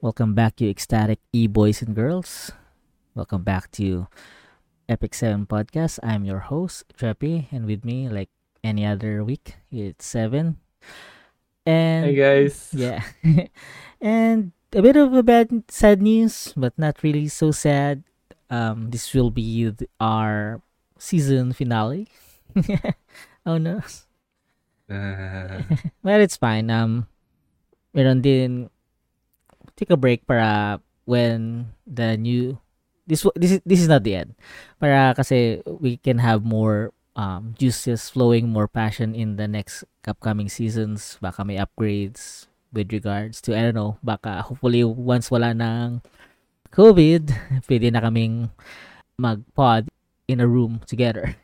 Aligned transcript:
Welcome 0.00 0.34
back, 0.34 0.60
you 0.60 0.68
ecstatic 0.70 1.20
e 1.32 1.46
boys 1.46 1.82
and 1.82 1.94
girls. 1.94 2.52
Welcome 3.14 3.42
back 3.44 3.70
to 3.76 4.06
Epic 4.88 5.12
7 5.14 5.46
Podcast. 5.46 5.98
I'm 6.02 6.24
your 6.24 6.48
host, 6.48 6.84
Treppy, 6.96 7.46
and 7.52 7.66
with 7.66 7.84
me, 7.84 8.08
like 8.08 8.30
any 8.64 8.86
other 8.86 9.22
week, 9.24 9.56
it's 9.70 10.06
Seven. 10.06 10.56
And 11.66 12.06
Hey 12.06 12.16
guys. 12.16 12.72
yeah, 12.72 13.04
and 14.00 14.52
a 14.72 14.80
bit 14.82 14.96
of 14.96 15.12
a 15.12 15.22
bad, 15.22 15.50
sad 15.68 16.00
news, 16.00 16.52
but 16.56 16.72
not 16.78 17.02
really 17.02 17.28
so 17.28 17.50
sad. 17.52 18.02
Um, 18.48 18.90
this 18.90 19.12
will 19.14 19.30
be 19.30 19.68
our 20.00 20.62
season 20.98 21.52
finale. 21.52 22.08
oh 23.46 23.58
no. 23.58 23.82
Uh, 24.90 25.62
Well, 26.02 26.18
it's 26.18 26.34
fine. 26.34 26.66
Um, 26.66 27.06
meron 27.94 28.26
din 28.26 28.70
take 29.80 29.88
a 29.88 29.96
break 29.96 30.28
para 30.28 30.76
when 31.08 31.72
the 31.88 32.20
new 32.20 32.60
this 33.08 33.24
this 33.34 33.56
is 33.56 33.60
this 33.64 33.80
is 33.80 33.88
not 33.88 34.04
the 34.04 34.20
end. 34.20 34.36
Para 34.76 35.16
kasi 35.16 35.64
we 35.80 35.96
can 35.96 36.20
have 36.20 36.44
more 36.44 36.92
um 37.16 37.56
juices 37.56 38.12
flowing, 38.12 38.52
more 38.52 38.68
passion 38.68 39.16
in 39.16 39.40
the 39.40 39.48
next 39.48 39.88
upcoming 40.04 40.52
seasons. 40.52 41.16
Baka 41.24 41.42
may 41.48 41.56
upgrades 41.56 42.46
with 42.70 42.92
regards 42.92 43.40
to 43.48 43.56
I 43.56 43.64
don't 43.64 43.74
know, 43.80 43.96
baka 44.04 44.44
hopefully 44.44 44.84
once 44.84 45.32
wala 45.32 45.56
ng 45.56 46.04
COVID, 46.70 47.34
pwede 47.66 47.90
na 47.90 48.04
kaming 48.04 48.52
mag-pod 49.18 49.90
in 50.30 50.38
a 50.38 50.46
room 50.46 50.78
together. 50.86 51.34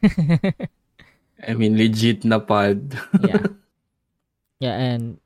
I 1.42 1.52
mean, 1.52 1.74
legit 1.74 2.22
na 2.22 2.38
pod. 2.38 2.94
yeah. 3.24 3.42
Yeah, 4.56 4.72
and 4.72 5.20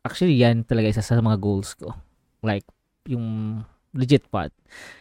actually 0.00 0.40
yan 0.40 0.64
talaga 0.64 0.88
isa 0.88 1.04
sa 1.04 1.20
mga 1.20 1.36
goals 1.36 1.76
ko. 1.76 1.92
Like 2.42 2.64
yung 3.06 3.64
legit 3.94 4.28
part. 4.30 4.52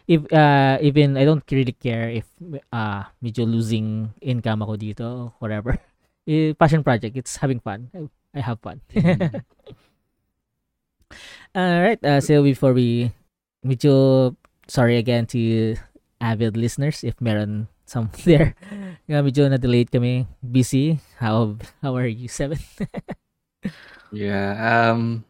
If 0.07 0.25
uh, 0.31 0.79
even 0.81 1.17
I 1.17 1.25
don't 1.27 1.43
really 1.51 1.75
care 1.75 2.09
if 2.09 2.27
uh 2.71 3.03
medyo 3.19 3.43
losing 3.43 4.13
income 4.23 4.63
ako 4.63 4.73
dito, 4.77 5.07
whatever. 5.39 5.77
Eh, 6.27 6.51
passion 6.59 6.83
project, 6.83 7.15
it's 7.15 7.39
having 7.39 7.63
fun. 7.63 7.87
I, 8.35 8.43
have 8.43 8.59
fun. 8.59 8.83
All 11.55 11.79
right, 11.79 12.03
uh, 12.03 12.19
so 12.19 12.43
before 12.43 12.75
we 12.75 13.15
medyo 13.63 14.35
sorry 14.67 14.99
again 14.99 15.23
to 15.31 15.79
avid 16.19 16.59
listeners 16.59 16.99
if 17.07 17.15
meron 17.23 17.71
some 17.87 18.11
there. 18.27 18.59
Nga 19.07 19.23
medyo 19.23 19.47
na-delayed 19.47 19.87
kami. 19.87 20.27
Busy. 20.43 20.99
How 21.15 21.55
how 21.79 21.95
are 21.95 22.11
you, 22.11 22.27
Seven? 22.27 22.59
yeah. 24.11 24.51
Um, 24.91 25.23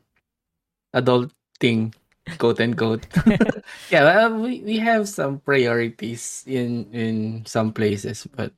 adulting, 1.60 1.94
quote 2.38 2.60
unquote. 2.62 3.06
yeah, 3.92 4.04
well, 4.04 4.40
we 4.42 4.62
we 4.62 4.78
have 4.80 5.08
some 5.10 5.40
priorities 5.40 6.44
in 6.48 6.86
in 6.94 7.46
some 7.46 7.74
places, 7.74 8.28
but 8.36 8.52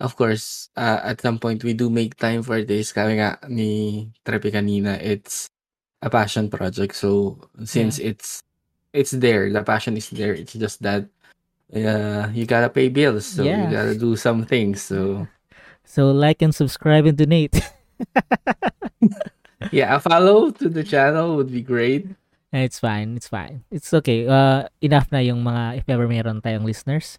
of 0.00 0.16
course, 0.16 0.68
uh, 0.76 1.00
at 1.04 1.20
some 1.20 1.38
point 1.38 1.64
we 1.64 1.72
do 1.74 1.90
make 1.90 2.16
time 2.16 2.42
for 2.42 2.62
this. 2.62 2.92
Nga 2.92 3.38
ni 3.48 4.10
Trepi 4.24 4.52
kanina, 4.52 5.00
it's 5.00 5.48
a 6.02 6.10
passion 6.10 6.50
project. 6.50 6.94
So 6.94 7.38
since 7.64 7.98
it's 7.98 8.40
it's 8.92 9.10
there, 9.12 9.50
the 9.52 9.62
passion 9.62 9.96
is 9.96 10.10
there. 10.10 10.34
It's 10.34 10.54
just 10.54 10.82
that 10.82 11.06
uh, 11.74 12.28
you 12.32 12.46
gotta 12.46 12.68
pay 12.68 12.88
bills, 12.88 13.26
so 13.26 13.44
Yeah. 13.44 13.64
you 13.64 13.70
gotta 13.70 13.94
do 13.98 14.16
some 14.16 14.44
things. 14.44 14.82
So 14.82 15.26
So 15.84 16.10
like 16.12 16.40
and 16.40 16.54
subscribe 16.54 17.04
and 17.06 17.16
donate. 17.16 17.60
yeah, 19.70 19.96
a 19.96 20.00
follow 20.00 20.50
to 20.50 20.68
the 20.68 20.82
channel 20.82 21.36
would 21.36 21.52
be 21.52 21.62
great. 21.62 22.08
It's 22.62 22.78
fine. 22.78 23.16
It's 23.16 23.26
fine. 23.26 23.64
It's 23.70 23.90
okay. 23.90 24.26
Uh, 24.28 24.68
enough 24.80 25.10
na 25.10 25.18
yung 25.18 25.42
mga 25.42 25.82
if 25.82 25.86
ever 25.88 26.06
meron 26.06 26.38
tayong 26.42 26.62
listeners. 26.64 27.18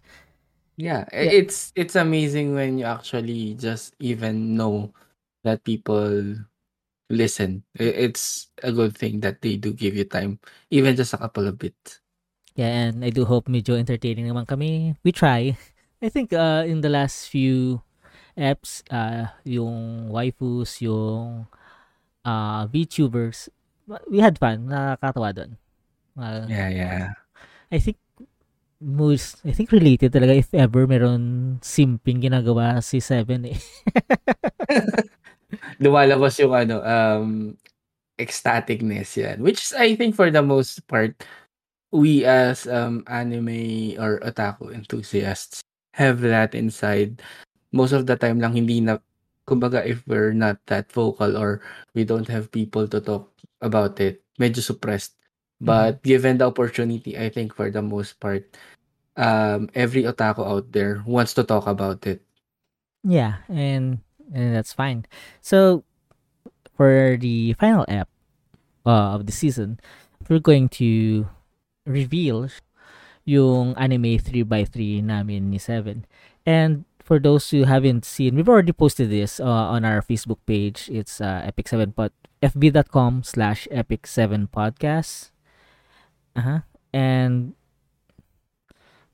Yeah, 0.76 1.08
Yeah. 1.12 1.44
it's 1.44 1.72
it's 1.72 1.96
amazing 1.96 2.52
when 2.52 2.76
you 2.76 2.84
actually 2.84 3.56
just 3.56 3.96
even 4.00 4.56
know 4.56 4.92
that 5.44 5.64
people 5.64 6.36
listen. 7.08 7.64
It's 7.76 8.52
a 8.60 8.72
good 8.72 8.92
thing 8.96 9.20
that 9.24 9.40
they 9.40 9.56
do 9.56 9.72
give 9.72 9.96
you 9.96 10.04
time, 10.04 10.36
even 10.68 10.96
just 10.96 11.16
a 11.16 11.20
couple 11.20 11.48
of 11.48 11.56
bits. 11.56 12.00
Yeah, 12.56 12.92
and 12.92 13.04
I 13.04 13.08
do 13.12 13.24
hope 13.24 13.48
medyo 13.48 13.76
entertaining 13.76 14.28
naman 14.28 14.48
kami. 14.48 14.96
We 15.04 15.12
try. 15.12 15.56
I 16.04 16.08
think 16.12 16.32
uh, 16.32 16.64
in 16.68 16.80
the 16.84 16.92
last 16.92 17.28
few 17.32 17.80
apps, 18.36 18.84
uh, 18.92 19.32
yung 19.44 20.08
waifus, 20.12 20.84
yung 20.84 21.48
uh, 22.24 22.68
VTubers, 22.68 23.48
we 24.10 24.18
had 24.18 24.38
fun. 24.38 24.68
Nakakatawa 24.70 25.30
doon. 25.34 25.50
Uh, 26.18 26.46
Yeah, 26.48 26.68
yeah. 26.70 27.04
I 27.70 27.78
think 27.78 27.98
most, 28.80 29.40
I 29.44 29.52
think 29.52 29.72
related 29.72 30.12
talaga 30.12 30.36
if 30.36 30.52
ever 30.52 30.86
meron 30.86 31.56
simping 31.62 32.22
ginagawa 32.22 32.82
si 32.84 33.00
Seven 33.00 33.52
eh. 33.52 33.58
Lumalabas 35.82 36.36
yung 36.42 36.54
ano, 36.54 36.82
um, 36.82 37.54
ecstaticness 38.18 39.16
yan. 39.16 39.38
Which 39.40 39.62
is, 39.62 39.72
I 39.76 39.94
think 39.94 40.14
for 40.16 40.30
the 40.30 40.42
most 40.42 40.84
part, 40.88 41.14
we 41.94 42.26
as 42.26 42.66
um 42.66 43.06
anime 43.06 43.94
or 43.96 44.18
otaku 44.20 44.74
enthusiasts 44.74 45.62
have 45.94 46.20
that 46.20 46.52
inside. 46.54 47.22
Most 47.72 47.92
of 47.92 48.04
the 48.06 48.16
time 48.18 48.40
lang 48.42 48.56
hindi 48.58 48.80
na, 48.82 48.98
kumbaga 49.46 49.84
if 49.86 50.02
we're 50.08 50.34
not 50.34 50.58
that 50.66 50.90
vocal 50.92 51.36
or 51.38 51.62
we 51.94 52.02
don't 52.04 52.26
have 52.28 52.50
people 52.50 52.88
to 52.90 53.00
talk 53.00 53.30
about 53.60 53.98
it, 54.00 54.22
medyo 54.38 54.62
suppressed. 54.62 55.14
But 55.60 56.02
given 56.02 56.36
the 56.36 56.46
opportunity, 56.52 57.16
I 57.16 57.32
think 57.32 57.54
for 57.56 57.70
the 57.70 57.80
most 57.80 58.20
part, 58.20 58.44
um, 59.16 59.72
every 59.74 60.04
otaku 60.04 60.44
out 60.44 60.72
there 60.72 61.02
wants 61.06 61.32
to 61.34 61.44
talk 61.44 61.66
about 61.66 62.04
it. 62.06 62.20
Yeah, 63.02 63.40
and 63.48 64.04
and 64.32 64.54
that's 64.54 64.76
fine. 64.76 65.06
So 65.40 65.84
for 66.76 67.16
the 67.16 67.54
final 67.56 67.88
app 67.88 68.08
uh, 68.84 69.16
of 69.16 69.24
the 69.24 69.32
season, 69.32 69.80
we're 70.28 70.44
going 70.44 70.68
to 70.76 71.24
reveal 71.86 72.52
yung 73.24 73.74
anime 73.74 74.20
3x3 74.20 75.02
namin 75.02 75.50
ni 75.50 75.58
Seven. 75.58 76.04
And 76.44 76.84
for 77.06 77.22
those 77.22 77.54
who 77.54 77.62
haven't 77.62 78.02
seen, 78.02 78.34
we've 78.34 78.50
already 78.50 78.74
posted 78.74 79.14
this 79.14 79.38
uh, 79.38 79.46
on 79.46 79.86
our 79.86 80.02
Facebook 80.02 80.42
page. 80.42 80.90
It's 80.90 81.22
uh, 81.22 81.46
Epic7 81.46 81.94
Pod, 81.94 82.10
fb.com 82.42 83.22
slash 83.22 83.70
Epic7 83.70 84.50
Podcast. 84.50 85.30
Uh-huh. 86.34 86.66
And 86.90 87.54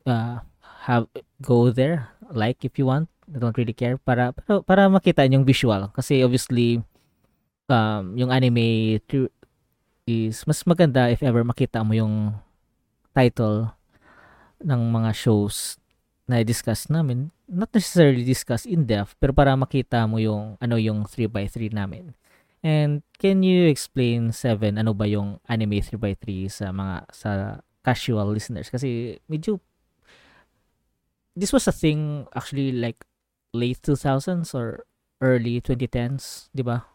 uh, 0.08 0.40
have 0.88 1.12
go 1.44 1.68
there, 1.68 2.08
like 2.32 2.64
if 2.64 2.80
you 2.80 2.88
want. 2.88 3.12
I 3.32 3.38
don't 3.38 3.56
really 3.56 3.72
care 3.72 3.96
para 3.96 4.32
para, 4.32 4.60
para 4.60 4.82
makita 4.92 5.24
yung 5.24 5.46
visual 5.46 5.88
kasi 5.96 6.20
obviously 6.20 6.84
um 7.70 8.12
yung 8.18 8.28
anime 8.28 9.00
is 10.04 10.44
mas 10.44 10.60
maganda 10.68 11.08
if 11.08 11.22
ever 11.24 11.40
makita 11.40 11.80
mo 11.80 11.96
yung 11.96 12.36
title 13.16 13.72
ng 14.60 14.82
mga 14.92 15.16
shows 15.16 15.80
na 16.26 16.42
discuss 16.46 16.86
namin 16.88 17.30
not 17.50 17.68
necessarily 17.74 18.22
discuss 18.22 18.64
in 18.64 18.86
depth 18.86 19.18
pero 19.18 19.34
para 19.34 19.54
makita 19.58 20.06
mo 20.06 20.22
yung 20.22 20.56
ano 20.62 20.76
yung 20.78 21.04
3x3 21.04 21.74
namin 21.74 22.14
and 22.62 23.02
can 23.18 23.42
you 23.42 23.66
explain 23.66 24.30
seven 24.30 24.78
ano 24.78 24.94
ba 24.94 25.06
yung 25.10 25.42
anime 25.50 25.82
3x3 25.82 26.46
sa 26.46 26.70
mga 26.70 26.96
sa 27.10 27.30
casual 27.82 28.30
listeners 28.30 28.70
kasi 28.70 29.18
medyo 29.26 29.58
this 31.34 31.50
was 31.50 31.66
a 31.66 31.74
thing 31.74 32.26
actually 32.36 32.70
like 32.70 33.02
late 33.52 33.80
2000s 33.82 34.54
or 34.54 34.84
early 35.22 35.62
2010s, 35.62 36.50
'di 36.50 36.66
ba? 36.66 36.88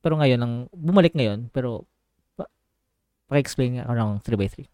Pero 0.00 0.16
ngayon 0.16 0.40
ang 0.40 0.54
bumalik 0.72 1.12
ngayon, 1.12 1.52
pero 1.52 1.84
pa, 2.38 2.48
pa-explain 3.28 3.78
nga 3.78 3.90
ng 3.90 4.22
3x3. 4.24 4.64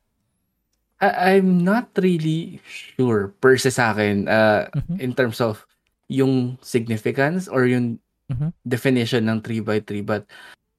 I- 1.02 1.34
I'm 1.36 1.66
not 1.66 1.90
really 1.98 2.62
sure 2.64 3.34
per 3.42 3.58
se 3.58 3.74
sa 3.74 3.90
akin 3.90 4.30
uh, 4.30 4.70
Mhm. 4.70 4.96
in 5.02 5.10
terms 5.18 5.42
of 5.42 5.66
yung 6.06 6.56
significance 6.62 7.50
or 7.50 7.66
yung 7.66 7.98
Mhm. 8.30 8.54
definition 8.64 9.26
ng 9.26 9.42
3x3 9.42 10.00
but 10.06 10.24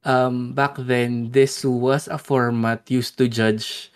um, 0.08 0.56
back 0.56 0.80
then 0.80 1.36
this 1.36 1.68
was 1.68 2.08
a 2.08 2.18
format 2.18 2.88
used 2.88 3.20
to 3.20 3.28
judge 3.28 3.92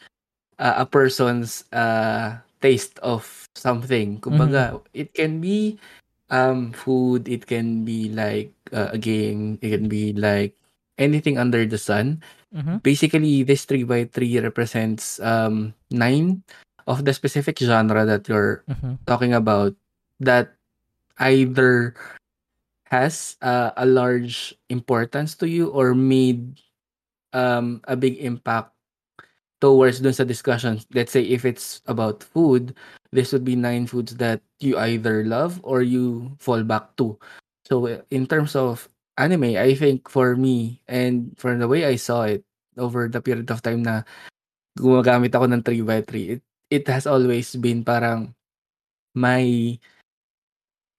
uh, 0.59 0.83
a 0.83 0.85
person's 0.85 1.63
uh, 1.71 2.37
taste 2.59 2.99
of 2.99 3.47
something 3.55 4.19
kumbaga 4.19 4.75
it 4.93 5.13
can 5.15 5.39
be 5.39 5.79
um, 6.29 6.73
food 6.75 7.27
it 7.31 7.47
can 7.47 7.85
be 7.87 8.11
like 8.11 8.51
uh, 8.75 8.91
a 8.91 8.99
game 8.99 9.55
it 9.63 9.71
can 9.71 9.87
be 9.87 10.11
like 10.13 10.53
anything 10.97 11.37
under 11.37 11.65
the 11.65 11.77
sun 11.79 12.21
Mhm. 12.53 12.81
basically 12.83 13.43
this 13.43 13.65
3x3 13.65 14.39
represents 14.41 15.19
um 15.21 15.73
nine 15.91 16.43
of 16.87 17.05
the 17.05 17.13
specific 17.13 17.59
genre 17.59 18.05
that 18.05 18.27
you're 18.29 18.63
Mhm. 18.69 18.97
talking 19.05 19.33
about 19.33 19.75
that 20.19 20.55
either 21.19 21.93
has 22.87 23.35
uh, 23.41 23.71
a 23.75 23.85
large 23.85 24.55
importance 24.69 25.35
to 25.35 25.47
you 25.47 25.67
or 25.69 25.93
made 25.95 26.59
um 27.33 27.81
a 27.87 27.95
big 27.95 28.17
impact 28.23 28.71
towards 29.61 29.99
dun 29.99 30.13
sa 30.13 30.23
discussions. 30.23 30.85
Let's 30.93 31.11
say 31.11 31.23
if 31.25 31.45
it's 31.45 31.81
about 31.87 32.21
food, 32.23 32.75
this 33.11 33.33
would 33.33 33.43
be 33.43 33.55
nine 33.55 33.87
foods 33.87 34.15
that 34.21 34.41
you 34.59 34.77
either 34.77 35.25
love 35.25 35.59
or 35.63 35.81
you 35.81 36.35
fall 36.39 36.63
back 36.63 36.95
to. 36.97 37.17
So 37.65 37.89
in 38.11 38.27
terms 38.27 38.55
of 38.55 38.87
anime, 39.17 39.57
I 39.57 39.73
think 39.75 40.09
for 40.09 40.37
me 40.37 40.81
and 40.87 41.33
for 41.37 41.57
the 41.57 41.67
way 41.67 41.85
I 41.85 41.97
saw 41.97 42.23
it 42.23 42.45
over 42.77 43.09
the 43.09 43.21
period 43.21 43.49
of 43.49 43.61
time 43.61 43.83
na 43.83 44.05
gumagamit 44.77 45.33
ako 45.33 45.49
ng 45.49 45.63
3x3, 45.65 46.37
it, 46.37 46.41
it 46.69 46.85
has 46.87 47.09
always 47.09 47.57
been 47.57 47.83
parang 47.83 48.37
my 49.17 49.77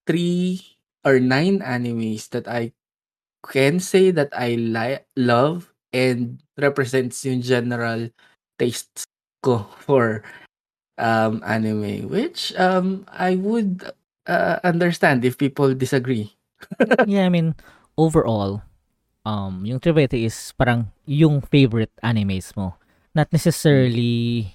three 0.07 0.65
or 1.05 1.21
nine 1.21 1.61
animes 1.61 2.29
that 2.35 2.49
I 2.49 2.73
can 3.47 3.79
say 3.79 4.11
that 4.11 4.33
I 4.35 4.57
like 4.59 5.07
love 5.15 5.71
and 5.93 6.43
represents 6.59 7.23
yung 7.25 7.41
general 7.41 8.11
tastes 8.59 9.07
ko 9.45 9.69
for 9.87 10.27
um 10.99 11.39
anime 11.47 12.11
which 12.11 12.51
um 12.59 13.07
I 13.07 13.39
would 13.39 13.87
uh, 14.27 14.59
understand 14.67 15.25
if 15.25 15.39
people 15.39 15.73
disagree. 15.73 16.35
yeah, 17.07 17.25
I 17.25 17.31
mean 17.31 17.55
overall 17.99 18.63
um 19.27 19.67
yung 19.67 19.83
Trivete 19.83 20.17
is 20.23 20.55
parang 20.55 20.87
yung 21.05 21.43
favorite 21.43 21.93
animes 22.01 22.55
mo. 22.55 22.79
Not 23.13 23.29
necessarily 23.35 24.47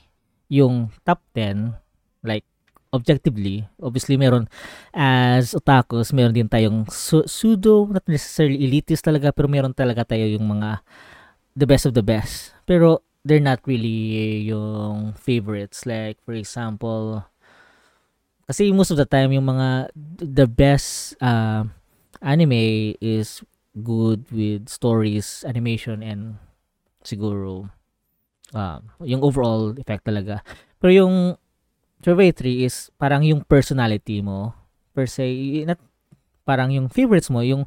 yung 0.48 0.95
top 1.04 1.19
10 1.36 1.75
like 2.24 2.48
objectively, 2.94 3.66
obviously 3.81 4.16
meron 4.16 4.45
as 4.94 5.57
otakus, 5.57 6.13
meron 6.13 6.31
din 6.31 6.45
tayong 6.45 6.86
su- 6.94 7.25
pseudo, 7.25 7.90
not 7.90 8.06
necessarily 8.06 8.62
elitist 8.62 9.01
talaga, 9.01 9.34
pero 9.34 9.50
meron 9.50 9.74
talaga 9.74 10.13
tayo 10.13 10.30
yung 10.30 10.46
mga 10.46 10.86
the 11.57 11.66
best 11.66 11.89
of 11.89 11.98
the 11.98 12.06
best. 12.06 12.54
Pero 12.69 13.01
they're 13.25 13.44
not 13.44 13.66
really 13.66 14.46
yung 14.46 15.18
favorites. 15.18 15.89
Like, 15.89 16.22
for 16.22 16.38
example, 16.38 17.25
kasi 18.46 18.69
most 18.69 18.94
of 18.94 19.01
the 19.01 19.10
time, 19.10 19.34
yung 19.34 19.50
mga 19.50 19.89
the 20.22 20.46
best 20.46 21.18
uh, 21.18 21.66
anime 22.24 22.96
is 23.04 23.44
good 23.84 24.24
with 24.31 24.72
stories, 24.72 25.44
animation, 25.44 26.00
and 26.00 26.40
siguro 27.04 27.68
uh, 28.56 28.80
yung 29.04 29.20
overall 29.22 29.75
effect 29.75 30.08
talaga. 30.08 30.40
Pero 30.80 30.92
yung 31.04 31.16
survey 32.04 32.31
3 32.31 32.68
is 32.68 32.92
parang 33.00 33.24
yung 33.24 33.48
personality 33.48 34.20
mo 34.20 34.52
per 34.92 35.08
se 35.08 35.24
not 35.64 35.80
parang 36.44 36.68
yung 36.68 36.92
favorites 36.92 37.31
mo 37.31 37.40
yung 37.40 37.64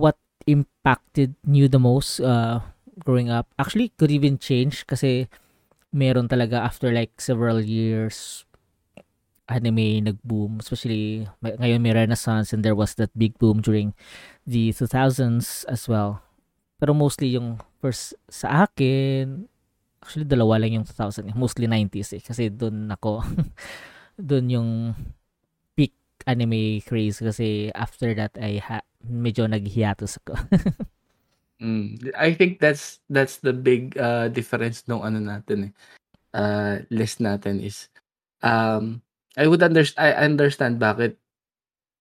what 0.00 0.16
impacted 0.48 1.36
you 1.44 1.68
the 1.68 1.78
most 1.78 2.18
uh, 2.24 2.64
growing 3.04 3.28
up 3.28 3.52
actually 3.60 3.92
could 4.00 4.08
even 4.08 4.40
change 4.40 4.88
kasi 4.88 5.28
meron 5.92 6.24
talaga 6.24 6.64
after 6.64 6.88
like 6.88 7.12
several 7.20 7.60
years 7.60 8.45
anime 9.46 10.02
nag-boom 10.02 10.58
especially 10.58 11.26
ngayon 11.42 11.82
may 11.82 11.94
renaissance 11.94 12.50
and 12.50 12.66
there 12.66 12.74
was 12.74 12.98
that 12.98 13.10
big 13.14 13.38
boom 13.38 13.62
during 13.62 13.94
the 14.42 14.74
2000s 14.74 15.62
as 15.70 15.86
well 15.86 16.22
pero 16.82 16.92
mostly 16.92 17.38
yung 17.38 17.62
first 17.78 18.18
sa 18.26 18.66
akin 18.66 19.46
Actually, 20.06 20.30
dalawa 20.30 20.62
lang 20.62 20.78
yung 20.78 20.86
2000. 20.86 21.34
Mostly 21.34 21.66
90s 21.66 22.14
eh. 22.14 22.22
Kasi 22.22 22.46
doon 22.46 22.86
ako, 22.94 23.26
doon 24.30 24.46
yung 24.46 24.70
peak 25.74 25.98
anime 26.30 26.78
craze. 26.86 27.18
Kasi 27.18 27.74
after 27.74 28.14
that, 28.14 28.38
ay 28.38 28.62
ha- 28.62 28.86
medyo 29.02 29.50
naghiatus 29.50 30.22
ako. 30.22 30.38
mm, 31.66 32.14
I 32.14 32.38
think 32.38 32.62
that's 32.62 33.02
that's 33.10 33.42
the 33.42 33.50
big 33.50 33.98
uh, 33.98 34.30
difference 34.30 34.86
nung 34.86 35.02
ano 35.02 35.18
natin 35.18 35.58
eh. 35.68 35.72
Uh, 36.30 36.86
list 36.92 37.18
natin 37.18 37.58
is 37.58 37.90
um 38.46 39.02
I 39.36 39.46
would 39.46 39.62
understand 39.62 40.00
I 40.00 40.10
understand 40.16 40.80
bakit 40.80 41.16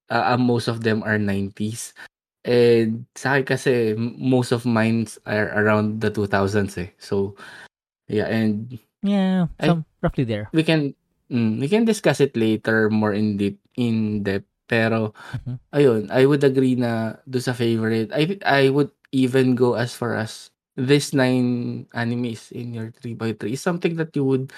uh, 0.09 0.37
most 0.37 0.67
of 0.67 0.83
them 0.83 1.03
are 1.03 1.19
90s. 1.19 1.93
And 2.45 3.09
sa 3.17 3.41
akin 3.41 3.45
kasi 3.45 3.73
most 3.97 4.53
of 4.53 4.69
mine 4.69 5.09
are 5.25 5.49
around 5.57 5.99
the 5.99 6.13
2000s 6.13 6.77
eh. 6.77 6.93
So 7.01 7.35
Yeah, 8.07 8.29
and 8.29 8.77
yeah, 9.01 9.49
some 9.61 9.81
I, 9.81 10.05
roughly 10.05 10.25
there. 10.25 10.49
We 10.53 10.61
can 10.61 10.93
mm, 11.29 11.57
we 11.59 11.67
can 11.67 11.85
discuss 11.85 12.21
it 12.21 12.37
later 12.37 12.89
more 12.89 13.13
in 13.13 13.37
deep 13.37 13.57
in 13.77 14.21
depth. 14.23 14.45
Pero 14.65 15.13
mm-hmm. 15.13 15.57
ayun, 15.77 16.09
I 16.09 16.25
would 16.25 16.41
agree 16.41 16.73
na 16.73 17.21
do 17.29 17.37
sa 17.37 17.53
favorite. 17.53 18.09
I 18.13 18.37
I 18.45 18.69
would 18.73 18.89
even 19.13 19.53
go 19.53 19.77
as 19.77 19.93
far 19.93 20.17
as 20.17 20.49
this 20.73 21.13
nine 21.13 21.85
animes 21.93 22.49
in 22.49 22.73
your 22.73 22.89
3x3 22.97 23.53
is 23.53 23.61
something 23.61 23.95
that 23.95 24.13
you 24.17 24.25
would 24.25 24.49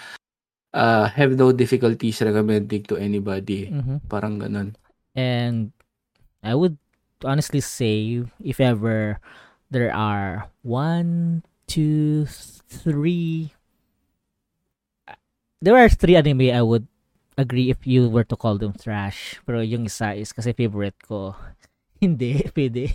uh, 0.77 1.09
have 1.09 1.33
no 1.33 1.49
difficulties 1.51 2.21
recommending 2.21 2.85
to 2.85 2.95
anybody. 3.01 3.73
Mm-hmm. 3.73 4.05
Parang 4.05 4.37
ganun. 4.37 4.77
And 5.17 5.73
I 6.45 6.53
would 6.53 6.77
honestly 7.25 7.59
say 7.59 8.21
if 8.45 8.61
ever 8.61 9.17
there 9.73 9.89
are 9.89 10.53
one, 10.61 11.41
two, 11.65 12.29
three. 12.69 13.51
There 15.57 15.73
are 15.73 15.89
three 15.89 16.15
anime 16.15 16.53
I 16.53 16.61
would 16.61 16.85
agree 17.33 17.73
if 17.73 17.85
you 17.89 18.09
were 18.09 18.23
to 18.29 18.37
call 18.37 18.61
them 18.61 18.77
trash. 18.77 19.41
Pero 19.41 19.65
yung 19.65 19.89
isa 19.89 20.13
is 20.13 20.29
kasi 20.29 20.53
favorite 20.53 21.01
ko. 21.01 21.33
Hindi, 22.01 22.45
pwede. 22.53 22.93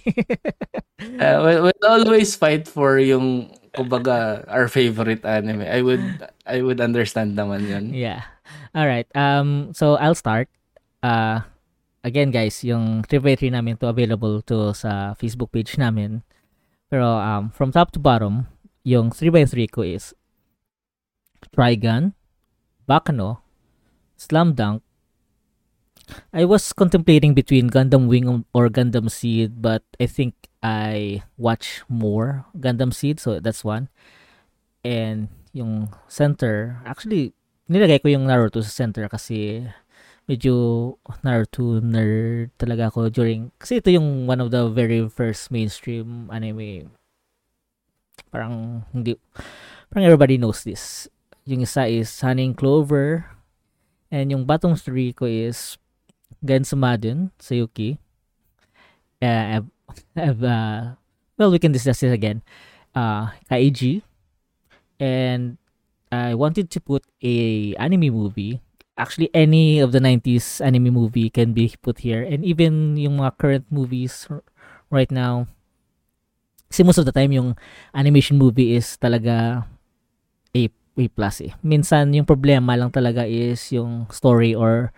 uh, 1.19 1.39
we'll, 1.43 1.63
we'll 1.67 1.87
always 1.91 2.39
fight 2.39 2.71
for 2.71 3.03
yung 3.03 3.51
kumbaga 3.73 4.45
our 4.49 4.69
favorite 4.69 5.25
anime. 5.25 5.65
I 5.65 5.81
would 5.81 6.05
I 6.45 6.61
would 6.61 6.81
understand 6.81 7.35
naman 7.35 7.67
yun. 7.67 7.85
Yeah. 7.97 8.29
All 8.77 8.87
right. 8.87 9.09
Um 9.17 9.73
so 9.73 9.97
I'll 9.97 10.17
start. 10.17 10.53
Uh 11.01 11.41
again 12.05 12.31
guys, 12.31 12.61
yung 12.63 13.03
trivia 13.09 13.37
namin 13.49 13.81
to 13.81 13.89
available 13.89 14.45
to 14.47 14.77
sa 14.77 15.17
Facebook 15.17 15.51
page 15.57 15.81
namin. 15.81 16.21
Pero 16.93 17.17
um 17.17 17.49
from 17.57 17.73
top 17.73 17.91
to 17.97 18.01
bottom, 18.01 18.47
yung 18.85 19.09
3x3 19.09 19.73
ko 19.73 19.81
is 19.83 20.13
Trigun, 21.51 22.15
Bakano, 22.87 23.43
Slam 24.21 24.55
Dunk. 24.55 24.85
I 26.35 26.45
was 26.45 26.75
contemplating 26.77 27.33
between 27.33 27.71
Gundam 27.71 28.07
Wing 28.07 28.45
or 28.53 28.69
Gundam 28.69 29.09
Seed, 29.09 29.63
but 29.63 29.83
I 29.97 30.07
think 30.07 30.52
I 30.63 31.23
watch 31.37 31.83
more 31.91 32.47
Gundam 32.55 32.95
Seed, 32.95 33.19
so 33.19 33.43
that's 33.43 33.67
one. 33.67 33.91
And 34.87 35.29
yung 35.53 35.91
center, 36.07 36.79
actually, 36.87 37.35
nilagay 37.67 38.03
ko 38.03 38.09
yung 38.15 38.31
Naruto 38.31 38.63
sa 38.63 38.71
center 38.71 39.11
kasi 39.11 39.67
medyo 40.31 40.97
Naruto 41.27 41.83
nerd 41.83 42.55
talaga 42.57 42.95
ako 42.95 43.11
during, 43.11 43.51
kasi 43.59 43.83
ito 43.83 43.91
yung 43.91 44.31
one 44.31 44.39
of 44.39 44.55
the 44.55 44.71
very 44.71 45.03
first 45.11 45.51
mainstream 45.51 46.31
anime 46.31 46.91
Parang 48.33 48.87
hindi 48.97 49.17
parang 49.93 50.09
everybody 50.09 50.41
knows 50.41 50.65
this. 50.65 51.09
Yung 51.45 51.61
isa 51.61 51.85
is 51.85 52.09
Sunning 52.09 52.57
Clover 52.57 53.29
and 54.09 54.33
yung 54.33 54.49
bottom 54.49 54.73
three 54.73 55.13
ko 55.13 55.27
is 55.29 55.77
Gensumadon, 56.41 57.35
Sayuki. 57.37 57.99
Uh, 59.21 59.63
I've, 60.17 60.43
uh, 60.43 60.97
well, 61.39 61.51
we 61.51 61.59
can 61.59 61.73
discuss 61.73 62.01
this 62.01 62.13
again. 62.13 62.43
Uh, 62.95 63.31
Kaiji. 63.51 64.03
And 65.01 65.59
I 66.13 66.35
wanted 66.35 66.71
to 66.71 66.81
put 66.81 67.05
a 67.23 67.75
anime 67.77 68.13
movie. 68.13 68.61
Actually, 68.99 69.31
any 69.33 69.81
of 69.81 69.93
the 69.93 69.99
90s 69.99 70.61
anime 70.61 70.93
movie 70.93 71.31
can 71.31 71.53
be 71.53 71.75
put 71.81 72.05
here. 72.05 72.23
And 72.23 72.45
even 72.45 72.97
yung 72.97 73.19
mga 73.19 73.39
current 73.39 73.67
movies 73.73 74.29
right 74.93 75.11
now, 75.11 75.49
kasi 76.73 76.85
most 76.85 76.97
of 76.97 77.05
the 77.05 77.13
time, 77.13 77.33
yung 77.33 77.53
animation 77.93 78.41
movie 78.41 78.77
is 78.77 78.97
talaga 78.97 79.69
A, 80.57 80.63
A 80.73 81.05
plus 81.09 81.45
eh. 81.45 81.53
Minsan, 81.61 82.17
yung 82.17 82.25
problema 82.25 82.77
lang 82.77 82.89
talaga 82.89 83.29
is 83.29 83.61
yung 83.73 84.09
story 84.09 84.57
or 84.57 84.93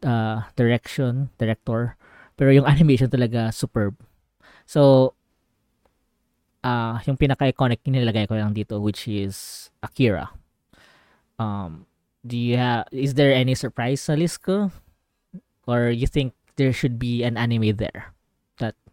uh, 0.00 0.44
direction, 0.56 1.28
director. 1.36 1.96
Pero 2.40 2.56
yung 2.56 2.64
animation 2.72 3.12
talaga 3.12 3.52
superb. 3.52 3.96
So, 4.64 5.12
uh, 6.64 6.98
yung 7.04 7.20
pinaka-iconic 7.20 7.84
nilagay 7.84 8.28
ko 8.28 8.34
lang 8.40 8.56
dito 8.56 8.80
which 8.80 9.08
is 9.08 9.68
Akira. 9.84 10.32
Um, 11.38 11.86
do 12.24 12.36
you 12.38 12.56
have, 12.56 12.88
is 12.92 13.14
there 13.14 13.34
any 13.34 13.54
surprise 13.54 14.00
sa 14.00 14.14
list 14.14 14.42
ko? 14.42 14.70
Or 15.66 15.88
you 15.88 16.06
think 16.06 16.32
there 16.56 16.72
should 16.72 16.98
be 16.98 17.24
an 17.24 17.36
anime 17.36 17.76
there? 17.76 18.14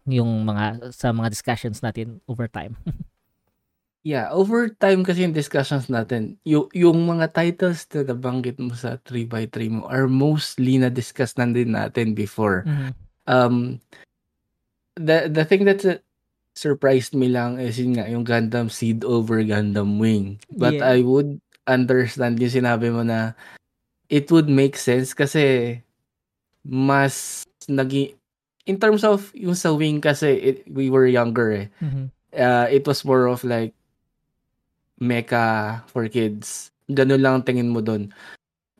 yung 0.06 0.42
mga 0.42 0.90
sa 0.90 1.14
mga 1.14 1.30
discussions 1.30 1.78
natin 1.82 2.18
over 2.26 2.50
time. 2.50 2.74
yeah, 4.08 4.30
over 4.34 4.70
time 4.82 5.06
kasi 5.06 5.22
yung 5.22 5.36
discussions 5.36 5.86
natin, 5.86 6.38
yung, 6.42 6.66
yung 6.74 7.06
mga 7.06 7.30
titles 7.30 7.86
na 7.94 8.10
nabanggit 8.10 8.58
mo 8.58 8.74
sa 8.74 8.98
3x3 9.06 9.56
mo 9.70 9.86
are 9.86 10.10
mostly 10.10 10.78
na 10.78 10.90
discuss 10.90 11.38
na 11.38 11.46
din 11.46 11.74
natin 11.74 12.18
before. 12.18 12.66
Mm-hmm. 12.66 12.90
Um, 13.30 13.78
the 15.02 15.26
the 15.26 15.44
thing 15.44 15.66
that 15.66 15.82
uh, 15.82 15.98
surprised 16.54 17.12
me 17.16 17.28
lang 17.28 17.58
is 17.58 17.80
yun 17.80 17.98
nga, 17.98 18.06
yung 18.06 18.24
Gundam 18.24 18.70
Seed 18.70 19.02
over 19.02 19.42
Gundam 19.42 19.98
Wing. 19.98 20.38
But 20.54 20.78
yeah. 20.78 20.94
I 20.94 21.02
would 21.02 21.40
understand 21.66 22.38
yung 22.38 22.54
sinabi 22.54 22.94
mo 22.94 23.02
na 23.02 23.34
it 24.12 24.30
would 24.30 24.50
make 24.50 24.76
sense 24.76 25.14
kasi 25.14 25.78
mas 26.62 27.42
nagi 27.66 28.14
in 28.66 28.78
terms 28.78 29.02
of 29.02 29.34
yung 29.34 29.58
sa 29.58 29.74
wing 29.74 29.98
kasi 29.98 30.38
it, 30.38 30.56
we 30.70 30.90
were 30.90 31.06
younger 31.06 31.50
eh. 31.50 31.66
Mhm. 31.82 32.10
Uh, 32.32 32.66
it 32.70 32.86
was 32.86 33.04
more 33.04 33.26
of 33.28 33.42
like 33.44 33.74
mecha 35.02 35.82
for 35.90 36.06
kids. 36.06 36.70
Ganun 36.86 37.20
lang 37.20 37.42
ang 37.42 37.46
tingin 37.46 37.74
mo 37.74 37.82
doon. 37.82 38.14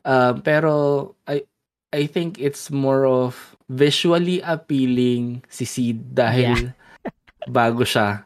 Uh, 0.07 0.35
pero 0.39 1.11
I 1.27 1.43
I 1.93 2.07
think 2.09 2.39
it's 2.39 2.71
more 2.71 3.05
of 3.05 3.52
visually 3.67 4.39
appealing 4.43 5.41
si 5.47 5.63
Seed 5.65 6.13
dahil 6.13 6.71
bago 7.49 7.83
siya. 7.83 8.23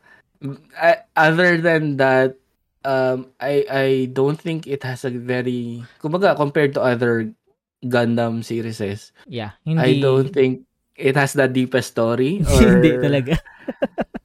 I- 0.77 1.03
other 1.17 1.57
than 1.57 1.97
that, 1.97 2.37
um, 2.85 3.33
I 3.41 3.65
I 3.65 3.87
don't 4.13 4.37
think 4.37 4.69
it 4.69 4.85
has 4.85 5.01
a 5.03 5.11
very 5.11 5.81
kumbaga 5.97 6.37
compared 6.37 6.77
to 6.77 6.81
other 6.81 7.29
Gundam 7.85 8.41
series, 8.41 8.81
Yeah, 9.29 9.53
I 9.69 9.93
hindi 9.93 10.01
don't 10.01 10.33
think 10.33 10.65
it 10.97 11.13
has 11.13 11.37
the 11.37 11.45
deepest 11.45 11.93
story 11.93 12.41
or 12.49 12.57
hindi 12.57 12.97
talaga. 12.97 13.37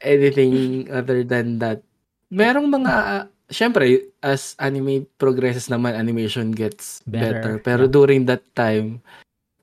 anything 0.00 0.86
other 0.90 1.26
than 1.26 1.58
that. 1.58 1.82
Merong 2.30 2.70
mga 2.70 3.26
syempre 3.50 4.14
as 4.22 4.54
anime 4.62 5.10
progresses 5.18 5.66
naman 5.66 5.98
animation 5.98 6.54
gets 6.54 7.02
better, 7.04 7.34
Better, 7.42 7.54
pero 7.58 7.82
yeah. 7.84 7.92
during 7.92 8.24
that 8.30 8.46
time 8.54 9.02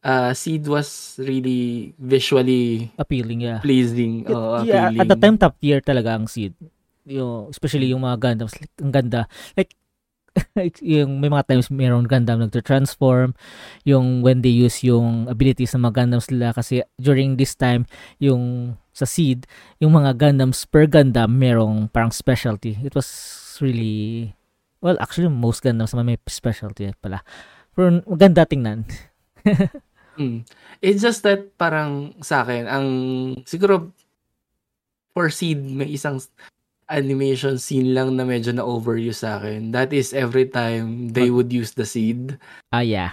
uh 0.08 0.32
Seed 0.32 0.64
was 0.72 1.20
really 1.20 1.92
visually 2.00 2.96
Appealing, 2.96 3.44
yeah. 3.44 3.60
pleasing 3.60 4.24
It- 4.24 4.32
oh, 4.32 4.64
yeah, 4.64 4.88
appealing. 4.88 5.02
at 5.04 5.08
the 5.12 5.20
time 5.20 5.36
top 5.36 5.60
tier 5.60 5.84
talaga 5.84 6.16
ang 6.16 6.32
seed. 6.32 6.56
Yung 7.04 7.52
especially 7.52 7.92
yung 7.92 8.08
mga 8.08 8.20
Gundams, 8.24 8.56
like, 8.56 8.72
ang 8.80 8.92
ganda. 8.96 9.22
Like 9.60 9.76
yung 10.86 11.18
may 11.20 11.28
mga 11.28 11.50
times 11.50 11.68
mayroong 11.74 12.06
Gundam 12.08 12.40
nagto-transform, 12.40 13.34
yung 13.84 14.22
when 14.22 14.46
they 14.46 14.54
use 14.54 14.86
yung 14.86 15.28
abilities 15.28 15.74
ng 15.76 15.84
mga 15.84 16.06
Gundams 16.06 16.30
nila 16.32 16.54
kasi 16.56 16.86
during 17.02 17.36
this 17.36 17.58
time 17.58 17.90
yung 18.22 18.76
sa 18.94 19.06
seed, 19.06 19.46
yung 19.82 19.94
mga 19.94 20.18
Gundams 20.18 20.66
per 20.70 20.86
Gundam 20.86 21.36
merong 21.38 21.90
parang 21.90 22.14
specialty. 22.14 22.78
It 22.86 22.94
was 22.94 23.10
really 23.60 24.34
well 24.78 24.98
actually 25.02 25.28
most 25.30 25.66
Gundams 25.66 25.92
naman 25.92 26.16
may 26.16 26.20
specialty 26.30 26.94
pala. 27.02 27.26
Pero 27.74 28.02
maganda 28.06 28.46
tingnan. 28.46 28.86
Mm. 30.18 30.44
It's 30.82 31.02
just 31.02 31.22
that 31.24 31.56
parang 31.56 32.18
sa 32.22 32.42
akin, 32.42 32.66
ang 32.66 32.88
siguro 33.46 33.90
for 35.14 35.30
Seed, 35.30 35.62
may 35.62 35.90
isang 35.90 36.22
animation 36.88 37.60
scene 37.60 37.92
lang 37.92 38.16
na 38.16 38.24
medyo 38.24 38.54
na 38.54 38.64
overuse 38.64 39.22
sa 39.22 39.38
akin. 39.38 39.74
That 39.74 39.92
is 39.92 40.14
every 40.14 40.48
time 40.48 41.12
they 41.12 41.28
would 41.28 41.52
use 41.52 41.76
the 41.76 41.84
seed, 41.84 42.40
Ah 42.72 42.80
yeah. 42.80 43.12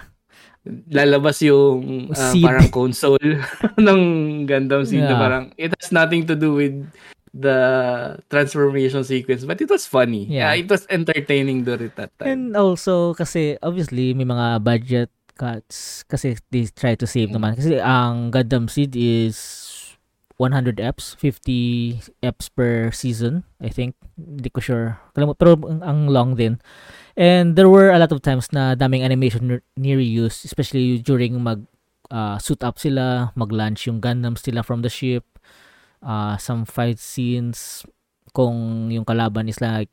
lalabas 0.89 1.43
yung 1.43 2.09
ah, 2.15 2.31
Seed. 2.31 2.41
parang 2.41 2.69
console 2.71 3.21
ng 3.77 4.01
Gundam 4.47 4.81
seed 4.81 5.03
na 5.03 5.13
Yeah. 5.13 5.21
parang 5.21 5.43
it 5.59 5.75
has 5.77 5.91
nothing 5.91 6.25
to 6.25 6.33
do 6.33 6.55
with 6.57 6.73
the 7.35 7.59
transformation 8.31 9.03
sequence 9.03 9.43
but 9.43 9.59
it 9.59 9.67
was 9.67 9.83
funny. 9.83 10.23
Yeah. 10.25 10.55
Yeah, 10.55 10.63
it 10.63 10.71
was 10.71 10.87
entertaining 10.87 11.67
during 11.67 11.91
that 11.99 12.15
time. 12.15 12.27
And 12.31 12.43
also, 12.55 13.11
kasi 13.13 13.59
obviously, 13.59 14.15
may 14.15 14.23
mga 14.23 14.63
budget 14.63 15.11
cuts 15.35 16.03
kasi 16.07 16.39
they 16.49 16.65
try 16.71 16.95
to 16.95 17.05
save 17.05 17.29
Mm. 17.29 17.35
naman. 17.39 17.51
Kasi 17.59 17.77
ang 17.79 18.31
Gundam 18.31 18.71
Seed 18.71 18.95
is 18.95 19.35
100 20.35 20.83
eps, 20.83 21.15
50 21.15 22.03
eps 22.19 22.51
per 22.51 22.91
season, 22.91 23.47
I 23.63 23.71
think. 23.71 23.95
Hindi 24.19 24.51
ko 24.51 24.59
sure. 24.59 24.99
Pero 25.15 25.31
ang, 25.79 26.11
long 26.11 26.35
din. 26.35 26.59
And 27.15 27.55
there 27.55 27.71
were 27.71 27.95
a 27.95 27.99
lot 27.99 28.11
of 28.11 28.19
times 28.19 28.51
na 28.51 28.75
daming 28.75 29.03
animation 29.03 29.63
near 29.79 29.99
use, 29.99 30.43
especially 30.43 30.99
during 30.99 31.39
mag 31.39 31.63
uh, 32.11 32.35
suit 32.35 32.59
up 32.67 32.75
sila, 32.75 33.31
mag-launch 33.39 33.87
yung 33.87 34.03
Gundams 34.03 34.43
sila 34.43 34.59
from 34.59 34.83
the 34.83 34.91
ship. 34.91 35.23
Uh, 36.03 36.35
some 36.35 36.67
fight 36.67 36.99
scenes 36.99 37.87
kung 38.35 38.91
yung 38.91 39.07
kalaban 39.07 39.47
is 39.47 39.63
like 39.63 39.87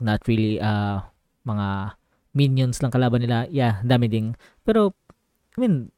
not 0.00 0.24
really 0.24 0.56
uh, 0.56 1.04
mga 1.44 1.92
minions 2.34 2.82
lang 2.82 2.90
kalaban 2.92 3.22
nila. 3.22 3.46
Yeah, 3.48 3.80
dami 3.86 4.10
ding. 4.10 4.34
Pero, 4.66 4.92
I 5.54 5.62
mean, 5.62 5.94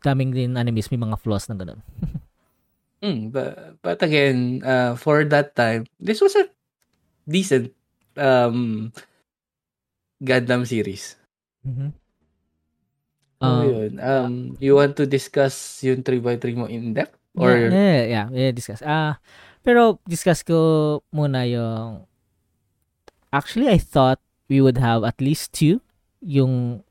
daming 0.00 0.32
din 0.32 0.54
animes 0.54 0.88
may 0.88 1.02
mga 1.02 1.18
flaws 1.20 1.50
na 1.50 1.58
ganun. 1.58 1.82
Mm, 3.00 3.32
but, 3.32 3.80
but 3.80 3.96
again, 4.04 4.60
uh, 4.60 4.92
for 4.92 5.24
that 5.24 5.56
time, 5.56 5.88
this 5.96 6.20
was 6.20 6.36
a 6.36 6.44
decent 7.24 7.72
um, 8.20 8.92
Gundam 10.20 10.68
series. 10.68 11.16
Mhm. 11.64 11.96
So, 13.40 13.48
Um, 13.48 13.64
yun. 13.64 13.92
Um, 14.04 14.32
you 14.60 14.76
want 14.76 15.00
to 15.00 15.08
discuss 15.08 15.80
yung 15.80 16.04
3x3 16.04 16.52
mo 16.52 16.68
in 16.68 16.92
depth? 16.92 17.16
Or, 17.40 17.56
yeah, 17.56 17.72
yeah, 17.72 18.04
yeah, 18.04 18.26
yeah, 18.28 18.52
discuss. 18.52 18.84
Ah, 18.84 19.16
pero 19.64 19.96
discuss 20.04 20.44
ko 20.44 21.00
muna 21.08 21.48
yung 21.48 22.04
Actually, 23.32 23.72
I 23.72 23.80
thought 23.80 24.20
we 24.50 24.58
would 24.60 24.76
have 24.76 25.06
at 25.06 25.16
least 25.22 25.54
two. 25.54 25.78
Yung 26.20 26.82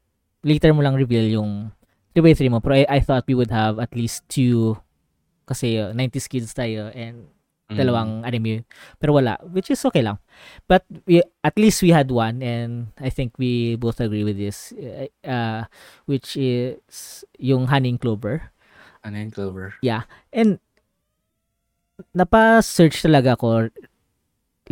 later 0.42 0.72
mo 0.72 0.80
lang 0.82 0.96
reveal 0.96 1.28
yung 1.28 1.75
3x3 2.16 2.48
mo. 2.50 2.63
Pero 2.63 2.80
I, 2.80 2.88
I 2.88 3.00
thought 3.04 3.28
we 3.28 3.36
would 3.36 3.51
have 3.51 3.78
at 3.78 3.92
least 3.94 4.24
two 4.32 4.80
kasi 5.46 5.78
uh, 5.78 5.92
90s 5.92 6.25
kids 6.32 6.56
tayo 6.56 6.89
and 6.96 7.28
Mm. 7.70 7.78
dalawang 7.78 8.25
anime. 8.25 8.66
Pero 8.98 9.13
wala, 9.13 9.38
which 9.54 9.70
is 9.70 9.78
okay 9.86 10.01
lang. 10.01 10.18
But 10.66 10.89
we, 11.06 11.22
at 11.46 11.54
least 11.54 11.86
we 11.86 11.94
had 11.94 12.10
one 12.10 12.42
and 12.42 12.89
I 12.98 13.13
think 13.13 13.38
we 13.38 13.78
both 13.78 14.01
agree 14.01 14.25
with 14.25 14.42
this. 14.42 14.74
Uh, 14.74 15.06
uh, 15.22 15.62
which 16.10 16.34
is 16.34 17.22
yung 17.38 17.70
Honey 17.70 17.94
Clover. 18.01 18.50
yung 19.06 19.30
Clover? 19.30 19.78
And 20.34 20.58
napa-search 22.18 23.06
talaga 23.06 23.38
ako 23.38 23.70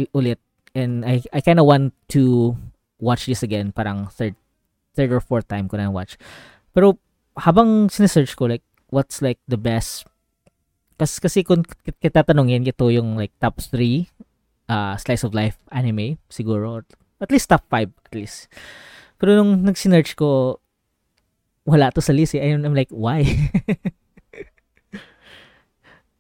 i- 0.01 0.11
ulit 0.17 0.41
and 0.73 1.05
I 1.05 1.21
I 1.33 1.41
kind 1.45 1.59
of 1.61 1.69
want 1.69 1.93
to 2.17 2.55
watch 2.97 3.29
this 3.29 3.45
again 3.45 3.71
parang 3.71 4.09
third 4.09 4.33
third 4.97 5.13
or 5.13 5.21
fourth 5.21 5.45
time 5.45 5.69
ko 5.69 5.77
na 5.77 5.93
watch. 5.93 6.17
Pero 6.73 6.97
habang 7.37 7.89
sinesearch 7.89 8.33
ko 8.33 8.49
like 8.49 8.65
what's 8.89 9.21
like 9.21 9.37
the 9.45 9.59
best 9.59 10.09
kasi 10.97 11.21
kasi 11.21 11.39
kung 11.45 11.61
kita 12.01 12.25
tanongin 12.25 12.65
ito 12.65 12.89
yung 12.89 13.13
like 13.21 13.29
top 13.37 13.61
3 13.61 14.09
uh, 14.65 14.97
slice 14.97 15.21
of 15.21 15.37
life 15.37 15.61
anime 15.69 16.17
siguro 16.25 16.81
at 17.21 17.29
least 17.29 17.53
top 17.53 17.61
5 17.69 17.93
at 17.93 18.13
least. 18.17 18.49
Pero 19.21 19.37
nung 19.37 19.61
nag-search 19.61 20.17
ko 20.17 20.57
wala 21.69 21.93
to 21.93 22.01
sa 22.01 22.15
list 22.15 22.33
eh. 22.33 22.41
I'm, 22.41 22.65
I'm 22.65 22.73
like 22.73 22.89
why? 22.89 23.21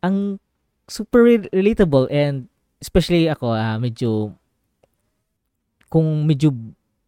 ang 0.05 0.37
super 0.85 1.25
re- 1.25 1.49
relatable 1.49 2.05
and 2.13 2.45
especially 2.77 3.25
ako 3.25 3.57
ah, 3.57 3.81
medyo 3.81 4.37
kung 5.87 6.27
medyo 6.27 6.53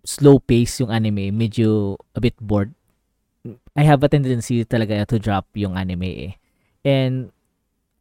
slow 0.03 0.39
pace 0.39 0.81
yung 0.81 0.91
anime, 0.91 1.31
medyo 1.36 2.00
a 2.15 2.19
bit 2.19 2.36
bored. 2.39 2.71
I 3.75 3.83
have 3.88 4.03
a 4.03 4.09
tendency 4.12 4.63
talaga 4.67 5.07
to 5.07 5.19
drop 5.19 5.48
yung 5.55 5.79
anime 5.79 6.12
eh. 6.12 6.33
And 6.83 7.31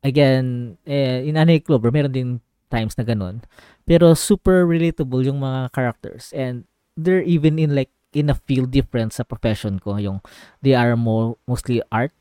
again, 0.03 0.79
eh, 0.87 1.27
in 1.27 1.37
Anime 1.37 1.63
Clover, 1.63 1.91
meron 1.91 2.13
din 2.15 2.31
times 2.71 2.95
na 2.99 3.05
ganun. 3.05 3.43
Pero 3.87 4.15
super 4.15 4.67
relatable 4.67 5.25
yung 5.25 5.41
mga 5.41 5.73
characters 5.73 6.31
and 6.37 6.69
they're 6.99 7.25
even 7.25 7.59
in 7.59 7.75
like 7.75 7.91
in 8.13 8.29
a 8.29 8.37
field 8.37 8.73
different 8.73 9.13
sa 9.13 9.25
profession 9.25 9.79
ko 9.79 9.97
yung 10.01 10.21
they 10.65 10.73
are 10.73 10.97
more 10.97 11.37
mostly 11.45 11.81
art 11.93 12.13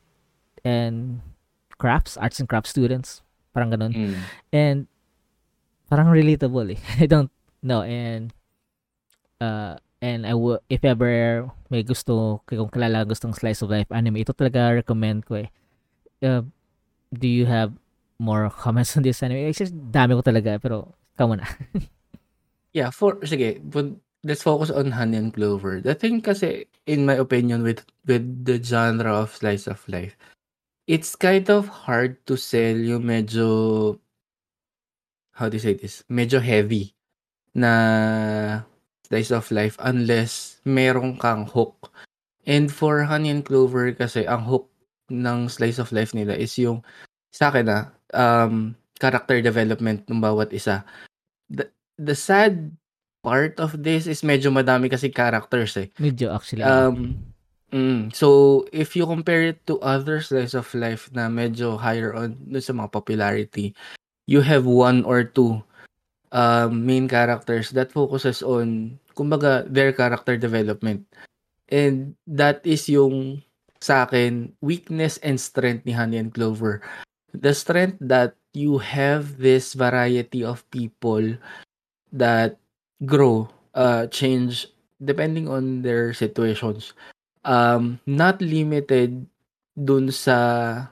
and 0.64 1.20
crafts, 1.76 2.16
arts 2.16 2.40
and 2.40 2.48
crafts 2.48 2.72
students. 2.72 3.22
Parang 3.52 3.72
ganun. 3.72 3.92
Mm. 3.92 4.16
And 4.52 4.78
parang 5.88 6.08
relatable 6.08 6.76
eh. 6.76 6.80
I 7.02 7.06
don't 7.06 7.32
know. 7.62 7.82
And 7.84 8.32
uh 9.40 9.76
and 10.00 10.26
I 10.26 10.34
will 10.34 10.62
if 10.70 10.84
ever 10.84 11.50
may 11.70 11.82
gusto 11.82 12.42
kung 12.46 12.70
kilala 12.70 13.06
gustong 13.06 13.34
slice 13.34 13.62
of 13.62 13.70
life 13.70 13.90
anime, 13.90 14.22
ito 14.22 14.32
talaga 14.32 14.78
recommend 14.78 15.26
ko 15.26 15.42
eh. 15.42 15.48
Uh, 16.22 16.42
do 17.14 17.30
you 17.30 17.46
have 17.46 17.74
more 18.18 18.50
comments 18.50 18.96
on 18.98 19.06
this 19.06 19.22
anime? 19.22 19.46
Actually, 19.46 19.74
dami 19.74 20.18
ko 20.18 20.22
talaga 20.22 20.58
pero 20.58 20.94
ikaw 21.14 21.26
muna. 21.30 21.46
Yeah, 22.76 22.92
for 22.92 23.16
sige, 23.24 23.64
but 23.64 23.96
let's 24.22 24.44
focus 24.44 24.70
on 24.70 24.92
Honey 24.92 25.16
and 25.16 25.32
Clover. 25.32 25.80
The 25.80 25.96
thing 25.96 26.20
kasi, 26.20 26.68
in 26.86 27.08
my 27.08 27.16
opinion, 27.16 27.64
with 27.64 27.82
with 28.04 28.44
the 28.44 28.60
genre 28.62 29.24
of 29.24 29.34
slice 29.34 29.66
of 29.66 29.80
life, 29.88 30.14
it's 30.86 31.16
kind 31.16 31.48
of 31.48 31.88
hard 31.88 32.20
to 32.28 32.36
sell 32.36 32.76
yung 32.76 33.08
medyo, 33.08 33.98
how 35.32 35.48
do 35.48 35.56
you 35.56 35.64
say 35.64 35.74
this? 35.74 36.04
Medyo 36.12 36.44
heavy 36.44 36.92
na 37.56 38.62
slice 39.08 39.32
of 39.32 39.48
life 39.48 39.76
unless 39.80 40.60
meron 40.68 41.16
kang 41.16 41.48
hook. 41.48 41.90
And 42.48 42.68
for 42.72 43.04
Honey 43.04 43.32
and 43.32 43.44
Clover 43.44 43.92
kasi, 43.92 44.28
ang 44.28 44.44
hook 44.44 44.68
ng 45.08 45.48
slice 45.48 45.80
of 45.80 45.92
life 45.92 46.12
nila 46.12 46.36
is 46.36 46.56
yung, 46.60 46.84
sa 47.32 47.48
akin 47.48 47.66
na, 47.68 47.78
um, 48.12 48.76
character 49.00 49.40
development 49.40 50.04
ng 50.08 50.20
bawat 50.20 50.52
isa. 50.52 50.84
The, 51.48 51.68
the 51.96 52.16
sad 52.16 52.72
part 53.24 53.60
of 53.60 53.76
this 53.76 54.06
is 54.06 54.22
medyo 54.22 54.52
madami 54.52 54.88
kasi 54.88 55.08
characters 55.08 55.76
eh. 55.76 55.88
Medyo 56.00 56.32
actually. 56.32 56.64
Um, 56.64 57.20
mm, 57.72 58.12
so 58.14 58.64
if 58.72 58.96
you 58.96 59.04
compare 59.04 59.54
it 59.54 59.64
to 59.68 59.80
other 59.80 60.20
slice 60.20 60.52
of 60.52 60.68
life 60.72 61.08
na 61.12 61.28
medyo 61.28 61.76
higher 61.76 62.12
on 62.12 62.36
dun 62.48 62.64
sa 62.64 62.72
mga 62.72 62.92
popularity, 62.92 63.72
you 64.28 64.40
have 64.44 64.68
one 64.68 65.04
or 65.04 65.24
two 65.24 65.60
um, 66.32 66.84
main 66.86 67.08
characters 67.08 67.70
that 67.72 67.92
focuses 67.92 68.42
on 68.42 68.98
kumbaga 69.16 69.66
their 69.66 69.92
character 69.92 70.36
development. 70.36 71.04
And 71.68 72.16
that 72.24 72.64
is 72.64 72.88
yung 72.88 73.44
sa 73.78 74.08
akin 74.08 74.56
weakness 74.64 75.20
and 75.20 75.38
strength 75.38 75.84
ni 75.84 75.92
Honey 75.92 76.18
and 76.18 76.32
Clover. 76.32 76.80
The 77.36 77.52
strength 77.52 78.00
that 78.00 78.34
you 78.56 78.80
have 78.80 79.38
this 79.38 79.76
variety 79.76 80.42
of 80.42 80.64
people 80.72 81.36
that 82.10 82.56
grow, 83.04 83.46
uh, 83.76 84.08
change 84.08 84.66
depending 84.98 85.46
on 85.46 85.82
their 85.82 86.10
situations. 86.16 86.96
Um, 87.44 88.00
not 88.08 88.42
limited 88.42 89.28
dun 89.78 90.10
sa 90.10 90.90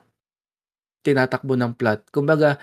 tinatakbo 1.02 1.58
ng 1.58 1.74
plot. 1.74 2.06
Kumbaga, 2.14 2.58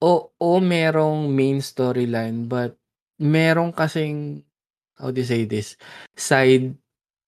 o 0.00 0.32
o 0.40 0.50
merong 0.58 1.28
main 1.28 1.60
storyline 1.60 2.48
but 2.48 2.76
merong 3.20 3.72
kasing 3.76 4.42
how 5.00 5.08
do 5.08 5.20
you 5.20 5.28
say 5.28 5.48
this? 5.48 5.80
Side 6.16 6.76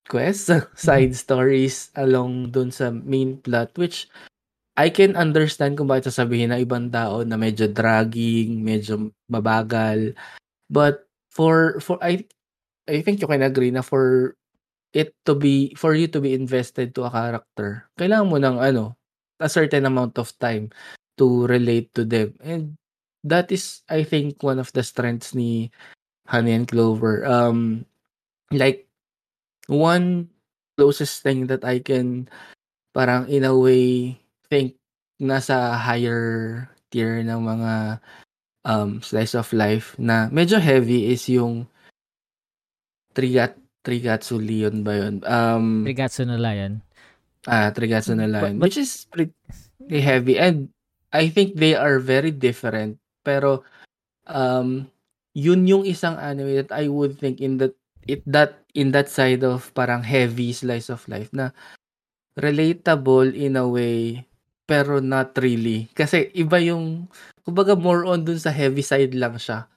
quests, 0.09 0.52
side 0.76 1.17
stories 1.17 1.88
along 1.97 2.52
dun 2.52 2.69
sa 2.69 2.93
main 2.93 3.41
plot 3.41 3.73
which 3.81 4.09
I 4.76 4.88
can 4.88 5.17
understand 5.21 5.76
kung 5.76 5.88
bakit 5.88 6.09
sasabihin 6.09 6.52
ng 6.52 6.64
ibang 6.64 6.88
tao 6.88 7.21
na 7.29 7.37
medyo 7.37 7.69
dragging, 7.69 8.64
medyo 8.64 9.12
mabagal. 9.29 10.17
But 10.73 11.05
for 11.29 11.76
for 11.85 12.00
I 12.00 12.25
I 12.88 13.05
think 13.05 13.21
you 13.21 13.29
can 13.29 13.45
agree 13.45 13.73
na 13.73 13.85
for 13.85 14.37
it 14.97 15.12
to 15.29 15.37
be 15.37 15.76
for 15.76 15.93
you 15.93 16.09
to 16.12 16.21
be 16.21 16.33
invested 16.37 16.97
to 16.97 17.05
a 17.09 17.12
character, 17.12 17.88
kailangan 18.00 18.29
mo 18.33 18.37
ng 18.41 18.59
ano, 18.61 18.97
a 19.41 19.49
certain 19.49 19.85
amount 19.85 20.17
of 20.17 20.33
time 20.41 20.73
to 21.19 21.47
relate 21.47 21.92
to 21.95 22.04
them. 22.04 22.35
And 22.42 22.76
that 23.25 23.52
is 23.52 23.83
I 23.88 24.02
think 24.04 24.42
one 24.42 24.59
of 24.59 24.73
the 24.73 24.83
strengths 24.83 25.35
ni 25.35 25.71
Honey 26.26 26.52
and 26.52 26.66
Clover. 26.69 27.25
Um 27.26 27.85
like 28.50 28.87
one 29.69 30.28
closest 30.76 31.23
thing 31.23 31.47
that 31.49 31.64
I 31.64 31.78
can 31.81 32.28
parang 32.92 33.28
in 33.28 33.45
a 33.45 33.57
way 33.57 34.19
think 34.49 34.76
nasa 35.21 35.76
higher 35.78 36.66
tier 36.92 37.23
ng 37.25 37.40
mga 37.40 37.73
um, 38.69 39.00
slice 39.00 39.33
of 39.38 39.49
life 39.57 39.97
na 39.97 40.28
medyo 40.28 40.61
heavy 40.61 41.09
is 41.09 41.25
yung 41.28 41.64
Trigat 43.12 43.57
Trigatsu 43.85 44.38
Leon 44.40 44.85
ba 44.87 44.92
yun? 44.97 45.14
Um, 45.26 45.85
Rigatsu 45.85 46.25
no 46.25 46.37
Lion. 46.38 46.81
ah, 47.49 47.69
Trigatsu 47.75 48.14
na 48.16 48.28
But- 48.28 48.57
but- 48.57 48.61
which 48.62 48.78
is 48.78 49.04
pretty 49.11 49.35
heavy 50.00 50.38
and 50.38 50.71
I 51.12 51.28
think 51.28 51.57
they 51.61 51.76
are 51.76 52.00
very 52.00 52.33
different 52.33 52.99
pero 53.23 53.62
um 54.28 54.88
yun 55.37 55.64
yung 55.69 55.85
isang 55.87 56.16
anime 56.21 56.57
that 56.64 56.73
I 56.73 56.88
would 56.88 57.16
think 57.21 57.40
in 57.40 57.61
that 57.62 57.76
it 58.09 58.25
that 58.26 58.64
in 58.75 58.90
that 58.97 59.09
side 59.09 59.45
of 59.47 59.71
parang 59.76 60.02
heavy 60.02 60.52
slice 60.52 60.90
of 60.90 61.04
life 61.09 61.31
na 61.33 61.52
relatable 62.37 63.33
in 63.37 63.57
a 63.61 63.69
way 63.69 64.25
pero 64.64 65.02
not 65.04 65.37
really. 65.37 65.90
Kasi 65.92 66.33
iba 66.33 66.57
yung 66.62 67.11
kumbaga 67.45 67.76
more 67.76 68.09
on 68.09 68.25
dun 68.25 68.40
sa 68.40 68.54
heavy 68.54 68.81
side 68.81 69.12
lang 69.12 69.37
siya. 69.37 69.69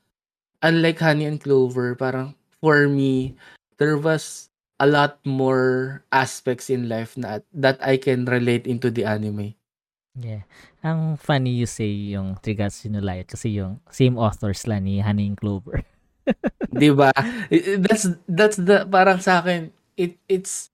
Unlike 0.63 0.99
Honey 1.03 1.27
and 1.27 1.39
Clover 1.41 1.93
parang 1.99 2.33
for 2.63 2.87
me 2.87 3.35
there 3.77 3.99
was 3.99 4.49
a 4.79 4.87
lot 4.87 5.19
more 5.27 6.03
aspects 6.11 6.71
in 6.71 6.87
life 6.87 7.15
na 7.19 7.39
that 7.55 7.79
I 7.83 7.99
can 7.99 8.27
relate 8.27 8.67
into 8.67 8.91
the 8.91 9.07
anime 9.07 9.55
Yeah. 10.15 10.47
Ang 10.79 11.19
funny 11.19 11.51
you 11.51 11.67
say 11.67 12.15
yung 12.15 12.39
Trigatsu 12.39 12.87
no 12.87 13.03
Lion 13.03 13.27
kasi 13.27 13.59
yung 13.59 13.83
same 13.91 14.15
authors 14.15 14.63
lang 14.63 14.87
ni 14.87 15.03
Honey 15.03 15.27
and 15.27 15.35
Clover. 15.35 15.83
'Di 16.71 16.89
ba? 16.95 17.11
That's 17.83 18.07
that's 18.23 18.57
the 18.57 18.87
parang 18.87 19.19
sa 19.19 19.43
akin 19.43 19.75
it 19.99 20.15
it's 20.31 20.71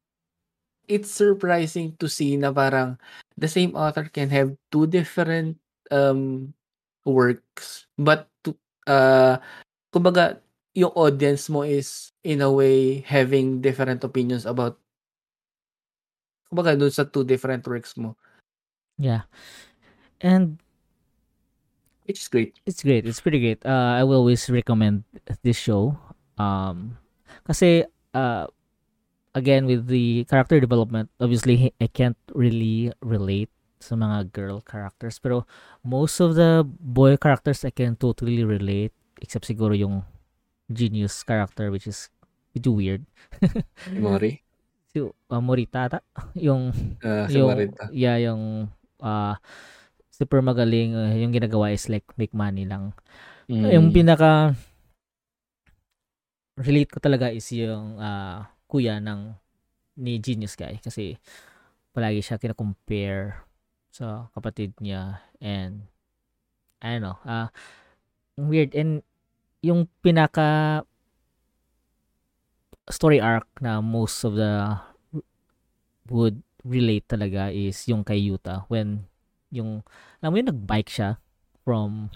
it's 0.86 1.10
surprising 1.10 1.98
to 1.98 2.06
see 2.06 2.38
na 2.38 2.54
parang 2.54 3.02
the 3.34 3.50
same 3.50 3.74
author 3.74 4.06
can 4.14 4.30
have 4.30 4.54
two 4.70 4.86
different 4.86 5.58
um 5.90 6.54
works 7.02 7.90
but 7.98 8.30
to 8.46 8.54
uh 8.86 9.42
kumbaga 9.90 10.38
yung 10.78 10.94
audience 10.94 11.50
mo 11.50 11.66
is 11.66 12.14
in 12.24 12.40
a 12.46 12.52
way 12.52 13.02
having 13.04 13.60
different 13.60 14.06
opinions 14.06 14.46
about 14.46 14.78
kumbaga 16.52 16.78
dun 16.78 16.94
sa 16.94 17.08
two 17.08 17.26
different 17.26 17.64
works 17.66 17.98
mo 17.98 18.16
Yeah. 19.02 19.26
And 20.22 20.62
is 22.06 22.28
great. 22.28 22.60
it's 22.66 22.84
great. 22.84 23.08
It's 23.08 23.22
pretty 23.22 23.40
great. 23.40 23.66
Uh, 23.66 23.98
I 23.98 24.04
will 24.04 24.22
always 24.22 24.46
recommend 24.50 25.04
this 25.42 25.58
show. 25.58 25.98
Um, 26.38 26.98
kasi 27.48 27.86
uh, 28.14 28.46
again 29.34 29.66
with 29.66 29.88
the 29.88 30.26
character 30.30 30.60
development, 30.60 31.10
obviously 31.20 31.74
I 31.82 31.88
can't 31.88 32.20
really 32.36 32.92
relate 33.02 33.50
sa 33.82 33.98
mga 33.98 34.30
girl 34.30 34.62
characters, 34.62 35.18
pero 35.18 35.48
most 35.82 36.22
of 36.22 36.38
the 36.38 36.62
boy 36.68 37.18
characters 37.18 37.66
I 37.66 37.74
can 37.74 37.98
totally 37.98 38.46
relate, 38.46 38.94
except 39.18 39.50
siguro 39.50 39.74
yung 39.74 40.06
genius 40.70 41.26
character 41.26 41.72
which 41.74 41.88
is 41.90 42.14
medyo 42.54 42.76
weird. 42.78 43.04
Mori. 43.98 44.38
Si 44.92 45.00
uh, 45.00 45.40
Morita 45.40 45.88
ata? 45.88 46.04
yung 46.36 46.76
Uh, 47.00 47.24
sa 47.24 47.32
yung 47.32 47.48
Marita. 47.48 47.88
yeah 47.96 48.20
yung 48.20 48.68
uh, 49.02 49.36
super 50.10 50.40
magaling. 50.40 50.94
Uh, 50.94 51.18
yung 51.18 51.34
ginagawa 51.34 51.74
is 51.74 51.90
like 51.90 52.06
make 52.16 52.32
money 52.32 52.64
lang. 52.64 52.94
Yung 53.50 53.92
Mm. 53.92 53.96
pinaka 53.96 54.56
relate 56.62 56.92
ko 56.94 57.00
talaga 57.02 57.34
is 57.34 57.48
yung 57.52 57.98
ah, 58.00 58.48
kuya 58.70 59.02
ng 59.02 59.34
ni 60.00 60.22
Genius 60.22 60.56
Guy. 60.56 60.80
Kasi 60.80 61.18
palagi 61.92 62.24
siya 62.24 62.40
kina-compare 62.40 63.44
sa 63.92 64.32
kapatid 64.32 64.72
niya 64.80 65.20
and 65.44 65.84
I 66.80 66.96
don't 66.96 67.04
know 67.04 67.20
ah 67.28 67.52
weird. 68.40 68.72
And 68.72 69.04
yung 69.60 69.92
pinaka 70.00 70.82
story 72.88 73.20
arc 73.20 73.48
na 73.60 73.84
most 73.84 74.24
of 74.24 74.40
the 74.40 74.80
would 76.08 76.40
relate 76.64 77.06
talaga 77.08 77.50
is 77.50 77.78
yung 77.86 78.02
kay 78.02 78.22
Yuta 78.22 78.66
when 78.68 79.04
yung 79.50 79.82
alam 80.20 80.30
mo 80.30 80.38
yung 80.38 80.52
nag-bike 80.54 80.88
siya 80.88 81.18
from 81.62 82.10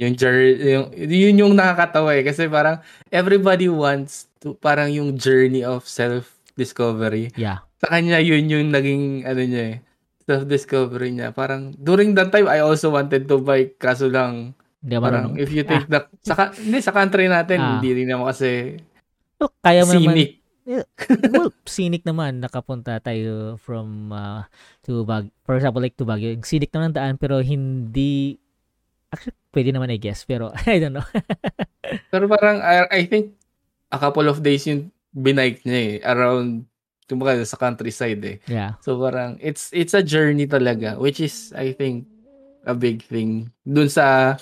Yung 0.00 0.16
journey, 0.16 0.56
yung, 0.72 0.88
yun 0.96 1.36
yung 1.38 1.52
nakakatawa 1.54 2.16
eh. 2.16 2.24
Kasi 2.24 2.48
parang 2.48 2.80
everybody 3.12 3.68
wants 3.68 4.26
to, 4.40 4.56
parang 4.56 4.88
yung 4.88 5.14
journey 5.14 5.60
of 5.62 5.84
self-discovery. 5.84 7.30
yeah 7.36 7.62
Sa 7.76 7.92
kanya, 7.92 8.18
yun 8.18 8.48
yung 8.48 8.72
naging, 8.72 9.22
ano 9.22 9.42
niya 9.44 9.64
eh, 9.68 9.76
self-discovery 10.24 11.12
niya. 11.12 11.28
Parang, 11.30 11.76
during 11.76 12.16
that 12.16 12.32
time, 12.32 12.48
I 12.48 12.64
also 12.64 12.88
wanted 12.88 13.28
to 13.28 13.38
bike. 13.38 13.76
Kaso 13.76 14.08
lang, 14.08 14.56
hindi 14.80 14.96
parang, 14.96 15.36
marunong. 15.36 15.36
if 15.38 15.52
you 15.52 15.62
take 15.62 15.86
the, 15.86 16.00
sa, 16.26 16.50
hindi, 16.50 16.78
sa 16.80 16.90
country 16.90 17.28
natin, 17.28 17.58
Ah. 17.60 17.68
hindi 17.76 17.90
rin 17.92 18.08
naman 18.08 18.32
kasi 18.32 18.80
Well, 19.38 19.52
kaya 19.60 19.82
mo 19.84 19.92
naman 19.92 20.16
well, 21.32 21.50
scenic 21.66 22.06
naman 22.06 22.38
nakapunta 22.38 23.02
tayo 23.02 23.58
from 23.58 24.14
uh, 24.14 24.46
to 24.86 25.02
Bag 25.02 25.30
for 25.42 25.58
example 25.58 25.82
like 25.82 25.98
to 25.98 26.06
Baguio. 26.06 26.34
Yung 26.34 26.46
scenic 26.46 26.70
naman 26.70 26.94
ang 26.94 26.96
daan 26.96 27.14
pero 27.18 27.42
hindi 27.42 28.38
actually 29.10 29.36
pwede 29.52 29.70
naman 29.76 29.92
I 29.92 30.00
guess 30.00 30.24
pero 30.24 30.50
I 30.70 30.80
don't 30.80 30.96
know. 30.96 31.06
Pero 32.08 32.24
parang, 32.24 32.64
I, 32.64 32.88
I 32.88 33.02
think, 33.04 33.36
a 33.92 34.00
couple 34.00 34.24
of 34.24 34.40
days 34.40 34.64
yung 34.64 34.88
binike 35.12 35.60
niya 35.68 35.76
eh, 35.76 35.94
around, 36.08 36.64
kumbaga 37.04 37.44
sa 37.44 37.60
countryside 37.60 38.22
eh. 38.24 38.36
yeah. 38.48 38.80
So 38.80 38.96
parang 38.96 39.36
it's 39.44 39.68
it's 39.76 39.92
a 39.92 40.00
journey 40.00 40.48
talaga 40.48 40.96
which 40.96 41.20
is 41.20 41.52
I 41.52 41.76
think 41.76 42.08
a 42.64 42.72
big 42.72 43.04
thing 43.04 43.52
dun 43.68 43.92
sa 43.92 44.40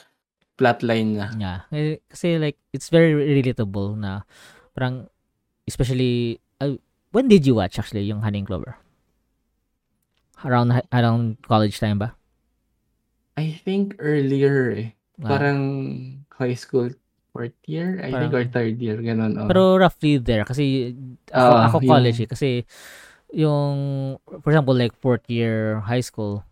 plotline 0.55 1.19
niya. 1.19 1.29
yeah. 1.43 1.59
Eh, 1.75 1.99
kasi 2.07 2.39
like 2.39 2.63
it's 2.71 2.87
very 2.87 3.11
relatable 3.11 3.99
na 3.99 4.23
parang 4.71 5.10
especially 5.71 6.43
uh, 6.59 6.75
when 7.15 7.31
did 7.31 7.47
you 7.47 7.55
watch 7.55 7.79
actually 7.79 8.03
yung 8.03 8.27
Honey 8.27 8.43
and 8.43 8.49
Clover 8.51 8.75
around 10.43 10.73
around 10.91 11.39
college 11.47 11.79
time 11.79 12.03
ba 12.03 12.17
I 13.39 13.57
think 13.57 13.97
earlier 14.03 14.69
eh. 14.75 14.89
Ah, 15.23 15.33
Parang 15.39 15.61
high 16.37 16.53
school 16.59 16.91
fourth 17.33 17.57
year, 17.65 17.97
I 18.03 18.11
think 18.13 18.35
or 18.35 18.43
Parang- 18.45 18.53
third 18.53 18.75
year 18.83 18.99
ganun. 19.01 19.39
Oh. 19.39 19.47
Pero 19.49 19.79
roughly 19.81 20.19
there 20.21 20.45
kasi 20.45 20.93
ako, 21.31 21.53
Ah, 21.57 21.65
ako 21.71 21.77
college 21.87 22.19
eh 22.21 22.29
kasi 22.29 22.51
yung 23.31 23.79
for 24.43 24.51
example 24.51 24.75
like 24.75 24.93
fourth 24.99 25.23
year 25.31 25.79
high 25.87 26.03
school 26.03 26.43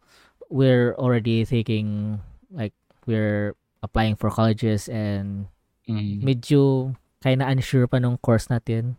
we're 0.48 0.94
already 0.96 1.42
taking 1.44 2.16
like 2.54 2.72
we're 3.04 3.52
applying 3.82 4.14
for 4.14 4.30
colleges 4.30 4.86
and 4.88 5.50
Mm. 5.88 6.20
medyo 6.20 6.92
kaya 7.18 7.34
na 7.38 7.50
unsure 7.50 7.90
pa 7.90 7.98
nung 7.98 8.18
course 8.18 8.46
natin. 8.50 8.98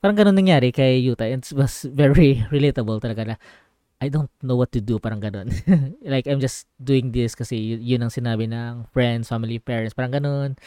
Parang 0.00 0.16
ganun 0.16 0.36
nangyari 0.36 0.70
kay 0.70 1.00
Yuta. 1.00 1.24
It 1.24 1.48
was 1.56 1.88
very 1.88 2.44
relatable 2.54 3.00
talaga 3.00 3.34
na 3.34 3.36
I 3.96 4.12
don't 4.12 4.28
know 4.44 4.60
what 4.60 4.72
to 4.76 4.80
do, 4.84 5.00
parang 5.00 5.24
ganun. 5.24 5.48
like, 6.04 6.28
I'm 6.28 6.40
just 6.40 6.68
doing 6.76 7.16
this 7.16 7.32
kasi 7.32 7.80
yun 7.80 8.04
ang 8.04 8.12
sinabi 8.12 8.44
ng 8.44 8.92
friends, 8.92 9.32
family, 9.32 9.56
parents, 9.56 9.96
parang 9.96 10.12
ganun. 10.12 10.60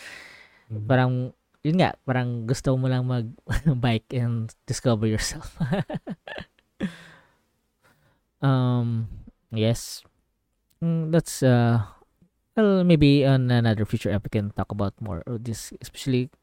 Mm-hmm. 0.73 0.89
Parang, 0.89 1.29
yun 1.61 1.77
nga, 1.77 1.93
parang 2.09 2.49
gusto 2.49 2.73
mo 2.73 2.89
lang 2.89 3.05
mag-bike 3.05 4.09
and 4.17 4.49
discover 4.65 5.05
yourself. 5.05 5.61
um, 8.41 9.05
yes. 9.53 10.01
Mm, 10.81 11.13
that's, 11.13 11.45
uh, 11.45 11.85
well, 12.57 12.81
maybe 12.81 13.29
on 13.29 13.53
another 13.53 13.85
future 13.85 14.09
episode 14.09 14.25
we 14.25 14.33
can 14.41 14.47
talk 14.57 14.73
about 14.73 14.97
more 14.97 15.21
of 15.29 15.45
this, 15.45 15.69
especially, 15.85 16.33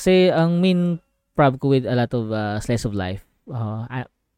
kasi 0.00 0.32
ang 0.32 0.64
main 0.64 0.96
problem 1.36 1.60
ko 1.60 1.76
with 1.76 1.84
a 1.84 1.92
lot 1.92 2.08
of 2.16 2.32
uh, 2.32 2.56
slice 2.64 2.88
of 2.88 2.96
life, 2.96 3.20
uh, 3.52 3.84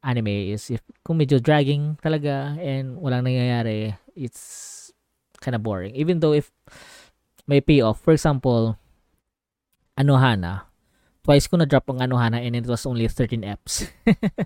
anime 0.03 0.51
is 0.51 0.75
if 0.75 0.83
kung 1.07 1.23
medyo 1.23 1.39
dragging 1.39 1.95
talaga 2.03 2.59
and 2.59 2.99
walang 2.99 3.23
nangyayari, 3.23 3.95
it's 4.19 4.91
kind 5.39 5.55
of 5.55 5.63
boring. 5.63 5.95
Even 5.95 6.19
though 6.19 6.35
if 6.35 6.51
may 7.47 7.63
payoff, 7.63 8.03
for 8.03 8.11
example, 8.11 8.75
Anohana, 9.95 10.67
twice 11.23 11.47
ko 11.47 11.55
na-drop 11.63 11.87
ang 11.95 12.03
Anohana 12.11 12.43
and 12.43 12.59
it 12.59 12.67
was 12.67 12.83
only 12.83 13.07
13 13.07 13.47
eps. 13.47 13.87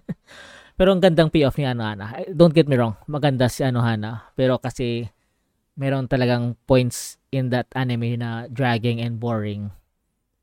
pero 0.76 0.92
ang 0.92 1.00
gandang 1.00 1.32
payoff 1.32 1.56
ni 1.56 1.64
Anohana. 1.64 2.28
Don't 2.28 2.52
get 2.52 2.68
me 2.68 2.76
wrong, 2.76 2.92
maganda 3.08 3.48
si 3.48 3.64
Anohana. 3.64 4.36
Pero 4.36 4.60
kasi 4.60 5.08
meron 5.80 6.12
talagang 6.12 6.60
points 6.68 7.16
in 7.32 7.48
that 7.48 7.72
anime 7.72 8.20
na 8.20 8.52
dragging 8.52 9.00
and 9.00 9.16
boring. 9.16 9.72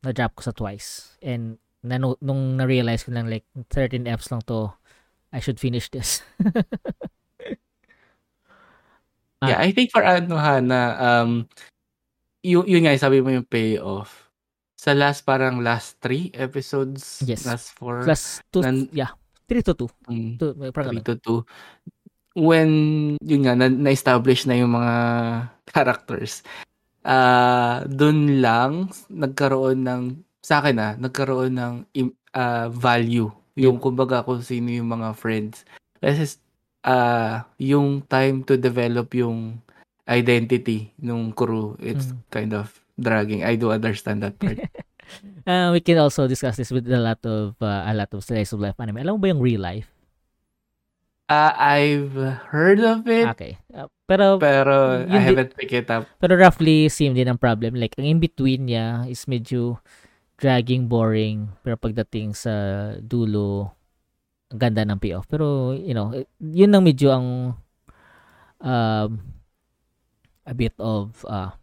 Na-drop 0.03 0.35
ko 0.37 0.41
sa 0.43 0.53
twice. 0.55 1.15
And 1.23 1.57
na, 1.83 1.99
nung 1.99 2.59
na-realize 2.59 3.07
ko 3.07 3.11
lang 3.11 3.27
like 3.27 3.47
13 3.71 4.07
eps 4.07 4.31
lang 4.31 4.43
to 4.47 4.71
I 5.33 5.41
should 5.41 5.57
finish 5.57 5.89
this. 5.89 6.21
yeah, 9.41 9.57
ah. 9.57 9.65
I 9.65 9.73
think 9.73 9.89
for 9.89 10.05
ano 10.05 10.37
Hana, 10.37 10.93
um, 11.01 11.49
yung, 12.45 12.69
yun 12.69 12.85
nga, 12.85 12.93
sabi 12.99 13.23
mo 13.23 13.33
yung 13.33 13.49
payoff. 13.49 14.29
Sa 14.77 14.93
last, 14.93 15.25
parang 15.25 15.63
last 15.63 15.97
three 16.03 16.29
episodes? 16.37 17.23
Yes. 17.25 17.47
Last 17.49 17.73
four? 17.73 18.05
Last 18.05 18.45
two, 18.53 18.61
nan, 18.61 18.91
yeah. 18.93 19.15
Three 19.49 19.63
to 19.65 19.73
two. 19.73 19.89
Mm, 20.05 20.37
two 20.37 20.53
three 20.53 21.01
to 21.01 21.15
two. 21.17 21.39
When, 22.37 22.69
yun 23.23 23.47
nga, 23.47 23.57
na, 23.57 23.71
na-establish 23.71 24.45
na 24.45 24.59
yung 24.59 24.75
mga 24.75 24.95
characters, 25.65 26.45
uh, 27.05 27.83
dun 27.85 28.41
lang, 28.41 28.89
nagkaroon 29.11 29.85
ng, 29.85 30.03
sa 30.43 30.59
akin 30.59 30.75
ah, 30.79 30.93
nagkaroon 30.99 31.55
ng 31.55 31.73
uh, 32.35 32.67
value 32.67 33.31
yung 33.53 33.77
kumbaga 33.77 34.25
kung 34.25 34.41
sino 34.41 34.73
yung 34.73 34.89
mga 34.89 35.13
friends. 35.13 35.63
Kasi 36.01 36.41
uh, 36.83 37.45
yung 37.61 38.03
time 38.05 38.41
to 38.43 38.57
develop 38.57 39.13
yung 39.13 39.61
identity 40.09 40.91
ng 40.99 41.31
crew, 41.31 41.77
it's 41.79 42.11
mm. 42.11 42.19
kind 42.33 42.51
of 42.51 42.73
dragging. 42.99 43.45
I 43.45 43.55
do 43.55 43.71
understand 43.71 44.23
that 44.25 44.35
part. 44.37 44.59
uh, 45.47 45.69
we 45.75 45.79
can 45.79 46.01
also 46.01 46.27
discuss 46.27 46.57
this 46.57 46.71
with 46.71 46.89
a 46.91 46.99
lot 46.99 47.21
of 47.23 47.55
uh, 47.61 47.87
a 47.87 47.93
lot 47.93 48.11
of 48.11 48.23
slice 48.25 48.51
of 48.51 48.59
life 48.59 48.75
anime. 48.79 48.99
Alam 49.05 49.15
mo 49.17 49.19
ba 49.23 49.31
yung 49.31 49.43
real 49.43 49.61
life? 49.61 49.87
Uh, 51.31 51.55
I've 51.55 52.13
heard 52.51 52.83
of 52.83 53.07
it. 53.07 53.25
Okay. 53.31 53.57
Uh, 53.71 53.87
pero 54.03 54.37
pero 54.41 55.05
I 55.07 55.19
haven't 55.31 55.55
picked 55.55 55.73
it 55.73 55.89
up. 55.89 56.07
Pero 56.19 56.35
roughly 56.35 56.91
same 56.91 57.15
din 57.15 57.31
ang 57.31 57.39
problem. 57.39 57.75
Like 57.75 57.95
ang 57.95 58.05
in 58.05 58.19
between 58.19 58.67
niya 58.67 59.07
is 59.07 59.25
medyo 59.25 59.79
dragging, 60.43 60.91
boring, 60.91 61.47
pero 61.63 61.79
pagdating 61.79 62.35
sa 62.35 62.51
dulo, 62.99 63.71
ang 64.51 64.59
ganda 64.59 64.83
ng 64.83 64.99
payoff. 64.99 65.23
Pero, 65.31 65.71
you 65.71 65.95
know, 65.95 66.11
yun 66.43 66.75
lang 66.75 66.83
medyo 66.83 67.15
ang 67.15 67.27
um, 68.59 69.09
a 70.43 70.53
bit 70.53 70.75
of 70.83 71.23
uh, 71.31 71.55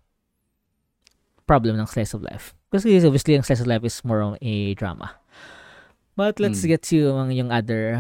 problem 1.45 1.77
ng 1.77 1.85
slice 1.85 2.17
of 2.17 2.25
life. 2.25 2.57
Kasi 2.73 2.97
obviously, 3.05 3.37
ang 3.37 3.45
slice 3.45 3.61
of 3.61 3.69
life 3.69 3.85
is 3.85 4.01
more 4.01 4.23
on 4.23 4.41
a 4.41 4.73
drama. 4.81 5.19
But 6.17 6.39
let's 6.41 6.65
mm. 6.65 6.73
get 6.73 6.83
to 6.89 6.97
yung, 6.97 7.37
yung 7.37 7.51
other 7.53 7.99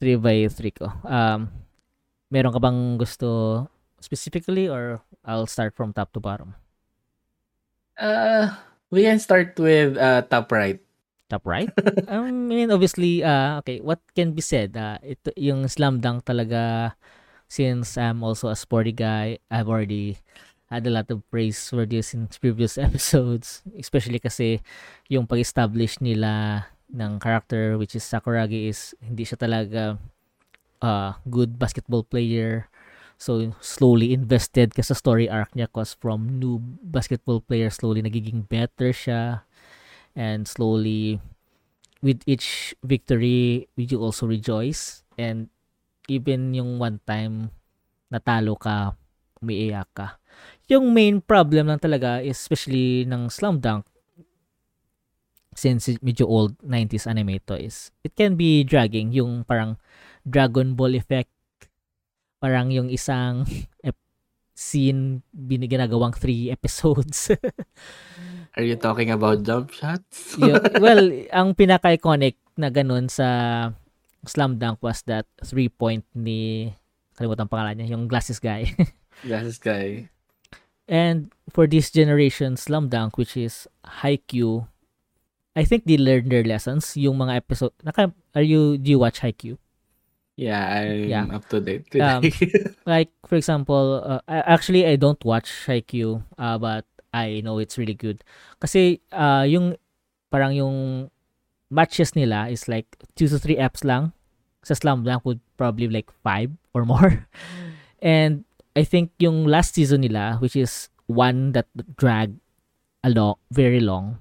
3 0.00 0.16
by 0.16 0.48
3 0.48 0.80
ko. 0.80 0.88
Um, 1.04 1.52
meron 2.32 2.56
ka 2.56 2.60
bang 2.62 2.96
gusto 2.96 3.68
specifically 4.02 4.68
or 4.68 5.00
I'll 5.24 5.46
start 5.46 5.74
from 5.74 5.92
top 5.92 6.12
to 6.14 6.20
bottom? 6.20 6.54
Uh, 7.98 8.50
We 8.92 9.08
can 9.08 9.16
start 9.16 9.56
with 9.56 9.96
uh, 9.96 10.20
top 10.28 10.52
right. 10.52 10.76
Top 11.32 11.48
right? 11.48 11.72
um, 12.12 12.52
I 12.52 12.60
mean, 12.60 12.68
obviously, 12.68 13.24
uh, 13.24 13.56
okay, 13.64 13.80
what 13.80 14.04
can 14.12 14.36
be 14.36 14.44
said? 14.44 14.76
Uh, 14.76 15.00
ito, 15.00 15.32
yung 15.40 15.64
slam 15.64 16.04
dunk 16.04 16.28
talaga, 16.28 16.92
since 17.48 17.96
I'm 17.96 18.20
also 18.20 18.52
a 18.52 18.56
sporty 18.56 18.92
guy, 18.92 19.40
I've 19.48 19.72
already 19.72 20.20
had 20.68 20.84
a 20.84 20.92
lot 20.92 21.08
of 21.08 21.24
praise 21.32 21.72
for 21.72 21.88
this 21.88 22.12
in 22.12 22.28
previous 22.36 22.76
episodes. 22.86 23.64
Especially 23.80 24.20
kasi 24.20 24.60
yung 25.08 25.24
pag-establish 25.24 26.04
nila 26.04 26.68
ng 26.92 27.16
character 27.16 27.80
which 27.80 27.96
is 27.96 28.04
Sakuragi 28.04 28.68
is 28.68 28.92
hindi 29.00 29.24
siya 29.24 29.40
talaga 29.40 29.96
uh, 30.84 31.16
good 31.24 31.56
basketball 31.56 32.04
player 32.04 32.68
So, 33.22 33.54
slowly 33.62 34.10
invested 34.10 34.74
ka 34.74 34.82
sa 34.82 34.98
story 34.98 35.30
arc 35.30 35.54
niya 35.54 35.70
cause 35.70 35.94
from 35.94 36.42
new 36.42 36.58
basketball 36.82 37.38
player, 37.38 37.70
slowly 37.70 38.02
nagiging 38.02 38.50
better 38.50 38.90
siya. 38.90 39.46
And 40.18 40.42
slowly, 40.50 41.22
with 42.02 42.26
each 42.26 42.74
victory, 42.82 43.70
you 43.78 44.02
also 44.02 44.26
rejoice. 44.26 45.06
And 45.14 45.54
even 46.10 46.50
yung 46.50 46.82
one 46.82 46.98
time 47.06 47.54
natalo 48.10 48.58
ka, 48.58 48.98
umiiyak 49.38 49.94
ka. 49.94 50.18
Yung 50.66 50.90
main 50.90 51.22
problem 51.22 51.70
lang 51.70 51.78
talaga, 51.78 52.18
especially 52.26 53.06
ng 53.06 53.30
Slam 53.30 53.62
Dunk, 53.62 53.86
since 55.54 55.86
medyo 56.02 56.26
old 56.26 56.58
90s 56.58 57.06
anime 57.06 57.38
to 57.46 57.54
is, 57.54 57.94
it 58.02 58.18
can 58.18 58.34
be 58.34 58.66
dragging, 58.66 59.14
yung 59.14 59.46
parang 59.46 59.78
Dragon 60.26 60.74
Ball 60.74 60.98
effect 60.98 61.31
parang 62.42 62.74
yung 62.74 62.90
isang 62.90 63.46
scene 64.62 65.24
biniginagawang 65.32 66.14
three 66.14 66.52
episodes. 66.52 67.32
Are 68.56 68.62
you 68.64 68.76
talking 68.76 69.08
about 69.08 69.42
jump 69.42 69.72
shots? 69.72 70.36
yun, 70.36 70.60
well, 70.84 71.00
ang 71.32 71.56
pinaka-iconic 71.56 72.36
na 72.60 72.68
ganun 72.68 73.08
sa 73.08 73.26
Slam 74.28 74.60
Dunk 74.60 74.78
was 74.84 75.02
that 75.08 75.24
three 75.40 75.72
point 75.72 76.04
ni 76.12 76.70
kalimutan 77.16 77.48
pangalan 77.48 77.80
niya, 77.80 77.96
yung 77.96 78.06
glasses 78.06 78.38
guy. 78.38 78.68
glasses 79.26 79.56
guy. 79.56 80.12
And 80.84 81.32
for 81.48 81.64
this 81.64 81.88
generation 81.88 82.60
Slam 82.60 82.92
Dunk 82.92 83.16
which 83.16 83.40
is 83.40 83.64
Haikyuu, 84.04 84.68
I 85.56 85.64
think 85.64 85.88
they 85.88 85.96
learned 85.96 86.28
their 86.28 86.44
lessons. 86.44 86.92
Yung 86.96 87.16
mga 87.16 87.40
episode, 87.40 87.72
naka, 87.80 88.12
are 88.36 88.44
you, 88.44 88.76
do 88.76 88.92
you 88.92 89.00
watch 89.00 89.20
Haikyuu? 89.24 89.56
Yeah, 90.36 90.64
I'm 90.64 91.08
yeah. 91.08 91.26
up 91.28 91.48
to 91.50 91.60
date 91.60 91.90
today. 91.90 92.04
Um, 92.04 92.24
like 92.86 93.12
for 93.26 93.36
example, 93.36 94.00
uh, 94.04 94.20
actually 94.28 94.86
I 94.86 94.96
don't 94.96 95.22
watch 95.24 95.52
Haikyuu, 95.66 96.24
uh, 96.38 96.56
but 96.58 96.86
I 97.12 97.42
know 97.44 97.58
it's 97.58 97.76
really 97.76 97.94
good. 97.94 98.24
Kasi 98.60 99.00
uh, 99.12 99.44
yung 99.44 99.76
parang 100.32 100.56
yung 100.56 100.76
matches 101.68 102.16
nila 102.16 102.48
is 102.48 102.68
like 102.68 102.96
2 103.16 103.28
to 103.28 103.38
3 103.38 103.60
apps 103.60 103.84
lang. 103.84 104.12
Sa 104.64 104.72
Slam 104.72 105.04
Dunk 105.04 105.24
would 105.24 105.40
probably 105.56 105.88
like 105.88 106.08
5 106.24 106.48
or 106.72 106.84
more. 106.84 107.28
And 108.02 108.44
I 108.74 108.84
think 108.84 109.12
yung 109.20 109.44
last 109.44 109.74
season 109.76 110.00
nila, 110.00 110.40
which 110.40 110.56
is 110.56 110.88
one 111.06 111.52
that 111.52 111.68
drag 111.96 112.32
a 113.04 113.10
long, 113.10 113.36
very 113.52 113.80
long, 113.80 114.16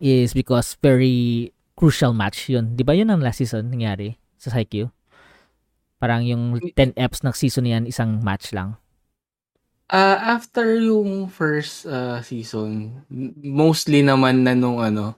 is 0.00 0.34
because 0.34 0.74
very 0.82 1.52
crucial 1.76 2.12
match 2.12 2.48
yun. 2.50 2.74
Di 2.74 2.82
ba 2.82 2.98
yun 2.98 3.10
ang 3.14 3.22
last 3.22 3.38
season 3.38 3.70
nangyari? 3.70 4.18
Sa 4.44 4.54
Haikyuu? 4.60 4.92
Parang 6.04 6.20
yung 6.20 6.60
10 6.60 7.00
eps 7.00 7.24
ng 7.24 7.32
season 7.32 7.64
niyan, 7.64 7.88
isang 7.88 8.20
match 8.20 8.52
lang. 8.52 8.76
Uh, 9.88 10.20
after 10.20 10.76
yung 10.76 11.32
first 11.32 11.88
uh, 11.88 12.20
season, 12.20 13.00
mostly 13.40 14.04
naman 14.04 14.44
na 14.44 14.52
nung 14.52 14.84
ano, 14.84 15.16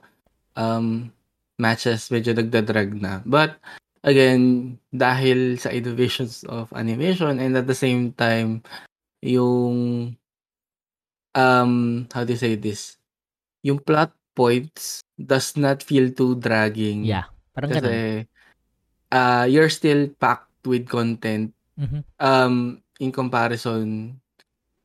um, 0.55 1.11
matches 1.59 2.07
medyo 2.11 2.35
nagdadrag 2.39 2.95
na. 2.99 3.19
But, 3.27 3.59
again, 4.07 4.77
dahil 4.95 5.59
sa 5.59 5.75
innovations 5.75 6.47
of 6.47 6.71
animation 6.71 7.43
and 7.43 7.59
at 7.59 7.67
the 7.67 7.75
same 7.75 8.15
time, 8.15 8.63
yung, 9.27 10.15
um, 11.35 11.73
how 12.15 12.23
do 12.23 12.31
you 12.31 12.39
say 12.39 12.55
this? 12.55 12.99
Yung 13.67 13.83
plot 13.83 14.15
points 14.39 15.03
does 15.19 15.59
not 15.59 15.83
feel 15.83 16.15
too 16.15 16.39
dragging. 16.39 17.03
Yeah, 17.03 17.27
parang 17.57 17.75
Kasi, 17.75 17.81
ganun 17.83 18.36
uh, 19.13 19.47
you're 19.49 19.71
still 19.71 20.09
packed 20.19 20.67
with 20.67 20.89
content. 20.89 21.53
Mm-hmm. 21.77 22.01
Um, 22.19 22.83
in 23.01 23.13
comparison, 23.13 24.17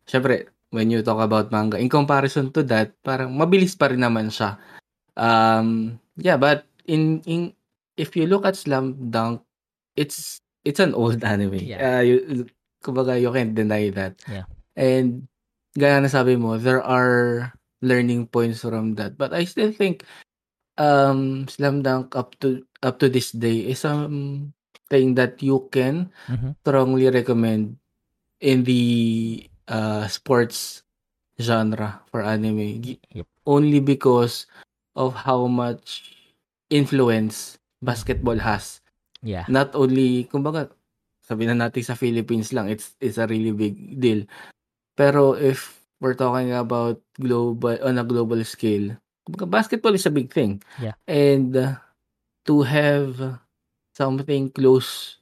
syempre, 0.05 0.51
when 0.71 0.91
you 0.91 1.03
talk 1.03 1.19
about 1.19 1.51
manga. 1.51 1.79
In 1.79 1.87
comparison 1.87 2.51
to 2.51 2.63
that, 2.67 2.95
parang 3.03 3.35
mabilis 3.35 3.77
pa 3.77 3.91
rin 3.91 4.03
naman 4.03 4.31
siya. 4.31 4.59
Um, 5.15 5.99
yeah, 6.17 6.35
but 6.35 6.67
in 6.87 7.23
in 7.27 7.53
if 7.95 8.15
you 8.15 8.27
look 8.27 8.47
at 8.47 8.59
Slam 8.59 9.11
Dunk, 9.11 9.43
it's 9.95 10.39
it's 10.63 10.79
an 10.79 10.95
old 10.95 11.23
anime. 11.27 11.59
Yeah. 11.59 11.79
Uh, 11.79 12.03
you, 12.03 12.17
kumbaga, 12.83 13.19
you 13.19 13.31
can't 13.31 13.55
deny 13.55 13.91
that. 13.93 14.19
Yeah. 14.27 14.47
And 14.75 15.27
gaya 15.75 15.99
na 16.01 16.09
sabi 16.11 16.35
mo, 16.35 16.57
there 16.57 16.83
are 16.83 17.51
learning 17.83 18.27
points 18.31 18.61
from 18.63 18.95
that. 18.95 19.17
But 19.17 19.33
I 19.35 19.43
still 19.43 19.71
think 19.71 20.07
um 20.81 21.45
Slam 21.45 21.85
Dunk 21.85 22.17
up 22.17 22.33
to 22.41 22.65
up 22.81 22.97
to 22.97 23.07
this 23.13 23.29
day 23.37 23.69
is 23.69 23.85
something 23.85 25.09
that 25.13 25.37
you 25.45 25.69
can 25.69 26.09
Mhm. 26.25 26.57
strongly 26.65 27.07
recommend 27.13 27.77
in 28.41 28.65
the 28.65 28.83
uh 29.69 30.09
sports 30.09 30.81
genre 31.37 32.01
for 32.09 32.25
anime. 32.25 32.81
Yep. 33.13 33.27
Only 33.45 33.79
because 33.81 34.45
of 34.97 35.13
how 35.25 35.47
much 35.49 36.13
influence 36.69 37.57
basketball 37.81 38.37
has. 38.41 38.81
Yeah. 39.25 39.45
Not 39.49 39.73
only, 39.73 40.29
kumbaga, 40.29 40.69
sabihin 41.25 41.57
na 41.57 41.67
natin 41.69 41.83
sa 41.85 41.97
Philippines 41.97 42.53
lang, 42.53 42.69
it's 42.69 42.93
it's 43.01 43.17
a 43.17 43.25
really 43.29 43.53
big 43.53 43.97
deal. 43.97 44.25
Pero 44.97 45.33
if 45.33 45.81
we're 46.01 46.17
talking 46.17 46.53
about 46.53 47.01
global 47.17 47.77
on 47.81 47.97
a 47.97 48.05
global 48.05 48.41
scale, 48.45 49.00
kumbaga, 49.25 49.45
basketball 49.49 49.95
is 49.95 50.05
a 50.05 50.13
big 50.13 50.33
thing. 50.33 50.61
Yeah. 50.81 50.97
And 51.07 51.55
uh, 51.55 51.77
to 52.45 52.61
have 52.65 53.39
something 53.93 54.49
close 54.51 55.17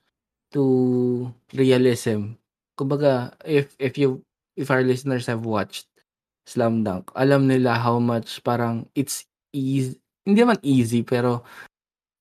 to 0.56 1.32
realism, 1.54 2.40
kumbaga, 2.80 3.36
if 3.44 3.76
if 3.80 3.98
you 3.98 4.24
if 4.56 4.72
our 4.72 4.84
listeners 4.84 5.28
have 5.28 5.44
watched 5.46 5.88
Slam 6.48 6.84
Dunk, 6.84 7.12
alam 7.16 7.48
nila 7.48 7.78
how 7.78 8.00
much 8.00 8.42
parang 8.42 8.88
it's 8.96 9.28
easy, 9.54 10.00
hindi 10.26 10.42
naman 10.42 10.60
easy, 10.64 11.04
pero 11.04 11.44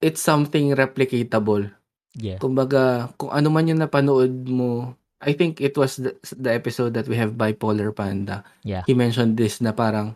it's 0.02 0.22
something 0.22 0.74
replicatable. 0.74 1.70
Yeah. 2.18 2.42
Kumbaga, 2.42 3.14
kung 3.18 3.30
ano 3.30 3.48
man 3.50 3.70
yung 3.70 3.82
napanood 3.82 4.50
mo, 4.50 4.98
I 5.22 5.34
think 5.34 5.60
it 5.60 5.74
was 5.74 5.98
the, 5.98 6.14
the 6.38 6.54
episode 6.54 6.94
that 6.94 7.06
we 7.06 7.18
have 7.18 7.38
Bipolar 7.38 7.94
Panda. 7.94 8.46
Yeah. 8.62 8.82
He 8.86 8.94
mentioned 8.94 9.38
this 9.38 9.58
na 9.58 9.74
parang 9.74 10.14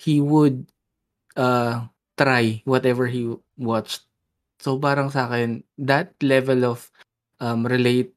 he 0.00 0.24
would 0.24 0.64
uh, 1.36 1.84
try 2.16 2.64
whatever 2.64 3.04
he 3.04 3.28
watched. 3.60 4.08
So 4.56 4.80
parang 4.80 5.12
sa 5.12 5.28
akin, 5.28 5.64
that 5.76 6.16
level 6.24 6.64
of 6.64 6.88
um, 7.36 7.68
relate, 7.68 8.16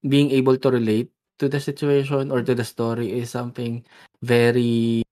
being 0.00 0.32
able 0.32 0.56
to 0.56 0.68
relate 0.72 1.12
to 1.36 1.48
the 1.48 1.60
situation 1.60 2.32
or 2.32 2.40
to 2.40 2.56
the 2.56 2.64
story 2.64 3.12
is 3.12 3.28
something 3.28 3.84
very 4.24 5.04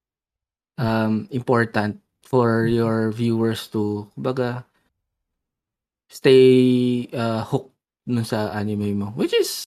um, 0.81 1.29
important 1.29 2.01
for 2.25 2.65
your 2.65 3.13
viewers 3.13 3.69
to, 3.69 4.09
kumbaga, 4.17 4.65
stay 6.09 7.05
uh, 7.13 7.45
hooked 7.45 7.75
nun 8.09 8.25
sa 8.25 8.49
anime 8.57 8.97
mo. 8.97 9.13
Which 9.13 9.37
is, 9.37 9.65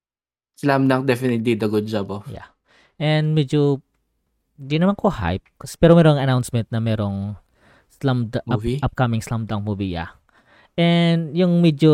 Slam 0.57 0.87
Dunk 0.87 1.05
definitely 1.05 1.43
did 1.43 1.61
a 1.61 1.69
good 1.69 1.85
job 1.85 2.09
of. 2.09 2.25
Yeah. 2.29 2.49
And 2.97 3.37
medyo 3.37 3.81
di 4.55 4.77
naman 4.77 4.93
ko 4.93 5.09
hype 5.09 5.43
kasi 5.57 5.75
pero 5.75 5.93
merong 5.93 6.17
announcement 6.17 6.69
na 6.69 6.77
merong 6.77 7.33
slam 7.89 8.29
up- 8.29 8.45
Movie? 8.45 8.77
upcoming 8.79 9.19
slam 9.19 9.45
dunk 9.45 9.63
movie 9.63 9.91
yeah. 9.91 10.13
And 10.73 11.33
yung 11.33 11.61
medyo 11.61 11.93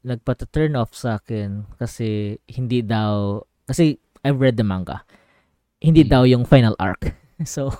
nagpata-turn 0.00 0.74
off 0.74 0.94
sa 0.94 1.18
akin 1.18 1.66
kasi 1.76 2.38
hindi 2.46 2.80
daw 2.80 3.42
kasi 3.64 3.98
I've 4.22 4.38
read 4.38 4.56
the 4.56 4.64
manga. 4.64 5.02
Hindi 5.78 6.04
Mm. 6.04 6.10
daw 6.10 6.22
yung 6.24 6.44
final 6.44 6.74
arc. 6.78 7.14
So 7.44 7.72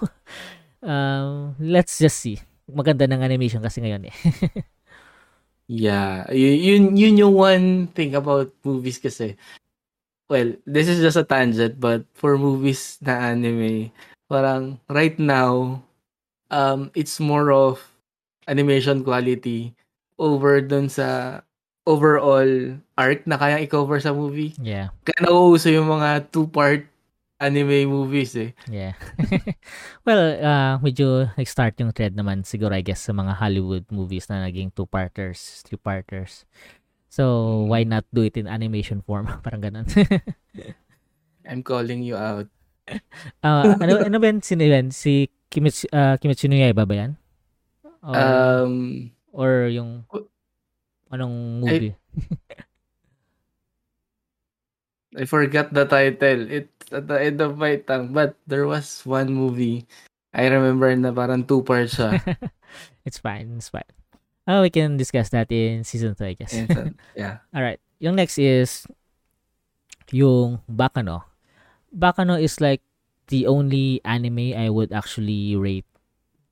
um, 0.80 1.52
let's 1.60 1.96
just 1.96 2.16
see. 2.18 2.40
Maganda 2.64 3.04
ng 3.04 3.20
animation 3.20 3.60
kasi 3.60 3.80
ngayon 3.80 4.08
eh. 4.08 4.14
Yeah, 5.70 6.26
yun, 6.34 6.58
yun, 6.58 6.82
yun 6.98 7.14
yung 7.16 7.34
one 7.36 7.66
thing 7.94 8.18
about 8.18 8.50
movies 8.66 8.98
kasi. 8.98 9.38
Well, 10.30 10.54
this 10.62 10.86
is 10.86 11.02
just 11.02 11.18
a 11.18 11.26
tangent, 11.26 11.82
but 11.82 12.06
for 12.14 12.38
movies 12.38 13.02
na 13.02 13.34
anime, 13.34 13.90
parang 14.30 14.78
right 14.86 15.18
now, 15.18 15.82
um, 16.54 16.94
it's 16.94 17.18
more 17.18 17.50
of 17.50 17.82
animation 18.46 19.02
quality 19.02 19.74
over 20.22 20.62
dun 20.62 20.86
sa 20.86 21.42
overall 21.82 22.78
arc 22.94 23.26
na 23.26 23.42
kayang 23.42 23.66
i-cover 23.66 23.98
sa 23.98 24.14
movie. 24.14 24.54
yeah. 24.62 24.94
Kaya 25.02 25.26
nauuso 25.26 25.66
yung 25.66 25.90
mga 25.90 26.30
two-part 26.30 26.86
anime 27.40 27.88
movies 27.88 28.36
eh. 28.36 28.52
Yeah. 28.68 28.94
well, 30.06 30.36
uh, 30.38 30.76
medyo 30.78 31.26
nag-start 31.34 31.80
yung 31.80 31.90
trend 31.90 32.14
naman 32.14 32.44
siguro 32.44 32.76
I 32.76 32.84
guess 32.84 33.02
sa 33.02 33.16
mga 33.16 33.34
Hollywood 33.34 33.88
movies 33.90 34.28
na 34.28 34.44
naging 34.46 34.70
two-parters, 34.76 35.64
three-parters. 35.66 36.44
So, 37.10 37.24
Mm. 37.26 37.66
why 37.66 37.82
not 37.82 38.06
do 38.14 38.22
it 38.22 38.38
in 38.38 38.46
animation 38.46 39.02
form? 39.02 39.26
Parang 39.44 39.58
ganun. 39.60 39.84
I'm 41.50 41.66
calling 41.66 42.06
you 42.06 42.14
out. 42.14 42.46
Ah, 43.42 43.74
ano, 43.78 44.02
ano 44.02 44.16
ba 44.18 44.26
yan? 44.30 44.42
Sino 44.42 44.62
yan? 44.62 44.90
Si 44.90 45.26
Kimetsu, 45.46 45.86
uh, 45.90 46.14
Kimetsu 46.18 46.46
no 46.50 46.54
Yaiba 46.58 46.86
ba 46.86 46.94
yan? 47.06 47.12
Or, 48.02 48.14
Um, 48.16 48.74
or 49.30 49.66
yung 49.70 50.06
anong 51.10 51.62
movie? 51.62 51.94
I 55.18 55.26
forgot 55.26 55.74
the 55.74 55.86
title. 55.86 56.46
It's 56.50 56.70
at 56.94 57.06
the 57.10 57.18
end 57.18 57.42
of 57.42 57.58
my 57.58 57.82
tongue. 57.82 58.14
But 58.14 58.38
there 58.46 58.66
was 58.66 59.02
one 59.02 59.34
movie. 59.34 59.86
I 60.30 60.46
remember 60.46 60.90
na 60.94 61.10
parang 61.10 61.42
two 61.46 61.62
parts 61.66 61.98
siya. 61.98 62.22
it's 63.06 63.18
fine. 63.18 63.58
It's 63.58 63.70
fine. 63.70 63.86
Oh, 64.50 64.66
we 64.66 64.70
can 64.74 64.98
discuss 64.98 65.30
that 65.30 65.46
in 65.54 65.86
season 65.86 66.18
2, 66.18 66.24
I 66.26 66.34
guess. 66.34 66.50
So, 66.50 66.90
yeah. 67.14 67.38
Alright. 67.54 67.78
Yung 68.02 68.18
next 68.18 68.34
is 68.34 68.82
yung 70.10 70.58
Bakano. 70.66 71.22
Bakano 71.94 72.34
is 72.34 72.58
like 72.58 72.82
the 73.30 73.46
only 73.46 74.02
anime 74.02 74.58
I 74.58 74.66
would 74.66 74.90
actually 74.90 75.54
rate 75.54 75.86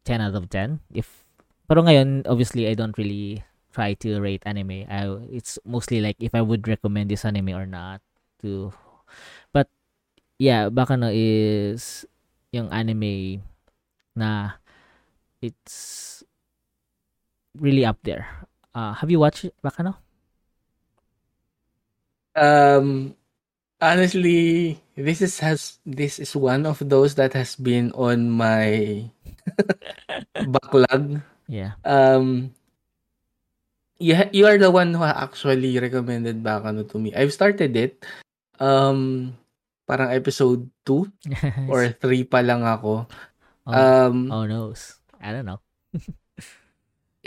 10 0.06 0.22
out 0.22 0.38
of 0.38 0.46
10. 0.46 0.78
If 0.94 1.26
pero 1.66 1.82
ngayon, 1.82 2.22
obviously, 2.30 2.70
I 2.70 2.78
don't 2.78 2.96
really 2.96 3.42
try 3.74 3.92
to 3.98 4.22
rate 4.22 4.46
anime. 4.46 4.86
I, 4.86 5.10
it's 5.28 5.58
mostly 5.66 6.00
like 6.00 6.16
if 6.22 6.38
I 6.38 6.40
would 6.40 6.66
recommend 6.70 7.10
this 7.10 7.26
anime 7.26 7.50
or 7.50 7.66
not 7.66 8.00
to 8.40 8.72
but 9.52 9.68
yeah, 10.38 10.70
Bakano 10.70 11.10
is 11.10 12.06
yung 12.54 12.70
anime 12.70 13.42
na 14.14 14.62
it's 15.42 16.17
really 17.60 17.84
up 17.84 17.98
there. 18.02 18.26
Uh, 18.74 18.94
have 18.94 19.10
you 19.10 19.18
watched 19.20 19.46
Bakano? 19.62 19.96
Um, 22.38 23.14
honestly, 23.80 24.78
this 24.94 25.20
is 25.22 25.38
has 25.42 25.78
this 25.82 26.18
is 26.18 26.34
one 26.36 26.66
of 26.66 26.78
those 26.86 27.14
that 27.18 27.34
has 27.34 27.56
been 27.58 27.90
on 27.98 28.30
my 28.30 29.02
backlog. 30.46 31.18
Yeah. 31.48 31.74
Um, 31.82 32.54
you 33.98 34.14
ha- 34.14 34.30
you 34.30 34.46
are 34.46 34.58
the 34.58 34.70
one 34.70 34.94
who 34.94 35.02
actually 35.02 35.74
recommended 35.78 36.42
Bakano 36.44 36.86
to 36.90 36.98
me. 36.98 37.10
I've 37.14 37.32
started 37.34 37.74
it. 37.74 38.06
Um, 38.60 39.34
parang 39.86 40.10
episode 40.14 40.68
2 40.86 41.06
or 41.72 41.88
3 41.90 42.22
pa 42.30 42.38
lang 42.42 42.62
ako. 42.62 43.06
oh, 43.66 43.72
Um, 43.72 44.30
oh 44.30 44.46
knows. 44.46 44.98
I 45.18 45.32
don't 45.32 45.46
know. 45.46 45.58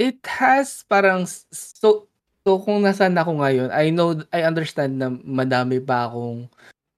it 0.02 0.18
has 0.26 0.82
parang 0.90 1.30
so 1.30 2.10
so 2.42 2.58
kung 2.66 2.82
nasaan 2.82 3.14
ako 3.14 3.38
ngayon, 3.38 3.70
I 3.70 3.94
know 3.94 4.18
I 4.34 4.42
understand 4.50 4.98
na 4.98 5.14
madami 5.14 5.78
pa 5.78 6.10
akong 6.10 6.50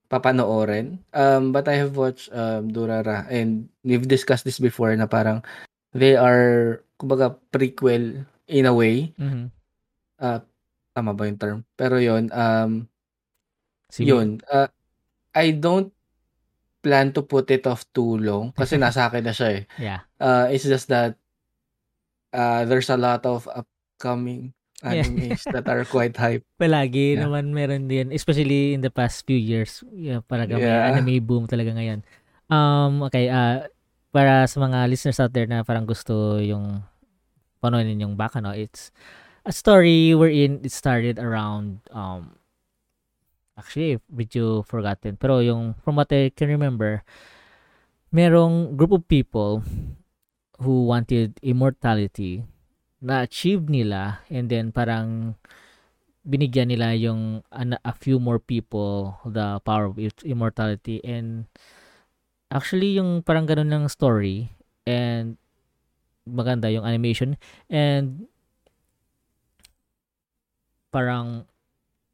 papanoorin. 0.07 1.03
Um 1.11 1.51
but 1.51 1.67
I 1.67 1.75
have 1.83 1.99
watched 1.99 2.31
um 2.31 2.71
Durara 2.71 3.27
and 3.27 3.67
we've 3.83 4.07
discussed 4.07 4.47
this 4.47 4.63
before 4.63 4.95
na 4.95 5.03
parang 5.11 5.43
they 5.91 6.15
are 6.15 6.79
kumbaga 6.95 7.35
prequel 7.51 8.23
in 8.47 8.63
a 8.63 8.73
way. 8.73 9.11
Mhm. 9.19 9.51
Uh, 10.23 10.39
tama 10.95 11.11
ba 11.11 11.27
yung 11.27 11.41
term? 11.41 11.57
Pero 11.75 11.99
yon 11.99 12.31
um 12.31 12.87
Sige. 13.91 14.15
yun. 14.15 14.39
Uh, 14.47 14.71
I 15.35 15.51
don't 15.51 15.91
plan 16.83 17.11
to 17.15 17.23
put 17.25 17.49
it 17.51 17.65
off 17.67 17.83
too 17.91 18.19
long 18.21 18.55
kasi 18.55 18.77
nasa 18.81 19.11
akin 19.11 19.27
na 19.27 19.33
siya 19.35 19.49
eh. 19.59 19.63
Yeah. 19.75 19.99
Uh, 20.21 20.47
it's 20.53 20.63
just 20.63 20.87
that 20.87 21.19
uh, 22.33 22.65
there's 22.65 22.89
a 22.89 22.97
lot 22.99 23.23
of 23.23 23.45
upcoming 23.47 24.51
Yeah. 24.83 24.99
animes 25.07 25.47
that 25.53 25.63
are 25.71 25.87
quite 25.95 26.17
hype. 26.19 26.43
Palagi 26.59 27.15
Yeah. 27.15 27.23
naman 27.29 27.55
meron 27.55 27.87
din, 27.87 28.11
especially 28.11 28.75
in 28.75 28.83
the 28.83 28.91
past 28.91 29.23
few 29.23 29.39
years. 29.39 29.79
Yeah, 29.95 30.19
may 30.27 30.43
Yeah. 30.59 30.91
anime 30.91 31.23
boom 31.23 31.47
talaga 31.47 31.71
ngayon. 31.71 32.03
Um, 32.51 32.99
okay, 33.07 33.31
uh, 33.31 33.63
para 34.11 34.45
sa 34.45 34.59
mga 34.59 34.85
listeners 34.91 35.17
out 35.23 35.31
there 35.31 35.47
na 35.47 35.63
parang 35.63 35.87
gusto 35.87 36.37
yung 36.37 36.83
panoorin 37.63 37.97
yung 38.03 38.19
Bakano, 38.19 38.51
it's 38.51 38.91
a 39.47 39.51
story 39.55 40.11
wherein 40.13 40.59
it 40.63 40.71
started 40.71 41.15
around 41.19 41.79
um 41.95 42.35
actually 43.55 43.99
medyo 44.09 44.65
forgotten 44.65 45.13
pero 45.15 45.37
yung 45.43 45.77
from 45.85 45.95
what 45.99 46.09
I 46.09 46.31
can 46.33 46.49
remember 46.49 47.05
merong 48.13 48.73
group 48.77 48.93
of 48.93 49.05
people 49.07 49.61
who 50.63 50.87
wanted 50.87 51.35
immortality 51.43 52.47
na 53.03 53.27
achieve 53.27 53.67
nila 53.67 54.23
and 54.31 54.47
then 54.47 54.71
parang 54.71 55.35
binigyan 56.23 56.71
nila 56.71 56.95
yung 56.95 57.43
a 57.83 57.93
few 57.93 58.15
more 58.15 58.39
people 58.39 59.19
the 59.27 59.59
power 59.67 59.91
of 59.91 59.99
it- 59.99 60.23
immortality. 60.23 61.03
And 61.03 61.51
actually 62.47 62.95
yung 62.95 63.27
parang 63.27 63.43
ganun 63.43 63.67
ng 63.67 63.85
story 63.91 64.55
and 64.87 65.35
maganda 66.23 66.71
yung 66.71 66.87
animation. 66.87 67.35
And 67.67 68.31
parang 70.95 71.43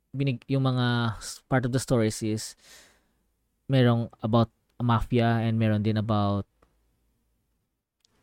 binig 0.10 0.42
yung 0.50 0.66
mga 0.66 1.22
part 1.46 1.70
of 1.70 1.72
the 1.76 1.78
stories 1.78 2.26
is 2.26 2.58
merong 3.70 4.10
about 4.26 4.50
mafia 4.82 5.46
and 5.46 5.62
meron 5.62 5.86
din 5.86 6.02
about 6.02 6.50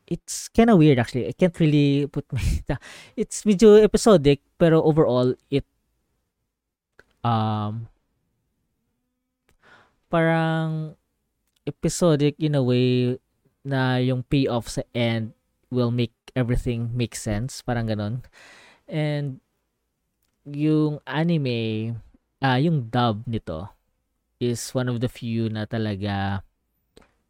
it's 0.07 0.49
kind 0.49 0.71
of 0.71 0.79
weird 0.79 0.99
actually. 0.99 1.29
I 1.29 1.33
can't 1.33 1.55
really 1.59 2.07
put 2.07 2.25
my 2.35 2.43
it's 3.17 3.43
medyo 3.43 3.83
episodic 3.83 4.41
pero 4.59 4.83
overall 4.83 5.35
it 5.51 5.67
um 7.27 7.91
parang 10.11 10.95
episodic 11.67 12.39
in 12.39 12.55
a 12.55 12.63
way 12.63 13.19
na 13.67 13.99
yung 13.99 14.23
payoff 14.23 14.71
sa 14.71 14.87
end 14.95 15.35
will 15.75 15.91
make 15.91 16.15
everything 16.39 16.95
make 16.95 17.19
sense 17.19 17.59
parang 17.59 17.91
ganon 17.91 18.23
and 18.87 19.43
yung 20.47 21.03
anime 21.03 21.99
ah 22.39 22.55
yung 22.55 22.87
dub 22.87 23.27
nito 23.27 23.67
is 24.39 24.71
one 24.71 24.87
of 24.87 25.03
the 25.03 25.11
few 25.11 25.51
na 25.51 25.67
talaga 25.67 26.47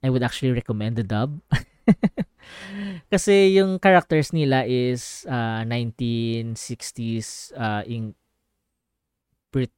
I 0.05 0.12
would 0.12 0.21
actually 0.21 0.53
recommend 0.53 1.01
the 1.01 1.07
dub 1.07 1.41
kasi 3.12 3.55
yung 3.57 3.79
characters 3.79 4.33
nila 4.33 4.64
is 4.66 5.25
uh, 5.29 5.62
1960s 5.64 7.53
uh, 7.57 7.83
in 7.87 8.14
Brit 9.53 9.70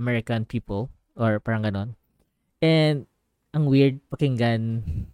American 0.00 0.44
people 0.44 0.90
or 1.16 1.40
parang 1.40 1.62
ganon. 1.62 1.94
And 2.62 3.06
ang 3.54 3.66
weird 3.66 4.00
pakinggan 4.10 5.06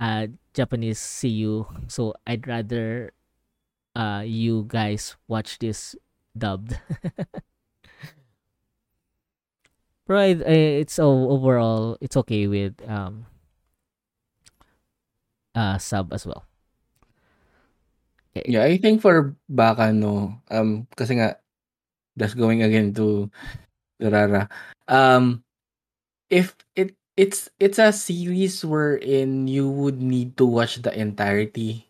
uh, 0.00 0.26
Japanese 0.54 1.00
CU. 1.00 1.64
So 1.88 2.14
I'd 2.26 2.46
rather 2.46 3.12
uh, 3.96 4.24
you 4.24 4.64
guys 4.68 5.16
watch 5.28 5.58
this 5.58 5.96
dubbed. 6.36 6.76
Pero 10.06 10.18
I, 10.18 10.30
I- 10.42 10.74
it's 10.82 10.98
overall 10.98 11.96
it's 12.00 12.16
okay 12.16 12.46
with 12.46 12.74
um 12.88 13.26
uh 15.54 15.76
sub 15.78 16.12
as 16.12 16.24
well. 16.26 16.44
Eh, 18.36 18.44
Yeah, 18.48 18.64
I 18.64 18.80
think 18.80 19.00
for 19.04 19.36
Baka 19.48 19.92
no, 19.92 20.40
um 20.48 20.88
kasi 20.96 21.20
nga 21.20 21.36
that's 22.16 22.34
going 22.36 22.64
again 22.64 22.92
to 22.96 23.28
to 24.00 24.06
Rara. 24.08 24.48
Um 24.88 25.44
if 26.32 26.56
it 26.76 26.96
it's 27.16 27.48
it's 27.60 27.78
a 27.78 27.92
series 27.92 28.64
wherein 28.64 29.46
you 29.48 29.68
would 29.68 30.00
need 30.00 30.36
to 30.40 30.48
watch 30.48 30.80
the 30.80 30.92
entirety 30.96 31.88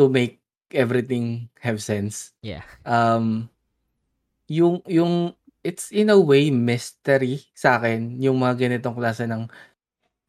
to 0.00 0.08
make 0.08 0.40
everything 0.72 1.48
have 1.60 1.84
sense. 1.84 2.32
Yeah. 2.40 2.64
Um 2.88 3.52
yung 4.48 4.80
yung 4.88 5.36
it's 5.64 5.92
in 5.94 6.10
a 6.10 6.18
way 6.18 6.50
mystery 6.50 7.44
sa 7.54 7.78
akin 7.78 8.18
yung 8.20 8.40
mga 8.40 8.66
ganitong 8.68 8.96
klase 8.98 9.24
ng 9.28 9.46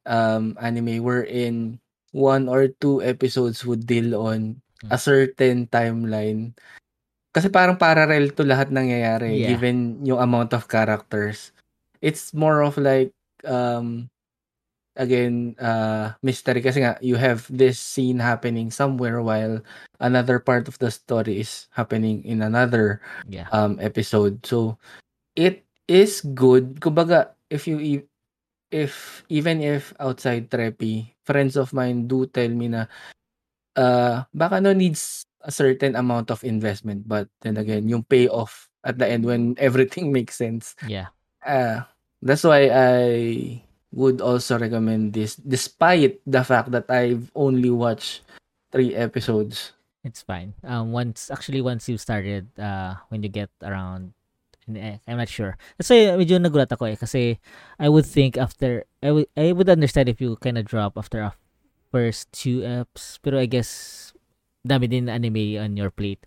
um 0.08 0.56
anime 0.60 1.00
wherein 1.04 1.80
one 2.14 2.48
or 2.48 2.70
two 2.70 3.02
episodes 3.04 3.66
would 3.66 3.86
deal 3.90 4.16
on 4.16 4.62
a 4.94 4.98
certain 5.02 5.68
timeline. 5.68 6.54
Kasi 7.34 7.50
parang 7.50 7.78
parallel 7.82 8.32
to 8.38 8.46
lahat 8.46 8.70
nangyayari 8.70 9.42
Yeah. 9.42 9.50
given 9.58 10.06
yung 10.06 10.22
amount 10.22 10.54
of 10.54 10.70
characters. 10.70 11.52
It's 12.02 12.32
more 12.34 12.62
of 12.62 12.78
like 12.78 13.12
um 13.44 14.10
again 14.94 15.58
uh 15.58 16.14
mystery 16.22 16.62
kasi 16.62 16.86
nga 16.86 17.02
you 17.02 17.18
have 17.18 17.50
this 17.50 17.82
scene 17.82 18.22
happening 18.22 18.70
somewhere 18.70 19.22
while 19.26 19.58
another 19.98 20.38
part 20.38 20.70
of 20.70 20.78
the 20.78 20.94
story 20.94 21.42
is 21.42 21.66
happening 21.74 22.22
in 22.26 22.46
another 22.46 23.02
Yeah. 23.26 23.50
um 23.50 23.82
episode. 23.82 24.46
So 24.46 24.78
it 25.36 25.66
is 25.90 26.22
good. 26.36 26.82
Kumbaga 26.82 27.34
if 27.50 27.66
you 27.66 27.80
e- 27.82 28.08
if 28.74 29.24
even 29.30 29.62
if 29.62 29.94
outside 30.02 30.50
Trepi, 30.50 31.13
friends 31.24 31.56
of 31.56 31.72
mine 31.72 32.08
do 32.08 32.28
tell 32.28 32.50
me 32.50 32.68
na 32.72 32.86
uh 33.76 34.24
baka 34.36 34.62
no 34.62 34.72
needs 34.72 35.26
a 35.44 35.52
certain 35.52 35.96
amount 35.96 36.32
of 36.32 36.44
investment 36.44 37.04
but 37.08 37.28
then 37.42 37.58
again 37.58 37.88
yung 37.88 38.04
payoff 38.04 38.70
at 38.84 39.00
the 39.00 39.08
end 39.08 39.26
when 39.26 39.56
everything 39.68 40.12
makes 40.12 40.36
sense. 40.36 40.76
Yeah. 40.88 41.12
Uh 41.44 41.84
that's 42.24 42.44
why 42.44 42.72
I 42.72 43.02
would 43.94 44.22
also 44.22 44.58
recommend 44.58 45.14
this 45.14 45.36
despite 45.38 46.20
the 46.26 46.44
fact 46.44 46.72
that 46.72 46.90
I've 46.90 47.30
only 47.36 47.70
watched 47.70 48.26
three 48.72 48.96
episodes. 48.96 49.74
It's 50.04 50.22
fine. 50.22 50.52
Um, 50.66 50.92
once 50.92 51.32
actually 51.32 51.62
once 51.62 51.88
you 51.88 51.98
started, 51.98 52.50
uh, 52.60 53.00
when 53.08 53.24
you 53.24 53.30
get 53.30 53.50
around, 53.62 54.12
I'm 54.68 55.20
not 55.20 55.30
sure. 55.30 55.60
Kasi 55.76 56.12
medyo 56.16 56.40
nagulat 56.40 56.72
ako 56.72 56.88
eh. 56.88 56.98
Kasi 56.98 57.40
I 57.80 57.88
would 57.90 58.08
think 58.08 58.38
after, 58.38 58.88
I 59.04 59.12
would 59.12 59.28
I 59.36 59.52
would 59.52 59.68
understand 59.68 60.08
if 60.08 60.24
you 60.24 60.36
kind 60.40 60.58
of 60.58 60.66
drop 60.66 60.96
after 60.96 61.20
a 61.20 61.36
first 61.92 62.32
two 62.32 62.64
eps. 62.64 63.20
Pero 63.20 63.40
I 63.40 63.48
guess 63.48 64.12
dami 64.64 64.88
din 64.88 65.12
anime 65.12 65.60
on 65.60 65.76
your 65.76 65.92
plate. 65.92 66.24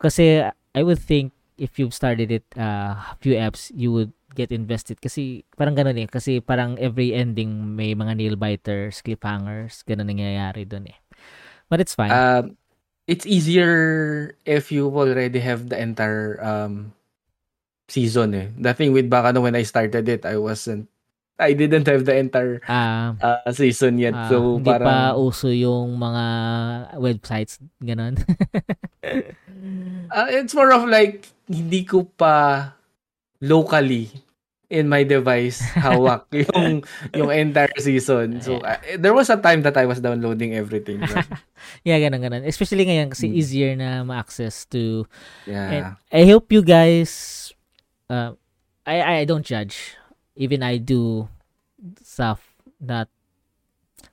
Kasi 0.00 0.44
I 0.48 0.82
would 0.82 1.00
think 1.00 1.32
if 1.56 1.80
you've 1.80 1.96
started 1.96 2.32
it 2.32 2.44
uh, 2.56 2.96
a 2.96 3.16
few 3.20 3.36
eps, 3.36 3.72
you 3.72 3.92
would 3.92 4.12
get 4.36 4.52
invested. 4.52 5.00
Kasi 5.00 5.44
parang 5.56 5.76
ganun 5.76 5.96
eh. 6.00 6.08
Kasi 6.08 6.40
parang 6.40 6.76
every 6.80 7.12
ending 7.16 7.76
may 7.76 7.96
mga 7.96 8.16
nail 8.16 8.36
biters, 8.36 9.00
cliffhangers, 9.04 9.84
ganun 9.84 10.08
nangyayari 10.12 10.68
doon 10.68 10.92
eh. 10.92 10.98
But 11.68 11.80
it's 11.80 11.96
fine. 11.96 12.12
Um 12.12 12.56
it's 13.06 13.22
easier 13.22 14.34
if 14.42 14.74
you 14.74 14.90
already 14.90 15.38
have 15.38 15.70
the 15.70 15.78
entire 15.78 16.42
um 16.42 16.95
season 17.86 18.34
eh. 18.34 18.46
The 18.54 18.72
thing 18.72 18.90
with 18.90 19.06
Baka 19.06 19.30
no 19.30 19.42
when 19.42 19.54
I 19.54 19.62
started 19.62 20.06
it, 20.06 20.22
I 20.24 20.36
wasn't 20.36 20.88
I 21.36 21.52
didn't 21.52 21.84
have 21.84 22.08
the 22.08 22.16
entire 22.16 22.64
Ah, 22.64 23.12
uh, 23.20 23.52
season 23.52 24.00
yet. 24.00 24.16
ah, 24.16 24.24
so 24.26 24.56
hindi 24.56 24.72
pa 24.72 24.80
parang 24.80 25.20
uso 25.20 25.52
yung 25.52 25.92
mga 25.94 26.24
websites, 26.96 27.60
ganun. 27.76 28.16
uh, 29.04 30.26
it's 30.32 30.54
more 30.56 30.72
of 30.72 30.88
like 30.88 31.28
hindi 31.44 31.84
ko 31.84 32.08
pa 32.08 32.72
locally 33.40 34.08
in 34.66 34.88
my 34.90 35.04
device 35.06 35.62
hawak 35.78 36.26
yung 36.50 36.82
yung 37.14 37.30
entire 37.30 37.70
season. 37.78 38.42
So 38.42 38.58
uh, 38.58 38.80
there 38.98 39.14
was 39.14 39.30
a 39.30 39.38
time 39.38 39.62
that 39.62 39.76
I 39.76 39.86
was 39.86 40.00
downloading 40.00 40.58
everything. 40.58 40.98
But, 41.04 41.22
yeah, 41.86 42.00
ganun, 42.00 42.18
ganun. 42.18 42.42
Especially 42.42 42.82
ngayon 42.82 43.14
kasi 43.14 43.30
Mm. 43.30 43.34
easier 43.36 43.70
na 43.78 44.02
ma-access 44.02 44.66
to. 44.74 45.06
yeah. 45.46 45.94
I 46.10 46.26
hope 46.26 46.50
you 46.50 46.66
guys, 46.66 47.45
uh, 48.10 48.32
I, 48.86 49.20
I 49.20 49.24
don't 49.24 49.44
judge. 49.44 49.96
Even 50.36 50.62
I 50.62 50.76
do 50.76 51.28
stuff 52.02 52.54
that, 52.80 53.08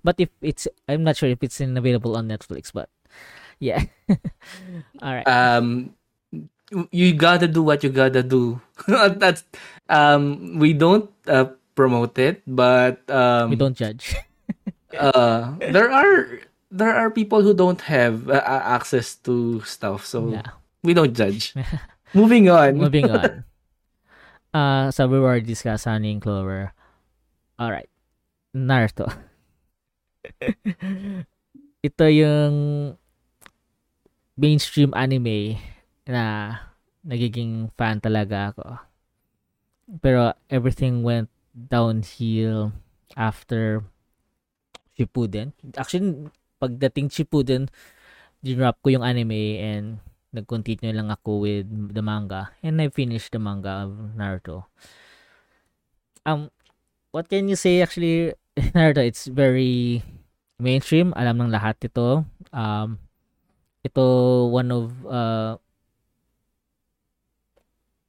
but 0.04 0.16
if 0.18 0.30
it's, 0.42 0.68
I'm 0.88 1.04
not 1.04 1.18
sure 1.18 1.30
if 1.30 1.44
it's 1.44 1.60
in 1.60 1.76
available 1.78 2.16
on 2.16 2.28
Netflix, 2.28 2.72
but 2.74 2.90
yeah. 3.60 3.84
All 5.02 5.14
right. 5.16 5.28
um 5.28 5.96
you 6.92 7.14
gotta 7.14 7.48
do 7.48 7.62
what 7.62 7.84
you 7.84 7.90
gotta 7.90 8.24
do 8.24 8.60
that's 8.88 9.44
um 9.90 10.58
we 10.60 10.74
don't 10.74 11.10
uh, 11.28 11.46
promote 11.76 12.18
it 12.18 12.42
but 12.48 13.08
um 13.10 13.50
we 13.50 13.56
don't 13.56 13.78
judge. 13.78 14.16
uh 14.98 15.54
there 15.60 15.92
are 15.92 16.40
there 16.72 16.94
are 16.94 17.10
people 17.10 17.42
who 17.42 17.54
don't 17.54 17.82
have 17.82 18.30
uh, 18.30 18.42
uh, 18.42 18.62
access 18.66 19.16
to 19.16 19.62
stuff 19.62 20.06
so 20.06 20.30
yeah. 20.34 20.58
we 20.84 20.94
don't 20.94 21.14
judge 21.14 21.54
moving 22.14 22.50
on 22.50 22.78
Moving 22.78 23.10
on. 23.10 23.46
Uh, 24.54 24.92
so 24.94 25.08
we 25.10 25.18
Honey 25.84 26.12
and 26.14 26.22
Clover. 26.22 26.74
All 27.58 27.72
right. 27.72 27.90
Naruto. 28.54 29.10
Ito 31.84 32.06
yung 32.06 32.56
mainstream 34.38 34.94
anime 34.94 35.58
na 36.06 36.56
nagiging 37.02 37.74
fan 37.74 37.98
talaga 37.98 38.54
ako. 38.54 38.68
Pero 40.00 40.38
everything 40.54 41.02
went 41.02 41.34
downhill 41.52 42.72
after 43.18 43.84
Shippuden. 44.94 45.54
Actually, 45.74 46.30
pagdating 46.62 47.10
Shippuden, 47.10 47.74
dinrop 48.46 48.78
ko 48.86 48.94
yung 48.94 49.06
anime 49.06 49.58
and 49.58 49.86
nag-continue 50.34 50.92
lang 50.92 51.14
ako 51.14 51.46
with 51.46 51.70
the 51.70 52.02
manga 52.02 52.50
and 52.66 52.82
I 52.82 52.90
finished 52.90 53.32
the 53.32 53.40
manga 53.40 53.86
of 53.86 54.18
Naruto. 54.18 54.66
um 56.26 56.50
what 57.14 57.30
can 57.30 57.46
you 57.48 57.56
say? 57.56 57.86
Actually 57.86 58.34
Naruto 58.76 59.06
it's 59.06 59.30
very 59.30 60.02
mainstream. 60.58 61.14
Alam 61.14 61.46
ng 61.48 61.54
lahat 61.54 61.78
ito. 61.86 62.26
Um 62.50 62.98
ito 63.86 64.04
one 64.50 64.70
of 64.74 64.90
uh 65.06 65.62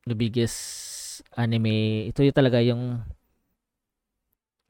the 0.08 0.16
biggest 0.16 1.20
anime. 1.36 2.08
Ito 2.08 2.24
yung 2.24 2.36
talaga 2.36 2.58
yung 2.64 3.04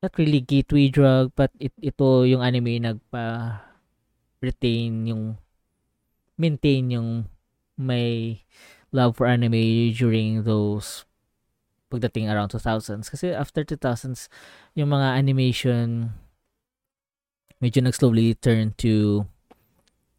not 0.02 0.12
really 0.20 0.44
gateway 0.44 0.92
drug 0.92 1.32
but 1.32 1.48
it, 1.57 1.72
ito 1.80 2.28
yung 2.28 2.44
anime 2.44 2.76
nagpa 2.76 3.57
retain 4.44 5.09
yung 5.09 5.40
maintain 6.36 6.84
yung 6.92 7.24
may 7.77 8.43
love 8.95 9.16
for 9.18 9.27
anime 9.27 9.93
during 9.93 10.45
those 10.47 11.05
pagdating 11.91 12.31
around 12.31 12.51
2000s 12.51 13.11
kasi 13.11 13.31
after 13.31 13.62
2000s 13.62 14.27
yung 14.75 14.91
mga 14.91 15.14
animation 15.14 16.14
medyo 17.64 17.81
nag-slowly 17.81 18.35
turn 18.37 18.77
to 18.77 19.25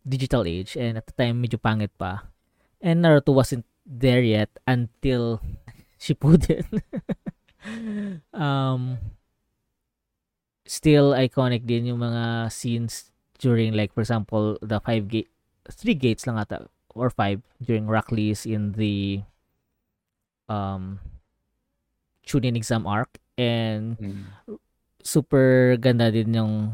digital 0.02 0.46
age. 0.46 0.74
And 0.78 0.98
at 0.98 1.06
the 1.06 1.14
time 1.14 1.46
medyo 1.46 1.62
pangit 1.62 1.94
pa. 1.98 2.30
And 2.82 3.06
Naruto 3.06 3.34
wasn't 3.34 3.66
there 3.86 4.22
yet 4.22 4.50
until 4.66 5.42
Shippuden. 6.02 6.82
Um 8.30 9.02
still 10.70 11.18
iconic 11.18 11.66
din 11.66 11.90
yung 11.90 11.98
mga 11.98 12.54
scenes 12.54 13.10
during 13.42 13.74
like 13.74 13.90
for 13.90 14.06
example 14.06 14.54
the 14.62 14.78
five 14.86 15.10
gate 15.10 15.34
three 15.74 15.98
gates 15.98 16.30
lang 16.30 16.38
ata 16.38 16.70
or 16.96 17.12
five 17.12 17.44
during 17.62 17.86
Rockley's 17.86 18.48
in 18.48 18.74
the 18.74 19.22
um 20.50 21.00
Chunin 22.26 22.56
exam 22.58 22.88
arc 22.88 23.20
and 23.38 24.00
Mm. 24.00 24.26
super 25.06 25.78
ganda 25.78 26.10
din 26.10 26.34
yung 26.34 26.74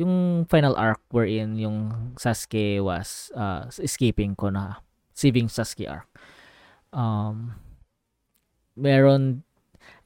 yung 0.00 0.46
final 0.48 0.72
arc 0.80 1.02
wherein 1.12 1.60
yung 1.60 1.92
Sasuke 2.16 2.80
was 2.80 3.28
uh, 3.36 3.68
escaping 3.84 4.32
ko 4.32 4.48
na 4.48 4.80
saving 5.12 5.52
Sasuke 5.52 5.84
arc. 5.84 6.08
Um, 6.88 7.60
meron, 8.76 9.44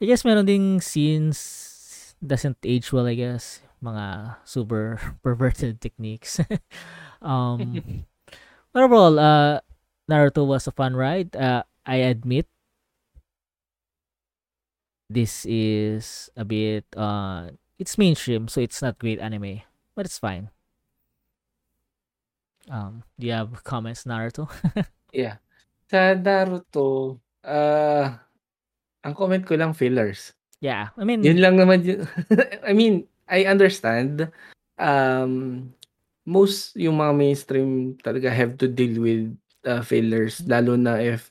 I 0.02 0.10
guess 0.10 0.24
meron 0.26 0.46
ding 0.50 0.80
scenes 0.82 2.16
doesn't 2.18 2.58
age 2.66 2.90
well, 2.90 3.06
I 3.06 3.14
guess. 3.14 3.62
Mga 3.78 4.34
super 4.42 4.98
perverted 5.22 5.78
techniques. 5.80 6.40
um, 7.22 7.78
but 8.74 8.82
overall, 8.82 9.16
uh, 9.18 9.60
Naruto 10.10 10.44
was 10.44 10.66
a 10.66 10.72
fun 10.74 10.94
ride. 10.98 11.34
Uh, 11.36 11.62
I 11.86 12.02
admit 12.10 12.46
this 15.10 15.44
is 15.44 16.30
a 16.34 16.44
bit 16.48 16.82
uh 16.96 17.46
it's 17.78 17.98
mainstream 18.00 18.48
so 18.48 18.58
it's 18.58 18.80
not 18.80 18.98
great 18.98 19.20
anime 19.20 19.60
but 19.94 20.06
it's 20.08 20.18
fine 20.18 20.48
um 22.72 23.04
do 23.20 23.26
you 23.28 23.32
have 23.36 23.62
comments 23.64 24.04
naruto 24.04 24.48
Yeah. 25.14 25.38
Sa 25.86 26.18
Naruto, 26.18 27.20
ah, 27.46 28.18
ang 29.06 29.14
comment 29.14 29.44
ko 29.46 29.54
lang 29.54 29.70
fillers. 29.76 30.34
yeah 30.58 30.90
i 30.98 31.04
mean 31.06 31.22
Yun 31.22 31.38
lang 31.38 31.54
naman 31.60 31.84
yun. 31.86 32.02
I 32.66 32.72
mean, 32.74 33.06
I 33.28 33.44
understand. 33.46 34.32
Um, 34.80 35.70
most 36.24 36.76
yung 36.76 37.00
mga 37.00 37.14
mainstream 37.16 37.70
talaga 38.00 38.32
have 38.32 38.56
to 38.56 38.68
deal 38.68 39.00
with 39.00 39.32
uh, 39.68 39.84
fillers, 39.84 40.40
lalo 40.48 40.76
na 40.76 41.00
if 41.00 41.28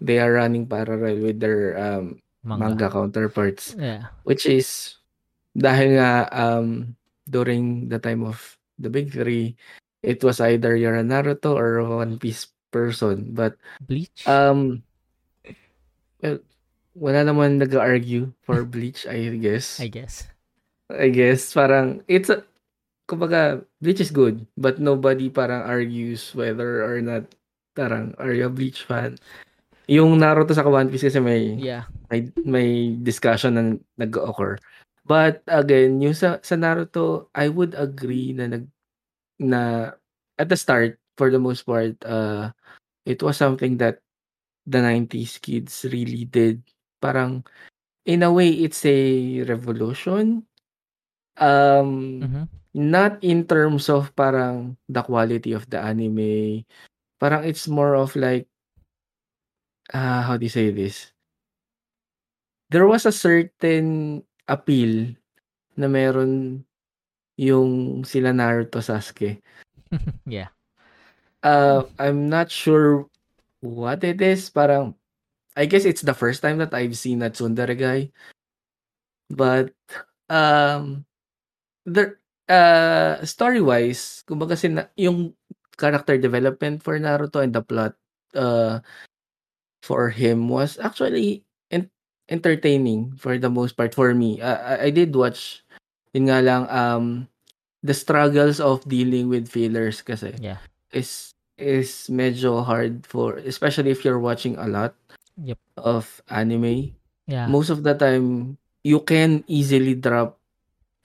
they 0.00 0.20
are 0.20 0.32
running 0.36 0.68
parallel 0.68 1.20
with 1.20 1.40
their 1.40 1.76
um, 1.76 2.20
manga, 2.44 2.64
manga 2.64 2.88
counterparts. 2.88 3.74
yeah 3.76 4.12
Which 4.24 4.46
is, 4.46 5.00
dahil 5.56 5.98
nga 5.98 6.28
um, 6.30 6.94
during 7.28 7.88
the 7.88 7.98
time 7.98 8.22
of 8.24 8.40
the 8.78 8.88
big 8.88 9.10
three, 9.12 9.56
it 10.04 10.22
was 10.22 10.40
either 10.40 10.76
you're 10.76 10.96
a 10.96 11.04
Naruto 11.04 11.56
or 11.56 11.82
a 11.82 11.88
One 11.88 12.20
Piece 12.20 12.48
person. 12.70 13.32
But 13.32 13.56
bleach 13.88 14.28
um, 14.28 14.84
well, 16.22 16.38
wala 16.98 17.20
naman 17.22 17.62
nag-argue 17.62 18.30
for 18.42 18.66
Bleach, 18.66 19.06
I 19.06 19.38
guess. 19.38 19.78
i 19.80 19.88
guess 19.88 20.26
I 20.88 21.12
guess 21.12 21.52
parang 21.52 22.00
it's 22.08 22.32
a 22.32 22.42
kumbaga 23.08 23.64
Bleach 23.80 24.04
is 24.04 24.12
good 24.12 24.44
but 24.60 24.76
nobody 24.76 25.32
parang 25.32 25.64
argues 25.64 26.36
whether 26.36 26.84
or 26.84 27.00
not 27.00 27.24
parang 27.72 28.12
are 28.20 28.36
you 28.36 28.46
a 28.46 28.52
Bleach 28.52 28.84
fan? 28.84 29.16
Yung 29.88 30.20
Naruto 30.20 30.52
sa 30.52 30.68
One 30.68 30.92
Piece 30.92 31.08
kasi 31.08 31.16
may 31.16 31.56
yeah. 31.56 31.88
may, 32.12 32.28
may 32.44 32.92
discussion 33.00 33.56
na 33.56 33.64
nag-occur. 33.96 34.60
But 35.08 35.40
again 35.48 36.04
yung 36.04 36.12
sa, 36.12 36.36
sa 36.44 36.60
Naruto 36.60 37.32
I 37.32 37.48
would 37.48 37.72
agree 37.72 38.36
na 38.36 38.52
nag 38.52 38.68
na 39.40 39.94
at 40.36 40.52
the 40.52 40.58
start 40.60 41.00
for 41.16 41.32
the 41.32 41.40
most 41.40 41.64
part 41.64 41.96
uh 42.04 42.52
it 43.08 43.24
was 43.24 43.40
something 43.40 43.80
that 43.80 44.04
the 44.68 44.84
90s 44.84 45.40
kids 45.40 45.88
really 45.88 46.28
did. 46.28 46.60
Parang 47.00 47.40
in 48.04 48.20
a 48.20 48.28
way 48.28 48.52
it's 48.52 48.84
a 48.84 49.00
revolution. 49.48 50.44
Um 51.40 52.20
Mhm. 52.20 52.57
Not 52.78 53.18
in 53.26 53.42
terms 53.42 53.90
of 53.90 54.14
parang 54.14 54.78
the 54.86 55.02
quality 55.02 55.50
of 55.50 55.66
the 55.66 55.82
anime. 55.82 56.62
Parang 57.18 57.42
it's 57.42 57.66
more 57.66 57.98
of 57.98 58.14
like 58.14 58.46
ah 59.90 60.22
how 60.22 60.38
do 60.38 60.46
you 60.46 60.52
say 60.54 60.70
this? 60.70 61.10
There 62.70 62.86
was 62.86 63.02
a 63.02 63.10
certain 63.10 64.22
appeal 64.46 65.18
na 65.74 65.90
meron 65.90 66.62
yung 67.34 68.02
sila 68.06 68.30
Naruto 68.30 68.78
Sasuke. 68.78 69.42
Yeah. 70.28 70.54
Uh 71.42 71.88
I'm 71.98 72.30
not 72.30 72.52
sure 72.52 73.10
what 73.58 74.04
it 74.06 74.22
is. 74.22 74.52
Parang 74.54 74.94
I 75.58 75.66
guess 75.66 75.82
it's 75.82 76.06
the 76.06 76.14
first 76.14 76.46
time 76.46 76.62
that 76.62 76.70
I've 76.70 76.94
seen 76.94 77.26
a 77.26 77.30
tsundere 77.32 77.74
guy. 77.74 78.14
But 79.32 79.74
um 80.30 81.08
there 81.88 82.20
uh 82.48 83.20
story 83.24 83.60
wise 83.60 84.24
kumbaga 84.24 84.56
sina, 84.56 84.88
yung 84.96 85.32
character 85.78 86.18
development 86.18 86.82
for 86.82 86.98
Naruto 86.98 87.38
and 87.44 87.54
the 87.54 87.62
plot 87.62 87.94
uh 88.34 88.80
for 89.82 90.10
him 90.10 90.48
was 90.50 90.76
actually 90.82 91.44
en- 91.70 91.92
entertaining 92.28 93.14
for 93.16 93.38
the 93.38 93.48
most 93.48 93.76
part 93.78 93.94
for 93.94 94.12
me. 94.12 94.40
Uh, 94.42 94.58
I, 94.76 94.88
I 94.88 94.90
did 94.90 95.14
watch 95.14 95.62
yun 96.12 96.28
nga 96.28 96.40
lang 96.42 96.64
um 96.72 97.04
the 97.84 97.94
struggles 97.94 98.58
of 98.58 98.82
dealing 98.88 99.28
with 99.30 99.46
fillers 99.46 100.02
kasi 100.02 100.34
yeah. 100.42 100.58
is 100.90 101.30
is 101.60 102.10
medyo 102.10 102.64
hard 102.64 103.06
for 103.06 103.38
especially 103.46 103.92
if 103.94 104.02
you're 104.02 104.20
watching 104.20 104.56
a 104.58 104.66
lot 104.66 104.96
Yep. 105.38 105.58
of 105.78 106.18
anime. 106.26 106.98
Yeah. 107.30 107.46
Most 107.46 107.70
of 107.70 107.86
the 107.86 107.94
time 107.94 108.58
you 108.82 108.98
can 109.06 109.46
easily 109.46 109.94
drop 109.94 110.42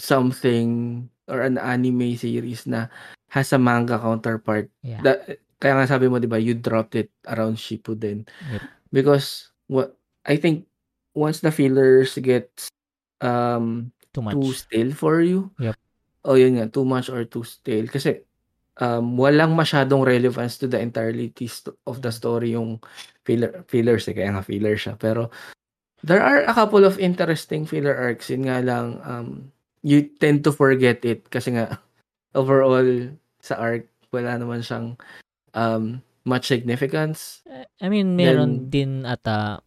something 0.02 1.06
or 1.28 1.41
an 1.41 1.57
anime 1.57 2.15
series 2.15 2.67
na 2.67 2.88
has 3.32 3.51
a 3.53 3.59
manga 3.59 3.97
counterpart. 3.97 4.69
Yeah. 4.82 5.01
Da- 5.01 5.24
kaya 5.63 5.80
nga 5.80 5.88
sabi 5.88 6.11
mo 6.11 6.19
'di 6.19 6.28
ba 6.28 6.36
you 6.36 6.51
dropped 6.59 6.91
it 6.99 7.07
around 7.32 7.55
Shippuden 7.55 8.28
Yep. 8.51 8.61
because 8.91 9.47
what 9.71 9.95
I 10.28 10.36
think 10.36 10.67
once 11.15 11.39
the 11.39 11.55
fillers 11.55 12.19
get 12.19 12.51
um 13.24 13.95
too 14.11 14.19
much. 14.19 14.36
too 14.36 14.51
stale 14.51 14.91
for 14.91 15.24
you 15.24 15.55
Yep. 15.63 15.80
oh 16.28 16.36
yun 16.36 16.59
nga 16.59 16.67
too 16.67 16.84
much 16.84 17.07
or 17.07 17.24
too 17.24 17.47
stale 17.47 17.88
kasi 17.88 18.19
um 18.84 19.15
walang 19.15 19.55
masyadong 19.55 20.03
relevance 20.03 20.59
to 20.59 20.67
the 20.67 20.84
entirety 20.84 21.32
of 21.88 22.03
the 22.03 22.11
story 22.11 22.59
yung 22.59 22.84
filler 23.24 23.63
fillers 23.71 24.03
eh, 24.11 24.17
kaya 24.19 24.36
nga 24.36 24.43
filler 24.43 24.76
siya. 24.76 24.99
Pero 24.99 25.32
there 26.03 26.19
are 26.19 26.43
a 26.43 26.51
couple 26.51 26.84
of 26.84 26.99
interesting 26.99 27.63
filler 27.63 27.95
arcs. 27.95 28.28
Yun 28.28 28.51
nga 28.51 28.59
lang 28.59 28.99
um 29.07 29.53
you 29.84 30.07
tend 30.17 30.41
to 30.41 30.51
forget 30.55 31.03
it 31.05 31.27
kasi 31.29 31.53
nga 31.53 31.77
overall 32.39 32.88
sa 33.43 33.59
arc 33.59 33.86
wala 34.09 34.39
naman 34.39 34.63
siyang 34.63 34.95
um 35.53 35.99
much 36.23 36.47
significance 36.47 37.43
I 37.84 37.91
mean, 37.91 38.15
meron 38.15 38.71
din 38.71 39.03
ata, 39.03 39.59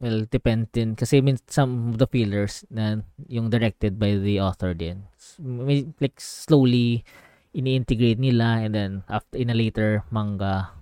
well, 0.00 0.24
depend 0.24 0.72
din. 0.72 0.96
Kasi 0.96 1.20
I 1.20 1.22
mean, 1.22 1.36
some 1.46 1.92
of 1.92 2.00
the 2.00 2.08
fillers 2.08 2.64
na 2.72 3.04
yung 3.28 3.52
directed 3.52 4.00
by 4.00 4.16
the 4.16 4.40
author 4.40 4.72
din. 4.72 5.04
May, 5.36 5.92
like, 6.00 6.16
slowly 6.16 7.04
ini-integrate 7.52 8.16
nila 8.16 8.64
and 8.64 8.72
then 8.72 8.92
after 9.12 9.36
in 9.36 9.52
a 9.52 9.56
later 9.56 10.00
manga 10.08 10.72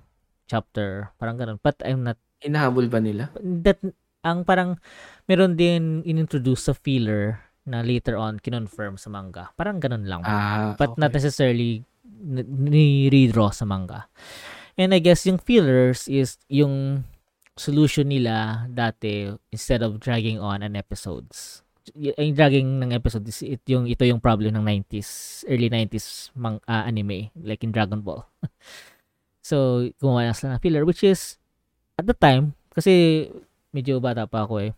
chapter, 0.46 1.10
parang 1.18 1.42
ganun. 1.42 1.58
But 1.58 1.82
I'm 1.82 2.06
not, 2.06 2.22
inahabol 2.40 2.86
ba 2.86 3.02
nila 3.02 3.34
that, 3.66 3.82
ang 4.22 4.46
parang, 4.46 4.78
meron 5.26 5.58
din 5.58 6.06
inintroduce 6.06 6.70
sa 6.70 6.74
filler 6.76 7.49
na 7.68 7.84
later 7.84 8.16
on 8.16 8.40
kinonfirm 8.40 8.96
sa 8.96 9.12
manga. 9.12 9.52
Parang 9.54 9.76
ganun 9.78 10.08
lang. 10.08 10.22
ah 10.24 10.74
but 10.80 10.96
not 10.96 11.12
okay. 11.12 11.20
necessarily 11.20 11.84
n- 12.04 12.48
ni-redraw 12.48 13.52
sa 13.52 13.68
manga. 13.68 14.08
And 14.80 14.96
I 14.96 15.00
guess 15.02 15.28
yung 15.28 15.36
fillers 15.36 16.08
is 16.08 16.40
yung 16.48 17.04
solution 17.60 18.08
nila 18.08 18.64
dati 18.72 19.28
instead 19.52 19.84
of 19.84 20.00
dragging 20.00 20.40
on 20.40 20.64
an 20.64 20.72
episodes. 20.72 21.60
Yung 21.92 22.32
dragging 22.32 22.80
ng 22.80 22.96
episode 22.96 23.28
is 23.28 23.44
it 23.44 23.60
yung 23.68 23.84
ito 23.84 24.08
yung 24.08 24.22
problem 24.22 24.56
ng 24.56 24.64
90s, 24.64 25.42
early 25.44 25.68
90s 25.68 26.32
mang 26.32 26.62
ah, 26.64 26.88
anime 26.88 27.28
like 27.44 27.60
in 27.60 27.74
Dragon 27.74 28.00
Ball. 28.00 28.24
so, 29.44 29.84
gumawa 30.00 30.30
na 30.30 30.36
sila 30.36 30.56
ng 30.56 30.62
filler 30.64 30.88
which 30.88 31.04
is 31.04 31.36
at 32.00 32.08
the 32.08 32.16
time 32.16 32.56
kasi 32.72 33.28
medyo 33.74 34.00
bata 34.00 34.24
pa 34.24 34.48
ako 34.48 34.64
eh. 34.64 34.72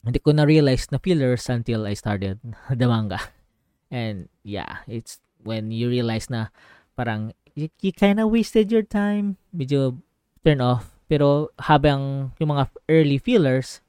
Hindi 0.00 0.18
ko 0.20 0.32
na 0.32 0.48
realize 0.48 0.88
na 0.88 0.98
fillers 0.98 1.48
until 1.52 1.84
I 1.84 1.94
started 1.94 2.40
the 2.70 2.86
manga. 2.88 3.20
And 3.90 4.30
yeah, 4.42 4.86
it's 4.86 5.20
when 5.42 5.70
you 5.70 5.90
realize 5.90 6.30
na 6.30 6.48
parang 6.96 7.34
you, 7.54 7.68
you 7.80 7.92
kind 7.92 8.20
of 8.20 8.30
wasted 8.30 8.72
your 8.72 8.86
time. 8.86 9.36
Medyo 9.52 9.98
turn 10.44 10.60
off. 10.60 10.88
Pero 11.10 11.50
habang 11.58 12.32
yung 12.38 12.54
mga 12.54 12.70
early 12.86 13.18
fillers 13.18 13.82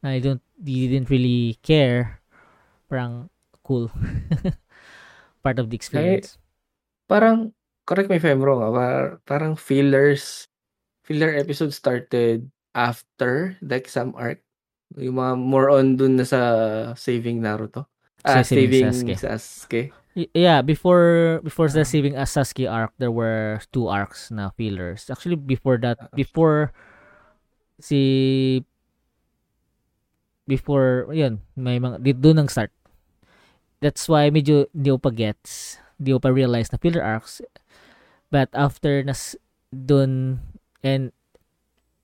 na 0.00 0.14
you 0.14 0.22
don't 0.22 0.44
you 0.62 0.88
didn't 0.88 1.10
really 1.10 1.58
care, 1.66 2.20
parang 2.86 3.28
cool. 3.64 3.90
Part 5.44 5.58
of 5.58 5.70
the 5.70 5.76
experience. 5.76 6.36
Parang, 7.08 7.54
correct 7.86 8.10
me 8.10 8.16
if 8.20 8.26
I'm 8.26 8.44
wrong, 8.44 8.62
ah, 8.62 8.70
par- 8.70 9.14
parang 9.24 9.54
fillers, 9.56 10.46
filler 11.02 11.32
episode 11.34 11.72
started 11.72 12.50
after 12.74 13.56
the 13.62 13.76
exam 13.78 14.12
arc. 14.14 14.44
Yung 14.98 15.16
mga 15.16 15.34
more 15.38 15.70
on 15.70 15.94
dun 15.94 16.18
na 16.18 16.26
sa 16.26 16.40
saving 16.98 17.38
Naruto. 17.38 17.86
Ah, 18.26 18.42
Sa 18.42 18.52
saving 18.56 18.90
saving 18.90 19.14
Sasuke. 19.14 19.14
Sasuke. 19.16 19.82
Yeah, 20.34 20.60
before 20.60 21.38
before 21.46 21.70
the 21.70 21.86
Ah. 21.86 21.88
saving 21.88 22.18
a 22.18 22.26
Sasuke 22.26 22.66
arc, 22.66 22.90
there 22.98 23.14
were 23.14 23.62
two 23.70 23.86
arcs 23.86 24.28
na 24.34 24.50
fillers. 24.58 25.06
Actually, 25.06 25.38
before 25.38 25.78
that, 25.78 25.96
Ah. 26.02 26.10
before 26.12 26.74
si 27.78 28.60
before 30.44 31.06
yun, 31.14 31.40
may 31.54 31.78
mga 31.78 32.02
di 32.02 32.12
doon 32.12 32.42
nang 32.44 32.50
start. 32.50 32.74
That's 33.80 34.04
why 34.10 34.28
medyo 34.28 34.66
ko 34.74 34.98
pa 34.98 35.14
gets, 35.14 35.78
ko 35.96 36.18
pa 36.18 36.28
realize 36.28 36.68
na 36.74 36.82
filler 36.82 37.00
arcs. 37.00 37.40
But 38.28 38.50
after 38.52 39.00
nas 39.06 39.38
doon 39.70 40.42
and 40.82 41.14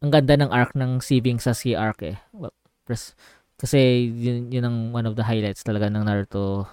ang 0.00 0.14
ganda 0.14 0.38
ng 0.38 0.54
arc 0.54 0.72
ng 0.78 1.02
saving 1.02 1.42
Sasuke 1.42 1.74
arc 1.74 2.00
eh. 2.06 2.16
Well, 2.30 2.54
pres, 2.86 3.18
kasi 3.58 4.06
yun, 4.14 4.52
yun 4.54 4.64
ang 4.64 4.78
one 4.94 5.04
of 5.10 5.18
the 5.18 5.26
highlights 5.26 5.66
talaga 5.66 5.90
ng 5.90 6.06
Naruto 6.06 6.70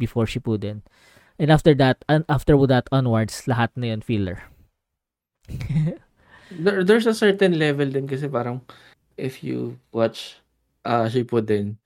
before 0.00 0.24
Shippuden. 0.24 0.80
And 1.36 1.50
after 1.50 1.74
that, 1.76 2.00
and 2.08 2.24
after 2.30 2.54
that 2.70 2.88
onwards, 2.94 3.44
lahat 3.44 3.74
na 3.76 3.92
yun 3.92 4.00
filler. 4.00 4.40
There, 6.54 6.84
there's 6.84 7.08
a 7.08 7.16
certain 7.16 7.58
level 7.58 7.88
din 7.88 8.06
kasi 8.06 8.30
parang 8.30 8.62
if 9.18 9.42
you 9.42 9.80
watch 9.90 10.38
uh, 10.86 11.08
Shippuden, 11.10 11.80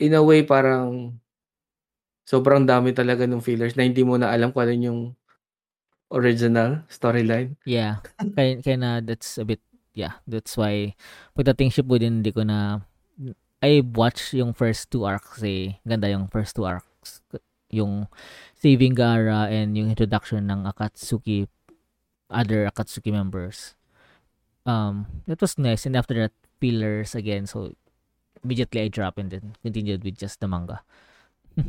in 0.00 0.16
a 0.16 0.22
way 0.24 0.42
parang 0.42 1.20
sobrang 2.26 2.64
dami 2.66 2.96
talaga 2.96 3.28
ng 3.28 3.44
fillers 3.44 3.76
na 3.76 3.86
hindi 3.86 4.02
mo 4.02 4.16
na 4.16 4.32
alam 4.32 4.50
kung 4.50 4.66
ano 4.66 4.74
yung 4.74 5.00
original 6.12 6.84
storyline. 6.88 7.56
yeah. 7.68 8.00
Kaya, 8.36 8.60
kaya 8.64 8.76
na 8.80 8.90
that's 9.04 9.36
a 9.36 9.44
bit, 9.44 9.60
yeah. 9.98 10.22
That's 10.30 10.54
why, 10.54 10.94
pagdating 11.34 11.74
Shippuden, 11.74 12.22
hindi 12.22 12.30
ko 12.30 12.46
na, 12.46 12.86
I 13.58 13.82
watch 13.82 14.30
yung 14.38 14.54
first 14.54 14.94
two 14.94 15.02
arcs 15.02 15.42
eh. 15.42 15.82
Ganda 15.82 16.06
yung 16.06 16.30
first 16.30 16.54
two 16.54 16.62
arcs. 16.62 17.18
Yung 17.74 18.06
Saving 18.54 18.94
Gara 18.94 19.50
and 19.50 19.74
yung 19.74 19.90
introduction 19.90 20.46
ng 20.46 20.70
Akatsuki, 20.70 21.50
other 22.30 22.70
Akatsuki 22.70 23.10
members. 23.10 23.74
Um, 24.62 25.10
that 25.26 25.42
was 25.42 25.58
nice. 25.58 25.84
And 25.84 25.98
after 25.98 26.14
that, 26.14 26.32
fillers 26.62 27.18
again. 27.18 27.50
So, 27.50 27.74
immediately 28.44 28.86
I 28.86 28.88
drop 28.88 29.18
and 29.18 29.34
then 29.34 29.58
continued 29.62 30.06
with 30.06 30.14
just 30.16 30.38
the 30.38 30.46
manga. 30.46 30.86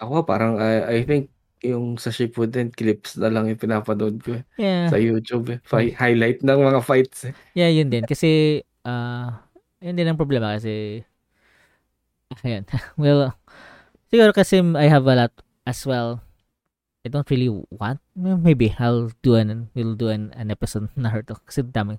Ako 0.00 0.24
parang 0.24 0.60
I, 0.60 1.00
I 1.00 1.04
think 1.04 1.28
yung 1.64 1.98
sa 1.98 2.10
Shippuden 2.10 2.70
clips 2.70 3.16
na 3.16 3.28
lang 3.28 3.46
yung 3.48 3.60
pinapanood 3.60 4.20
ko 4.22 4.38
eh, 4.38 4.44
Yeah. 4.58 4.88
sa 4.90 4.98
YouTube 4.98 5.46
eh. 5.54 5.58
Fi- 5.64 5.94
highlight 5.94 6.42
ng 6.42 6.58
mga 6.60 6.80
fights 6.84 7.28
eh. 7.28 7.34
Yeah, 7.54 7.70
yun 7.70 7.90
din. 7.90 8.04
Kasi, 8.06 8.60
ah, 8.82 9.42
yun 9.80 9.94
din 9.96 10.08
ang 10.08 10.18
problema 10.20 10.54
kasi, 10.56 11.02
ayan. 12.44 12.64
well, 13.00 13.34
siguro 14.10 14.32
kasi 14.34 14.60
I 14.76 14.86
have 14.88 15.06
a 15.06 15.14
lot 15.26 15.32
as 15.66 15.82
well. 15.84 16.20
I 17.06 17.08
don't 17.08 17.28
really 17.30 17.48
want, 17.70 18.02
maybe 18.18 18.74
I'll 18.76 19.14
do 19.22 19.38
an, 19.38 19.70
we'll 19.72 19.94
do 19.94 20.10
an, 20.10 20.34
an 20.36 20.50
episode 20.50 20.90
na 20.98 21.08
Naruto 21.08 21.38
kasi 21.46 21.62
dami. 21.62 21.98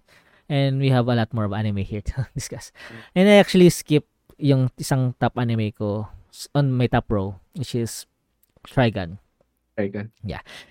And 0.49 0.82
we 0.82 0.89
have 0.89 1.07
a 1.07 1.16
lot 1.16 1.30
more 1.34 1.45
of 1.45 1.53
anime 1.53 1.86
here 1.86 2.01
to 2.14 2.28
discuss. 2.38 2.72
And 3.16 3.30
I 3.30 3.38
actually 3.41 3.70
skip 3.70 4.05
yung 4.38 4.72
isang 4.78 5.14
top 5.20 5.38
anime 5.38 5.72
ko 5.72 6.10
on 6.53 6.74
my 6.74 6.88
top 6.88 7.05
row, 7.10 7.38
which 7.55 7.74
is 7.76 8.05
Trigun. 8.68 9.20
Trigun. 9.80 10.11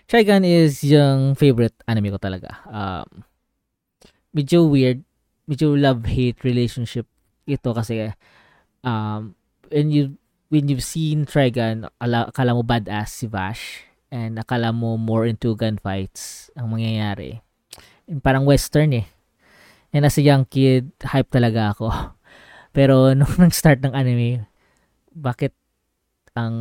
Trigun 0.05 0.45
is 0.45 0.85
yung 0.85 1.33
favorite 1.33 1.73
anime 1.89 2.13
ko 2.13 2.21
talaga. 2.21 2.61
Um, 2.69 3.25
medyo 4.37 4.69
weird, 4.69 5.01
medyo 5.49 5.73
love-hate 5.73 6.45
relationship 6.45 7.09
ito 7.49 7.73
kasi 7.73 8.13
um, 8.85 9.33
when 9.73 9.89
you 9.89 10.21
when 10.53 10.69
you've 10.69 10.85
seen 10.85 11.25
Trigun, 11.25 11.89
ala, 11.97 12.29
akala 12.29 12.53
mo 12.53 12.61
badass 12.61 13.25
si 13.25 13.27
Vash 13.29 13.89
and 14.13 14.37
akala 14.37 14.77
mo 14.77 15.01
more 15.01 15.25
into 15.25 15.57
gunfights 15.57 16.53
ang 16.53 16.69
mangyayari. 16.69 17.41
And 18.05 18.21
parang 18.21 18.45
western 18.45 18.93
eh. 18.93 19.09
And 19.93 20.05
as 20.05 20.21
a 20.21 20.25
young 20.25 20.45
kid, 20.45 20.93
hype 21.01 21.33
talaga 21.33 21.73
ako. 21.73 21.89
Pero 22.77 23.17
nung 23.17 23.33
nag-start 23.41 23.81
ng 23.81 23.97
anime, 23.97 24.45
bakit 25.13 25.57
ang 26.37 26.57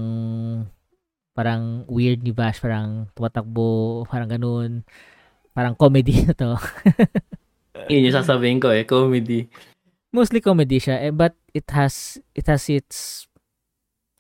parang 1.38 1.86
weird 1.86 2.26
ni 2.26 2.34
Bash, 2.34 2.58
parang 2.58 3.06
tumatakbo, 3.14 4.10
parang 4.10 4.26
ganun. 4.26 4.82
Parang 5.54 5.78
comedy 5.78 6.26
na 6.26 6.34
to. 6.34 6.58
Yun 7.94 8.10
yung 8.10 8.18
sasabihin 8.18 8.58
ko 8.58 8.74
eh, 8.74 8.90
comedy. 8.90 9.46
Mostly 10.10 10.42
comedy 10.42 10.82
siya, 10.82 10.98
eh, 10.98 11.14
but 11.14 11.38
it 11.54 11.70
has 11.70 12.18
it 12.34 12.50
has 12.50 12.66
its 12.74 13.30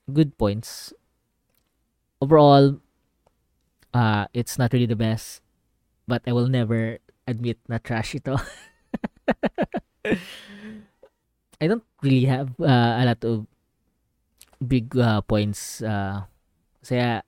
good 0.05 0.37
points. 0.37 0.93
Overall, 2.21 2.77
uh, 3.97 4.29
it's 4.37 4.61
not 4.61 4.69
really 4.69 4.85
the 4.85 4.97
best, 4.97 5.41
but 6.05 6.21
I 6.29 6.37
will 6.37 6.53
never 6.53 7.01
admit 7.25 7.57
na 7.65 7.81
trash 7.81 8.13
ito. 8.13 8.37
I 11.57 11.65
don't 11.65 11.85
really 12.05 12.29
have 12.29 12.53
uh, 12.61 13.01
a 13.01 13.03
lot 13.09 13.21
of 13.25 13.49
big 14.61 14.93
uh, 14.93 15.25
points. 15.25 15.81
Uh, 15.81 16.29
kaya 16.87 17.23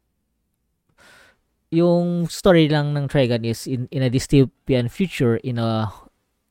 yung 1.69 2.27
story 2.27 2.67
lang 2.67 2.97
ng 2.97 3.07
Trigun 3.07 3.45
is 3.45 3.67
in, 3.67 3.87
in 3.91 4.01
a 4.01 4.09
dystopian 4.09 4.89
future 4.89 5.37
in 5.37 5.59
a 5.59 5.91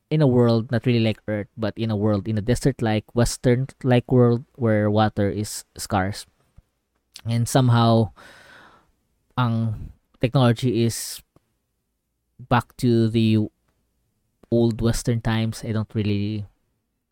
in 0.09 0.21
a 0.21 0.27
world 0.27 0.71
not 0.71 0.85
really 0.85 1.03
like 1.03 1.19
Earth 1.27 1.51
but 1.57 1.75
in 1.77 1.91
a 1.91 1.97
world 1.97 2.27
in 2.27 2.37
a 2.37 2.41
desert 2.41 2.81
like 2.81 3.03
western 3.13 3.67
like 3.83 4.09
world 4.11 4.45
where 4.55 4.89
water 4.89 5.29
is 5.29 5.65
scarce. 5.77 6.25
And 7.27 7.47
somehow 7.47 8.15
ang 9.37 9.91
technology 10.19 10.83
is 10.83 11.21
back 12.39 12.75
to 12.77 13.09
the 13.09 13.47
old 14.51 14.81
western 14.81 15.21
times. 15.21 15.63
I 15.63 15.71
don't 15.71 15.93
really 15.93 16.48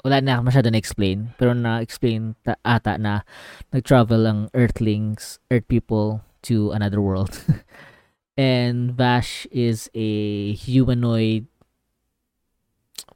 wala 0.08 0.24
na 0.24 0.40
masyado 0.40 0.72
na-explain 0.72 1.36
pero 1.36 1.52
na-explain 1.52 2.40
ta- 2.48 2.60
ata 2.64 2.96
na 2.96 3.28
nag-travel 3.76 4.24
ang 4.24 4.40
earthlings 4.56 5.44
earth 5.52 5.68
people 5.68 6.24
to 6.40 6.72
another 6.72 7.04
world 7.04 7.36
and 8.40 8.96
Vash 8.96 9.44
is 9.52 9.92
a 9.92 10.54
humanoid 10.56 11.52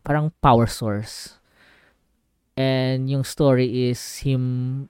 parang 0.03 0.33
power 0.41 0.65
source. 0.65 1.37
And 2.57 3.09
yung 3.09 3.23
story 3.23 3.89
is 3.89 4.01
him 4.25 4.89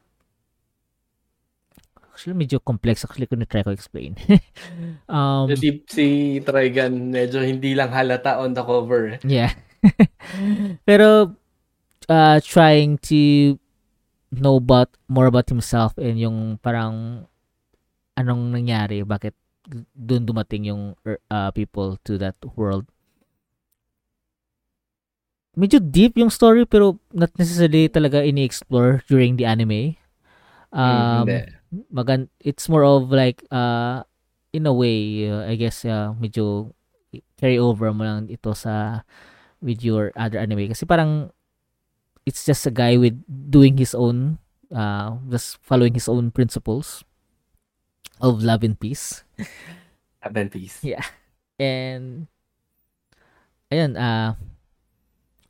Actually, 2.11 2.45
medyo 2.45 2.61
complex 2.61 3.01
actually 3.01 3.25
kung 3.25 3.41
try 3.49 3.65
ko 3.65 3.73
explain. 3.73 4.13
um, 5.09 5.49
Si, 5.57 5.81
si 5.89 6.37
Trigun, 6.43 7.09
medyo 7.09 7.41
hindi 7.41 7.73
lang 7.73 7.89
halata 7.89 8.37
on 8.37 8.53
the 8.53 8.61
cover. 8.61 9.17
yeah. 9.25 9.57
Pero, 10.87 11.33
uh, 12.11 12.43
trying 12.43 12.99
to 13.07 13.55
know 14.35 14.59
about, 14.59 14.91
more 15.07 15.31
about 15.31 15.47
himself 15.47 15.95
and 15.95 16.19
yung 16.19 16.59
parang 16.59 17.25
anong 18.19 18.51
nangyari, 18.51 19.07
bakit 19.07 19.31
doon 19.95 20.27
dumating 20.27 20.67
yung 20.67 20.99
er, 21.07 21.23
uh, 21.31 21.49
people 21.55 21.95
to 22.03 22.19
that 22.19 22.35
world. 22.59 22.83
Medyo 25.55 25.79
deep 25.79 26.19
yung 26.19 26.31
story 26.31 26.67
pero 26.67 26.99
not 27.15 27.31
necessarily 27.39 27.87
talaga 27.87 28.23
ini-explore 28.23 29.03
during 29.07 29.39
the 29.39 29.47
anime. 29.47 29.95
Um, 30.71 31.27
Hmm, 31.27 31.27
hindi. 31.27 31.39
magan 31.91 32.27
it's 32.43 32.67
more 32.67 32.83
of 32.83 33.11
like 33.11 33.43
uh 33.51 34.03
in 34.51 34.67
a 34.67 34.75
way 34.75 35.27
uh, 35.27 35.47
I 35.47 35.55
guess 35.55 35.87
uh, 35.87 36.11
medyo 36.19 36.75
carry 37.39 37.55
over 37.59 37.91
mo 37.95 38.03
lang 38.03 38.27
ito 38.27 38.51
sa 38.51 39.03
with 39.63 39.83
your 39.83 40.11
other 40.19 40.39
anime 40.39 40.67
kasi 40.71 40.83
parang 40.83 41.31
it's 42.25 42.45
just 42.45 42.65
a 42.67 42.71
guy 42.71 42.97
with 42.97 43.17
doing 43.51 43.77
his 43.77 43.93
own 43.95 44.37
uh 44.73 45.17
just 45.29 45.57
following 45.61 45.93
his 45.93 46.07
own 46.07 46.31
principles 46.31 47.03
of 48.21 48.43
love 48.43 48.63
and 48.63 48.79
peace 48.79 49.23
Love 50.23 50.37
and 50.37 50.51
peace. 50.51 50.79
Yeah. 50.85 51.01
And 51.59 52.27
ayun, 53.71 53.97
uh 53.97 54.35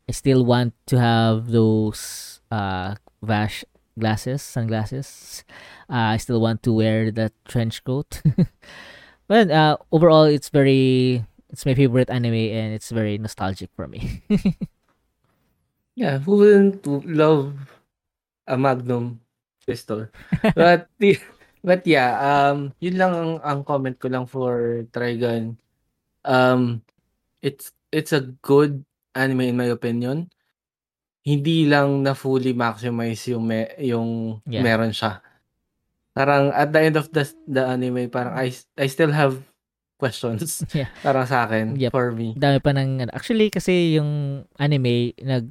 I 0.07 0.11
still 0.11 0.43
want 0.43 0.74
to 0.88 0.99
have 0.99 1.51
those 1.51 2.41
uh 2.51 2.95
Vash 3.22 3.63
glasses, 3.99 4.41
sunglasses. 4.41 5.43
Uh, 5.89 6.15
I 6.15 6.17
still 6.17 6.41
want 6.41 6.63
to 6.63 6.74
wear 6.74 7.11
that 7.11 7.34
trench 7.45 7.84
coat. 7.84 8.22
but 9.28 9.51
uh 9.51 9.78
overall 9.91 10.24
it's 10.26 10.49
very 10.49 11.24
it's 11.49 11.65
my 11.65 11.76
favorite 11.76 12.09
anime 12.09 12.34
and 12.55 12.74
it's 12.74 12.89
very 12.91 13.17
nostalgic 13.17 13.69
for 13.76 13.88
me. 13.88 14.24
Yeah, 15.93 16.19
who 16.23 16.39
wouldn't 16.39 16.87
love 17.03 17.51
a 18.47 18.55
Magnum 18.55 19.19
pistol? 19.67 20.07
But 20.55 20.87
but 21.61 21.83
yeah, 21.83 22.15
um 22.17 22.71
yun 22.79 22.95
lang 22.97 23.11
ang, 23.13 23.31
ang 23.43 23.59
comment 23.67 23.95
ko 23.99 24.07
lang 24.07 24.25
for 24.25 24.83
Trigun. 24.89 25.59
Um 26.23 26.81
it's 27.43 27.75
it's 27.91 28.15
a 28.15 28.23
good 28.41 28.83
anime 29.13 29.51
in 29.51 29.59
my 29.59 29.67
opinion. 29.67 30.31
Hindi 31.21 31.69
lang 31.69 32.01
na 32.01 32.17
fully 32.17 32.55
maximize 32.55 33.27
yung 33.29 33.45
me, 33.45 33.69
yung 33.77 34.41
Yeah. 34.47 34.63
meron 34.65 34.95
siya. 34.95 35.21
Parang 36.11 36.49
at 36.51 36.73
the 36.73 36.81
end 36.81 36.95
of 36.97 37.11
the 37.13 37.23
the 37.45 37.61
anime, 37.61 38.09
parang 38.09 38.33
I 38.33 38.49
I 38.75 38.87
still 38.87 39.11
have 39.11 39.37
questions. 40.01 40.63
Yeah. 40.73 40.89
Parang 41.05 41.29
sa 41.29 41.45
akin, 41.45 41.77
Yep. 41.77 41.91
for 41.93 42.09
me. 42.09 42.33
Dami 42.33 42.57
pa 42.57 42.73
ng 42.73 43.05
ano. 43.05 43.11
Actually 43.13 43.53
kasi 43.53 44.01
yung 44.01 44.43
anime 44.57 45.13
nag 45.21 45.45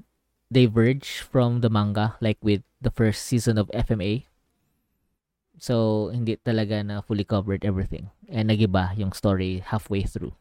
diverge 0.50 1.22
from 1.22 1.62
the 1.62 1.70
manga 1.70 2.18
like 2.20 2.38
with 2.42 2.62
the 2.82 2.90
first 2.90 3.24
season 3.24 3.56
of 3.58 3.70
FMA. 3.70 4.26
So 5.60 6.08
hindi 6.10 6.36
talaga 6.42 6.82
na 6.84 7.00
fully 7.00 7.24
covered 7.24 7.64
everything. 7.64 8.10
And 8.28 8.50
nagiba 8.50 8.96
yung 8.98 9.12
story 9.12 9.62
halfway 9.62 10.02
through. 10.02 10.34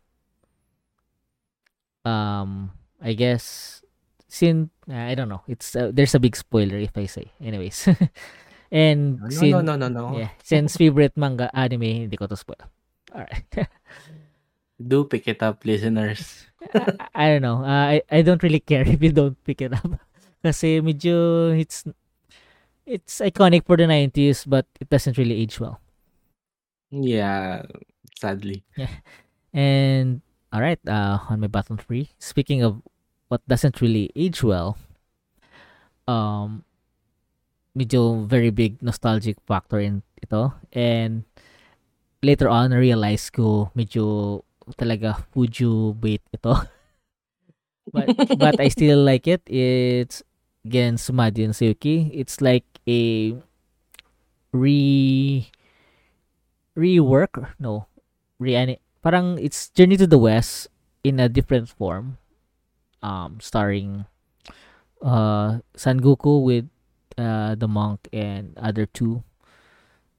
Um 2.05 2.71
I 3.01 3.13
guess 3.13 3.79
sin 4.27 4.69
I 4.87 5.13
don't 5.15 5.29
know. 5.29 5.43
It's 5.47 5.75
uh, 5.75 5.91
there's 5.93 6.15
a 6.15 6.19
big 6.23 6.35
spoiler 6.35 6.77
if 6.79 6.95
I 6.97 7.05
say. 7.05 7.31
Anyways. 7.43 7.87
and 8.71 9.19
No, 9.21 9.29
sin- 9.29 9.51
no, 9.51 9.61
no, 9.61 9.75
no, 9.75 9.87
no. 9.89 10.17
Yeah, 10.17 10.31
since 10.41 10.77
favorite 10.77 11.13
manga 11.17 11.51
anime, 11.53 12.07
hindi 12.07 12.17
ko 12.17 12.25
to 12.27 12.37
spoil. 12.37 12.65
Alright. 13.13 13.45
Do 14.79 15.03
pick 15.03 15.27
it 15.27 15.43
up, 15.43 15.65
listeners. 15.67 16.47
I, 16.73 16.95
I 17.15 17.25
don't 17.35 17.43
know. 17.43 17.63
Uh, 17.63 17.99
I 17.99 18.01
I 18.09 18.21
don't 18.23 18.41
really 18.43 18.63
care 18.63 18.87
if 18.87 19.03
you 19.03 19.11
don't 19.11 19.35
pick 19.43 19.59
it 19.61 19.75
up. 19.75 19.99
Kasi 20.39 20.79
medyo 20.79 21.51
it's 21.51 21.83
it's 22.87 23.19
iconic 23.19 23.67
for 23.67 23.75
the 23.75 23.85
90s 23.85 24.47
but 24.47 24.65
it 24.79 24.87
doesn't 24.89 25.19
really 25.19 25.35
age 25.35 25.59
well. 25.59 25.83
Yeah, 26.89 27.67
sadly. 28.17 28.63
Yeah. 28.79 28.89
And 29.53 30.23
all 30.55 30.63
right, 30.63 30.79
uh 30.87 31.19
on 31.29 31.43
my 31.43 31.51
bottom 31.51 31.77
3, 31.77 32.09
speaking 32.17 32.63
of 32.63 32.81
what 33.27 33.43
doesn't 33.45 33.83
really 33.83 34.09
age 34.15 34.41
well, 34.41 34.79
um 36.07 36.63
medyo 37.77 38.25
very 38.25 38.49
big 38.49 38.81
nostalgic 38.81 39.37
factor 39.45 39.77
in 39.77 40.01
ito 40.23 40.51
and 40.73 41.23
later 42.25 42.49
on 42.49 42.73
na 42.73 42.79
realize 42.81 43.29
ko 43.29 43.69
medyo 43.77 44.41
talaga 44.77 45.17
Fuju 45.33 45.95
bait 45.97 46.21
ito. 46.33 46.53
but 47.93 48.07
but 48.37 48.55
I 48.59 48.69
still 48.69 49.01
like 49.01 49.25
it. 49.25 49.41
It's 49.49 50.21
again 50.65 50.97
Sumadi 50.97 51.45
and 51.45 51.53
Sayuki. 51.53 52.09
It's 52.13 52.41
like 52.41 52.65
a 52.85 53.33
re 54.53 55.47
rework 56.77 57.33
or 57.37 57.53
no 57.59 57.89
re 58.39 58.55
parang 59.03 59.37
it's 59.37 59.69
Journey 59.73 59.97
to 59.97 60.07
the 60.07 60.19
West 60.19 60.67
in 61.03 61.19
a 61.19 61.29
different 61.29 61.69
form. 61.69 62.17
Um 63.01 63.39
starring 63.39 64.05
uh 65.01 65.63
Sangoku 65.73 66.43
with 66.43 66.67
uh 67.17 67.55
the 67.55 67.67
monk 67.67 68.07
and 68.11 68.57
other 68.57 68.85
two. 68.85 69.23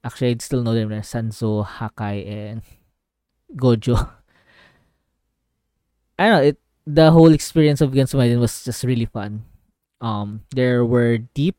Actually, 0.03 0.31
I'd 0.31 0.41
still 0.41 0.63
know 0.63 0.73
them 0.73 0.91
as 0.91 1.13
Sanzo, 1.13 1.61
Hakai, 1.63 2.25
and 2.25 2.61
Gojo. 3.55 4.09
I 6.21 6.29
don't 6.29 6.37
know, 6.37 6.47
it 6.53 6.57
the 6.85 7.09
whole 7.09 7.33
experience 7.33 7.81
of 7.81 7.97
Gensu 7.97 8.21
Maiden 8.21 8.37
was 8.37 8.61
just 8.61 8.85
really 8.85 9.09
fun. 9.09 9.41
Um, 10.01 10.45
there 10.53 10.85
were 10.85 11.17
deep, 11.17 11.57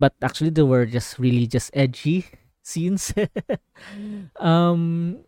but 0.00 0.16
actually 0.24 0.48
there 0.48 0.64
were 0.64 0.88
just 0.88 1.20
really 1.20 1.44
just 1.44 1.68
edgy 1.76 2.24
scenes. 2.64 3.12
um, 4.40 5.20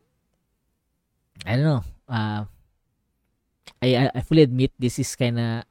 I 1.44 1.60
don't 1.60 1.68
know. 1.68 1.84
Uh, 2.08 2.48
I 3.84 4.08
I, 4.16 4.20
fully 4.24 4.48
admit 4.48 4.72
this 4.80 4.96
is 4.96 5.12
kind 5.12 5.36
of 5.36 5.68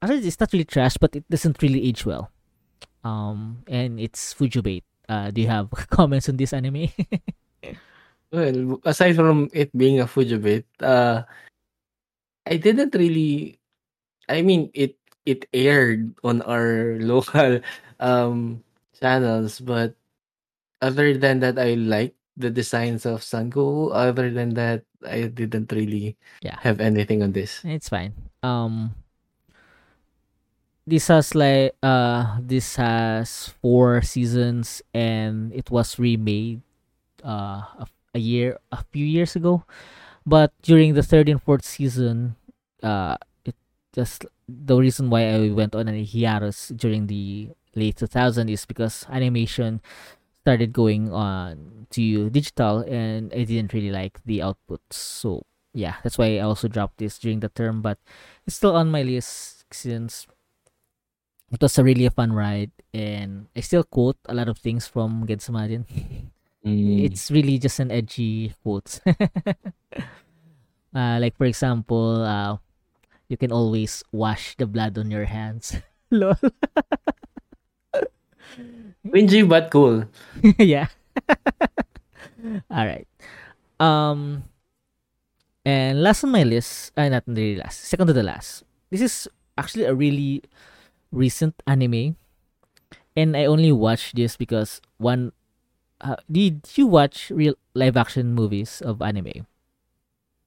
actually 0.00 0.24
it's 0.24 0.40
not 0.40 0.48
really 0.52 0.64
trash, 0.64 0.96
but 0.96 1.12
it 1.12 1.28
doesn't 1.28 1.60
really 1.60 1.84
age 1.84 2.08
well. 2.08 2.32
Um, 3.04 3.68
and 3.68 4.00
it's 4.00 4.32
Fujubate. 4.32 4.88
Uh, 5.08 5.28
do 5.28 5.44
you 5.44 5.48
have 5.52 5.68
comments 5.92 6.28
on 6.32 6.40
this 6.40 6.56
anime? 6.56 6.88
Well, 8.32 8.80
aside 8.84 9.14
from 9.14 9.48
it 9.52 9.76
being 9.76 10.00
a 10.00 10.08
Fujibit, 10.08 10.64
uh, 10.80 11.22
I 12.46 12.56
didn't 12.56 12.94
really. 12.94 13.58
I 14.28 14.42
mean, 14.42 14.70
it 14.74 14.96
it 15.26 15.46
aired 15.52 16.14
on 16.24 16.42
our 16.42 16.96
local 17.02 17.60
um 18.00 18.62
channels, 18.98 19.60
but 19.60 19.94
other 20.82 21.16
than 21.16 21.40
that, 21.40 21.58
I 21.58 21.74
like 21.74 22.14
the 22.36 22.50
designs 22.50 23.06
of 23.06 23.22
Sangoku. 23.22 23.90
Other 23.94 24.30
than 24.30 24.54
that, 24.54 24.84
I 25.06 25.28
didn't 25.28 25.72
really 25.72 26.16
Yeah. 26.42 26.58
have 26.60 26.80
anything 26.80 27.22
on 27.22 27.32
this. 27.32 27.62
It's 27.64 27.88
fine. 27.88 28.14
Um 28.42 28.94
this 30.86 31.08
has 31.08 31.34
like 31.34 31.74
uh 31.82 32.38
this 32.40 32.76
has 32.76 33.52
four 33.60 34.02
seasons 34.02 34.82
and 34.94 35.52
it 35.52 35.70
was 35.70 35.98
remade 35.98 36.60
uh 37.24 37.62
a, 37.82 37.86
a 38.14 38.18
year 38.18 38.58
a 38.72 38.82
few 38.92 39.04
years 39.06 39.36
ago. 39.36 39.64
But 40.26 40.52
during 40.62 40.94
the 40.94 41.02
third 41.02 41.28
and 41.28 41.40
fourth 41.40 41.64
season, 41.64 42.36
uh 42.82 43.16
it 43.44 43.54
just 43.94 44.26
the 44.48 44.76
reason 44.76 45.10
why 45.10 45.30
I 45.30 45.50
went 45.50 45.74
on 45.74 45.88
a 45.88 46.04
hiatus 46.04 46.68
during 46.74 47.06
the 47.06 47.50
late 47.74 47.96
2000s 47.96 48.50
is 48.50 48.66
because 48.66 49.06
animation 49.10 49.80
started 50.42 50.72
going 50.72 51.12
on 51.12 51.86
to 51.90 52.30
digital 52.30 52.80
and 52.86 53.32
I 53.34 53.44
didn't 53.44 53.72
really 53.72 53.90
like 53.90 54.20
the 54.24 54.40
outputs. 54.40 54.94
So 54.94 55.42
yeah, 55.74 55.96
that's 56.02 56.18
why 56.18 56.38
I 56.38 56.40
also 56.40 56.68
dropped 56.68 56.98
this 56.98 57.18
during 57.18 57.40
the 57.40 57.50
term, 57.50 57.82
but 57.82 57.98
it's 58.46 58.56
still 58.56 58.74
on 58.76 58.90
my 58.90 59.02
list 59.02 59.64
since 59.72 60.26
it 61.52 61.60
was 61.62 61.78
a 61.78 61.84
really 61.84 62.08
fun 62.08 62.32
ride 62.32 62.70
and 62.94 63.46
I 63.54 63.60
still 63.60 63.84
quote 63.84 64.18
a 64.26 64.34
lot 64.34 64.48
of 64.48 64.58
things 64.58 64.86
from 64.86 65.26
Gensamarin. 65.26 65.86
Mm. 66.66 67.06
It's 67.06 67.30
really 67.30 67.58
just 67.62 67.78
an 67.78 67.94
edgy 67.94 68.52
quote. 68.62 68.98
uh, 70.90 71.18
like 71.22 71.38
for 71.38 71.46
example, 71.46 72.26
uh, 72.26 72.58
you 73.30 73.36
can 73.38 73.52
always 73.52 74.02
wash 74.10 74.56
the 74.58 74.66
blood 74.66 74.98
on 74.98 75.10
your 75.10 75.30
hands. 75.30 75.78
Lol. 76.10 76.34
Cringy 79.06 79.46
but 79.48 79.70
cool. 79.70 80.10
yeah. 80.58 80.88
All 82.70 82.86
right. 82.86 83.06
Um, 83.78 84.42
and 85.64 86.02
last 86.02 86.24
on 86.24 86.30
my 86.30 86.42
list, 86.42 86.92
uh, 86.96 87.08
not 87.08 87.22
really 87.26 87.56
last, 87.56 87.86
second 87.86 88.08
to 88.08 88.12
the 88.12 88.22
last. 88.22 88.64
This 88.90 89.00
is 89.02 89.28
actually 89.58 89.84
a 89.84 89.94
really 89.94 90.42
recent 91.12 91.54
anime, 91.66 92.16
and 93.14 93.36
I 93.36 93.46
only 93.46 93.70
watched 93.70 94.16
this 94.16 94.36
because 94.36 94.80
one. 94.98 95.30
Uh, 96.00 96.16
did 96.30 96.60
you 96.76 96.86
watch 96.86 97.30
real 97.30 97.54
live 97.74 97.96
action 97.96 98.34
movies 98.34 98.82
of 98.82 99.00
anime? 99.00 99.46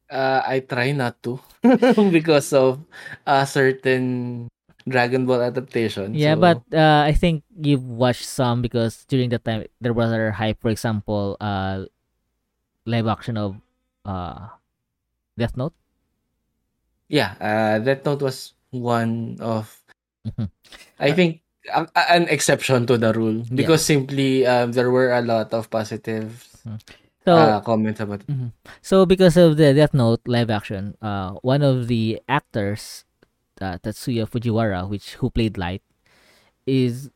Uh, 0.10 0.42
I 0.46 0.60
try 0.62 0.92
not 0.92 1.22
to 1.24 1.40
because 2.12 2.52
of 2.54 2.82
a 3.26 3.46
certain 3.46 4.48
Dragon 4.88 5.26
Ball 5.26 5.42
adaptation. 5.42 6.16
Yeah, 6.16 6.34
so- 6.34 6.42
but 6.42 6.62
uh, 6.74 7.06
I 7.06 7.14
think 7.14 7.44
you've 7.62 7.86
watched 7.86 8.26
some 8.26 8.62
because 8.62 9.06
during 9.06 9.30
that 9.30 9.46
time 9.46 9.66
there 9.82 9.94
was 9.94 10.12
a 10.12 10.32
hype. 10.32 10.62
For 10.62 10.70
example, 10.70 11.38
uh, 11.40 11.86
live 12.86 13.08
action 13.08 13.38
of 13.38 13.58
uh, 14.06 14.50
Death 15.38 15.58
Note. 15.58 15.74
Yeah, 17.08 17.34
uh, 17.42 17.80
that 17.86 18.06
note 18.06 18.22
was 18.22 18.54
one 18.72 19.38
of 19.42 19.70
Mhm. 20.28 20.50
I 21.00 21.12
think 21.14 21.42
an 21.96 22.28
exception 22.30 22.86
to 22.88 22.98
the 22.98 23.14
rule 23.14 23.44
because 23.54 23.84
simply 23.86 24.46
um, 24.46 24.72
there 24.74 24.92
were 24.92 25.12
a 25.14 25.22
lot 25.22 25.54
of 25.54 25.70
positive 25.70 26.46
So 26.64 26.78
So 27.26 27.36
uh, 27.36 27.60
comments 27.62 28.00
about 28.00 28.22
it. 28.24 28.32
Mhm. 28.32 28.52
So 28.82 29.06
because 29.06 29.36
of 29.38 29.58
the 29.60 29.74
Death 29.76 29.94
Note 29.94 30.24
live 30.26 30.50
action, 30.50 30.96
uh, 31.04 31.36
one 31.44 31.62
of 31.62 31.86
the 31.92 32.18
actors, 32.32 33.04
uh, 33.62 33.78
Tatsuya 33.84 34.24
Fujiwara, 34.26 34.88
which 34.88 35.20
who 35.20 35.30
played 35.30 35.60
Light, 35.60 35.84
is 36.66 37.12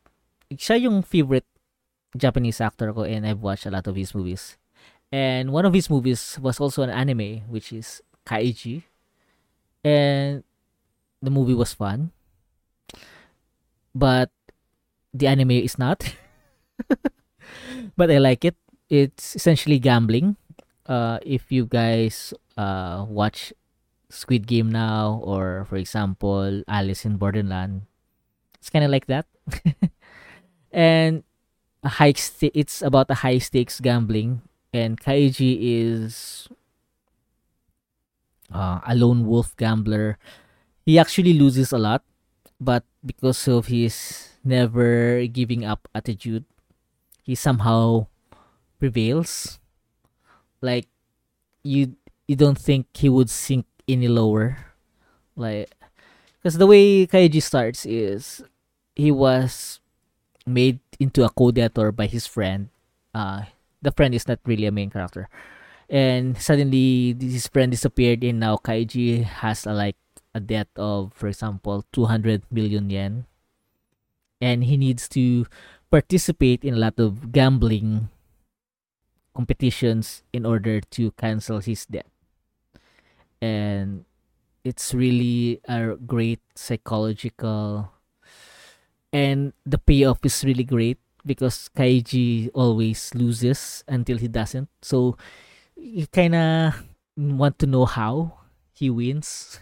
siya 0.52 0.86
yung 0.86 1.02
favorite 1.02 1.48
Japanese 2.14 2.60
actor 2.60 2.92
ko 2.92 3.02
and 3.02 3.26
I've 3.26 3.42
watched 3.42 3.66
a 3.66 3.72
lot 3.72 3.88
of 3.88 3.96
his 3.96 4.14
movies. 4.14 4.60
And 5.10 5.50
one 5.50 5.64
of 5.64 5.74
his 5.74 5.88
movies 5.88 6.38
was 6.38 6.60
also 6.60 6.82
an 6.82 6.90
anime, 6.90 7.48
which 7.48 7.72
is 7.72 8.02
Kaiji. 8.26 8.84
And 9.82 10.44
the 11.22 11.30
movie 11.30 11.54
was 11.56 11.72
fun. 11.74 12.12
But 13.94 14.30
the 15.14 15.28
anime 15.30 15.52
is 15.52 15.78
not. 15.78 16.02
but 17.96 18.10
I 18.10 18.18
like 18.18 18.44
it. 18.44 18.56
It's 18.90 19.36
essentially 19.36 19.78
gambling. 19.78 20.36
Uh, 20.84 21.18
if 21.24 21.50
you 21.50 21.64
guys 21.64 22.34
uh, 22.58 23.06
watch 23.08 23.54
Squid 24.10 24.46
Game 24.46 24.70
now, 24.70 25.22
or 25.22 25.64
for 25.70 25.76
example, 25.76 26.62
Alice 26.68 27.06
in 27.06 27.16
Borderland, 27.16 27.82
it's 28.58 28.68
kind 28.68 28.84
of 28.84 28.90
like 28.90 29.06
that. 29.06 29.26
and 30.72 31.22
a 31.82 31.88
high 31.88 32.12
sta- 32.12 32.52
it's 32.52 32.82
about 32.82 33.08
a 33.08 33.22
high 33.22 33.38
stakes 33.38 33.80
gambling, 33.80 34.42
and 34.74 35.00
Kaiji 35.00 35.56
is 35.60 36.48
uh, 38.52 38.80
a 38.84 38.94
lone 38.94 39.26
wolf 39.26 39.56
gambler. 39.56 40.18
He 40.84 40.98
actually 40.98 41.32
loses 41.32 41.72
a 41.72 41.78
lot, 41.78 42.04
but 42.60 42.84
because 43.04 43.48
of 43.48 43.66
his 43.66 44.33
never 44.44 45.26
giving 45.26 45.64
up 45.64 45.88
attitude, 45.94 46.44
he 47.22 47.34
somehow 47.34 48.06
prevails. 48.78 49.58
Like 50.60 50.88
you 51.64 51.96
you 52.28 52.36
don't 52.36 52.58
think 52.58 52.86
he 52.94 53.08
would 53.08 53.28
sink 53.28 53.66
any 53.88 54.08
lower. 54.08 54.76
Like 55.36 55.72
because 56.38 56.58
the 56.58 56.68
way 56.68 57.06
Kaiji 57.06 57.42
starts 57.42 57.84
is 57.84 58.44
he 58.94 59.10
was 59.10 59.80
made 60.46 60.78
into 61.00 61.24
a 61.24 61.32
co-debtor 61.32 61.92
by 61.92 62.06
his 62.06 62.26
friend. 62.26 62.68
Uh 63.14 63.48
the 63.82 63.92
friend 63.92 64.14
is 64.14 64.28
not 64.28 64.40
really 64.44 64.66
a 64.66 64.72
main 64.72 64.90
character. 64.90 65.28
And 65.88 66.36
suddenly 66.40 67.16
his 67.20 67.48
friend 67.48 67.72
disappeared 67.72 68.24
and 68.24 68.40
now 68.40 68.56
Kaiji 68.56 69.24
has 69.24 69.66
a 69.66 69.72
like 69.72 69.96
a 70.34 70.40
debt 70.40 70.68
of 70.76 71.12
for 71.12 71.28
example 71.28 71.84
200 71.92 72.42
million 72.50 72.90
yen 72.90 73.26
and 74.44 74.68
he 74.68 74.76
needs 74.76 75.08
to 75.08 75.48
participate 75.88 76.60
in 76.60 76.76
a 76.76 76.82
lot 76.84 77.00
of 77.00 77.32
gambling 77.32 78.12
competitions 79.32 80.22
in 80.36 80.44
order 80.44 80.84
to 80.92 81.16
cancel 81.16 81.64
his 81.64 81.88
debt. 81.88 82.04
And 83.40 84.04
it's 84.64 84.92
really 84.92 85.64
a 85.64 85.96
great 85.96 86.44
psychological 86.54 87.88
and 89.14 89.54
the 89.64 89.78
payoff 89.78 90.20
is 90.24 90.44
really 90.44 90.64
great 90.64 90.98
because 91.24 91.70
Kaiji 91.72 92.50
always 92.52 93.14
loses 93.14 93.82
until 93.88 94.18
he 94.18 94.28
doesn't. 94.28 94.68
So 94.82 95.16
you 95.76 96.06
kind 96.08 96.34
of 96.34 96.84
want 97.16 97.58
to 97.60 97.66
know 97.66 97.86
how 97.86 98.44
he 98.72 98.90
wins. 98.90 99.60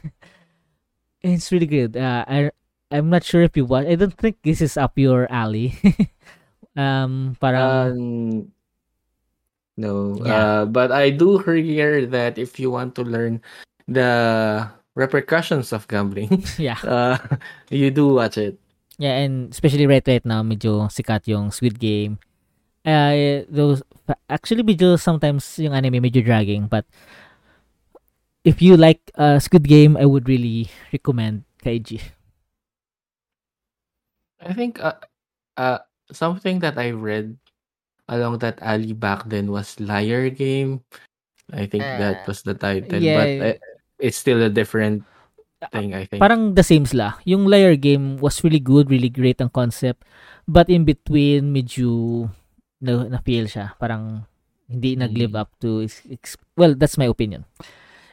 it's 1.23 1.53
really 1.53 1.67
good. 1.67 1.97
Uh, 1.97 2.51
I'm 2.93 3.09
not 3.09 3.25
sure 3.25 3.41
if 3.43 3.57
you 3.57 3.65
watch. 3.65 3.87
I 3.89 3.97
don't 3.97 4.15
think 4.15 4.39
this 4.45 4.61
is 4.61 4.77
up 4.77 4.95
your 5.01 5.25
alley. 5.33 5.75
um, 6.77 7.35
parang 7.41 7.65
Um, 7.65 8.53
no, 9.77 10.21
Yeah. 10.21 10.37
uh, 10.37 10.63
but 10.69 10.93
I 10.93 11.11
do 11.11 11.39
hear 11.41 12.05
that 12.13 12.37
if 12.37 12.61
you 12.61 12.71
want 12.71 12.95
to 13.01 13.03
learn 13.03 13.41
the 13.89 14.69
repercussions 14.95 15.73
of 15.73 15.89
gambling, 15.89 16.45
yeah. 16.61 16.77
uh, 16.87 17.17
you 17.73 17.91
do 17.91 18.13
watch 18.15 18.37
it. 18.37 18.61
Yeah, 19.01 19.17
and 19.25 19.51
especially 19.51 19.89
right 19.89 20.05
right 20.07 20.23
now, 20.23 20.45
medyo 20.45 20.87
sikat 20.93 21.27
yung 21.27 21.51
Squid 21.51 21.81
Game. 21.81 22.21
Uh, 22.85 23.43
those 23.49 23.81
actually 24.29 24.63
medyo 24.63 25.01
sometimes 25.01 25.57
yung 25.59 25.73
anime 25.73 26.03
medyo 26.05 26.21
dragging, 26.23 26.69
but 26.69 26.85
if 28.45 28.61
you 28.61 28.77
like 28.77 29.01
uh, 29.17 29.39
Squid 29.41 29.65
Game, 29.67 29.97
I 29.97 30.05
would 30.05 30.29
really 30.29 30.69
recommend 30.93 31.49
Kaiji. 31.65 32.03
I 34.43 34.53
think 34.53 34.83
uh, 34.83 34.99
uh, 35.57 35.79
something 36.11 36.59
that 36.61 36.79
I 36.79 36.91
read 36.91 37.37
along 38.09 38.39
that 38.43 38.59
alley 38.61 38.93
back 38.93 39.29
then 39.29 39.51
was 39.51 39.79
Liar 39.79 40.31
Game. 40.31 40.83
I 41.53 41.67
think 41.67 41.83
that 41.85 42.25
Uh, 42.25 42.29
was 42.29 42.43
the 42.43 42.55
title, 42.55 42.89
but 42.89 43.03
yeah. 43.03 43.55
uh, 43.55 43.59
it's 43.99 44.17
still 44.19 44.41
a 44.43 44.51
different 44.51 45.05
Uh, 45.63 45.71
thing. 45.71 45.95
I 45.95 46.11
think. 46.11 46.19
Parang 46.19 46.59
the 46.59 46.67
same 46.67 46.83
sila. 46.83 47.23
Yung 47.23 47.47
Liar 47.47 47.79
Game 47.79 48.19
was 48.19 48.43
really 48.43 48.59
good, 48.59 48.91
really 48.91 49.07
great 49.07 49.39
ang 49.39 49.47
concept, 49.47 50.03
but 50.43 50.67
in 50.67 50.83
between 50.83 51.55
medyo 51.55 52.27
na, 52.83 53.07
na-fail 53.07 53.47
siya. 53.47 53.79
Parang 53.79 54.27
hindi 54.67 54.99
nag-live 54.99 55.39
Mm. 55.39 55.43
up 55.47 55.55
to 55.63 55.87
ex- 56.11 56.35
well, 56.59 56.75
that's 56.75 56.99
my 56.99 57.07
opinion. 57.07 57.47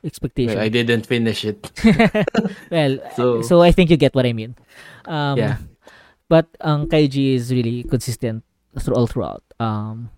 Expectation. 0.06 0.54
Well, 0.54 0.62
I 0.62 0.70
didn't 0.70 1.10
finish 1.10 1.42
it. 1.42 1.58
well, 2.70 3.02
So- 3.18 3.42
so 3.42 3.66
I 3.66 3.74
think 3.74 3.90
you 3.90 3.98
get 3.98 4.14
what 4.14 4.30
I 4.30 4.34
mean. 4.38 4.54
Um, 5.10 5.36
Yeah. 5.42 5.58
But 6.30 6.46
ang 6.62 6.88
Kaiji 6.88 7.34
is 7.34 7.50
really 7.50 7.84
consistent 7.84 8.46
through 8.78 8.96
all 8.96 9.10
throughout. 9.10 9.42
Um, 9.58 10.14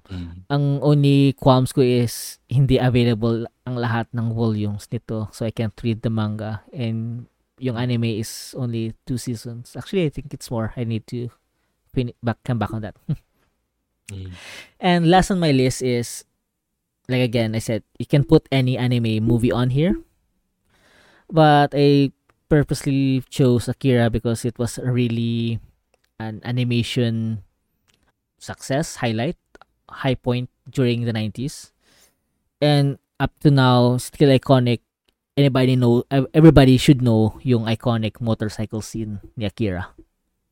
ang 0.51 0.84
only 0.84 1.34
qualms 1.39 1.72
ko 1.72 1.80
is 1.80 2.38
hindi 2.51 2.78
available 2.78 3.47
ang 3.64 3.80
lahat 3.80 4.12
ng 4.12 4.36
volumes 4.36 4.91
nito. 4.91 5.32
So 5.32 5.47
I 5.47 5.55
can't 5.55 5.74
read 5.80 6.03
the 6.03 6.12
manga. 6.12 6.68
And 6.76 7.32
yung 7.57 7.80
anime 7.80 8.20
is 8.20 8.53
only 8.59 8.91
two 9.07 9.18
seasons. 9.18 9.74
Actually, 9.80 10.05
I 10.05 10.12
think 10.12 10.36
it's 10.36 10.51
more. 10.51 10.76
I 10.76 10.84
need 10.84 11.07
to 11.16 11.32
fin- 11.95 12.18
back, 12.20 12.43
come 12.43 12.59
back 12.59 12.76
on 12.76 12.84
that. 12.84 12.99
And 14.80 15.07
last 15.07 15.32
on 15.32 15.39
my 15.39 15.55
list 15.55 15.82
is, 15.82 16.26
like 17.07 17.24
again, 17.24 17.55
I 17.55 17.64
said, 17.64 17.84
you 17.97 18.05
can 18.05 18.24
put 18.24 18.47
any 18.51 18.78
anime 18.78 19.24
movie 19.24 19.51
on 19.51 19.70
here. 19.72 19.95
But 21.32 21.72
I 21.72 22.12
purposely 22.49 23.24
chose 23.30 23.72
Akira 23.72 24.09
because 24.09 24.43
it 24.43 24.59
was 24.59 24.78
really 24.84 25.64
an 26.22 26.42
animation 26.46 27.42
success, 28.38 29.02
highlight, 29.02 29.38
high 29.90 30.16
point 30.16 30.50
during 30.70 31.06
the 31.06 31.14
90s. 31.14 31.72
And 32.62 33.02
up 33.20 33.34
to 33.42 33.50
now, 33.50 33.98
still 33.98 34.30
iconic. 34.30 34.82
Anybody 35.38 35.76
know, 35.76 36.04
everybody 36.34 36.78
should 36.78 37.02
know 37.02 37.40
yung 37.42 37.66
iconic 37.66 38.22
motorcycle 38.22 38.82
scene 38.82 39.18
ni 39.38 39.46
Akira. 39.46 39.90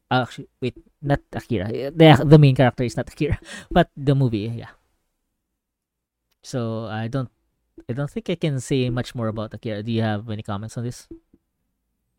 Ah, 0.10 0.26
actually, 0.26 0.50
wait, 0.62 0.78
not 1.02 1.22
Akira. 1.34 1.70
The, 1.70 2.26
the 2.26 2.40
main 2.40 2.56
character 2.56 2.84
is 2.84 2.98
not 2.98 3.10
Akira, 3.12 3.38
but 3.72 3.92
the 3.94 4.16
movie, 4.16 4.50
yeah. 4.50 4.74
So 6.42 6.86
I 6.86 7.08
don't, 7.08 7.30
I 7.90 7.94
don't 7.94 8.10
think 8.10 8.30
I 8.30 8.36
can 8.36 8.60
say 8.60 8.90
much 8.90 9.14
more 9.14 9.28
about 9.28 9.54
Akira. 9.54 9.84
Do 9.84 9.92
you 9.92 10.02
have 10.02 10.30
any 10.30 10.42
comments 10.42 10.78
on 10.78 10.86
this? 10.86 11.06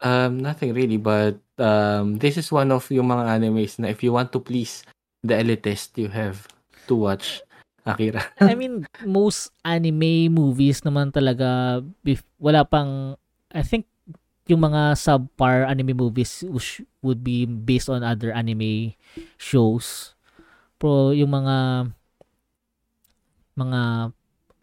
Um, 0.00 0.40
nothing 0.40 0.72
really, 0.72 0.96
but 0.96 1.36
um, 1.60 2.16
this 2.16 2.40
is 2.40 2.48
one 2.48 2.72
of 2.72 2.88
yung 2.88 3.12
mga 3.12 3.36
animes 3.36 3.76
na 3.76 3.92
if 3.92 4.00
you 4.00 4.16
want 4.16 4.32
to 4.32 4.40
please 4.40 4.80
the 5.20 5.36
elitist, 5.36 5.96
you 6.00 6.08
have 6.08 6.48
to 6.88 6.96
watch 6.96 7.44
Akira. 7.84 8.24
I 8.40 8.56
mean, 8.56 8.88
most 9.04 9.52
anime 9.64 10.32
movies 10.32 10.80
naman 10.80 11.12
talaga, 11.12 11.80
bef- 12.00 12.26
wala 12.40 12.64
pang, 12.64 13.16
I 13.52 13.60
think, 13.60 13.84
yung 14.48 14.66
mga 14.66 14.98
subpar 14.98 15.68
anime 15.68 15.94
movies 15.94 16.42
which 16.48 16.82
would 17.04 17.22
be 17.22 17.46
based 17.46 17.92
on 17.92 18.02
other 18.02 18.32
anime 18.32 18.96
shows. 19.36 20.16
Pero 20.80 21.12
yung 21.12 21.30
mga, 21.30 21.56
mga, 23.54 23.80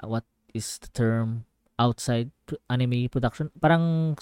what 0.03 0.25
is 0.51 0.81
the 0.81 0.89
term, 0.91 1.45
outside 1.77 2.33
anime 2.73 3.05
production, 3.07 3.53
parang 3.61 4.17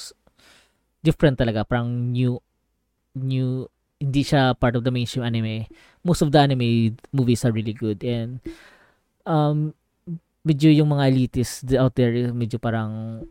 different 1.06 1.38
talaga, 1.38 1.62
parang 1.62 2.10
new, 2.10 2.42
new, 3.14 3.70
hindi 4.02 4.22
siya 4.26 4.58
part 4.58 4.74
of 4.74 4.82
the 4.82 4.90
mainstream 4.90 5.24
anime. 5.24 5.70
Most 6.02 6.26
of 6.26 6.34
the 6.34 6.42
anime 6.42 6.98
movies 7.14 7.46
are 7.46 7.54
really 7.54 7.74
good 7.74 8.02
and 8.02 8.42
um 9.26 9.74
medyo 10.46 10.70
yung 10.70 10.94
mga 10.94 11.10
elitist 11.10 11.66
out 11.74 11.98
there 11.98 12.14
medyo 12.30 12.62
parang 12.62 13.26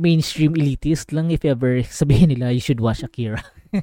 mainstream 0.00 0.56
elitist 0.56 1.12
lang 1.12 1.28
if 1.28 1.44
ever 1.44 1.84
sabihin 2.00 2.32
nila 2.32 2.48
you 2.52 2.62
should 2.62 2.80
watch 2.80 3.04
Akira. 3.04 3.44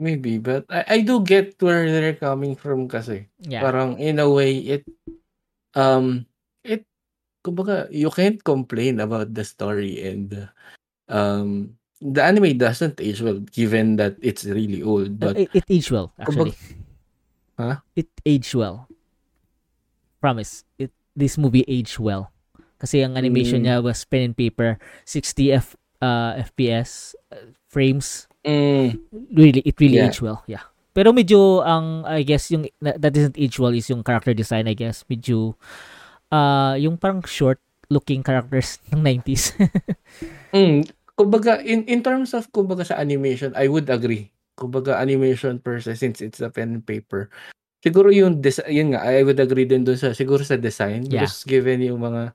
Maybe, 0.00 0.40
but 0.40 0.64
I, 0.72 0.84
I 0.88 0.98
do 1.04 1.20
get 1.20 1.60
where 1.60 1.84
they're 1.84 2.16
coming 2.16 2.56
from 2.56 2.88
kasi. 2.88 3.28
yeah. 3.44 3.60
Parang 3.60 4.00
in 4.00 4.18
a 4.18 4.26
way, 4.26 4.80
it, 4.80 4.84
um, 5.76 6.24
it, 6.64 6.88
kumbaga, 7.44 7.92
you 7.92 8.08
can't 8.08 8.40
complain 8.42 8.98
about 8.98 9.36
the 9.36 9.44
story 9.44 10.00
and, 10.00 10.32
uh, 10.32 10.48
um, 11.12 11.76
the 12.00 12.24
anime 12.24 12.56
doesn't 12.58 12.98
age 12.98 13.20
well 13.20 13.38
given 13.52 14.00
that 14.00 14.16
it's 14.24 14.42
really 14.48 14.82
old, 14.82 15.20
but 15.20 15.36
it, 15.36 15.52
it 15.52 15.64
aged 15.68 15.92
well 15.92 16.10
actually. 16.18 16.56
Huh? 17.60 17.84
It 17.94 18.08
aged 18.24 18.56
well. 18.56 18.88
promise, 20.22 20.62
it 20.78 20.94
this 21.18 21.34
movie 21.36 21.66
aged 21.66 21.98
well. 21.98 22.30
Kasi 22.78 23.02
ang 23.02 23.14
animation 23.18 23.62
Mm. 23.62 23.66
niya 23.66 23.76
was 23.82 24.02
pen 24.06 24.30
and 24.30 24.36
paper, 24.38 24.78
60 25.02 25.50
F 25.50 25.74
uh, 25.98 26.38
FPS 26.38 27.14
uh, 27.30 27.50
frames. 27.66 28.26
Mm. 28.46 28.98
Really, 29.34 29.62
it 29.66 29.78
really 29.78 29.98
Yeah. 29.98 30.10
aged 30.10 30.22
well. 30.22 30.42
Yeah. 30.46 30.62
Pero 30.94 31.10
medyo 31.10 31.62
ang 31.66 32.04
I 32.04 32.22
guess 32.22 32.50
yung 32.54 32.70
that 32.82 33.14
isn't 33.16 33.38
age 33.38 33.58
well 33.58 33.74
is 33.74 33.90
yung 33.90 34.02
character 34.06 34.34
design 34.34 34.66
I 34.70 34.74
guess. 34.78 35.02
Medyo 35.10 35.58
uh, 36.30 36.74
yung 36.78 36.98
parang 36.98 37.22
short 37.26 37.58
looking 37.90 38.22
characters 38.22 38.78
ng 38.94 39.02
90s. 39.02 39.58
Mm. 40.54 40.86
Kumbaga, 41.18 41.60
in, 41.60 41.84
in 41.86 42.00
terms 42.00 42.32
of, 42.32 42.48
kumbaga 42.50 42.86
sa 42.88 42.96
animation, 42.96 43.52
I 43.54 43.68
would 43.68 43.88
agree. 43.92 44.32
Kumbaga, 44.56 44.96
animation 44.96 45.60
per 45.60 45.80
se, 45.80 45.96
since 46.00 46.20
it's 46.24 46.40
a 46.40 46.48
pen 46.48 46.80
and 46.80 46.84
paper. 46.86 47.28
Siguro 47.84 48.08
yung, 48.14 48.40
des- 48.40 48.64
yun 48.70 48.94
nga, 48.94 49.04
I 49.04 49.22
would 49.26 49.40
agree 49.40 49.66
din 49.68 49.84
dun 49.84 49.98
sa, 49.98 50.16
siguro 50.16 50.40
sa 50.46 50.56
design. 50.56 51.04
Yeah. 51.08 51.26
Because 51.26 51.44
given 51.44 51.82
yung 51.82 52.00
mga, 52.00 52.32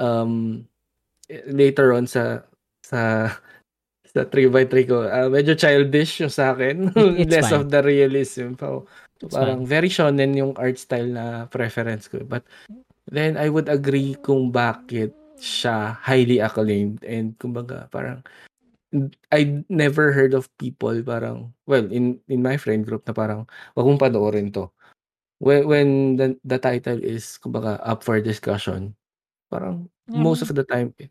um, 0.00 0.64
later 1.50 1.92
on 1.92 2.06
sa, 2.08 2.44
sa, 2.84 3.28
sa 4.14 4.20
3x3 4.24 4.72
ko, 4.86 5.04
ah, 5.04 5.28
medyo 5.28 5.58
childish 5.58 6.22
yung 6.22 6.32
sa 6.32 6.54
akin. 6.54 6.92
It- 7.20 7.28
Less 7.28 7.50
fine. 7.50 7.58
of 7.60 7.68
the 7.68 7.82
realism. 7.82 8.56
So, 8.56 8.86
It's 9.24 9.32
parang 9.32 9.64
very 9.64 9.88
shonen 9.88 10.36
yung 10.36 10.52
art 10.60 10.76
style 10.76 11.08
na 11.08 11.48
preference 11.48 12.12
ko. 12.12 12.20
But 12.28 12.44
then 13.08 13.40
I 13.40 13.48
would 13.48 13.72
agree 13.72 14.18
kung 14.20 14.52
bakit 14.52 15.16
siya 15.38 15.98
highly 16.00 16.38
acclaimed 16.40 17.02
and 17.04 17.34
kumbaga 17.38 17.90
parang 17.90 18.22
I 19.34 19.66
never 19.66 20.14
heard 20.14 20.34
of 20.38 20.46
people 20.56 20.94
parang 21.02 21.50
well 21.66 21.82
in 21.90 22.22
in 22.30 22.46
my 22.46 22.54
friend 22.54 22.86
group 22.86 23.02
na 23.06 23.14
parang 23.14 23.50
wag 23.74 23.86
mong 23.86 23.98
panoorin 24.02 24.54
to. 24.54 24.70
When, 25.42 25.66
when 25.66 25.88
the, 26.16 26.26
the 26.46 26.58
title 26.62 27.02
is 27.02 27.36
kumbaga 27.42 27.82
up 27.82 28.06
for 28.06 28.22
discussion, 28.22 28.94
parang 29.50 29.90
Yeah, 30.06 30.22
most 30.22 30.44
I 30.44 30.46
of 30.46 30.54
the 30.54 30.62
time 30.68 30.94
eh, 31.00 31.10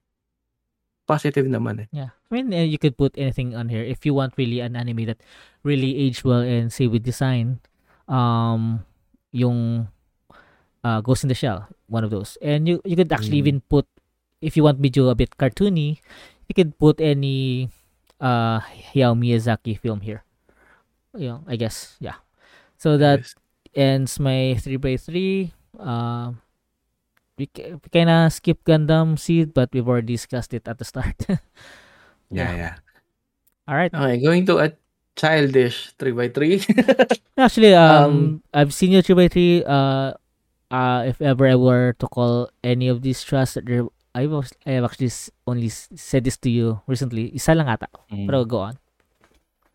positive 1.10 1.50
naman 1.50 1.86
eh. 1.86 1.88
Yeah. 1.92 2.12
I 2.14 2.30
mean, 2.32 2.54
uh, 2.54 2.64
you 2.66 2.80
could 2.80 2.98
put 2.98 3.18
anything 3.18 3.54
on 3.58 3.68
here 3.70 3.84
if 3.84 4.06
you 4.06 4.14
want 4.14 4.38
really 4.40 4.62
an 4.64 4.76
anime 4.78 5.06
that 5.06 5.20
really 5.62 5.98
aged 5.98 6.24
well 6.24 6.42
and 6.42 6.72
say 6.72 6.88
with 6.88 7.04
design. 7.04 7.60
Um, 8.08 8.86
yung 9.34 9.88
uh, 10.84 11.02
Ghost 11.02 11.24
in 11.24 11.30
the 11.30 11.38
Shell, 11.38 11.68
one 11.88 12.04
of 12.04 12.12
those. 12.12 12.38
And 12.42 12.68
you 12.68 12.82
you 12.86 12.96
could 12.96 13.12
actually 13.12 13.42
Mm. 13.42 13.46
even 13.50 13.58
put 13.66 13.86
if 14.44 14.58
you 14.60 14.64
want 14.68 14.82
medyo 14.84 15.08
a 15.10 15.16
bit 15.16 15.32
cartoony, 15.40 16.04
you 16.50 16.54
could 16.56 16.76
put 16.78 17.00
any 17.00 17.70
uh 18.20 18.60
Hayao 18.92 19.16
Miyazaki 19.16 19.80
film 19.80 20.02
here. 20.04 20.24
You 21.16 21.28
know, 21.30 21.42
I 21.48 21.56
guess, 21.56 21.96
yeah. 22.00 22.20
So 22.78 22.98
that 22.98 23.24
Yes. 23.24 23.36
ends 23.76 24.20
my 24.20 24.58
3x3. 24.60 25.52
Uh, 25.80 26.34
we, 27.38 27.48
ca- 27.48 27.78
we 27.80 27.88
kind 27.92 28.10
of 28.10 28.34
skip 28.34 28.64
Gundam 28.66 29.18
Seed, 29.18 29.54
but 29.54 29.70
we've 29.74 29.88
already 29.88 30.14
discussed 30.14 30.54
it 30.54 30.68
at 30.68 30.78
the 30.78 30.86
start. 30.86 31.16
Yeah, 32.32 32.52
yeah. 32.56 32.76
All 33.68 33.76
right. 33.76 33.94
Okay, 33.94 34.18
going 34.22 34.46
to 34.48 34.58
a 34.60 34.74
childish 35.16 35.94
3x3. 35.98 36.66
Actually, 37.38 37.74
um, 37.76 38.04
Um, 38.04 38.44
I've 38.54 38.74
seen 38.74 38.92
your 38.92 39.02
3x3. 39.04 39.64
Uh, 39.66 40.14
uh, 40.74 41.04
if 41.08 41.22
ever 41.22 41.48
I 41.48 41.56
were 41.56 41.94
to 42.00 42.08
call 42.08 42.50
any 42.64 42.88
of 42.88 43.02
these 43.02 43.24
trusts, 43.24 43.56
that 43.56 43.66
there, 43.66 43.86
I 44.16 44.28
was, 44.28 44.54
I 44.66 44.78
have 44.78 44.86
actually 44.86 45.10
only 45.48 45.70
said 45.70 46.24
this 46.24 46.38
to 46.46 46.50
you 46.50 46.82
recently. 46.88 47.34
Isa 47.34 47.56
lang 47.58 47.68
ata. 47.68 47.90
Mm. 48.14 48.30
Pero 48.30 48.46
go 48.46 48.60
on. 48.70 48.78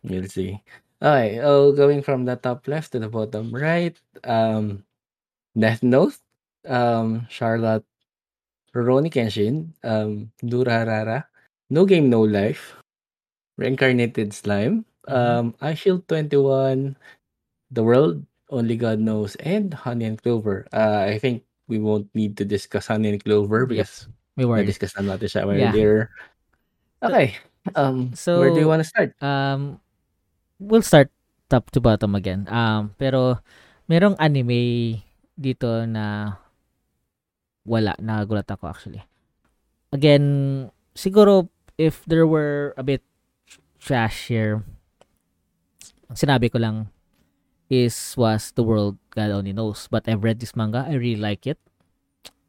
We'll 0.03 0.31
see. 0.31 0.63
Okay, 1.03 1.39
oh, 1.43 1.71
going 1.71 2.01
from 2.03 2.23
the 2.25 2.35
top 2.35 2.67
left 2.67 2.91
to 2.91 2.99
the 2.99 3.07
bottom 3.07 3.51
right. 3.51 3.95
Um, 4.23 4.83
Death 5.55 5.83
Note, 5.83 6.15
um, 6.67 7.27
Charlotte 7.29 7.83
Rurouni 8.75 9.11
Kenshin, 9.11 9.75
um, 9.83 10.31
Durarara, 10.43 11.25
No 11.69 11.85
Game 11.85 12.09
No 12.09 12.21
Life, 12.23 12.75
Reincarnated 13.57 14.31
Slime, 14.33 14.85
Mhm. 15.07 15.11
um, 15.15 15.45
I 15.59 15.73
Shield 15.73 16.07
21, 16.07 16.95
The 17.71 17.83
World, 17.83 18.23
Only 18.49 18.75
God 18.77 18.99
Knows, 18.99 19.35
and 19.43 19.73
Honey 19.73 20.05
and 20.05 20.21
Clover. 20.21 20.67
Uh, 20.71 21.03
I 21.07 21.19
think 21.19 21.43
we 21.67 21.79
won't 21.79 22.07
need 22.15 22.35
to 22.37 22.45
discuss 22.45 22.87
Honey 22.87 23.09
and 23.15 23.23
Clover 23.23 23.65
because 23.65 24.07
May 24.39 24.47
worry. 24.47 24.63
na-discuss 24.63 24.95
na 24.95 25.13
natin 25.15 25.27
siya 25.27 25.43
Yeah. 25.51 25.69
earlier. 25.75 25.95
Okay. 27.03 27.35
Um, 27.75 28.15
where 28.15 28.49
do 28.55 28.63
you 28.63 28.65
So, 28.65 28.71
want 28.71 28.81
to 28.81 28.87
start? 28.87 29.11
um, 29.19 29.83
we'll 30.57 30.81
start 30.81 31.11
top 31.51 31.67
to 31.75 31.83
bottom 31.83 32.15
again. 32.15 32.47
Um, 32.47 32.95
pero 32.95 33.43
merong 33.91 34.15
anime 34.15 35.03
dito 35.35 35.83
na 35.83 36.37
wala, 37.67 37.93
nagulat 37.99 38.47
ako 38.47 38.71
actually. 38.71 39.03
Again, 39.91 40.69
siguro 40.95 41.49
if 41.77 42.05
there 42.07 42.25
were 42.25 42.73
a 42.77 42.83
bit 42.83 43.03
trash 43.79 44.31
here, 44.31 44.63
ang 46.07 46.17
sinabi 46.17 46.47
ko 46.51 46.57
lang 46.59 46.89
is 47.69 48.17
was 48.17 48.49
The 48.57 48.63
World 48.65 48.97
God 49.13 49.29
Only 49.29 49.53
Knows. 49.53 49.85
But 49.91 50.09
I've 50.09 50.23
read 50.25 50.39
this 50.41 50.55
manga. 50.57 50.85
I 50.89 50.97
really 50.97 51.19
like 51.21 51.45
it. 51.45 51.59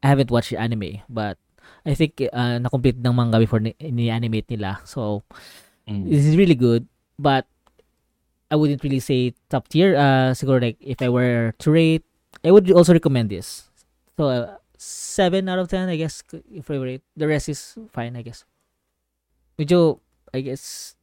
I 0.01 0.09
haven't 0.09 0.31
watched 0.33 0.49
the 0.49 0.57
anime, 0.57 1.05
but 1.05 1.37
I 1.85 1.93
think 1.93 2.21
uh, 2.31 2.59
na-complete 2.61 2.97
ng 3.01 3.13
manga 3.15 3.39
before 3.39 3.59
ni- 3.59 3.75
ni-animate 3.79 4.49
nila. 4.49 4.79
So, 4.85 5.23
Mm. 5.89 6.07
this 6.07 6.23
is 6.23 6.37
really 6.37 6.55
good, 6.55 6.85
but 7.17 7.49
I 8.47 8.55
wouldn't 8.55 8.83
really 8.85 9.01
say 9.01 9.33
top 9.49 9.67
tier. 9.67 9.97
Uh, 9.97 10.31
siguro 10.37 10.61
like 10.61 10.77
if 10.79 11.01
I 11.01 11.09
were 11.09 11.57
to 11.57 11.67
rate, 11.73 12.05
I 12.45 12.51
would 12.53 12.69
also 12.71 12.93
recommend 12.93 13.33
this. 13.33 13.67
So 14.15 14.29
uh, 14.29 14.61
seven 14.77 15.49
out 15.49 15.57
of 15.57 15.67
ten, 15.73 15.89
I 15.89 15.97
guess. 15.97 16.21
If 16.53 16.69
I 16.69 16.77
rate, 16.77 17.03
the 17.17 17.25
rest 17.27 17.49
is 17.49 17.75
fine, 17.91 18.13
I 18.15 18.21
guess. 18.21 18.45
Medyo, 19.57 19.99
I 20.31 20.45
guess. 20.45 20.95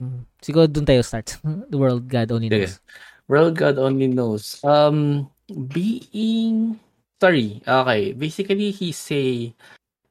mm, 0.00 0.22
Siguro 0.38 0.70
dun 0.70 0.86
tayo 0.86 1.02
start. 1.04 1.36
the 1.72 1.76
world 1.78 2.06
God 2.08 2.30
only 2.30 2.48
knows. 2.48 2.78
World 3.26 3.58
God 3.58 3.76
only 3.76 4.06
knows. 4.06 4.62
Um, 4.62 5.28
being 5.50 6.78
sorry. 7.22 7.62
Okay, 7.62 8.18
basically 8.18 8.74
he's 8.74 8.98
a 9.14 9.54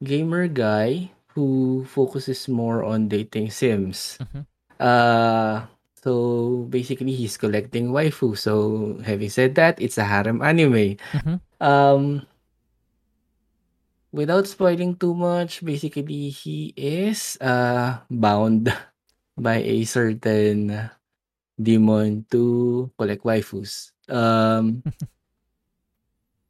gamer 0.00 0.48
guy 0.48 1.12
who 1.36 1.84
focuses 1.84 2.48
more 2.48 2.80
on 2.80 3.12
dating 3.12 3.52
sims. 3.52 4.16
Mhm. 4.16 4.48
Uh, 4.80 5.68
so 6.00 6.64
basically 6.72 7.12
he's 7.12 7.36
collecting 7.36 7.92
waifu. 7.92 8.32
So 8.32 8.96
having 9.04 9.28
said 9.28 9.52
that, 9.60 9.76
it's 9.76 10.00
a 10.00 10.08
harem 10.08 10.40
anime. 10.40 10.96
Mhm. 11.12 11.36
Um, 11.60 12.24
without 14.08 14.48
spoiling 14.48 14.96
too 14.96 15.12
much, 15.12 15.60
basically 15.60 16.32
he 16.32 16.72
is 16.74 17.36
uh 17.44 18.00
bound 18.08 18.72
by 19.36 19.60
a 19.60 19.84
certain 19.84 20.88
demon 21.60 22.24
to 22.32 22.88
collect 22.96 23.22
waifus. 23.22 23.92
Um, 24.08 24.80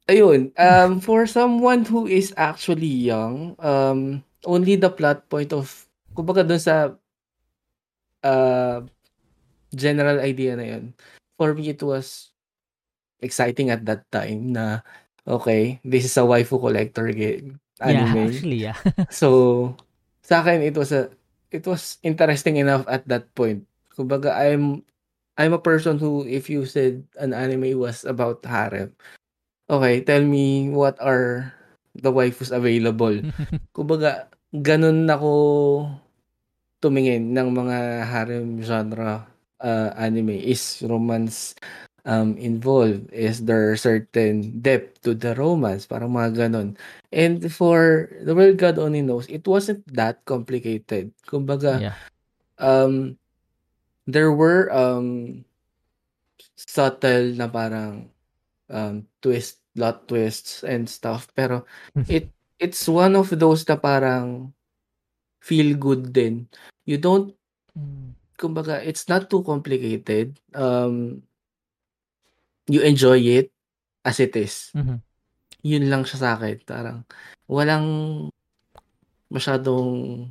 ayun, 0.09 0.51
um, 0.59 0.99
for 0.99 1.25
someone 1.25 1.85
who 1.85 2.07
is 2.07 2.33
actually 2.37 2.89
young, 3.09 3.55
um, 3.59 4.23
only 4.45 4.75
the 4.75 4.89
plot 4.89 5.27
point 5.29 5.53
of, 5.53 5.71
kumbaga 6.15 6.43
dun 6.47 6.59
sa 6.59 6.93
uh, 8.23 8.81
general 9.73 10.19
idea 10.19 10.55
na 10.55 10.65
yun, 10.77 10.93
for 11.37 11.53
me 11.55 11.69
it 11.71 11.81
was 11.81 12.31
exciting 13.23 13.69
at 13.71 13.85
that 13.87 14.03
time 14.11 14.51
na, 14.53 14.79
okay, 15.27 15.79
this 15.83 16.05
is 16.05 16.15
a 16.19 16.25
waifu 16.27 16.59
collector 16.59 17.07
game, 17.11 17.59
Yeah, 17.79 18.11
anime. 18.11 18.27
actually, 18.27 18.59
yeah. 18.67 18.77
So, 19.09 19.75
sa 20.21 20.43
akin, 20.43 20.61
it 20.61 20.75
was 20.75 20.91
a, 20.91 21.09
it 21.51 21.65
was 21.65 21.97
interesting 22.03 22.57
enough 22.57 22.83
at 22.87 23.07
that 23.07 23.33
point. 23.35 23.65
Kumbaga, 23.95 24.35
I'm, 24.35 24.83
I'm 25.37 25.53
a 25.53 25.61
person 25.61 25.97
who, 25.97 26.25
if 26.27 26.49
you 26.49 26.65
said 26.65 27.03
an 27.17 27.33
anime 27.33 27.79
was 27.79 28.05
about 28.05 28.43
harem, 28.45 28.93
okay, 29.69 30.01
tell 30.01 30.23
me 30.23 30.69
what 30.69 30.99
are 30.99 31.53
the 31.95 32.11
waifus 32.11 32.49
available. 32.49 33.21
Kumbaga, 33.75 34.27
ganun 34.53 35.05
ako 35.09 35.31
tumingin 36.83 37.31
ng 37.31 37.49
mga 37.53 37.77
harem 38.03 38.59
genre 38.59 39.23
uh, 39.63 39.89
anime. 39.95 40.35
Is 40.35 40.83
romance 40.83 41.55
um, 42.05 42.35
involved? 42.37 43.07
Is 43.13 43.45
there 43.47 43.75
certain 43.79 44.59
depth 44.59 45.01
to 45.07 45.15
the 45.15 45.35
romance? 45.35 45.87
Parang 45.87 46.11
mga 46.11 46.47
ganun. 46.47 46.75
And 47.13 47.39
for 47.47 48.09
The 48.21 48.35
World 48.35 48.57
God 48.57 48.77
Only 48.77 49.01
Knows, 49.01 49.29
it 49.31 49.47
wasn't 49.47 49.85
that 49.95 50.25
complicated. 50.25 51.15
Kumbaga, 51.25 51.79
yeah. 51.79 51.97
um, 52.59 53.15
there 54.05 54.31
were 54.31 54.67
um, 54.73 55.41
subtle 56.57 57.31
na 57.39 57.47
parang 57.47 58.12
um, 58.73 59.05
twist, 59.21 59.61
plot 59.77 60.09
twists 60.09 60.65
and 60.65 60.89
stuff. 60.89 61.29
Pero 61.37 61.63
it 62.09 62.33
it's 62.57 62.89
one 62.89 63.13
of 63.13 63.29
those 63.29 63.63
na 63.69 63.77
parang 63.77 64.51
feel 65.39 65.77
good 65.77 66.11
din. 66.11 66.49
You 66.83 66.97
don't 66.97 67.31
Mm, 67.73 68.13
kumbaga 68.37 68.85
it's 68.85 69.09
not 69.09 69.33
too 69.33 69.41
complicated. 69.41 70.37
Um 70.53 71.25
you 72.69 72.81
enjoy 72.85 73.17
it. 73.21 73.49
as 74.03 74.19
it 74.19 74.35
is. 74.35 74.75
Mhm. 74.75 74.99
Yun 75.63 75.87
lang 75.87 76.03
siya 76.03 76.19
sa'kin. 76.35 76.59
Parang 76.67 77.07
walang 77.47 77.87
masyadong, 79.31 80.27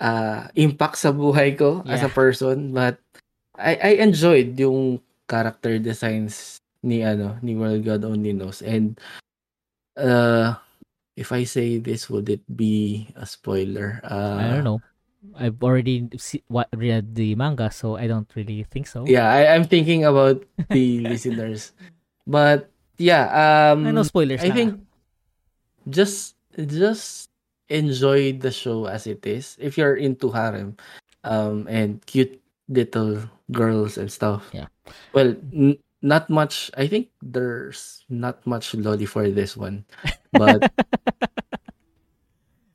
ah, 0.00 0.48
impact 0.56 0.96
sa 0.96 1.12
buhay 1.12 1.52
ko 1.52 1.84
as 1.84 2.00
a 2.00 2.08
Yeah. 2.08 2.16
person, 2.16 2.72
but 2.72 2.96
I 3.54 3.76
I 3.76 3.92
enjoyed 4.00 4.56
yung 4.56 5.04
character 5.28 5.76
designs 5.76 6.61
ni 6.82 7.02
ano, 7.02 7.38
ni 7.42 7.54
World 7.54 7.84
God 7.86 8.04
Only 8.04 8.34
Knows 8.34 8.62
and, 8.62 8.98
uh, 9.96 10.54
if 11.16 11.30
I 11.32 11.44
say 11.44 11.78
this, 11.78 12.08
would 12.10 12.28
it 12.28 12.42
be 12.48 13.08
a 13.16 13.26
spoiler? 13.26 14.00
uh, 14.04 14.36
I 14.40 14.48
don't 14.50 14.64
know. 14.64 14.80
I've 15.38 15.62
already 15.62 16.08
see 16.18 16.42
what 16.48 16.66
read 16.74 17.14
the 17.14 17.34
manga, 17.38 17.70
so 17.70 17.94
I 17.96 18.10
don't 18.10 18.26
really 18.34 18.66
think 18.66 18.90
so. 18.90 19.06
Yeah, 19.06 19.30
I 19.30 19.54
I'm 19.54 19.64
thinking 19.64 20.04
about 20.04 20.42
the 20.68 20.98
listeners. 21.10 21.70
But 22.26 22.68
yeah, 22.98 23.30
I 23.30 23.74
know 23.78 24.02
um, 24.02 24.04
spoilers 24.04 24.42
I 24.42 24.50
na. 24.50 24.54
think 24.54 24.82
just 25.88 26.34
just 26.58 27.30
enjoy 27.70 28.34
the 28.34 28.50
show 28.50 28.86
as 28.90 29.06
it 29.06 29.24
is. 29.24 29.56
If 29.62 29.78
you're 29.78 29.94
into 29.94 30.30
harem, 30.34 30.76
um, 31.24 31.66
and 31.70 32.04
cute 32.06 32.42
little 32.68 33.22
girls 33.50 33.96
and 33.96 34.10
stuff. 34.10 34.50
Yeah. 34.52 34.66
Well, 35.14 35.36
n- 35.54 35.78
not 36.02 36.28
much. 36.28 36.70
I 36.76 36.86
think 36.86 37.08
there's 37.22 38.04
not 38.10 38.44
much 38.46 38.74
lolly 38.74 39.06
for 39.06 39.30
this 39.30 39.56
one, 39.56 39.86
but 40.34 40.66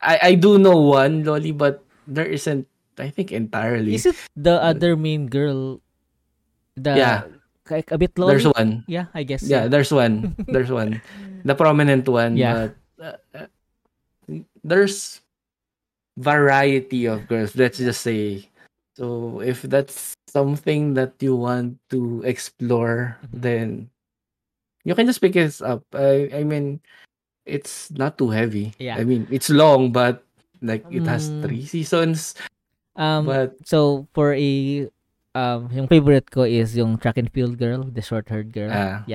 I 0.01 0.15
I 0.21 0.33
do 0.35 0.57
know 0.57 0.77
one 0.77 1.23
lolly, 1.23 1.51
but 1.51 1.83
there 2.07 2.27
isn't. 2.27 2.67
I 2.97 3.09
think 3.13 3.29
entirely. 3.31 3.93
Is 3.93 4.09
it 4.09 4.17
the 4.35 4.57
other 4.57 4.97
main 4.97 5.27
girl? 5.29 5.81
The 6.73 6.97
Yeah. 6.97 7.21
like 7.69 7.91
a 7.91 7.97
bit 7.99 8.15
lolly. 8.17 8.33
There's 8.39 8.47
one. 8.49 8.85
Yeah, 8.87 9.11
I 9.13 9.21
guess. 9.27 9.43
Yeah, 9.43 9.67
there's 9.67 9.91
one. 9.91 10.33
There's 10.47 10.71
one. 10.71 11.03
The 11.43 11.53
prominent 11.53 12.07
one. 12.07 12.39
Yeah. 12.39 12.71
But, 12.97 13.21
uh, 13.35 13.37
uh, 13.37 13.47
there's 14.63 15.19
variety 16.17 17.05
of 17.05 17.27
girls. 17.27 17.53
Let's 17.59 17.77
just 17.77 18.01
say. 18.01 18.49
So 18.95 19.41
if 19.45 19.61
that's 19.61 20.15
something 20.37 20.93
that 20.93 21.17
you 21.17 21.33
want 21.33 21.81
to 21.89 22.21
explore, 22.21 23.17
Mhm. 23.25 23.41
then 23.41 23.67
you 24.85 24.93
can 24.93 25.09
just 25.09 25.17
pick 25.17 25.33
it 25.33 25.49
up. 25.65 25.81
I 25.97 26.29
I 26.29 26.41
mean, 26.45 26.79
it's 27.49 27.89
not 27.89 28.21
too 28.21 28.29
heavy. 28.29 28.77
Yeah. 28.77 29.01
I 29.01 29.03
mean, 29.03 29.25
it's 29.33 29.49
long, 29.49 29.89
but 29.89 30.21
like 30.61 30.85
it 30.93 31.09
has 31.09 31.25
Mm. 31.33 31.41
three 31.41 31.65
seasons. 31.65 32.37
Um, 32.93 33.25
But 33.25 33.57
so 33.65 34.05
for 34.13 34.33
a 34.37 34.85
um, 35.37 35.69
yung 35.73 35.85
favorite 35.89 36.29
ko 36.33 36.45
is 36.45 36.73
yung 36.77 36.97
track 36.97 37.17
and 37.17 37.29
field 37.29 37.57
girl, 37.57 37.85
the 37.85 38.01
short-haired 38.01 38.53
girl. 38.53 38.73
ah, 38.73 39.05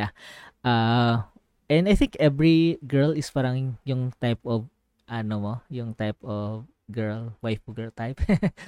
Uh, 0.62 1.27
and 1.66 1.91
I 1.91 1.99
think 1.99 2.14
every 2.23 2.79
girl 2.87 3.11
is 3.11 3.27
parang 3.31 3.75
yung 3.83 4.14
type 4.23 4.39
of 4.47 4.70
ano 5.11 5.35
mo, 5.43 5.55
yung 5.66 5.99
type 5.99 6.18
of 6.23 6.62
girl, 6.93 7.32
waifu 7.40 7.72
girl 7.72 7.90
type. 7.90 8.20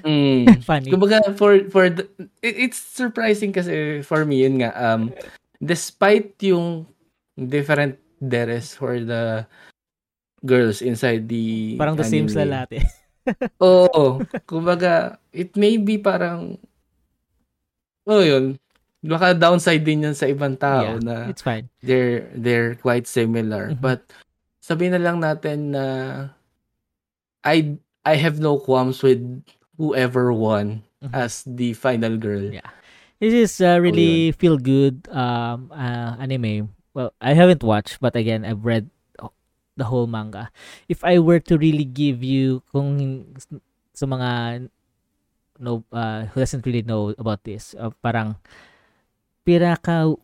mm, 0.02 0.58
Funny. 0.68 0.90
Kumbaga 0.90 1.36
for 1.36 1.60
for 1.68 1.92
the, 1.92 2.08
it, 2.40 2.68
it's 2.68 2.80
surprising 2.80 3.52
kasi 3.52 4.00
for 4.00 4.24
me 4.24 4.42
yun 4.42 4.64
nga 4.64 4.72
um 4.74 5.12
despite 5.60 6.34
yung 6.40 6.88
different 7.36 7.94
deres 8.18 8.72
for 8.72 8.96
the 8.98 9.44
girls 10.40 10.80
inside 10.80 11.28
the 11.28 11.76
Parang 11.76 11.96
the 11.96 12.04
same 12.08 12.24
anime. 12.26 12.32
sila 12.32 12.46
lahat 12.48 12.70
eh. 12.80 12.86
Oo. 13.64 14.20
Kumbaga 14.44 15.16
it 15.32 15.52
may 15.56 15.76
be 15.76 15.96
parang 15.96 16.56
oh 18.04 18.20
yun 18.20 18.56
baka 19.04 19.32
downside 19.32 19.84
din 19.84 20.04
yun 20.04 20.16
sa 20.16 20.28
ibang 20.28 20.56
tao 20.56 20.96
Yeah, 20.96 21.00
na 21.00 21.16
It's 21.28 21.44
fine. 21.44 21.68
they're 21.84 22.28
they're 22.36 22.72
quite 22.76 23.04
similar 23.04 23.72
Mhm. 23.72 23.80
but 23.80 24.00
sabihin 24.60 24.96
na 24.96 25.00
lang 25.00 25.20
natin 25.20 25.72
na 25.76 25.84
I 27.44 27.76
I 28.04 28.16
have 28.20 28.38
no 28.38 28.60
qualms 28.60 29.02
with 29.02 29.20
whoever 29.80 30.32
won 30.32 30.84
Mhm. 31.02 31.12
as 31.12 31.42
the 31.48 31.72
final 31.72 32.16
girl. 32.16 32.52
Yeah. 32.52 32.68
This 33.18 33.32
is 33.32 33.52
uh, 33.60 33.80
really 33.80 34.32
feel 34.36 34.60
good 34.60 35.08
um 35.08 35.72
uh, 35.72 36.20
anime. 36.20 36.72
Well, 36.92 37.16
I 37.18 37.32
haven't 37.34 37.64
watched, 37.64 37.98
but 37.98 38.14
again, 38.14 38.44
I've 38.44 38.62
read 38.62 38.88
the 39.76 39.90
whole 39.90 40.06
manga. 40.06 40.50
If 40.86 41.02
I 41.02 41.18
were 41.18 41.40
to 41.50 41.58
really 41.58 41.84
give 41.86 42.22
you 42.22 42.62
kung 42.70 42.98
sa 43.94 44.06
mga 44.06 44.30
no 45.58 45.82
uh, 45.90 46.26
who 46.30 46.38
doesn't 46.42 46.66
really 46.66 46.82
know 46.86 47.14
about 47.18 47.42
this, 47.46 47.74
uh, 47.78 47.90
parang 48.02 48.38
piraka 49.46 50.14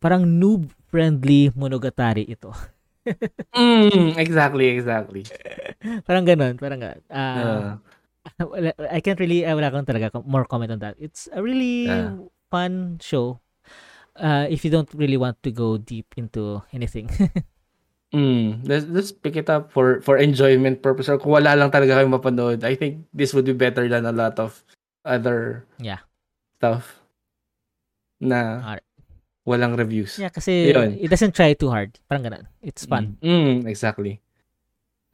parang 0.00 0.24
noob 0.24 0.68
friendly 0.88 1.50
monogatari 1.52 2.24
ito. 2.28 2.52
Mm, 3.56 4.18
exactly, 4.20 4.68
exactly. 4.68 5.24
parang 6.04 6.24
ganun, 6.28 6.60
parang 6.60 6.80
ganun. 6.80 7.00
Uh, 7.08 7.78
Uh, 8.36 8.72
I 8.90 8.98
can't 9.00 9.20
really, 9.22 9.46
uh, 9.46 9.54
wala 9.54 9.70
akong 9.70 9.86
talaga 9.86 10.10
more 10.26 10.44
comment 10.44 10.74
on 10.74 10.80
that. 10.82 10.98
It's 10.98 11.30
a 11.30 11.40
really 11.40 11.86
Yeah. 11.86 12.18
fun 12.50 12.98
show. 13.00 13.38
Uh, 14.18 14.48
if 14.50 14.64
you 14.64 14.70
don't 14.72 14.88
really 14.96 15.16
want 15.16 15.38
to 15.46 15.52
go 15.54 15.76
deep 15.78 16.10
into 16.18 16.60
anything. 16.72 17.06
mm, 18.16 18.60
let's, 18.66 18.86
let's 18.90 19.12
pick 19.12 19.36
it 19.36 19.48
up 19.48 19.70
for 19.70 20.00
for 20.02 20.16
enjoyment 20.18 20.82
purpose 20.82 21.06
or 21.08 21.20
kung 21.20 21.36
wala 21.38 21.54
lang 21.54 21.70
talaga 21.70 22.00
kayo 22.02 22.08
mapanood, 22.10 22.64
I 22.64 22.74
think 22.74 23.06
this 23.14 23.30
would 23.36 23.46
be 23.46 23.54
better 23.56 23.86
than 23.88 24.04
a 24.08 24.12
lot 24.16 24.36
of 24.42 24.64
other 25.06 25.64
Yeah. 25.78 26.02
stuff 26.58 26.98
na 28.18 28.64
Alright. 28.64 28.86
Walang 29.46 29.78
reviews. 29.78 30.18
yeah, 30.18 30.28
kasi 30.28 30.74
Yun. 30.74 30.98
it 30.98 31.08
doesn't 31.08 31.32
try 31.32 31.54
too 31.54 31.70
hard. 31.70 31.94
Parang 32.10 32.26
ganun. 32.26 32.44
It's 32.60 32.84
fun. 32.84 33.16
Mm, 33.22 33.62
mm, 33.62 33.70
exactly. 33.70 34.18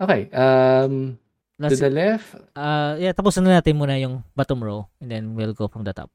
Okay, 0.01 0.27
um, 0.35 1.21
to 1.61 1.71
Let's, 1.71 1.79
the 1.79 1.93
left, 1.93 2.35
uh, 2.57 2.99
yeah, 2.99 3.13
tapos 3.13 3.39
na 3.39 3.61
natin 3.61 3.79
muna 3.79 3.95
yung 4.01 4.25
bottom 4.35 4.65
row 4.65 4.89
and 4.99 5.13
then 5.13 5.37
we'll 5.37 5.55
go 5.55 5.69
from 5.69 5.85
the 5.85 5.93
top. 5.93 6.11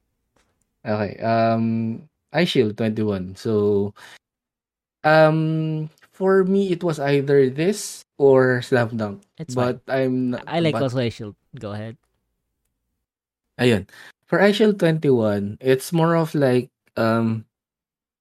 Okay. 0.88 1.20
Um, 1.20 2.08
Eye 2.32 2.48
Shield 2.48 2.78
21. 2.78 3.36
So, 3.36 3.94
um, 5.04 5.90
for 6.12 6.44
me, 6.44 6.72
it 6.72 6.84
was 6.84 7.00
either 7.00 7.50
this 7.50 8.04
or 8.18 8.62
Slam 8.62 8.96
Dunk. 8.96 9.22
It's 9.38 9.56
but 9.56 9.82
I'm 9.88 10.32
not. 10.32 10.44
I 10.48 10.60
like 10.60 10.74
but, 10.74 10.84
also 10.84 11.00
Ice 11.00 11.16
Shield. 11.16 11.36
Go 11.60 11.72
ahead. 11.72 11.98
ayun. 13.60 13.90
For 14.28 14.42
Eye 14.42 14.52
Shield 14.52 14.80
21, 14.80 15.58
it's 15.62 15.92
more 15.92 16.16
of 16.16 16.36
like, 16.36 16.70
um, 16.96 17.47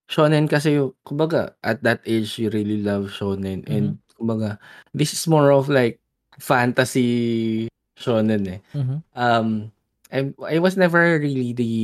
shonen 0.09 0.49
kasi 0.49 0.79
yung, 0.79 0.95
kumbaga, 1.07 1.55
at 1.63 1.83
that 1.83 2.01
age, 2.07 2.39
you 2.39 2.51
really 2.51 2.83
love 2.83 3.11
shonen. 3.11 3.63
And, 3.69 3.99
kumbaga, 4.19 4.59
this 4.95 5.13
is 5.13 5.27
more 5.29 5.53
of 5.53 5.69
like, 5.69 6.01
fantasy 6.37 7.65
shonen 7.97 8.45
eh. 8.45 8.61
Mhm. 8.77 9.01
um 9.17 9.73
I 10.13 10.31
I 10.45 10.61
was 10.61 10.77
never 10.77 11.17
really 11.17 11.57
the 11.57 11.75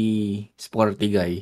sporty 0.61 1.09
guy. 1.09 1.41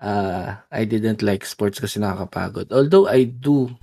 Uh 0.00 0.56
I 0.72 0.88
didn't 0.88 1.20
like 1.20 1.44
sports 1.44 1.76
kasi 1.78 2.00
nakakapagod. 2.00 2.72
Although 2.72 3.12
I 3.12 3.28
do 3.28 3.76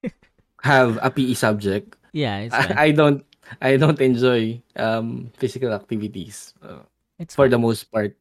have 0.64 0.96
a 1.04 1.12
PE 1.12 1.36
subject. 1.36 2.00
Yeah, 2.16 2.48
it's 2.48 2.56
fine. 2.64 2.72
I, 2.72 2.88
I 2.88 2.90
don't 2.96 3.20
I 3.60 3.76
don't 3.76 4.00
enjoy 4.00 4.56
um 4.80 5.28
physical 5.36 5.76
activities 5.76 6.56
uh, 6.64 6.80
it's 7.20 7.36
for 7.36 7.44
fine. 7.44 7.52
the 7.52 7.60
most 7.60 7.92
part. 7.92 8.16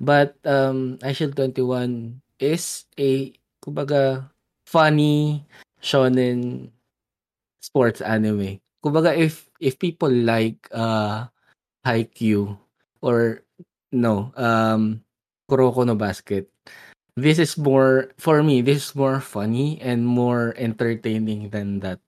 But 0.00 0.40
um 0.48 0.96
Shield 1.12 1.36
21 1.36 2.24
is 2.38 2.84
a 2.98 3.32
kumbaga 3.64 4.28
funny 4.66 5.44
shonen 5.82 6.70
sports 7.60 8.00
anime. 8.00 8.60
Kumbaga 8.84 9.16
if 9.16 9.48
if 9.60 9.78
people 9.78 10.10
like 10.12 10.56
uh 10.70 11.26
Haikyuu 11.86 12.58
or 13.02 13.42
no 13.92 14.32
um 14.36 15.02
Kuroko 15.50 15.86
no 15.86 15.94
Basket 15.94 16.50
this 17.16 17.38
is 17.38 17.56
more 17.56 18.12
for 18.18 18.42
me 18.42 18.60
this 18.60 18.90
is 18.90 18.94
more 18.94 19.22
funny 19.22 19.80
and 19.80 20.04
more 20.04 20.52
entertaining 20.58 21.48
than 21.50 21.80
that 21.80 22.00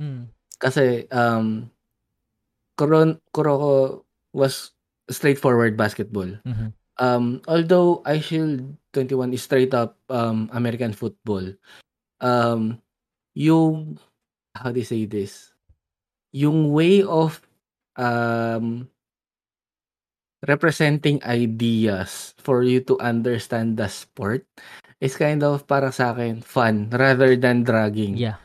Mm. 0.00 0.32
kasi 0.56 1.04
um 1.12 1.68
Kuron, 2.80 3.20
Kuroko 3.36 4.04
was 4.32 4.72
straightforward 5.12 5.76
basketball 5.76 6.40
Mhm. 6.48 6.72
Um 7.00 7.40
although 7.48 8.04
I 8.04 8.20
Shield 8.20 8.76
21 8.92 9.32
is 9.34 9.42
straight 9.42 9.72
up 9.72 9.96
um 10.12 10.52
American 10.52 10.92
football 10.92 11.42
um 12.20 12.78
yung 13.34 13.96
how 14.54 14.70
do 14.70 14.78
you 14.78 14.86
say 14.86 15.08
this 15.08 15.56
yung 16.30 16.70
way 16.70 17.02
of 17.02 17.40
um 17.96 18.86
representing 20.46 21.20
ideas 21.24 22.32
for 22.40 22.62
you 22.62 22.80
to 22.84 22.96
understand 23.00 23.76
the 23.76 23.88
sport 23.88 24.44
is 25.00 25.16
kind 25.16 25.40
of 25.44 25.64
para 25.68 25.92
sa 25.92 26.12
akin 26.12 26.40
fun 26.44 26.88
rather 26.92 27.36
than 27.36 27.64
dragging 27.64 28.16
Yeah. 28.16 28.40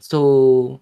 so 0.00 0.80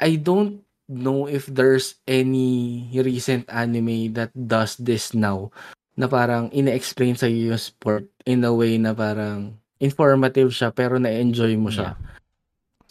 I 0.00 0.16
don't 0.16 0.64
know 0.90 1.30
if 1.30 1.46
there's 1.46 1.94
any 2.10 2.90
recent 2.90 3.46
anime 3.46 4.10
that 4.18 4.34
does 4.34 4.74
this 4.82 5.14
now 5.14 5.54
na 5.94 6.10
parang 6.10 6.50
ine-explain 6.50 7.14
sa 7.14 7.30
yung 7.30 7.54
sport 7.56 8.10
in 8.26 8.42
a 8.42 8.50
way 8.50 8.74
na 8.74 8.90
parang 8.90 9.54
informative 9.78 10.50
siya 10.50 10.74
pero 10.74 10.98
na-enjoy 10.98 11.54
mo 11.54 11.70
siya. 11.70 11.94
Yeah. 11.94 11.98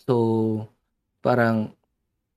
So, 0.07 0.15
parang 1.19 1.75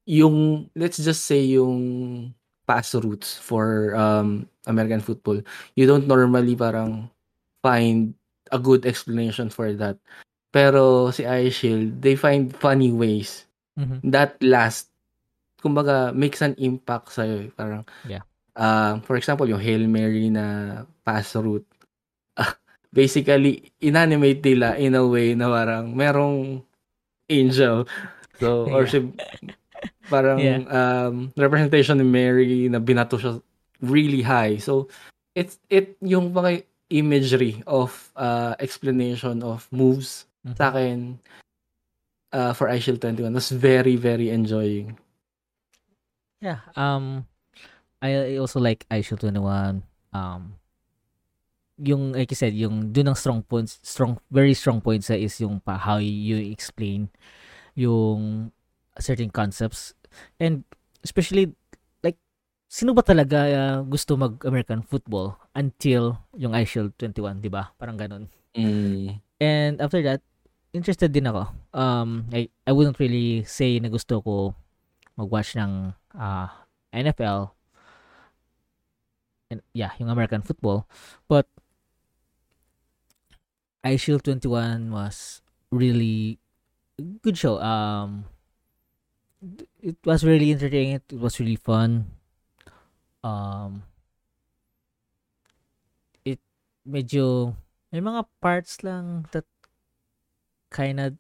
yung 0.04 0.66
let's 0.74 0.98
just 0.98 1.24
say 1.30 1.46
yung 1.54 2.34
pass 2.66 2.94
routes 2.94 3.38
for 3.38 3.94
um, 3.94 4.50
American 4.66 5.00
football, 5.00 5.40
you 5.78 5.86
don't 5.86 6.10
normally 6.10 6.58
parang 6.58 7.10
find 7.62 8.14
a 8.50 8.58
good 8.58 8.84
explanation 8.84 9.48
for 9.48 9.72
that. 9.78 9.96
Pero 10.52 11.08
si 11.14 11.24
Ice 11.24 11.54
Shield, 11.64 12.02
they 12.04 12.12
find 12.18 12.52
funny 12.52 12.92
ways 12.92 13.46
Mhm. 13.72 14.04
that 14.12 14.36
last 14.44 14.91
kumbaga 15.62 16.10
makes 16.12 16.42
an 16.42 16.58
impact 16.58 17.14
sa 17.14 17.22
iyo 17.22 17.46
parang 17.54 17.86
Yeah. 18.04 18.26
uh, 18.58 18.98
for 19.06 19.14
example 19.14 19.46
yung 19.46 19.62
Hail 19.62 19.86
Mary 19.86 20.26
na 20.28 20.44
pass 21.06 21.38
route 21.38 21.64
ah, 22.36 22.52
basically 22.90 23.70
inanimate 23.78 24.42
nila 24.42 24.74
in 24.76 24.98
a 24.98 25.04
way 25.06 25.38
na 25.38 25.46
parang 25.46 25.94
merong 25.94 26.60
angel 27.30 27.86
so 28.36 28.66
or 28.74 28.84
Yeah. 28.84 28.90
si 28.90 28.98
parang 30.10 30.38
Yeah. 30.38 30.60
um, 30.68 31.14
representation 31.34 31.96
ni 31.96 32.06
Mary 32.06 32.66
na 32.66 32.82
binato 32.82 33.16
siya 33.16 33.38
really 33.80 34.20
high 34.20 34.58
so 34.58 34.90
it's 35.32 35.56
it 35.70 35.94
yung 36.02 36.30
mga 36.30 36.62
imagery 36.92 37.62
of 37.64 38.12
uh, 38.18 38.52
explanation 38.58 39.40
of 39.40 39.64
moves 39.72 40.26
Mhm. 40.42 40.54
sa 40.58 40.74
akin 40.74 40.98
uh, 42.34 42.52
for 42.52 42.66
iShield 42.66 42.98
21 43.00 43.30
was 43.32 43.48
very 43.48 43.94
very 43.94 44.28
enjoying 44.28 44.98
Yeah. 46.43 46.59
Um, 46.74 47.30
I, 48.03 48.34
I 48.34 48.36
also 48.43 48.59
like 48.59 48.84
iShield 48.90 49.22
21. 49.22 49.86
Um, 50.11 50.59
yung 51.78 52.12
like 52.12 52.28
you 52.34 52.36
said, 52.36 52.53
yung 52.53 52.90
dun 52.90 53.09
ang 53.09 53.16
strong 53.16 53.47
points, 53.47 53.78
strong, 53.86 54.18
very 54.28 54.53
strong 54.53 54.82
points 54.82 55.07
sa 55.07 55.14
is 55.14 55.38
yung 55.38 55.62
pa 55.62 55.78
how 55.78 56.03
you 56.03 56.36
explain 56.51 57.09
yung 57.78 58.51
certain 59.01 59.32
concepts 59.32 59.97
and 60.36 60.68
especially 61.01 61.49
like 62.05 62.20
sino 62.68 62.93
ba 62.93 63.01
talaga 63.01 63.49
uh, 63.49 63.78
gusto 63.88 64.20
mag 64.20 64.36
American 64.45 64.84
football 64.84 65.40
until 65.57 66.20
yung 66.36 66.53
iShield 66.53 66.93
21, 67.01 67.40
'di 67.40 67.49
ba? 67.49 67.72
Parang 67.78 67.97
ganun. 67.97 68.28
mm. 68.53 69.16
And 69.43 69.82
after 69.82 69.99
that, 70.07 70.22
interested 70.70 71.11
din 71.11 71.26
ako. 71.26 71.51
Um, 71.74 72.30
I, 72.30 72.47
I 72.62 72.70
wouldn't 72.70 73.03
really 73.03 73.43
say 73.43 73.82
na 73.82 73.90
gusto 73.90 74.22
ko 74.22 74.55
mag-watch 75.16 75.56
ng 75.56 75.92
ah, 76.14 76.66
NFL. 76.92 77.52
And 79.50 79.60
yeah, 79.72 79.92
yung 80.00 80.08
American 80.08 80.42
football. 80.42 80.88
But 81.28 81.46
iShield 83.84 84.22
21 84.24 84.90
was 84.90 85.42
really 85.70 86.38
good 87.22 87.36
show. 87.36 87.60
Um, 87.60 88.24
it 89.82 89.96
was 90.04 90.24
really 90.24 90.52
entertaining. 90.52 91.02
It 91.02 91.18
was 91.18 91.40
really 91.40 91.56
fun. 91.56 92.14
Um, 93.24 93.82
it 96.24 96.38
medyo 96.86 97.54
may 97.90 98.00
mga 98.00 98.26
parts 98.40 98.82
lang 98.82 99.26
that 99.30 99.46
kind 100.70 100.98
of 100.98 101.18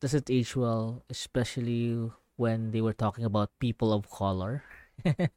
doesn't 0.00 0.30
age 0.30 0.56
well, 0.56 1.02
especially 1.10 2.10
when 2.42 2.74
they 2.74 2.82
were 2.82 2.92
talking 2.96 3.22
about 3.22 3.54
people 3.62 3.94
of 3.94 4.10
color. 4.10 4.66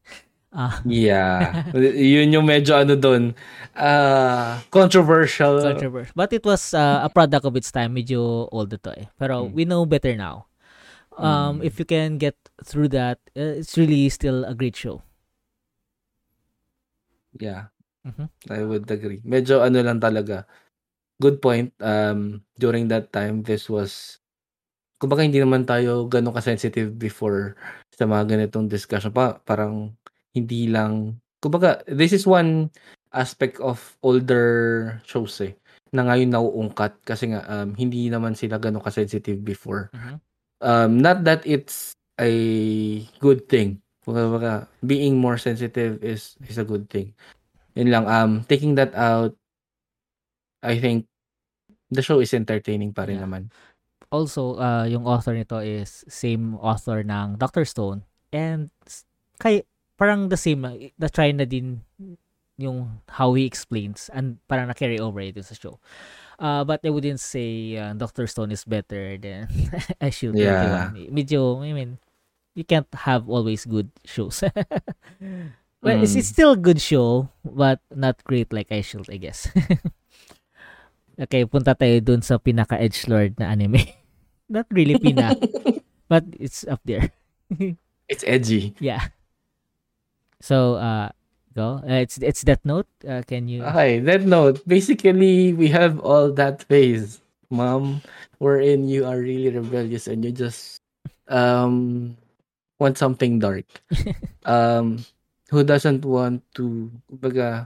Ah, 0.56 0.80
Yeah. 0.88 1.68
Yun 2.16 2.32
yung 2.32 2.48
medyo 2.48 2.80
ano 2.80 2.96
doon. 2.96 3.36
Uh, 3.76 4.56
controversial. 4.72 5.60
controversial. 5.60 6.16
But 6.16 6.32
it 6.32 6.48
was 6.48 6.72
uh, 6.72 7.04
a 7.04 7.12
product 7.12 7.44
of 7.44 7.60
its 7.60 7.76
time. 7.76 7.92
Medyo 7.92 8.48
old 8.48 8.72
ito 8.72 8.88
eh. 8.96 9.12
Pero 9.20 9.46
Mm. 9.46 9.52
we 9.52 9.68
know 9.68 9.84
better 9.84 10.16
now. 10.16 10.48
Um, 11.20 11.60
Mm. 11.60 11.68
If 11.68 11.76
you 11.76 11.84
can 11.84 12.16
get 12.16 12.40
through 12.64 12.88
that, 12.96 13.20
uh, 13.36 13.60
it's 13.60 13.76
really 13.76 14.08
still 14.08 14.48
a 14.48 14.56
great 14.56 14.80
show. 14.80 15.04
Yeah. 17.36 17.68
Mhm. 18.08 18.32
I 18.48 18.64
would 18.64 18.88
agree. 18.88 19.20
Medyo 19.28 19.60
ano 19.60 19.84
lang 19.84 20.00
talaga. 20.00 20.48
Good 21.20 21.44
point. 21.44 21.76
Um, 21.84 22.48
during 22.56 22.88
that 22.96 23.12
time, 23.12 23.44
this 23.44 23.68
was 23.68 24.24
kumbaga 25.06 25.22
hindi 25.22 25.38
naman 25.38 25.70
tayo 25.70 26.10
ganun 26.10 26.34
ka-sensitive 26.34 26.98
before 26.98 27.54
sa 27.94 28.10
mga 28.10 28.26
ganitong 28.26 28.66
discussion. 28.66 29.14
Pa, 29.14 29.38
parang 29.46 29.94
hindi 30.34 30.66
lang 30.66 31.22
kumbaga 31.46 31.86
this 31.86 32.10
is 32.10 32.26
one 32.26 32.74
aspect 33.14 33.62
of 33.62 33.78
older 34.02 34.98
shows 35.06 35.38
eh 35.46 35.54
na 35.94 36.10
ngayon 36.10 36.34
nauungkat 36.34 36.98
kasi 37.06 37.30
nga 37.30 37.46
um, 37.46 37.78
hindi 37.78 38.10
naman 38.10 38.34
sila 38.34 38.58
ganun 38.58 38.82
ka-sensitive 38.82 39.38
before. 39.46 39.94
Mhm. 39.94 40.18
um, 40.66 40.92
not 40.98 41.22
that 41.22 41.46
it's 41.46 41.94
a 42.18 42.32
good 43.22 43.46
thing. 43.46 43.78
Kumbaga, 44.02 44.66
being 44.82 45.22
more 45.22 45.38
sensitive 45.38 46.02
is 46.02 46.34
is 46.50 46.58
a 46.58 46.66
good 46.66 46.90
thing. 46.90 47.14
Yun 47.78 47.94
lang, 47.94 48.06
um, 48.10 48.32
taking 48.50 48.74
that 48.74 48.94
out, 48.98 49.38
I 50.66 50.82
think 50.82 51.06
the 51.94 52.02
show 52.02 52.22
is 52.24 52.34
entertaining 52.34 52.94
pa 52.96 53.06
rin 53.06 53.22
Yeah. 53.22 53.26
naman. 53.30 53.54
Also, 54.12 54.56
uh, 54.58 54.86
yung 54.86 55.06
author 55.06 55.34
nito 55.34 55.58
is 55.60 56.04
same 56.08 56.56
author 56.60 57.04
ng 57.04 57.38
Dr. 57.38 57.66
Stone. 57.66 58.04
And 58.34 58.70
kay 59.40 59.64
parang 59.98 60.28
the 60.30 60.38
same, 60.38 60.66
uh, 60.66 60.76
na-try 61.00 61.32
na 61.32 61.46
din 61.46 61.82
yung 62.58 63.02
how 63.20 63.34
he 63.36 63.44
explains 63.44 64.08
and 64.16 64.40
parang 64.48 64.68
na-carry 64.68 65.00
over 65.00 65.20
ito 65.20 65.44
sa 65.44 65.56
show. 65.56 65.80
Uh, 66.40 66.64
but 66.64 66.80
I 66.84 66.90
wouldn't 66.92 67.20
say 67.24 67.76
uh, 67.80 67.94
Dr. 67.96 68.28
Stone 68.28 68.52
is 68.52 68.64
better 68.68 69.16
than 69.20 69.48
Shield 70.12 70.36
Yeah. 70.36 70.92
21. 70.92 71.16
Medyo, 71.16 71.64
I 71.64 71.72
mean, 71.72 71.98
you 72.56 72.64
can't 72.64 72.88
have 73.08 73.28
always 73.28 73.64
good 73.64 73.92
shows. 74.04 74.44
well, 75.84 76.00
it's, 76.04 76.16
Mm. 76.16 76.20
it's 76.20 76.28
still 76.32 76.52
a 76.56 76.60
good 76.60 76.80
show, 76.82 77.28
but 77.44 77.80
not 77.94 78.24
great 78.24 78.52
like 78.52 78.68
iShield, 78.70 79.08
I 79.12 79.18
guess. 79.18 79.48
okay, 81.20 81.44
punta 81.48 81.76
tayo 81.76 82.00
dun 82.04 82.22
sa 82.22 82.38
pinaka-edgelord 82.38 83.40
na 83.40 83.52
anime. 83.52 83.82
not 84.50 84.68
really 84.70 84.98
pina, 85.00 85.34
but 86.12 86.24
it's 86.40 86.64
up 86.68 86.82
there. 86.86 87.12
It's 88.06 88.22
edgy. 88.30 88.78
yeah. 88.78 89.10
So, 90.38 90.78
uh, 90.78 91.10
go. 91.58 91.82
Uh, 91.82 92.06
it's 92.06 92.22
it's 92.22 92.46
that 92.46 92.62
note. 92.62 92.86
Uh, 93.02 93.26
can 93.26 93.50
you? 93.50 93.66
Okay, 93.66 93.98
that 94.06 94.30
note, 94.30 94.62
basically, 94.70 95.58
we 95.58 95.74
have 95.74 95.98
all 96.06 96.30
that 96.38 96.62
phase, 96.70 97.26
mom, 97.50 98.06
wherein 98.38 98.86
you 98.86 99.10
are 99.10 99.18
really 99.18 99.50
rebellious 99.50 100.06
and 100.06 100.22
you 100.22 100.30
just 100.30 100.86
um 101.34 102.14
want 102.78 103.02
something 103.02 103.42
dark. 103.42 103.66
um, 104.46 105.02
who 105.50 105.66
doesn't 105.66 106.06
want 106.06 106.46
to, 106.62 106.92
kumbaga, 107.10 107.66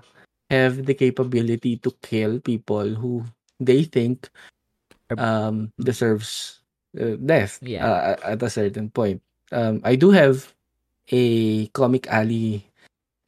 have 0.49 0.85
the 0.85 0.93
capability 0.93 1.77
to 1.83 1.91
kill 2.01 2.39
people 2.39 2.95
who 2.95 3.27
they 3.59 3.83
think 3.83 4.29
um 5.17 5.71
deserves 5.79 6.61
uh, 6.99 7.15
death 7.21 7.59
Yeah. 7.61 7.85
uh, 7.87 8.15
at 8.23 8.43
a 8.43 8.49
certain 8.49 8.89
point. 8.89 9.21
Um, 9.51 9.81
I 9.83 9.95
do 9.95 10.11
have 10.11 10.53
a 11.11 11.67
comic 11.73 12.07
alley 12.07 12.65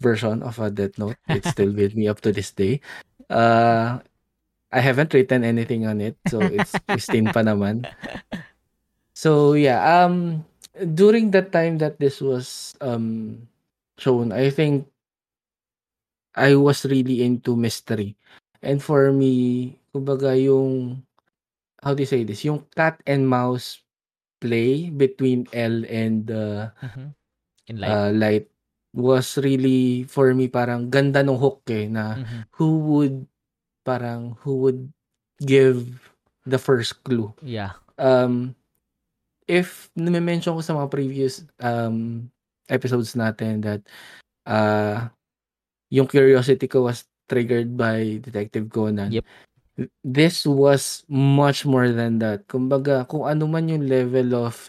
version 0.02 0.44
of 0.44 0.60
a 0.60 0.70
Death 0.72 0.98
Note. 0.98 1.18
It's 1.30 1.50
still 1.56 1.74
with 1.74 1.96
me 1.96 2.08
up 2.08 2.22
to 2.22 2.32
this 2.32 2.52
day. 2.52 2.82
Uh, 3.30 4.00
I 4.72 4.80
haven't 4.80 5.14
written 5.14 5.44
anything 5.44 5.88
on 5.88 6.02
it, 6.02 6.18
so 6.26 6.48
it's 6.48 6.80
pristine 6.80 7.30
pa 7.32 7.42
naman. 7.42 7.88
So 9.14 9.54
yeah, 9.54 9.80
um, 10.06 10.46
during 10.96 11.32
that 11.32 11.52
time 11.52 11.78
that 11.80 12.00
this 12.00 12.22
was 12.22 12.76
um 12.82 13.48
shown, 13.98 14.32
I 14.32 14.50
think 14.50 14.88
I 16.36 16.56
was 16.56 16.86
really 16.86 17.24
into 17.24 17.56
mystery. 17.56 18.16
And 18.62 18.82
for 18.82 19.12
me, 19.12 19.80
kumbaga 19.92 20.34
yung 20.36 21.04
how 21.84 21.94
do 21.94 22.02
you 22.04 22.10
say 22.10 22.24
this? 22.24 22.44
Yung 22.48 22.64
cat 22.74 23.00
and 23.06 23.28
mouse 23.28 23.84
play 24.42 24.90
between 24.90 25.46
L 25.54 25.86
and 25.86 26.32
uh, 26.32 26.72
Mhm. 26.82 27.08
In 27.70 27.76
life. 27.78 27.92
uh, 27.94 28.10
Light 28.12 28.48
was 28.92 29.38
really 29.40 30.04
for 30.10 30.34
me 30.36 30.52
parang 30.52 30.90
ganda 30.92 31.24
ng 31.24 31.38
hook 31.40 31.64
eh 31.72 31.88
na 31.88 32.20
Mhm. 32.20 32.40
who 32.60 32.70
would 32.92 33.18
parang 33.86 34.36
who 34.44 34.60
would 34.66 34.90
give 35.42 35.86
the 36.46 36.58
first 36.60 37.00
clue. 37.06 37.32
Yeah. 37.42 37.78
Um 38.02 38.54
if 39.48 39.90
nime-mention 39.98 40.54
ko 40.56 40.62
sa 40.64 40.76
mga 40.78 40.90
previous 40.92 41.44
um 41.62 42.28
episodes 42.72 43.14
natin 43.18 43.62
that 43.64 43.82
uh 44.48 45.08
yung 45.92 46.08
curiosity 46.08 46.68
ko 46.68 46.88
was 46.90 47.06
triggered 47.30 47.74
by 47.78 48.20
Detective 48.20 48.68
Conan. 48.72 49.12
Yep. 49.16 49.26
This 50.04 50.44
was 50.44 51.08
much 51.08 51.64
more 51.64 51.90
than 51.96 52.20
that. 52.20 52.44
Kumbaga, 52.52 53.08
kung 53.08 53.24
ano 53.24 53.48
man 53.48 53.72
yung 53.72 53.88
level 53.88 54.36
of 54.36 54.68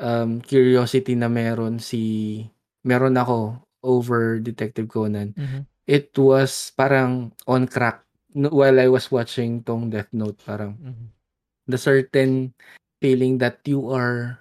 um, 0.00 0.42
curiosity 0.42 1.14
na 1.14 1.30
meron 1.30 1.78
si 1.78 2.44
meron 2.84 3.16
ako 3.18 3.62
over 3.84 4.38
Detective 4.42 4.90
Conan, 4.90 5.34
Mhm. 5.38 5.66
it 5.86 6.10
was 6.18 6.72
parang 6.74 7.32
on 7.46 7.66
crack 7.70 8.02
while 8.34 8.78
I 8.80 8.88
was 8.90 9.10
watching 9.14 9.62
tong 9.62 9.90
Death 9.92 10.10
Note, 10.12 10.38
parang 10.42 10.76
Mhm. 10.82 11.06
the 11.70 11.78
certain 11.80 12.52
feeling 13.02 13.38
that 13.40 13.62
you 13.68 13.90
are 13.92 14.38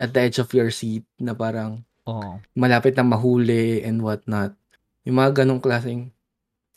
at 0.00 0.14
the 0.16 0.22
edge 0.26 0.38
of 0.40 0.52
your 0.56 0.70
seat 0.72 1.04
na 1.20 1.34
parang 1.36 1.84
Oo. 2.08 2.40
malapit 2.56 2.96
na 2.96 3.04
mahuli 3.06 3.84
and 3.84 4.00
whatnot. 4.02 4.56
Yung 5.04 5.20
mga 5.20 5.44
ganong 5.44 5.62
klaseng 5.62 6.10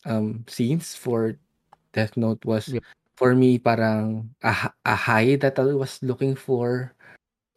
um, 0.05 0.43
scenes 0.49 0.93
for 0.95 1.35
Death 1.97 2.13
Note 2.13 2.45
was 2.45 2.69
Yep. 2.69 2.85
for 3.17 3.33
me 3.33 3.57
parang 3.57 4.29
a, 4.45 4.69
a 4.85 4.93
high 4.93 5.33
that 5.41 5.57
I 5.57 5.73
was 5.73 5.97
looking 6.05 6.37
for. 6.37 6.93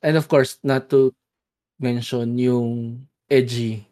And 0.00 0.16
of 0.16 0.32
course, 0.32 0.56
not 0.64 0.88
to 0.96 1.12
mention 1.76 2.40
yung 2.40 3.04
edgy 3.28 3.84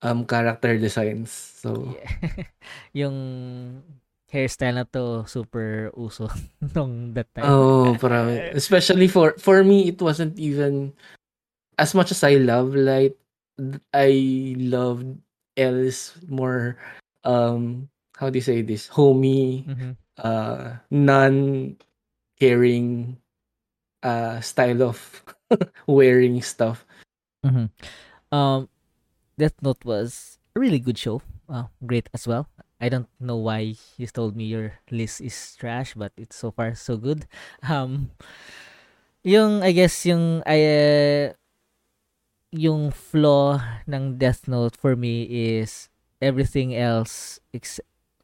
um 0.00 0.24
character 0.24 0.80
designs. 0.80 1.28
So 1.60 1.92
Yeah. 2.00 2.48
yung 3.04 3.16
hairstyle 4.32 4.80
na 4.80 4.86
to 4.96 5.28
super 5.28 5.92
uso 5.92 6.32
nung 6.74 7.12
that 7.12 7.28
time. 7.36 7.44
Oh, 7.44 7.92
parang 8.00 8.56
especially 8.56 9.08
for 9.12 9.36
for 9.36 9.60
me 9.60 9.92
it 9.92 10.00
wasn't 10.00 10.40
even 10.40 10.96
as 11.76 11.92
much 11.92 12.12
as 12.16 12.24
I 12.24 12.40
love 12.40 12.72
Light 12.72 13.16
I 13.92 14.10
loved 14.56 15.20
L's 15.60 16.16
more 16.24 16.80
um 17.28 17.90
how 18.20 18.28
do 18.28 18.36
you 18.36 18.44
say 18.44 18.60
this 18.60 18.86
homey 18.92 19.64
Mhm. 19.64 19.96
uh 20.20 20.76
non 20.92 21.34
caring 22.36 23.16
uh 24.04 24.40
style 24.44 24.84
of 24.84 25.00
wearing 25.88 26.40
stuff. 26.44 26.84
Mhm. 27.44 27.72
Um, 28.30 28.68
Death 29.40 29.56
Note 29.64 29.82
was 29.84 30.38
a 30.54 30.60
really 30.60 30.78
good 30.78 30.98
show. 31.00 31.24
Uh, 31.48 31.66
great 31.84 32.06
as 32.14 32.28
well. 32.28 32.46
I 32.80 32.88
don't 32.88 33.08
know 33.20 33.36
why 33.36 33.74
you 33.98 34.06
told 34.08 34.36
me 34.36 34.44
your 34.48 34.78
list 34.92 35.20
is 35.20 35.34
trash, 35.56 35.92
but 35.96 36.12
it's 36.16 36.36
so 36.36 36.52
far 36.52 36.72
so 36.76 36.96
good. 36.96 37.26
Um, 37.64 38.12
yung 39.24 39.60
I 39.64 39.72
guess 39.72 40.04
yung 40.08 40.40
I 40.48 40.58
uh, 40.64 41.26
yung 42.50 42.90
flaw 42.90 43.60
ng 43.86 44.18
Death 44.18 44.48
Note 44.48 44.74
for 44.76 44.96
me 44.96 45.22
is 45.28 45.88
everything 46.20 46.74
else 46.74 47.38
ex- 47.54 47.80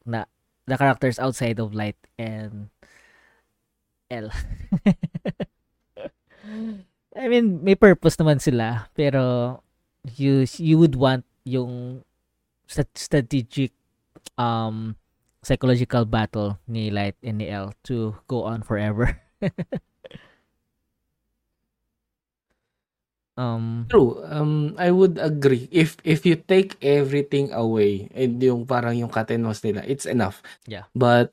na 0.07 0.25
the 0.67 0.79
characters 0.79 1.19
outside 1.19 1.59
of 1.59 1.75
Light 1.75 1.99
and 2.19 2.71
L. 4.11 4.31
I 7.17 7.29
mean, 7.29 7.65
may 7.65 7.75
purpose 7.75 8.17
naman 8.17 8.41
sila, 8.41 8.89
pero 8.95 9.59
you 10.15 10.47
you 10.59 10.79
would 10.79 10.95
want 10.95 11.25
yung 11.43 12.05
strategic 12.69 13.73
um 14.39 14.95
psychological 15.43 16.05
battle 16.05 16.59
ni 16.67 16.91
Light 16.91 17.17
and 17.23 17.39
ni 17.39 17.49
L 17.51 17.73
to 17.87 18.15
go 18.27 18.45
on 18.45 18.63
forever. 18.63 19.23
um 23.37 23.87
True. 23.89 24.19
Um 24.27 24.75
I 24.81 24.91
would 24.91 25.21
agree 25.21 25.69
if 25.71 25.97
if 26.05 26.25
you 26.27 26.37
take 26.37 26.77
everything 26.83 27.53
away 27.53 28.09
and 28.17 28.41
yung 28.43 28.65
parang 28.67 28.97
yung 28.97 29.13
katenos 29.13 29.63
nila, 29.63 29.85
it's 29.87 30.05
enough. 30.09 30.43
Yeah. 30.67 30.89
But 30.97 31.33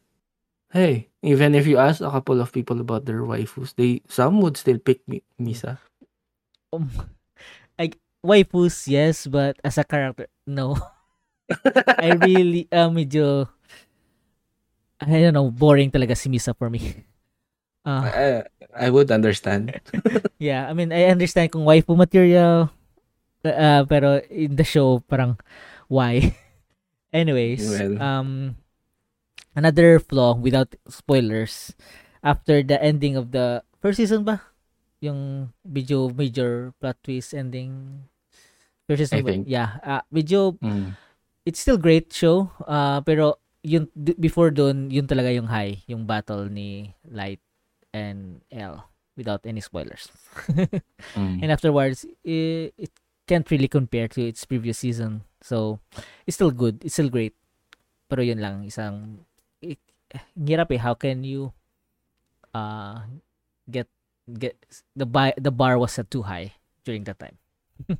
hey, 0.71 1.09
even 1.23 1.55
if 1.55 1.65
you 1.65 1.79
ask 1.79 2.03
a 2.03 2.11
couple 2.11 2.39
of 2.43 2.51
people 2.51 2.79
about 2.79 3.05
their 3.07 3.23
waifus, 3.23 3.73
they 3.75 4.03
some 4.11 4.39
would 4.43 4.57
still 4.59 4.77
pick 4.79 5.01
Mi- 5.07 5.25
Misa. 5.39 5.79
um, 6.73 6.89
I 7.79 7.91
waifus 8.25 8.87
yes, 8.87 9.27
but 9.27 9.57
as 9.63 9.77
a 9.77 9.83
character 9.83 10.27
no. 10.45 10.75
I 11.99 12.15
really 12.17 12.67
uh, 12.71 12.89
medyo 12.89 13.47
I 15.03 15.19
don't 15.19 15.35
know, 15.35 15.51
boring 15.51 15.91
talaga 15.91 16.15
si 16.15 16.31
Misa 16.31 16.55
for 16.55 16.69
me. 16.71 17.03
Uh, 17.83 18.01
I, 18.07 18.25
I 18.73 18.89
would 18.89 19.11
understand. 19.11 19.75
Yeah, 20.39 20.67
I 20.67 20.73
mean, 20.75 20.91
I 20.91 21.07
understand 21.07 21.51
kung 21.51 21.63
waifu 21.63 21.95
material, 21.95 22.67
uh, 23.45 23.83
pero 23.87 24.19
in 24.27 24.55
the 24.59 24.63
show, 24.67 24.99
parang, 25.07 25.39
why? 25.87 26.35
Anyways, 27.15 27.63
Well. 27.63 27.95
um, 28.01 28.55
another 29.55 29.99
flaw 29.99 30.35
without 30.35 30.75
spoilers, 30.89 31.71
after 32.23 32.63
the 32.63 32.75
ending 32.81 33.15
of 33.15 33.31
the 33.31 33.63
first 33.79 33.97
season 34.03 34.23
ba? 34.27 34.41
Yung 34.99 35.51
medyo 35.63 36.11
major 36.11 36.71
plot 36.79 36.95
twist 37.03 37.31
ending. 37.35 38.03
First 38.87 39.11
I 39.11 39.19
season 39.19 39.23
ba? 39.23 39.31
think. 39.31 39.43
Yeah, 39.47 39.79
uh, 39.83 40.03
medyo, 40.11 40.59
Mm. 40.59 40.95
it's 41.45 41.59
still 41.59 41.79
great 41.79 42.11
show, 42.11 42.51
uh, 42.67 42.99
pero 43.03 43.39
yun, 43.63 43.87
d- 43.95 44.15
before 44.19 44.51
dun, 44.51 44.91
yun 44.91 45.07
talaga 45.07 45.31
yung 45.31 45.47
high, 45.47 45.83
yung 45.87 46.03
battle 46.03 46.47
ni 46.51 46.91
Light 47.07 47.39
and 47.93 48.41
L 48.51 48.89
without 49.15 49.45
any 49.45 49.61
spoilers. 49.61 50.09
Mm. 51.13 51.43
and 51.43 51.49
afterwards 51.51 52.07
it, 52.25 52.73
it 52.79 52.91
can't 53.27 53.45
really 53.51 53.67
compare 53.67 54.07
to 54.07 54.23
its 54.23 54.47
previous 54.47 54.79
season 54.79 55.21
so 55.43 55.77
it's 56.25 56.39
still 56.39 56.49
good 56.49 56.79
it's 56.81 56.95
still 56.95 57.11
great 57.11 57.35
pero 58.07 58.23
yun 58.23 58.39
lang 58.39 58.63
isang 58.63 59.19
i- 59.61 59.77
ang 60.15 60.47
hirap 60.47 60.71
eh 60.71 60.79
how 60.79 60.95
can 60.95 61.21
you 61.27 61.51
uh 62.55 63.03
get 63.67 63.91
get 64.39 64.55
the 64.95 65.03
bar 65.05 65.35
the 65.35 65.51
bar 65.51 65.75
was 65.77 65.91
set 65.91 66.07
too 66.07 66.23
high 66.23 66.55
during 66.87 67.03
that 67.03 67.19
time 67.19 67.35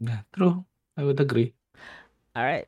Yeah, 0.00 0.22
true. 0.32 0.62
I 0.96 1.02
would 1.04 1.20
agree. 1.20 1.52
all 2.34 2.42
right 2.48 2.66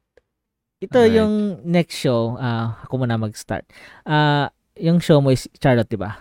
ito 0.78 0.98
Alright. 1.00 1.16
yung 1.16 1.64
next 1.64 1.96
show 1.98 2.36
uh 2.36 2.76
ako 2.84 3.00
muna 3.00 3.16
mag-start 3.16 3.64
uh 4.04 4.52
yung 4.76 5.00
show 5.00 5.18
mo 5.24 5.32
is 5.32 5.48
Charlotte 5.56 5.88
diba 5.88 6.20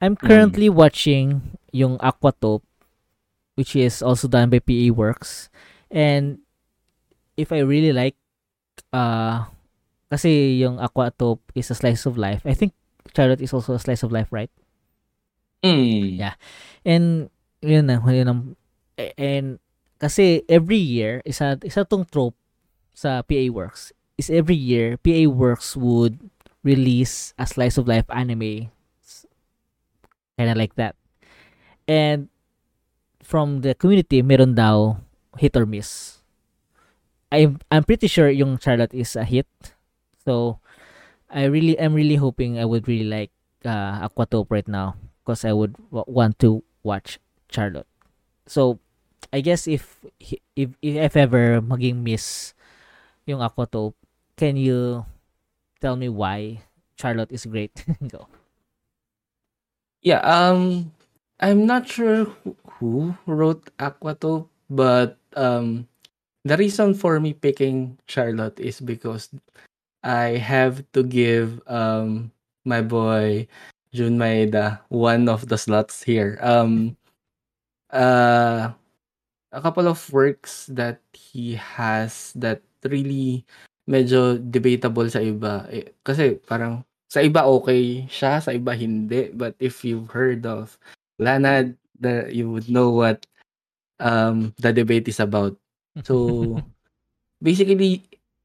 I'm 0.00 0.16
currently 0.16 0.68
watching 0.68 1.56
yung 1.72 1.98
Aquatope 1.98 2.64
which 3.60 3.76
is 3.76 4.00
also 4.00 4.24
done 4.24 4.48
by 4.48 4.56
PA 4.56 4.88
Works. 4.88 5.52
And 5.92 6.40
if 7.36 7.52
I 7.52 7.60
really 7.60 7.92
like 7.92 8.16
uh 8.92 9.44
kasi 10.08 10.56
yung 10.64 10.80
Aquatope 10.80 11.44
is 11.54 11.70
a 11.70 11.76
slice 11.76 12.08
of 12.08 12.16
life. 12.16 12.40
I 12.48 12.56
think 12.56 12.72
Charlotte 13.14 13.44
is 13.44 13.52
also 13.52 13.74
a 13.76 13.82
slice 13.82 14.02
of 14.02 14.12
life, 14.12 14.32
right? 14.32 14.50
Mm. 15.62 16.16
Yeah. 16.16 16.40
And 16.88 17.28
yun 17.60 17.92
na, 17.92 18.00
yun 18.00 18.56
eh, 18.96 19.12
and 19.20 19.60
kasi 20.00 20.40
every 20.48 20.80
year 20.80 21.20
isa 21.28 21.60
isa 21.60 21.84
tong 21.84 22.08
trope 22.08 22.36
sa 22.96 23.20
PA 23.20 23.44
Works 23.52 23.92
is 24.16 24.32
every 24.32 24.56
year 24.56 24.96
PA 24.96 25.28
Works 25.28 25.76
would 25.76 26.16
release 26.64 27.36
a 27.36 27.44
slice 27.44 27.76
of 27.76 27.88
life 27.88 28.08
anime 28.08 28.72
kind 30.40 30.48
of 30.48 30.56
like 30.56 30.72
that. 30.80 30.96
And 31.84 32.32
from 33.20 33.60
the 33.60 33.76
community, 33.76 34.24
meron 34.24 34.56
daw 34.56 34.96
hit 35.36 35.52
or 35.52 35.68
miss. 35.68 36.24
I'm 37.28 37.60
I'm 37.68 37.84
pretty 37.84 38.08
sure 38.08 38.32
yung 38.32 38.56
Charlotte 38.56 38.96
is 38.96 39.20
a 39.20 39.28
hit. 39.28 39.46
So 40.24 40.64
I 41.28 41.44
really 41.44 41.76
I'm 41.76 41.92
really 41.92 42.16
hoping 42.16 42.56
I 42.56 42.64
would 42.64 42.88
really 42.88 43.04
like 43.04 43.30
uh, 43.68 44.00
Aquatope 44.08 44.48
right 44.48 44.66
now 44.66 44.96
because 45.20 45.44
I 45.44 45.52
would 45.52 45.76
w- 45.92 46.08
want 46.08 46.40
to 46.40 46.64
watch 46.80 47.20
Charlotte. 47.52 47.86
So 48.48 48.80
I 49.28 49.44
guess 49.44 49.68
if 49.68 50.00
if 50.56 50.72
if 50.80 51.14
ever 51.20 51.60
maging 51.60 52.00
miss 52.00 52.56
yung 53.28 53.44
Aquatope, 53.44 53.94
can 54.40 54.56
you 54.56 55.04
tell 55.84 56.00
me 56.00 56.08
why 56.08 56.64
Charlotte 56.96 57.30
is 57.30 57.44
great? 57.44 57.84
Go. 58.08 58.39
Yeah, 60.02 60.24
um 60.24 60.92
I'm 61.40 61.66
not 61.68 61.84
sure 61.88 62.24
who, 62.80 63.16
wrote 63.28 63.68
Aquatope, 63.76 64.48
but 64.72 65.20
um 65.36 65.88
the 66.44 66.56
reason 66.56 66.94
for 66.96 67.20
me 67.20 67.34
picking 67.36 67.98
Charlotte 68.08 68.56
is 68.60 68.80
because 68.80 69.28
I 70.04 70.40
have 70.40 70.84
to 70.96 71.04
give 71.04 71.60
um 71.68 72.32
my 72.64 72.80
boy 72.80 73.48
Jun 73.92 74.16
Maeda 74.16 74.80
one 74.88 75.28
of 75.28 75.48
the 75.48 75.58
slots 75.60 76.02
here. 76.02 76.38
Um 76.40 76.96
uh 77.92 78.72
a 79.52 79.60
couple 79.62 79.88
of 79.88 80.00
works 80.12 80.66
that 80.72 81.00
he 81.12 81.56
has 81.56 82.32
that 82.36 82.62
really 82.84 83.44
medyo 83.88 84.38
debatable 84.40 85.10
sa 85.10 85.20
iba. 85.20 85.68
Eh, 85.72 85.92
kasi 86.06 86.38
parang 86.48 86.84
sa 87.10 87.20
iba 87.20 87.44
okay 87.44 88.06
siya, 88.08 88.40
sa 88.42 88.54
iba 88.54 88.72
hindi. 88.74 89.30
But 89.34 89.56
if 89.60 89.84
you've 89.84 90.10
heard 90.10 90.46
of 90.46 90.78
Lana, 91.18 91.74
the, 92.00 92.30
you 92.32 92.50
would 92.50 92.70
know 92.70 92.90
what 92.90 93.26
um, 94.00 94.54
the 94.58 94.72
debate 94.72 95.08
is 95.08 95.20
about. 95.20 95.56
So 96.04 96.60
basically, 97.42 98.04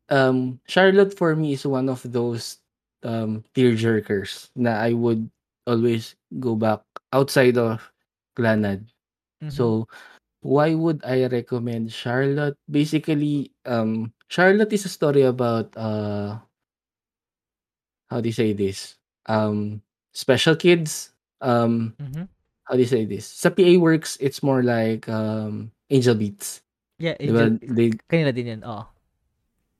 um, 0.10 0.60
Charlotte 0.68 1.14
for 1.18 1.36
me 1.36 1.54
is 1.54 1.66
one 1.66 1.90
of 1.90 2.02
those 2.12 2.60
um, 3.04 3.44
tearjerkers 3.56 4.50
na 4.56 4.80
I 4.82 4.94
would 4.94 5.30
always 5.68 6.16
go 6.40 6.56
back 6.56 6.82
outside 7.14 7.58
of 7.58 7.82
Glanad. 8.38 8.86
Mhm. 9.44 9.52
So 9.52 9.88
why 10.42 10.74
would 10.76 11.02
I 11.06 11.26
recommend 11.28 11.92
Charlotte? 11.92 12.58
Basically, 12.70 13.52
um, 13.66 14.14
Charlotte 14.30 14.74
is 14.74 14.86
a 14.86 14.94
story 14.94 15.24
about 15.24 15.74
uh, 15.78 16.40
how 18.10 18.22
do 18.22 18.30
you 18.30 18.36
say 18.36 18.54
this? 18.54 18.96
Um, 19.28 19.82
special 20.14 20.56
kids. 20.56 21.12
Um, 21.42 21.94
Mhm. 22.00 22.28
how 22.66 22.76
do 22.76 22.82
you 22.82 22.90
say 22.90 23.06
this? 23.06 23.26
Sa 23.28 23.50
PA 23.50 23.78
Works, 23.78 24.18
it's 24.22 24.42
more 24.44 24.64
like 24.64 25.08
um, 25.10 25.72
Angel 25.90 26.16
Beats. 26.16 26.62
Yeah? 27.00 27.16
Angel 27.20 27.58
They, 27.62 27.92
kanila 28.10 28.34
din 28.34 28.48
yun, 28.58 28.64
oo. 28.66 28.86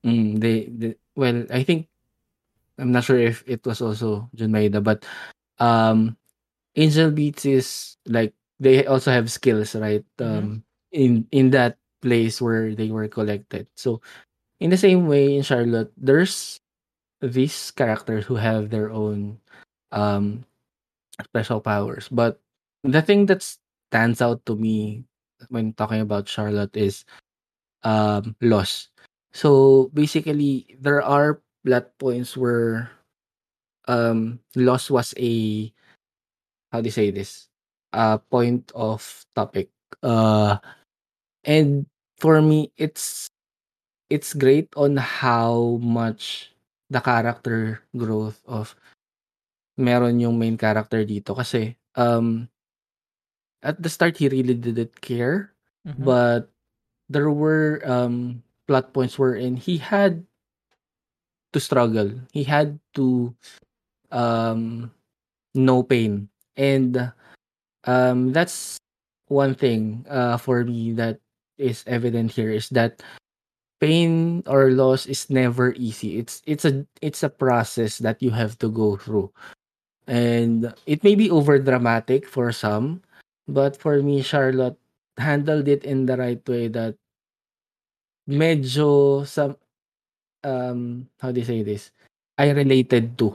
mm, 0.04 0.40
they, 0.40 0.66
they, 0.70 0.94
well, 1.16 1.46
I 1.50 1.62
think, 1.62 1.88
I'm 2.78 2.92
not 2.92 3.04
sure 3.04 3.18
if 3.18 3.42
it 3.46 3.64
was 3.66 3.80
also 3.80 4.28
Junmaida, 4.36 4.82
but 4.82 5.04
um, 5.58 6.16
Angel 6.76 7.10
Beats 7.10 7.44
is 7.46 7.96
like, 8.06 8.34
they 8.60 8.86
also 8.86 9.10
have 9.10 9.30
skills, 9.32 9.74
right? 9.74 10.04
Mhm. 10.18 10.24
Um, 10.24 10.46
in 10.92 11.26
in 11.32 11.50
that 11.50 11.76
place 12.00 12.40
where 12.40 12.74
they 12.74 12.88
were 12.90 13.08
collected. 13.08 13.66
So, 13.76 14.00
in 14.60 14.70
the 14.70 14.78
same 14.80 15.06
way, 15.06 15.36
in 15.36 15.42
Charlotte, 15.42 15.92
there's 15.96 16.60
these 17.26 17.70
characters 17.70 18.24
who 18.24 18.36
have 18.36 18.70
their 18.70 18.90
own 18.90 19.38
um 19.92 20.44
special 21.24 21.60
powers. 21.60 22.08
But 22.10 22.40
the 22.84 23.02
thing 23.02 23.26
that 23.26 23.42
stands 23.42 24.20
out 24.22 24.44
to 24.46 24.56
me 24.56 25.04
when 25.48 25.72
talking 25.74 26.00
about 26.00 26.28
Charlotte 26.28 26.76
is 26.76 27.04
um 27.84 28.36
loss. 28.40 28.88
So 29.32 29.90
basically 29.94 30.76
there 30.80 31.02
are 31.02 31.40
plot 31.64 31.92
points 31.98 32.36
where 32.36 32.90
um 33.88 34.40
loss 34.56 34.90
was 34.90 35.14
a 35.18 35.72
how 36.72 36.80
do 36.80 36.86
you 36.86 36.94
say 36.94 37.10
this? 37.10 37.48
A 37.92 38.18
point 38.18 38.72
of 38.74 39.02
topic. 39.34 39.70
Uh 40.02 40.58
and 41.44 41.86
for 42.18 42.42
me 42.42 42.72
it's 42.76 43.28
it's 44.10 44.34
great 44.34 44.68
on 44.76 44.96
how 44.96 45.78
much 45.82 46.52
the 46.90 47.00
character 47.02 47.82
growth 47.96 48.38
of 48.46 48.74
meron 49.76 50.20
yung 50.22 50.38
main 50.40 50.56
character 50.56 51.04
dito 51.04 51.36
kasi 51.36 51.76
um 51.98 52.48
at 53.62 53.80
the 53.82 53.88
start 53.90 54.16
he 54.16 54.28
really 54.28 54.54
didn't 54.56 54.94
care 55.00 55.52
Mhm. 55.86 56.02
but 56.04 56.42
there 57.08 57.30
were 57.30 57.80
um 57.86 58.42
plot 58.66 58.90
points 58.94 59.18
wherein 59.18 59.54
he 59.56 59.78
had 59.78 60.26
to 61.52 61.60
struggle 61.60 62.10
he 62.32 62.44
had 62.44 62.78
to 62.94 63.34
um 64.12 64.90
know 65.54 65.82
pain 65.82 66.28
and 66.56 67.12
um 67.84 68.32
that's 68.32 68.78
one 69.28 69.54
thing 69.54 70.04
uh 70.10 70.36
for 70.36 70.64
me 70.64 70.92
that 70.92 71.18
is 71.58 71.82
evident 71.86 72.30
here 72.30 72.50
is 72.50 72.68
that 72.70 73.02
pain 73.80 74.42
or 74.46 74.70
loss 74.70 75.06
is 75.06 75.28
never 75.30 75.72
easy. 75.76 76.18
It's 76.18 76.42
it's 76.46 76.64
a 76.64 76.86
it's 77.02 77.22
a 77.22 77.30
process 77.32 77.98
that 77.98 78.22
you 78.22 78.30
have 78.30 78.58
to 78.60 78.68
go 78.70 78.96
through. 78.96 79.32
And 80.06 80.72
it 80.86 81.02
may 81.02 81.14
be 81.14 81.30
over 81.30 81.58
dramatic 81.58 82.26
for 82.28 82.52
some 82.52 83.02
but 83.48 83.78
for 83.78 84.02
me 84.02 84.22
Charlotte 84.22 84.76
handled 85.18 85.68
it 85.68 85.84
in 85.84 86.06
the 86.06 86.16
right 86.16 86.42
way 86.48 86.68
that 86.68 86.94
medyo 88.28 89.22
some 89.26 89.56
um 90.44 91.08
how 91.20 91.32
do 91.32 91.40
you 91.40 91.46
say 91.46 91.62
this? 91.62 91.90
I 92.38 92.50
related 92.50 93.16
to. 93.18 93.34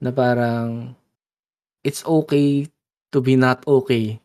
Na 0.00 0.10
parang 0.10 0.96
it's 1.84 2.04
okay 2.04 2.66
to 3.12 3.20
be 3.20 3.36
not 3.36 3.62
okay 3.68 4.20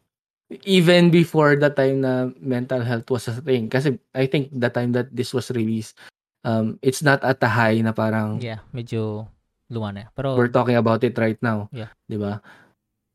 even 0.66 1.10
before 1.10 1.58
the 1.58 1.74
time 1.74 2.06
na 2.06 2.30
mental 2.38 2.82
health 2.86 3.10
was 3.10 3.26
a 3.28 3.34
thing 3.42 3.66
kasi 3.70 3.98
I 4.14 4.30
think 4.30 4.54
the 4.54 4.70
time 4.70 4.94
that 4.94 5.10
this 5.10 5.34
was 5.34 5.50
released 5.50 5.98
um 6.46 6.78
it's 6.86 7.02
not 7.02 7.26
at 7.26 7.42
a 7.42 7.50
high 7.50 7.82
na 7.82 7.92
parang 7.92 8.38
Yeah, 8.38 8.62
medyo 8.70 9.26
luma 9.74 9.90
na. 9.90 10.04
Pero 10.14 10.38
we're 10.38 10.54
talking 10.54 10.78
about 10.78 11.02
it 11.02 11.18
right 11.18 11.40
now 11.42 11.66
Yeah. 11.74 11.90
'di 12.06 12.22
ba 12.22 12.46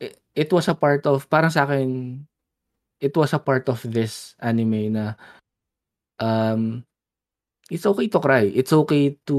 it, 0.02 0.18
it 0.34 0.50
was 0.50 0.66
a 0.66 0.74
part 0.74 1.06
of 1.06 1.30
parang 1.30 1.54
sa 1.54 1.70
akin 1.70 2.22
it 2.98 3.14
was 3.14 3.30
a 3.30 3.38
part 3.40 3.70
of 3.70 3.78
this 3.86 4.34
anime 4.42 4.90
na 4.90 5.14
um 6.18 6.82
it's 7.70 7.86
okay 7.86 8.10
to 8.10 8.18
cry 8.18 8.50
it's 8.50 8.74
okay 8.74 9.14
to 9.22 9.38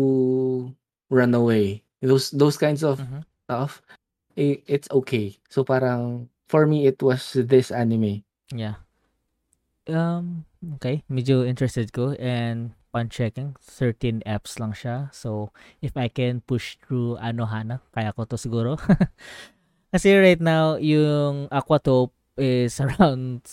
run 1.11 1.35
away 1.35 1.83
those 1.99 2.31
those 2.31 2.55
kinds 2.55 2.87
of 2.87 3.03
Mhm. 3.03 3.21
stuff 3.43 3.83
i- 4.39 4.63
it's 4.65 4.87
okay 4.95 5.35
so 5.51 5.67
parang 5.67 6.30
for 6.51 6.67
me 6.67 6.83
it 6.83 6.99
was 6.99 7.39
this 7.47 7.71
anime 7.71 8.27
Yeah. 8.51 8.83
Um, 9.87 10.45
okay. 10.77 11.03
Medyo 11.09 11.47
interested 11.47 11.91
ko 11.95 12.13
and 12.19 12.75
fun 12.91 13.09
checking. 13.09 13.55
13 13.63 14.21
apps 14.27 14.59
lang 14.59 14.75
siya. 14.75 15.09
So, 15.15 15.55
if 15.81 15.95
I 15.95 16.11
can 16.11 16.43
push 16.45 16.77
through 16.77 17.17
ano 17.17 17.47
Anohana, 17.47 17.79
kaya 17.95 18.11
ko 18.13 18.27
to 18.27 18.35
siguro. 18.35 18.77
Kasi 19.91 20.15
right 20.15 20.39
now, 20.39 20.75
yung 20.77 21.47
Aquatope 21.49 22.15
is 22.37 22.79
around 22.83 23.43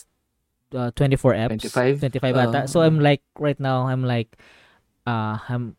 uh, 0.74 0.90
24 0.94 1.34
apps. 1.34 1.70
25? 1.70 2.18
25 2.18 2.36
ata. 2.36 2.60
So, 2.68 2.82
I'm 2.82 3.00
like, 3.00 3.22
right 3.38 3.58
now, 3.58 3.86
I'm 3.88 4.04
like, 4.04 4.36
uh, 5.06 5.38
I'm 5.48 5.78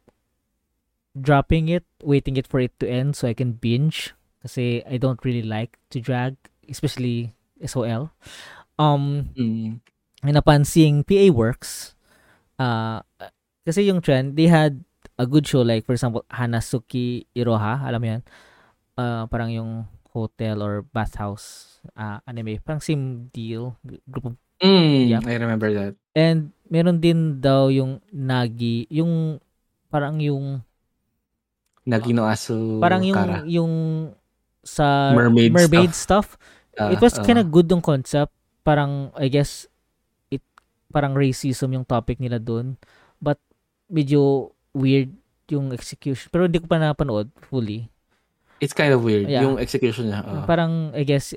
dropping 1.20 1.70
it, 1.70 1.84
waiting 2.04 2.38
it 2.38 2.48
for 2.48 2.60
it 2.60 2.72
to 2.80 2.88
end 2.88 3.16
so 3.16 3.28
I 3.28 3.36
can 3.36 3.54
binge. 3.54 4.16
Kasi 4.40 4.84
I 4.88 4.96
don't 4.96 5.20
really 5.28 5.44
like 5.44 5.76
to 5.92 6.00
drag, 6.00 6.40
especially 6.70 7.34
SOL. 7.60 8.14
Um, 8.80 9.36
mm. 9.36 9.84
and 10.24 10.38
upon 10.38 10.64
seeing 10.64 11.04
PA 11.04 11.28
Works, 11.34 11.96
uh, 12.58 13.04
kasi 13.68 13.84
yung 13.90 14.00
trend, 14.00 14.40
they 14.40 14.48
had 14.48 14.80
a 15.20 15.28
good 15.28 15.44
show 15.44 15.62
like 15.62 15.84
for 15.84 15.92
example, 15.92 16.24
Hanasuki 16.32 17.28
Iroha, 17.36 17.84
alam 17.84 18.00
mo 18.00 18.08
yan? 18.08 18.22
Uh, 18.96 19.28
parang 19.28 19.52
yung 19.52 19.72
hotel 20.16 20.64
or 20.64 20.88
bathhouse 20.96 21.80
uh, 22.00 22.24
anime. 22.24 22.60
Parang 22.64 22.80
same 22.80 23.28
deal, 23.36 23.76
group 24.08 24.34
of, 24.34 24.36
Mm, 24.60 25.08
Yep. 25.08 25.24
I 25.24 25.36
remember 25.40 25.72
that 25.72 25.96
and 26.20 26.52
meron 26.68 27.00
din 27.00 27.40
daw 27.40 27.72
yung 27.72 28.04
Nagi, 28.12 28.84
yung 28.92 29.40
parang 29.88 30.20
yung 30.20 30.62
Nagino 31.88 32.28
Asu 32.28 32.78
parang 32.84 33.02
yung 33.02 33.18
Kara. 33.18 33.40
yung 33.48 33.74
sa 34.62 35.16
Mermaid 35.16 35.96
stuff. 35.96 36.36
Ah, 36.80 36.90
it 36.96 37.04
was 37.04 37.20
ah. 37.20 37.24
kind 37.28 37.38
of 37.38 37.52
good 37.52 37.68
yung 37.68 37.84
concept. 37.84 38.32
Parang, 38.64 39.12
I 39.20 39.28
guess, 39.28 39.68
it 40.32 40.42
parang 40.90 41.14
racism 41.14 41.76
yung 41.76 41.86
topic 41.86 42.18
nila 42.18 42.40
dun. 42.40 42.80
But, 43.20 43.38
medyo 43.92 44.56
weird 44.72 45.12
yung 45.52 45.76
execution. 45.76 46.32
Pero 46.32 46.48
hindi 46.48 46.64
ko 46.64 46.72
pa 46.72 46.80
napanood 46.80 47.30
fully. 47.52 47.92
it's 48.60 48.76
kind 48.76 48.92
of 48.92 49.04
weird 49.04 49.32
Yeah. 49.32 49.48
yung 49.48 49.58
execution 49.58 50.12
niya 50.12 50.20
ah. 50.24 50.44
Parang, 50.44 50.92
I 50.92 51.08
guess, 51.08 51.32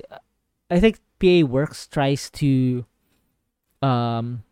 I 0.67 0.79
think 0.79 0.99
PA 1.19 1.47
Works 1.47 1.87
tries 1.87 2.27
to 2.43 2.83
um 3.83 4.43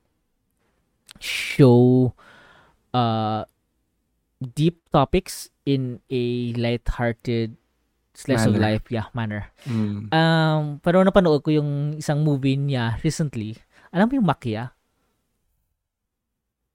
show 1.24 2.12
uh 2.92 3.48
deep 4.44 4.80
topics 4.92 5.52
in 5.64 6.04
a 6.12 6.52
light-hearted 6.58 7.56
slice 8.22 8.46
of 8.46 8.54
Manner. 8.54 8.66
life 8.68 8.86
yeah 8.90 9.08
manner 9.12 9.50
Mm. 9.66 10.14
Um, 10.14 10.64
pero 10.80 11.02
napanood 11.02 11.42
ko 11.42 11.50
yung 11.50 11.98
isang 11.98 12.22
movie 12.22 12.56
niya 12.56 13.02
recently. 13.02 13.58
Alam 13.90 14.08
mo 14.08 14.14
yung 14.18 14.30
Makia 14.30 14.64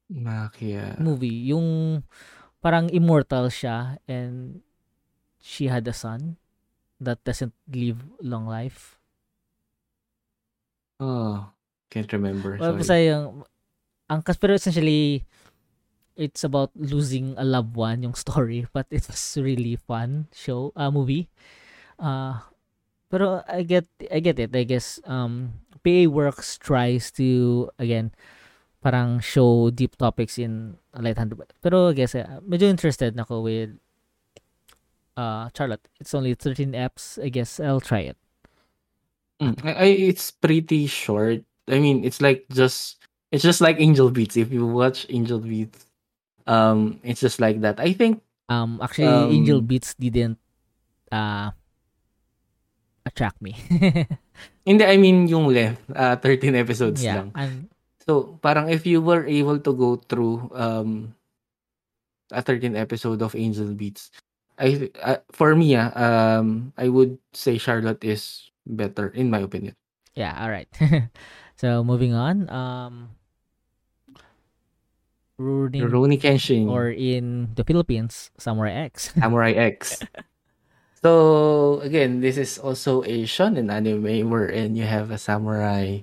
Makia 0.07 0.95
movie? 0.99 1.51
Yung 1.51 2.01
parang 2.63 2.87
immortal 2.91 3.51
siya 3.51 3.99
and 4.07 4.63
she 5.39 5.67
had 5.67 5.87
a 5.87 5.95
son 5.95 6.39
that 6.99 7.19
doesn't 7.23 7.55
live 7.69 8.03
long 8.19 8.47
life. 8.47 8.95
oh 10.97 11.45
can't 11.93 12.09
remember 12.11 12.57
Well, 12.57 12.73
sorry. 12.73 12.81
basta 12.81 12.97
yung, 12.99 13.25
ang, 14.09 14.21
pero 14.25 14.57
essentially, 14.57 15.23
it's 16.17 16.45
about 16.45 16.71
losing 16.75 17.35
a 17.37 17.45
loved 17.45 17.77
one, 17.77 18.03
yung 18.03 18.15
story. 18.15 18.67
But 18.73 18.87
it 18.91 19.07
was 19.07 19.39
really 19.41 19.77
fun 19.77 20.29
show, 20.33 20.73
uh, 20.77 20.91
movie. 20.91 21.29
Uh, 21.99 22.41
pero 23.11 23.43
I 23.49 23.63
get, 23.63 23.87
I 24.11 24.21
get 24.21 24.39
it. 24.39 24.57
I 24.57 24.65
guess, 24.65 25.01
um, 25.05 25.63
PA 25.85 26.09
Works 26.09 26.59
tries 26.59 27.11
to, 27.13 27.71
again, 27.79 28.13
parang 28.83 29.21
show 29.21 29.71
deep 29.71 29.97
topics 29.97 30.39
in 30.39 30.77
a 30.95 31.03
light-handed 31.03 31.39
way. 31.39 31.47
Pero 31.63 31.91
I 31.91 31.93
guess, 31.95 32.15
uh, 32.15 32.41
medyo 32.43 32.69
interested 32.69 33.15
na 33.15 33.23
ako 33.23 33.43
with 33.43 33.71
uh, 35.17 35.49
Charlotte. 35.57 35.87
It's 36.01 36.15
only 36.15 36.35
13 36.35 36.73
apps. 36.73 37.23
I 37.23 37.29
guess 37.29 37.61
I'll 37.61 37.81
try 37.81 38.11
it. 38.11 38.17
Mm, 39.41 39.61
I, 39.65 40.09
it's 40.09 40.31
pretty 40.31 40.87
short 40.87 41.45
I 41.69 41.79
mean 41.79 42.05
it's 42.05 42.21
like 42.21 42.47
just 42.51 42.97
it's 43.33 43.43
just 43.43 43.61
like 43.61 43.77
Angel 43.81 44.11
Beats 44.11 44.37
if 44.37 44.53
you 44.53 44.67
watch 44.67 45.07
Angel 45.11 45.39
Beats 45.39 45.86
um 46.47 46.99
it's 47.03 47.21
just 47.21 47.39
like 47.43 47.61
that 47.63 47.79
I 47.79 47.93
think 47.93 48.23
Um, 48.47 48.79
actually, 48.79 49.11
Um, 49.11 49.35
Angel 49.35 49.59
Beats 49.59 49.99
didn't 49.99 50.39
uh, 51.11 51.51
attract 53.03 53.43
me. 53.43 53.59
hindi 54.67 54.87
I 54.87 54.95
mean 55.03 55.27
yung 55.27 55.51
length 55.51 55.83
uh, 55.91 56.15
13 56.15 56.55
episodes 56.55 57.03
yeah, 57.03 57.27
lang 57.27 57.35
I'm, 57.35 57.67
So, 58.07 58.39
parang 58.39 58.71
if 58.71 58.87
you 58.87 59.03
were 59.03 59.27
able 59.27 59.59
to 59.59 59.73
go 59.75 59.99
through 59.99 60.47
um 60.55 61.11
a 62.31 62.39
13 62.39 62.79
episode 62.79 63.19
of 63.19 63.35
Angel 63.35 63.67
Beats, 63.75 64.15
I 64.63 64.95
uh, 65.03 65.19
for 65.35 65.59
me, 65.59 65.75
ah, 65.75 65.91
um, 65.91 66.71
I 66.79 66.87
would 66.87 67.19
say 67.35 67.59
Charlotte 67.59 68.07
is 68.07 68.47
better 68.63 69.11
in 69.11 69.27
my 69.27 69.43
opinion. 69.43 69.75
Yeah, 70.15 70.39
all 70.39 70.55
right. 70.55 70.71
so 71.59 71.83
moving 71.83 72.15
on, 72.15 72.47
um 72.47 73.16
Rurouni 75.37 75.85
Rurouni 75.85 76.17
Kenshin. 76.21 76.69
or 76.69 76.89
in 76.89 77.53
the 77.55 77.65
Philippines, 77.65 78.31
Samurai 78.39 78.73
X. 78.89 79.13
Samurai 79.21 79.53
X. 79.53 80.01
So 81.05 81.79
again, 81.85 82.21
this 82.21 82.37
is 82.41 82.59
also 82.59 83.05
a 83.05 83.29
shonen 83.29 83.71
anime 83.71 84.27
wherein 84.27 84.75
you 84.75 84.89
have 84.89 85.13
a 85.13 85.21
samurai. 85.21 86.03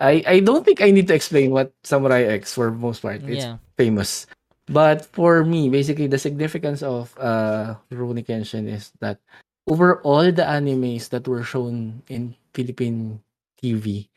I 0.00 0.24
I 0.26 0.36
don't 0.40 0.64
think 0.64 0.80
I 0.80 0.90
need 0.90 1.06
to 1.12 1.14
explain 1.14 1.52
what 1.52 1.70
Samurai 1.84 2.24
X 2.40 2.56
for 2.56 2.72
most 2.72 3.04
part. 3.04 3.22
It's 3.28 3.44
yeah. 3.44 3.60
famous. 3.76 4.26
But 4.66 5.04
for 5.04 5.44
me, 5.44 5.68
basically 5.68 6.08
the 6.08 6.18
significance 6.18 6.82
of 6.82 7.12
uh 7.20 7.76
Rurouni 7.92 8.24
Kenshin 8.24 8.66
is 8.66 8.90
that 9.04 9.20
over 9.68 10.00
all 10.02 10.26
the 10.32 10.42
animes 10.42 11.12
that 11.12 11.28
were 11.28 11.44
shown 11.44 12.02
in 12.08 12.34
Philippine 12.56 13.20
TV, 13.60 14.08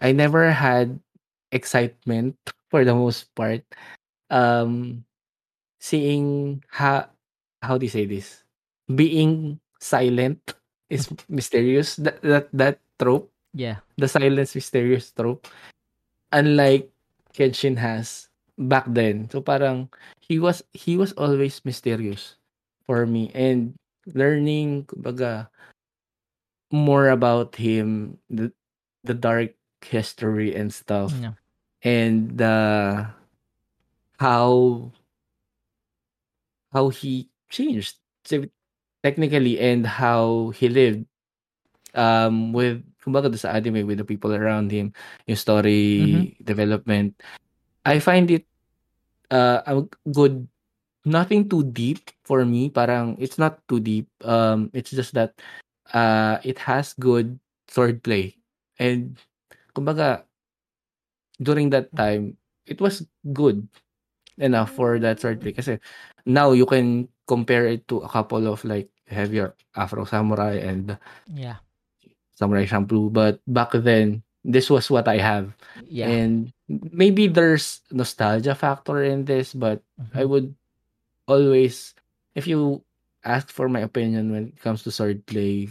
I 0.00 0.10
never 0.10 0.50
had 0.50 0.98
excitement 1.52 2.34
for 2.72 2.84
the 2.84 2.94
most 2.94 3.30
part 3.36 3.62
um 4.30 5.04
seeing 5.80 6.60
how 6.70 7.08
how 7.62 7.78
do 7.78 7.84
you 7.86 7.92
say 7.92 8.06
this 8.06 8.44
being 8.94 9.60
silent 9.80 10.54
is 10.90 11.08
mysterious 11.28 11.96
that 11.96 12.20
that 12.22 12.48
that 12.52 12.78
trope 12.98 13.30
Yeah. 13.56 13.80
the 13.96 14.06
silence 14.08 14.54
mysterious 14.54 15.10
trope 15.10 15.48
unlike 16.32 16.90
Kenshin 17.34 17.76
has 17.80 18.28
back 18.58 18.84
then 18.90 19.30
so 19.30 19.40
parang 19.40 19.88
he 20.20 20.38
was 20.38 20.62
he 20.74 20.96
was 20.98 21.12
always 21.16 21.64
mysterious 21.64 22.36
for 22.86 23.06
me 23.06 23.30
and 23.34 23.74
learning 24.12 24.84
kumbaga 24.90 25.48
more 26.72 27.08
about 27.08 27.56
him 27.56 28.18
the 28.28 28.52
the 29.04 29.14
dark 29.14 29.54
history 29.84 30.54
and 30.54 30.72
stuff 30.74 31.14
Yeah. 31.16 31.32
and 31.82 32.40
uh 32.42 33.08
how 34.18 34.92
how 36.72 36.88
he 36.90 37.28
changed 37.48 37.96
technically 39.02 39.58
and 39.58 39.86
how 39.86 40.50
he 40.52 40.68
lived 40.68 41.06
um 41.96 42.52
with 42.52 42.84
kumbaga 43.00 43.32
sa 43.38 43.56
anime 43.56 43.86
with 43.88 43.98
the 43.98 44.04
people 44.04 44.34
around 44.34 44.68
him 44.68 44.92
yung 45.24 45.40
story 45.40 46.36
development. 46.44 47.16
I 47.86 47.98
find 48.02 48.28
it 48.28 48.44
uh 49.32 49.64
a 49.64 49.74
good 50.12 50.44
nothing 51.08 51.48
too 51.48 51.64
deep 51.72 52.12
for 52.28 52.44
me 52.44 52.68
parang 52.68 53.16
it's 53.16 53.40
not 53.40 53.64
too 53.70 53.80
deep 53.80 54.08
um 54.28 54.68
it's 54.76 54.92
just 54.92 55.16
that 55.16 55.32
uh 55.96 56.36
it 56.44 56.58
has 56.60 56.92
good 57.00 57.38
swordplay. 57.70 58.36
And 58.76 59.16
kumbaga 59.72 60.28
during 61.40 61.70
that 61.70 61.88
time 61.96 62.36
it 62.66 62.80
was 62.82 63.06
good 63.32 63.64
enough 64.38 64.70
for 64.72 64.98
that 64.98 65.18
swordplay 65.18 65.54
kasi 65.54 65.78
now 66.26 66.52
you 66.52 66.66
can 66.66 67.08
compare 67.26 67.66
it 67.66 67.86
to 67.88 67.98
a 68.02 68.08
couple 68.08 68.46
of 68.46 68.62
like 68.64 68.88
heavier 69.06 69.54
Afro 69.76 70.04
Samurai 70.04 70.58
and 70.62 70.96
Yeah. 71.28 71.60
Samurai 72.34 72.66
Champloo 72.66 73.12
but 73.12 73.40
back 73.46 73.72
then 73.74 74.22
this 74.44 74.70
was 74.70 74.90
what 74.90 75.08
I 75.08 75.18
have 75.18 75.52
Yeah. 75.90 76.08
and 76.08 76.52
maybe 76.68 77.26
there's 77.26 77.82
nostalgia 77.90 78.54
factor 78.54 79.02
in 79.02 79.24
this 79.26 79.52
but 79.52 79.82
I 80.14 80.22
Mhm. 80.24 80.28
would 80.30 80.48
always 81.26 81.94
if 82.34 82.46
you 82.46 82.82
ask 83.24 83.50
for 83.50 83.68
my 83.68 83.80
opinion 83.82 84.30
when 84.32 84.54
it 84.54 84.60
comes 84.62 84.82
to 84.86 84.90
swordplay 84.94 85.68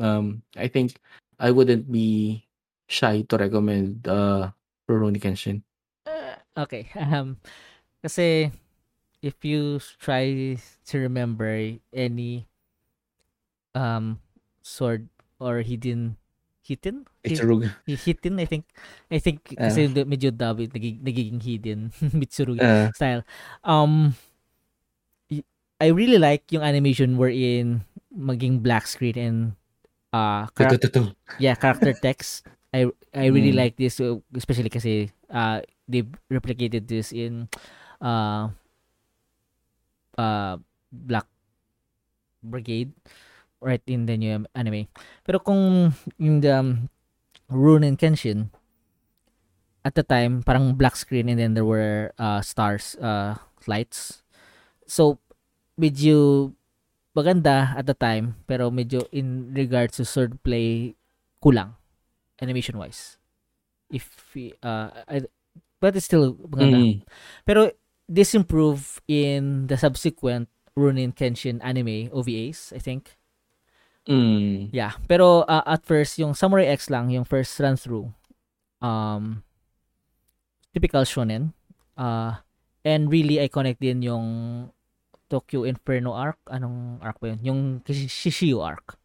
um 0.00 0.42
I 0.56 0.68
think 0.68 1.00
I 1.40 1.50
wouldn't 1.50 1.90
be 1.90 2.44
shy 2.88 3.22
to 3.32 3.36
recommend 3.40 4.06
uh 4.06 4.52
Rurouni 4.88 5.18
Kenshin 5.20 5.62
Uh, 6.06 6.36
okay. 6.66 6.90
Um 6.98 7.38
kasi 8.02 8.50
if 9.22 9.38
you 9.46 9.78
try 10.02 10.58
to 10.84 10.94
remember 10.98 11.46
any 11.94 12.50
um 13.72 14.18
sword 14.60 15.08
or 15.40 15.62
hidden 15.62 16.18
hidden 16.62 17.06
Hi- 17.24 17.34
Itsurugi 17.34 17.70
hi- 17.86 17.98
hidden 18.02 18.38
I 18.38 18.46
think 18.46 18.64
I 19.10 19.18
think 19.22 19.54
Ah. 19.56 19.70
kasi 19.70 19.86
the- 19.90 20.06
medyo 20.06 20.30
dabi 20.30 20.66
nagig, 20.70 20.98
nagiging 21.02 21.40
hidden 21.42 21.90
Mitsurugi 22.18 22.62
uh, 22.62 22.90
style 22.94 23.22
um 23.64 24.12
I 25.82 25.90
really 25.90 26.18
like 26.18 26.46
yung 26.54 26.62
animation 26.62 27.18
wherein 27.18 27.82
maging 28.14 28.62
black 28.62 28.86
screen 28.86 29.18
and 29.18 29.38
uh 30.14 30.46
chara- 30.54 30.78
tutututu. 30.78 31.10
yeah 31.42 31.56
character 31.58 31.90
text 32.06 32.46
i 32.70 32.86
i 33.16 33.26
really 33.32 33.50
Mm. 33.50 33.58
like 33.66 33.74
this 33.80 33.98
uh, 33.98 34.20
especially 34.36 34.70
kasi 34.70 35.10
uh 35.32 35.58
they 35.90 36.04
replicated 36.30 36.86
this 36.86 37.10
in 37.10 37.48
uh 38.02 38.50
uh 40.18 40.58
black 40.90 41.26
brigade 42.42 42.90
right 43.62 43.82
in 43.86 44.04
the 44.10 44.18
new 44.18 44.44
anime. 44.58 44.90
Pero 45.22 45.38
kung 45.38 45.94
yung 46.18 46.42
the 46.42 46.52
um, 46.52 46.90
Rurouni 47.46 47.94
Kenshin 47.94 48.50
at 49.86 49.94
the 49.94 50.02
time 50.02 50.42
parang 50.42 50.74
black 50.74 50.98
screen 50.98 51.30
and 51.30 51.38
then 51.38 51.54
there 51.54 51.66
were 51.66 52.10
uh 52.18 52.42
stars 52.42 52.98
uh 52.98 53.38
lights. 53.70 54.26
So 54.84 55.22
medyo 55.78 56.52
maganda 57.14 57.78
at 57.78 57.86
the 57.86 57.94
time 57.94 58.42
pero 58.50 58.68
medyo 58.74 59.06
in 59.14 59.54
regards 59.54 59.96
to 60.00 60.04
swordplay 60.04 60.98
kulang 61.38 61.78
animation 62.40 62.76
wise 62.78 63.20
if 63.92 64.08
uh 64.64 64.90
I, 65.06 65.28
but 65.78 65.94
it's 65.94 66.08
still 66.08 66.34
maganda. 66.48 66.80
Mm. 66.82 67.04
pero 67.44 67.70
this 68.08 68.34
in 69.06 69.66
the 69.66 69.76
subsequent 69.76 70.48
Rurouni 70.76 71.12
Kenshin 71.12 71.60
anime 71.62 72.08
OVAs 72.10 72.72
I 72.72 72.80
think 72.80 73.16
Mm. 74.02 74.74
yeah 74.74 74.98
pero 75.06 75.46
uh, 75.46 75.62
at 75.62 75.86
first 75.86 76.18
yung 76.18 76.34
Samurai 76.34 76.66
X 76.74 76.90
lang 76.90 77.06
yung 77.14 77.22
first 77.22 77.54
run 77.62 77.78
through 77.78 78.10
um 78.82 79.46
typical 80.74 81.06
shonen 81.06 81.54
uh 81.94 82.42
and 82.82 83.06
really 83.14 83.38
iconic 83.38 83.78
din 83.78 84.02
yung 84.02 84.26
Tokyo 85.30 85.62
Inferno 85.62 86.18
arc 86.18 86.34
anong 86.50 86.98
arc 86.98 87.22
ba 87.22 87.30
yun 87.30 87.40
yung 87.46 87.60
Shishio 87.86 88.58
arc 88.66 88.98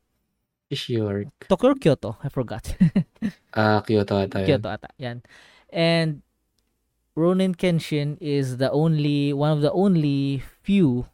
Sure. 0.74 1.24
Tokyo 1.48 1.72
or 1.72 1.76
Kyoto 1.78 2.18
I 2.26 2.34
forgot 2.34 2.66
Ah, 3.56 3.86
Kyoto 3.86 4.18
ata 4.18 4.42
yun. 4.44 4.48
Kyoto 4.50 4.68
ata. 4.68 4.90
Yan. 5.00 5.22
And 5.72 6.26
Ronin 7.18 7.58
Kenshin 7.58 8.22
is 8.22 8.62
the 8.62 8.70
only 8.70 9.34
one 9.34 9.50
of 9.50 9.66
the 9.66 9.74
only 9.74 10.46
few 10.62 11.10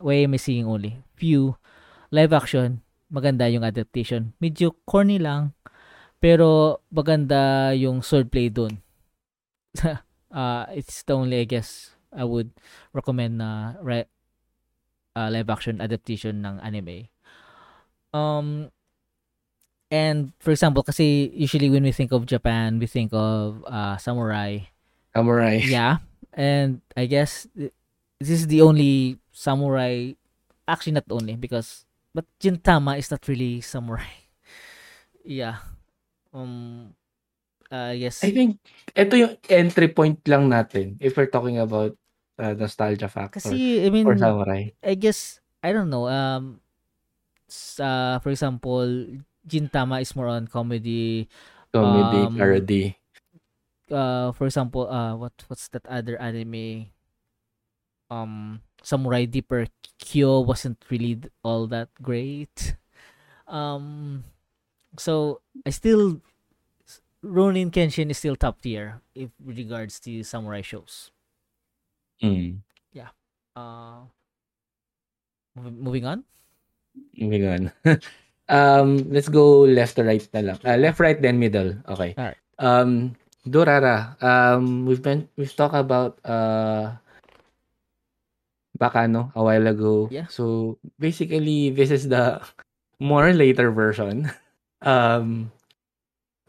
why 0.00 0.24
am 0.24 0.32
I 0.32 0.40
saying 0.40 0.64
only? 0.64 1.04
Few 1.20 1.60
live 2.08 2.32
action 2.32 2.80
maganda 3.12 3.44
yung 3.52 3.60
adaptation. 3.60 4.32
Medyo 4.40 4.72
corny 4.88 5.20
lang 5.20 5.52
pero 6.16 6.80
maganda 6.88 7.70
yung 7.76 8.00
swordplay 8.00 8.48
doon. 8.48 8.80
uh, 10.32 10.64
it's 10.72 11.04
the 11.04 11.12
only 11.12 11.44
I 11.44 11.46
guess 11.46 11.92
I 12.08 12.24
would 12.24 12.48
recommend 12.96 13.36
na 13.36 13.76
re- 13.84 14.08
uh, 15.12 15.28
live 15.28 15.52
action 15.52 15.84
adaptation 15.84 16.40
ng 16.40 16.56
anime. 16.64 17.12
Um 18.16 18.72
and 19.92 20.32
for 20.40 20.56
example 20.56 20.80
kasi 20.80 21.28
usually 21.36 21.68
when 21.68 21.84
we 21.84 21.92
think 21.92 22.16
of 22.16 22.24
Japan 22.24 22.80
we 22.80 22.88
think 22.88 23.12
of 23.12 23.60
uh, 23.68 24.00
samurai. 24.00 24.71
Samurai. 25.14 25.60
Yeah. 25.68 26.00
And 26.32 26.80
I 26.96 27.04
guess 27.06 27.44
th- 27.52 27.72
this 28.18 28.30
is 28.42 28.46
the 28.48 28.64
only 28.64 29.20
samurai 29.32 30.12
actually 30.68 30.96
not 30.96 31.08
only 31.12 31.36
because 31.36 31.84
but 32.16 32.24
Gintama 32.40 32.96
is 32.96 33.10
not 33.10 33.24
really 33.28 33.60
samurai. 33.60 34.08
yeah. 35.24 35.60
Um 36.32 36.96
uh, 37.68 37.92
yes. 37.92 38.24
I 38.24 38.32
think 38.32 38.60
ito 38.96 39.14
yung 39.16 39.34
entry 39.48 39.88
point 39.92 40.20
lang 40.24 40.48
natin 40.48 40.96
if 41.00 41.16
we're 41.16 41.28
talking 41.28 41.60
about 41.60 41.92
uh, 42.40 42.56
nostalgia 42.56 43.08
factor 43.08 43.40
kasi 43.40 43.84
I 43.84 43.88
mean 43.92 44.08
for 44.08 44.16
samurai. 44.16 44.72
I 44.80 44.94
guess 44.96 45.40
I 45.60 45.72
don't 45.76 45.92
know. 45.92 46.08
Um, 46.08 46.60
sa 47.46 48.18
for 48.24 48.32
example, 48.32 48.88
Gintama 49.44 50.00
is 50.00 50.16
more 50.16 50.28
on 50.32 50.48
comedy. 50.48 51.28
Comedy, 51.72 52.20
Um, 52.28 52.36
parody. 52.36 52.84
Uh, 53.92 54.32
for 54.32 54.46
example, 54.46 54.88
uh, 54.88 55.14
what 55.14 55.32
what's 55.46 55.68
that 55.68 55.86
other 55.86 56.16
anime? 56.16 56.88
Um, 58.10 58.60
Samurai 58.82 59.24
Deeper 59.24 59.68
Kyo 60.00 60.40
wasn't 60.40 60.80
really 60.90 61.20
all 61.44 61.66
that 61.68 61.88
great. 62.00 62.76
Um, 63.46 64.24
so 64.98 65.40
I 65.64 65.70
still 65.70 66.20
Ronin 67.22 67.70
Kenshin 67.70 68.10
is 68.10 68.18
still 68.18 68.36
top 68.36 68.60
tier 68.60 69.00
if 69.14 69.30
regards 69.44 70.00
to 70.08 70.24
samurai 70.24 70.60
shows. 70.64 71.12
Mm. 72.22 72.64
Uh, 73.56 74.08
Mov- 75.58 75.76
moving 75.76 76.04
on. 76.06 76.24
Moving 77.16 77.44
on. 77.46 77.60
um, 78.48 79.10
let's 79.12 79.28
go 79.28 79.60
left 79.60 79.96
to 79.96 80.04
right 80.04 80.24
na 80.32 80.40
lang. 80.40 80.58
Uh, 80.64 80.76
left, 80.76 81.00
right, 81.00 81.20
then 81.20 81.38
middle. 81.38 81.76
Okay. 81.88 82.14
Alright. 82.16 82.40
Um, 82.58 83.16
Durara. 83.46 84.14
Um, 84.22 84.86
we've 84.86 85.02
been 85.02 85.28
we've 85.36 85.54
talked 85.54 85.74
about 85.74 86.18
uh 86.24 86.94
Bakano 88.78 89.30
a 89.34 89.42
while 89.42 89.66
ago. 89.66 90.08
Yeah. 90.10 90.26
So 90.26 90.78
basically, 90.98 91.70
this 91.70 91.90
is 91.90 92.08
the 92.08 92.42
more 93.00 93.32
later 93.32 93.70
version. 93.70 94.30
Um, 94.82 95.54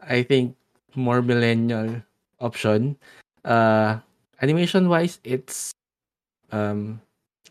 I 0.02 0.26
think 0.26 0.58
more 0.98 1.22
millennial 1.22 2.02
option. 2.42 2.98
Uh, 3.46 4.02
animation 4.42 4.90
wise, 4.90 5.22
it's 5.22 5.70
um, 6.50 6.98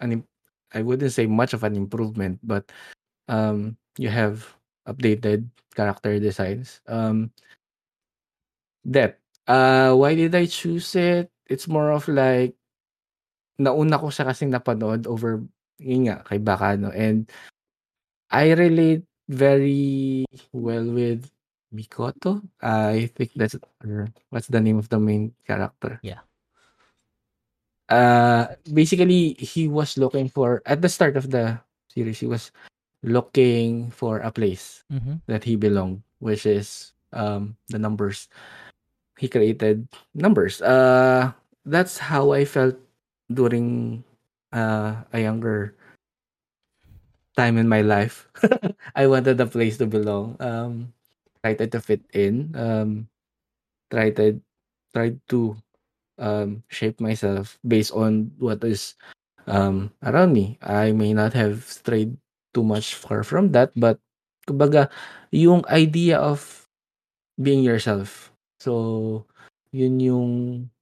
an 0.03 0.27
I 0.75 0.83
wouldn't 0.83 1.15
say 1.15 1.23
much 1.23 1.55
of 1.55 1.63
an 1.63 1.79
improvement, 1.79 2.43
but 2.43 2.67
um, 3.31 3.79
you 3.95 4.09
have 4.09 4.43
updated 4.83 5.47
character 5.71 6.19
designs. 6.19 6.83
Um, 6.91 7.31
depth. 8.83 9.22
Uh, 9.47 9.93
why 9.95 10.15
did 10.15 10.33
I 10.35 10.45
choose 10.45 10.95
it? 10.95 11.29
It's 11.47 11.67
more 11.67 11.91
of 11.91 12.07
like 12.07 12.55
nauna 13.59 13.99
ko 14.01 14.09
siya 14.09 14.25
kasing 14.31 14.49
napanood 14.49 15.05
over 15.05 15.43
yun 15.77 16.09
nga 16.09 16.23
kay 16.25 16.39
Bakano 16.41 16.89
and 16.95 17.29
I 18.33 18.49
relate 18.57 19.05
very 19.29 20.25
well 20.51 20.85
with 20.89 21.29
Mikoto. 21.73 22.41
I 22.61 23.11
think 23.13 23.33
that's 23.37 23.55
or 23.83 24.09
what's 24.33 24.47
the 24.49 24.61
name 24.61 24.77
of 24.81 24.89
the 24.89 24.97
main 24.97 25.33
character? 25.45 25.99
Yeah. 26.01 26.25
Uh 27.91 28.55
basically 28.71 29.35
he 29.37 29.67
was 29.67 29.97
looking 29.99 30.29
for 30.31 30.63
at 30.65 30.81
the 30.81 30.89
start 30.89 31.13
of 31.19 31.29
the 31.29 31.59
series 31.91 32.17
he 32.19 32.25
was 32.25 32.49
looking 33.03 33.91
for 33.91 34.23
a 34.23 34.31
place 34.31 34.81
Mm-hmm. 34.89 35.19
that 35.27 35.43
he 35.43 35.59
belonged 35.59 36.01
which 36.23 36.47
is 36.47 36.93
um 37.11 37.57
the 37.69 37.77
numbers 37.77 38.31
he 39.17 39.27
created 39.29 39.87
numbers. 40.15 40.61
Uh 40.61 41.33
that's 41.65 41.97
how 41.97 42.31
i 42.35 42.43
felt 42.43 42.75
during 43.31 44.03
uh 44.51 44.99
a 45.13 45.19
younger 45.21 45.75
time 47.37 47.57
in 47.57 47.67
my 47.67 47.81
life. 47.81 48.29
I 48.95 49.07
wanted 49.07 49.39
a 49.41 49.47
place 49.49 49.77
to 49.77 49.87
belong. 49.87 50.37
Um 50.39 50.93
tried 51.43 51.61
to 51.71 51.79
fit 51.81 52.01
in. 52.13 52.53
Um 52.55 53.09
tried 53.91 54.17
tried 54.93 55.17
to 55.29 55.57
um 56.19 56.63
shape 56.69 57.01
myself 57.01 57.59
based 57.67 57.93
on 57.93 58.31
what 58.39 58.63
is 58.63 58.95
um 59.47 59.91
around 60.03 60.33
me. 60.33 60.57
I 60.61 60.91
may 60.93 61.13
not 61.13 61.33
have 61.33 61.65
strayed 61.65 62.17
too 62.53 62.63
much 62.65 62.95
far 62.95 63.23
from 63.23 63.53
that 63.53 63.73
but 63.77 63.99
kumbaga 64.49 64.89
yung 65.31 65.65
idea 65.69 66.17
of 66.19 66.67
being 67.41 67.63
yourself 67.63 68.32
so 68.63 69.27
yun 69.75 69.99
yung 69.99 70.31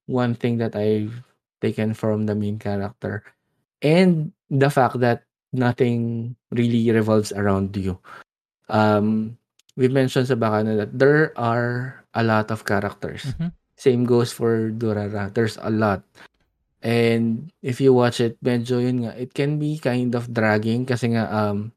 one 0.06 0.38
thing 0.38 0.62
that 0.62 0.78
I've 0.78 1.18
taken 1.58 1.94
from 1.98 2.30
the 2.30 2.38
main 2.38 2.62
character. 2.62 3.26
And 3.82 4.30
the 4.46 4.70
fact 4.70 5.02
that 5.02 5.26
nothing 5.50 6.34
really 6.54 6.86
revolves 6.94 7.34
around 7.34 7.74
you. 7.74 7.98
Um 8.70 9.34
we 9.74 9.90
mentioned 9.90 10.30
sa 10.30 10.38
that 10.38 10.94
there 10.94 11.34
are 11.34 11.98
a 12.14 12.22
lot 12.22 12.54
of 12.54 12.62
characters. 12.62 13.34
Mm-hmm. 13.34 13.50
same 13.82 14.06
goes 14.06 14.30
for 14.30 14.70
Durara. 14.70 15.34
There's 15.34 15.58
a 15.58 15.66
lot. 15.66 16.06
And 16.86 17.50
if 17.66 17.82
you 17.82 17.90
watch 17.90 18.22
it 18.22 18.38
medyo 18.38 18.78
yun 18.78 19.06
nga 19.06 19.12
it 19.18 19.34
can 19.34 19.58
be 19.58 19.82
kind 19.82 20.14
of 20.14 20.30
dragging 20.30 20.86
kasi 20.86 21.18
nga 21.18 21.26
um 21.30 21.74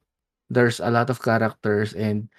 there's 0.53 0.77
a 0.77 0.93
lot 0.93 1.09
of 1.09 1.21
characters 1.21 1.97
and 1.97 2.29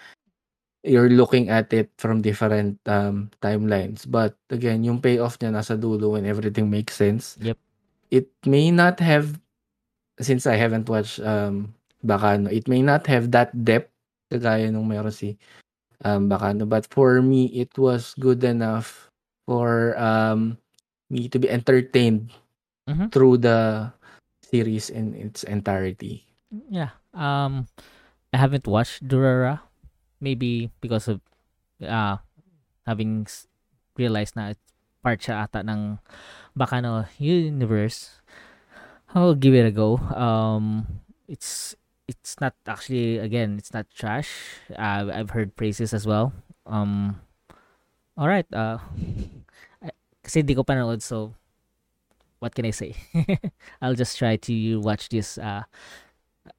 you're 0.85 1.11
looking 1.11 1.49
at 1.49 1.73
it 1.73 1.91
from 1.99 2.23
different 2.23 2.79
um 2.87 3.31
timelines 3.43 4.05
but 4.09 4.37
again 4.51 4.85
yung 4.85 5.01
payoff 5.03 5.39
niya 5.41 5.53
nasa 5.55 5.75
dulo 5.79 6.15
when 6.17 6.27
everything 6.29 6.71
makes 6.71 6.95
sense 6.97 7.37
Yep. 7.43 7.59
it 8.11 8.29
may 8.47 8.71
not 8.71 9.01
have 9.01 9.41
since 10.21 10.47
I 10.47 10.57
haven't 10.57 10.89
watched 10.89 11.21
um 11.21 11.75
Bakano 12.07 12.49
it 12.53 12.69
may 12.69 12.83
not 12.83 13.07
have 13.11 13.33
that 13.35 13.51
depth 13.65 13.91
kagaya 14.31 14.71
nung 14.71 14.87
meron 14.89 15.13
si 15.13 15.37
um 16.05 16.29
Bakano 16.31 16.69
but 16.69 16.87
for 16.91 17.21
me 17.23 17.47
it 17.57 17.75
was 17.79 18.15
good 18.21 18.45
enough 18.45 19.11
for 19.47 19.97
um 19.99 20.59
me 21.11 21.29
to 21.31 21.39
be 21.39 21.51
entertained 21.51 22.31
Mhm. 22.87 23.11
through 23.11 23.43
the 23.43 23.91
series 24.47 24.91
in 24.91 25.15
its 25.19 25.43
entirety 25.43 26.23
Yeah. 26.71 26.95
Um, 27.13 27.67
I 28.33 28.39
haven't 28.39 28.67
watched 28.71 29.03
Durara, 29.03 29.66
maybe 30.21 30.71
because 30.81 31.09
of 31.09 31.21
uh 31.85 32.17
having 32.87 33.27
realized 33.97 34.37
na 34.37 34.55
part 35.03 35.21
siya 35.23 35.47
ata 35.47 35.63
ng 35.63 35.99
Bakano 36.57 37.07
universe. 37.21 38.23
I'll 39.15 39.37
give 39.37 39.55
it 39.55 39.69
a 39.69 39.73
go. 39.73 39.97
Um, 40.13 40.87
it's 41.29 41.75
it's 42.09 42.39
not 42.41 42.55
actually 42.67 43.19
again, 43.19 43.57
it's 43.59 43.73
not 43.73 43.87
trash. 43.93 44.61
Uh, 44.73 45.11
I've 45.13 45.31
heard 45.31 45.57
praises 45.57 45.93
as 45.95 46.07
well. 46.07 46.33
Um, 46.67 47.21
all 48.17 48.29
right. 48.29 48.47
Uh, 48.53 48.79
kasi 50.25 50.43
di 50.43 50.55
ko 50.59 50.65
panood 50.67 51.03
so 51.03 51.35
what 52.39 52.55
can 52.55 52.67
I 52.67 52.75
say? 52.75 52.95
I'll 53.83 53.95
just 53.95 54.19
try 54.19 54.37
to 54.37 54.81
watch 54.81 55.09
this 55.09 55.39
uh 55.39 55.63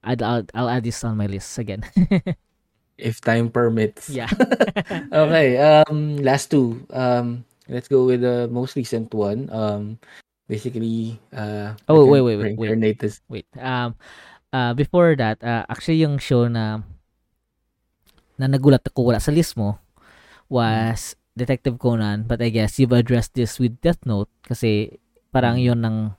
I'd, 0.03 0.21
I'll, 0.21 0.43
I'll 0.53 0.69
add 0.69 0.83
this 0.83 1.03
on 1.03 1.17
my 1.17 1.27
list 1.27 1.57
again. 1.59 1.83
if 2.97 3.21
time 3.21 3.49
permits 3.49 4.09
yeah. 4.09 4.29
okay 5.13 5.57
um 5.57 6.17
last 6.21 6.49
two 6.49 6.81
um 6.91 7.45
let's 7.69 7.87
go 7.87 8.05
with 8.05 8.21
the 8.21 8.47
most 8.49 8.75
recent 8.75 9.13
one 9.13 9.49
um 9.53 9.97
basically 10.47 11.19
uh 11.35 11.75
Oh, 11.87 12.05
wait, 12.07 12.21
wait, 12.21 12.37
wait, 12.39 12.57
wait. 12.57 12.99
this- 12.99 13.21
Wait. 13.29 13.45
Um 13.59 13.95
uh 14.55 14.73
before 14.73 15.13
that, 15.19 15.43
uh, 15.43 15.67
actually 15.67 15.99
yung 16.01 16.17
show 16.17 16.47
na 16.47 16.81
na 18.39 18.47
nagulat 18.47 18.85
ako 18.87 19.11
wala 19.11 19.19
sa 19.19 19.33
list 19.33 19.57
mo 19.57 19.75
was 20.47 21.13
Detective 21.35 21.77
Conan, 21.77 22.23
but 22.25 22.41
I 22.41 22.49
guess 22.49 22.79
you've 22.79 22.95
addressed 22.95 23.35
this 23.35 23.59
with 23.59 23.77
Death 23.83 24.01
Note 24.07 24.31
kasi 24.41 24.97
parang 25.29 25.59
yun 25.61 25.83
ng 25.85 26.15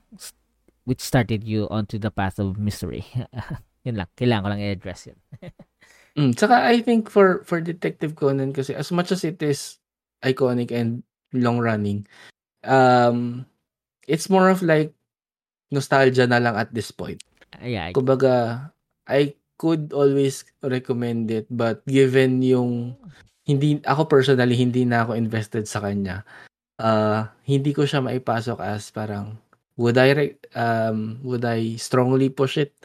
which 0.85 1.01
started 1.01 1.43
you 1.43 1.67
onto 1.67 1.97
the 1.99 2.09
path 2.13 2.39
of 2.39 2.55
mystery. 2.57 3.03
yun 3.85 3.97
lang. 3.99 4.07
Kailangan 4.15 4.43
ko 4.45 4.49
lang 4.53 4.61
i-address 4.63 5.09
yun. 5.11 5.19
Mm, 6.17 6.33
tsaka 6.33 6.65
I 6.65 6.81
think 6.81 7.09
for 7.09 7.45
for 7.45 7.61
Detective 7.61 8.17
Conan 8.17 8.51
kasi 8.51 8.73
as 8.73 8.89
much 8.89 9.13
as 9.13 9.21
it 9.23 9.39
is 9.45 9.77
iconic 10.25 10.73
and 10.73 11.05
long 11.31 11.61
running 11.61 12.03
um 12.65 13.45
it's 14.09 14.27
more 14.29 14.49
of 14.49 14.61
like 14.65 14.91
nostalgia 15.71 16.25
na 16.25 16.41
lang 16.41 16.57
at 16.57 16.71
this 16.73 16.91
point 16.91 17.21
Uh, 17.59 17.65
yeah. 17.65 17.89
I- 17.89 17.95
kumbaga 17.95 18.69
I 19.09 19.35
could 19.59 19.91
always 19.91 20.45
recommend 20.61 21.29
it 21.33 21.49
but 21.49 21.81
given 21.89 22.39
yung 22.45 22.95
hindi 23.49 23.81
ako 23.83 24.05
personally 24.07 24.53
hindi 24.55 24.85
na 24.85 25.03
ako 25.03 25.17
invested 25.17 25.65
sa 25.65 25.81
kanya 25.83 26.23
uh 26.79 27.27
hindi 27.47 27.71
ko 27.75 27.83
siya 27.87 28.03
maipasok 28.05 28.59
as 28.63 28.89
parang 28.93 29.35
would 29.79 29.97
I 29.99 30.37
um 30.55 31.19
would 31.25 31.43
I 31.43 31.75
strongly 31.81 32.29
push 32.31 32.57
it 32.61 32.75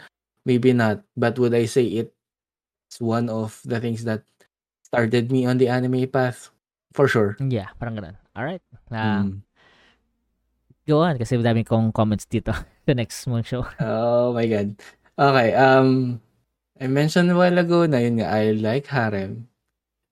maybe 0.47 0.73
not 0.75 1.03
but 1.19 1.39
would 1.39 1.55
I 1.55 1.67
say 1.69 1.87
it's 2.95 3.03
one 3.03 3.27
of 3.27 3.59
the 3.67 3.83
things 3.83 4.07
that 4.07 4.23
started 4.87 5.27
me 5.35 5.43
on 5.51 5.59
the 5.59 5.67
anime 5.67 6.07
path 6.07 6.55
for 6.95 7.11
sure 7.11 7.35
yeah, 7.43 7.67
parang 7.83 7.99
ganun. 7.99 8.15
Alright. 8.39 8.63
Uh, 8.87 9.27
Mm. 9.27 9.43
Go 10.87 11.03
on 11.03 11.19
kasi 11.19 11.35
madami 11.35 11.67
kong 11.67 11.91
comments 11.91 12.23
dito. 12.31 12.55
the 12.87 12.95
next 12.95 13.27
mong 13.27 13.43
show. 13.43 13.67
Oh 13.83 14.31
my 14.31 14.47
god. 14.47 14.79
Okay, 15.19 15.51
um 15.59 16.23
I 16.79 16.87
mentioned 16.87 17.35
a 17.35 17.39
while 17.39 17.59
ago 17.59 17.83
na 17.91 17.99
yun 17.99 18.23
nga 18.23 18.31
I 18.31 18.55
like 18.55 18.87
harem. 18.87 19.51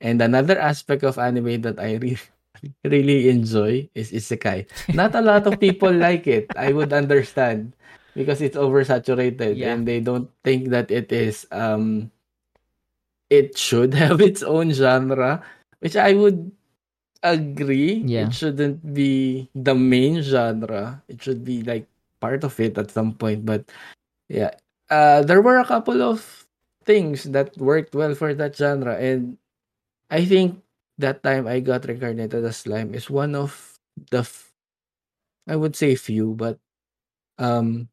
And 0.02 0.18
another 0.18 0.58
aspect 0.58 1.06
of 1.06 1.22
anime 1.22 1.62
that 1.62 1.78
I 1.78 2.02
really 2.02 2.18
really 2.82 3.30
enjoy 3.30 3.86
is 3.94 4.10
isekai. 4.10 4.66
Not 4.90 5.14
a 5.14 5.22
lot 5.22 5.46
of 5.46 5.62
people 5.62 5.94
like 5.94 6.26
it. 6.26 6.50
I 6.58 6.74
would 6.74 6.90
understand 6.90 7.78
because 8.18 8.42
it's 8.42 8.58
oversaturated 8.58 9.62
Yeah. 9.62 9.70
and 9.78 9.86
they 9.86 10.02
don't 10.02 10.26
think 10.42 10.74
that 10.74 10.90
it 10.90 11.14
is 11.14 11.46
um 11.54 12.10
it 13.32 13.56
should 13.56 13.94
have 14.02 14.20
its 14.20 14.44
own 14.44 14.72
genre, 14.76 15.40
which 15.80 15.96
I 15.96 16.12
would 16.12 16.52
agree. 17.24 18.04
Yeah. 18.04 18.28
It 18.28 18.34
shouldn't 18.34 18.84
be 18.94 19.48
the 19.54 19.74
main 19.74 20.20
genre. 20.22 21.02
It 21.08 21.22
should 21.22 21.44
be 21.44 21.62
like 21.64 21.88
part 22.20 22.44
of 22.44 22.58
it 22.60 22.76
at 22.76 22.92
some 22.92 23.14
point. 23.16 23.46
But 23.46 23.64
yeah, 24.28 24.52
uh, 24.90 25.22
there 25.24 25.40
were 25.42 25.58
a 25.58 25.66
couple 25.68 26.02
of 26.02 26.46
things 26.84 27.24
that 27.32 27.56
worked 27.58 27.94
well 27.94 28.14
for 28.14 28.34
that 28.34 28.56
genre, 28.56 28.96
and 28.98 29.38
I 30.10 30.24
think 30.24 30.60
that 30.98 31.22
time 31.22 31.46
I 31.46 31.60
got 31.60 31.86
reincarnated 31.86 32.44
as 32.44 32.58
slime 32.58 32.94
is 32.94 33.08
one 33.10 33.34
of 33.34 33.78
the, 34.10 34.20
f- 34.26 34.52
I 35.48 35.56
would 35.56 35.74
say 35.76 35.94
few, 35.96 36.34
but 36.34 36.58
um, 37.38 37.88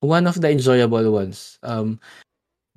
one 0.00 0.26
of 0.26 0.40
the 0.40 0.50
enjoyable 0.50 1.10
ones. 1.12 1.58
Um, 1.62 2.00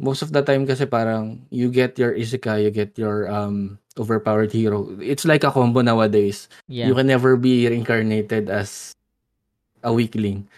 most 0.02 0.26
of 0.26 0.34
the 0.34 0.42
time 0.42 0.66
kasi 0.66 0.90
parang 0.90 1.46
you 1.54 1.70
get 1.70 1.96
your 2.02 2.18
isekai, 2.18 2.66
you 2.66 2.74
get 2.74 2.98
your 2.98 3.30
um 3.30 3.78
overpowered 3.96 4.50
hero. 4.50 4.90
It's 4.98 5.24
like 5.24 5.46
a 5.46 5.54
combo 5.54 5.86
nowadays. 5.86 6.50
Yeah. 6.66 6.90
You 6.90 6.98
can 6.98 7.06
never 7.06 7.38
be 7.38 7.70
reincarnated 7.70 8.50
as 8.50 8.98
a 9.86 9.94
weakling. 9.94 10.50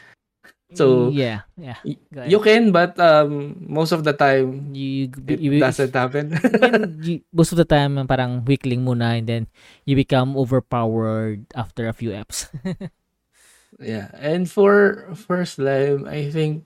So 0.73 1.13
yeah, 1.13 1.45
yeah. 1.53 1.77
you 2.25 2.41
can, 2.41 2.73
but 2.73 2.97
um 2.97 3.61
most 3.61 3.93
of 3.93 4.01
the 4.01 4.13
time 4.15 4.73
You, 4.73 5.13
it 5.29 5.37
you, 5.37 5.59
you, 5.59 5.61
doesn't 5.61 5.93
happen. 5.93 6.33
you, 7.05 7.21
most 7.29 7.53
of 7.53 7.61
the 7.61 7.67
time 7.67 8.01
parang 8.09 8.41
weakling 8.41 8.81
muna 8.81 9.21
and 9.21 9.27
then 9.29 9.43
you 9.85 9.93
become 9.93 10.33
overpowered 10.33 11.45
after 11.53 11.85
a 11.85 11.93
few 11.93 12.09
eps. 12.09 12.49
yeah, 13.77 14.09
and 14.17 14.49
for 14.49 15.05
for 15.13 15.45
slime, 15.45 16.09
I 16.09 16.33
think 16.33 16.65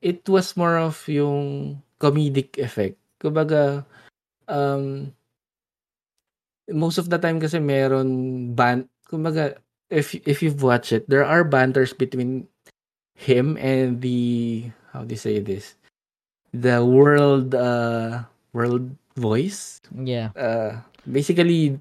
it 0.00 0.24
was 0.32 0.56
more 0.56 0.80
of 0.80 0.96
yung 1.04 1.84
comedic 1.98 2.58
effect. 2.58 2.96
Kumbaga, 3.18 3.84
um, 4.46 5.12
most 6.70 6.98
of 6.98 7.08
the 7.10 7.18
time 7.18 7.38
kasi 7.38 7.62
meron 7.62 8.08
ban 8.54 8.90
kumbaga 9.06 9.54
if 9.86 10.18
if 10.26 10.42
you've 10.42 10.66
watched 10.66 10.90
it 10.90 11.06
there 11.06 11.22
are 11.22 11.46
banters 11.46 11.94
between 11.94 12.42
him 13.14 13.54
and 13.62 14.02
the 14.02 14.66
how 14.90 15.06
do 15.06 15.14
you 15.14 15.20
say 15.20 15.38
this 15.38 15.78
the 16.50 16.82
world 16.82 17.54
uh 17.54 18.26
world 18.50 18.90
voice 19.14 19.78
yeah. 19.94 20.34
uh 20.34 20.82
basically 21.06 21.78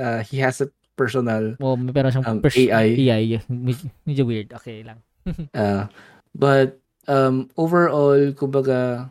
uh 0.00 0.24
he 0.24 0.40
has 0.40 0.64
a 0.64 0.68
personal 0.96 1.56
Well, 1.60 1.76
meron 1.76 2.12
siyang 2.12 2.26
Um, 2.28 2.38
pers- 2.40 2.56
AI. 2.56 2.86
AI. 2.96 3.22
Med- 3.48 3.88
medyo 4.08 4.24
weird. 4.24 4.52
Okay 4.56 4.80
lang. 4.84 5.00
uh 5.56 5.88
but 6.32 6.80
um 7.04 7.48
overall 7.60 8.32
kumbaga 8.32 9.08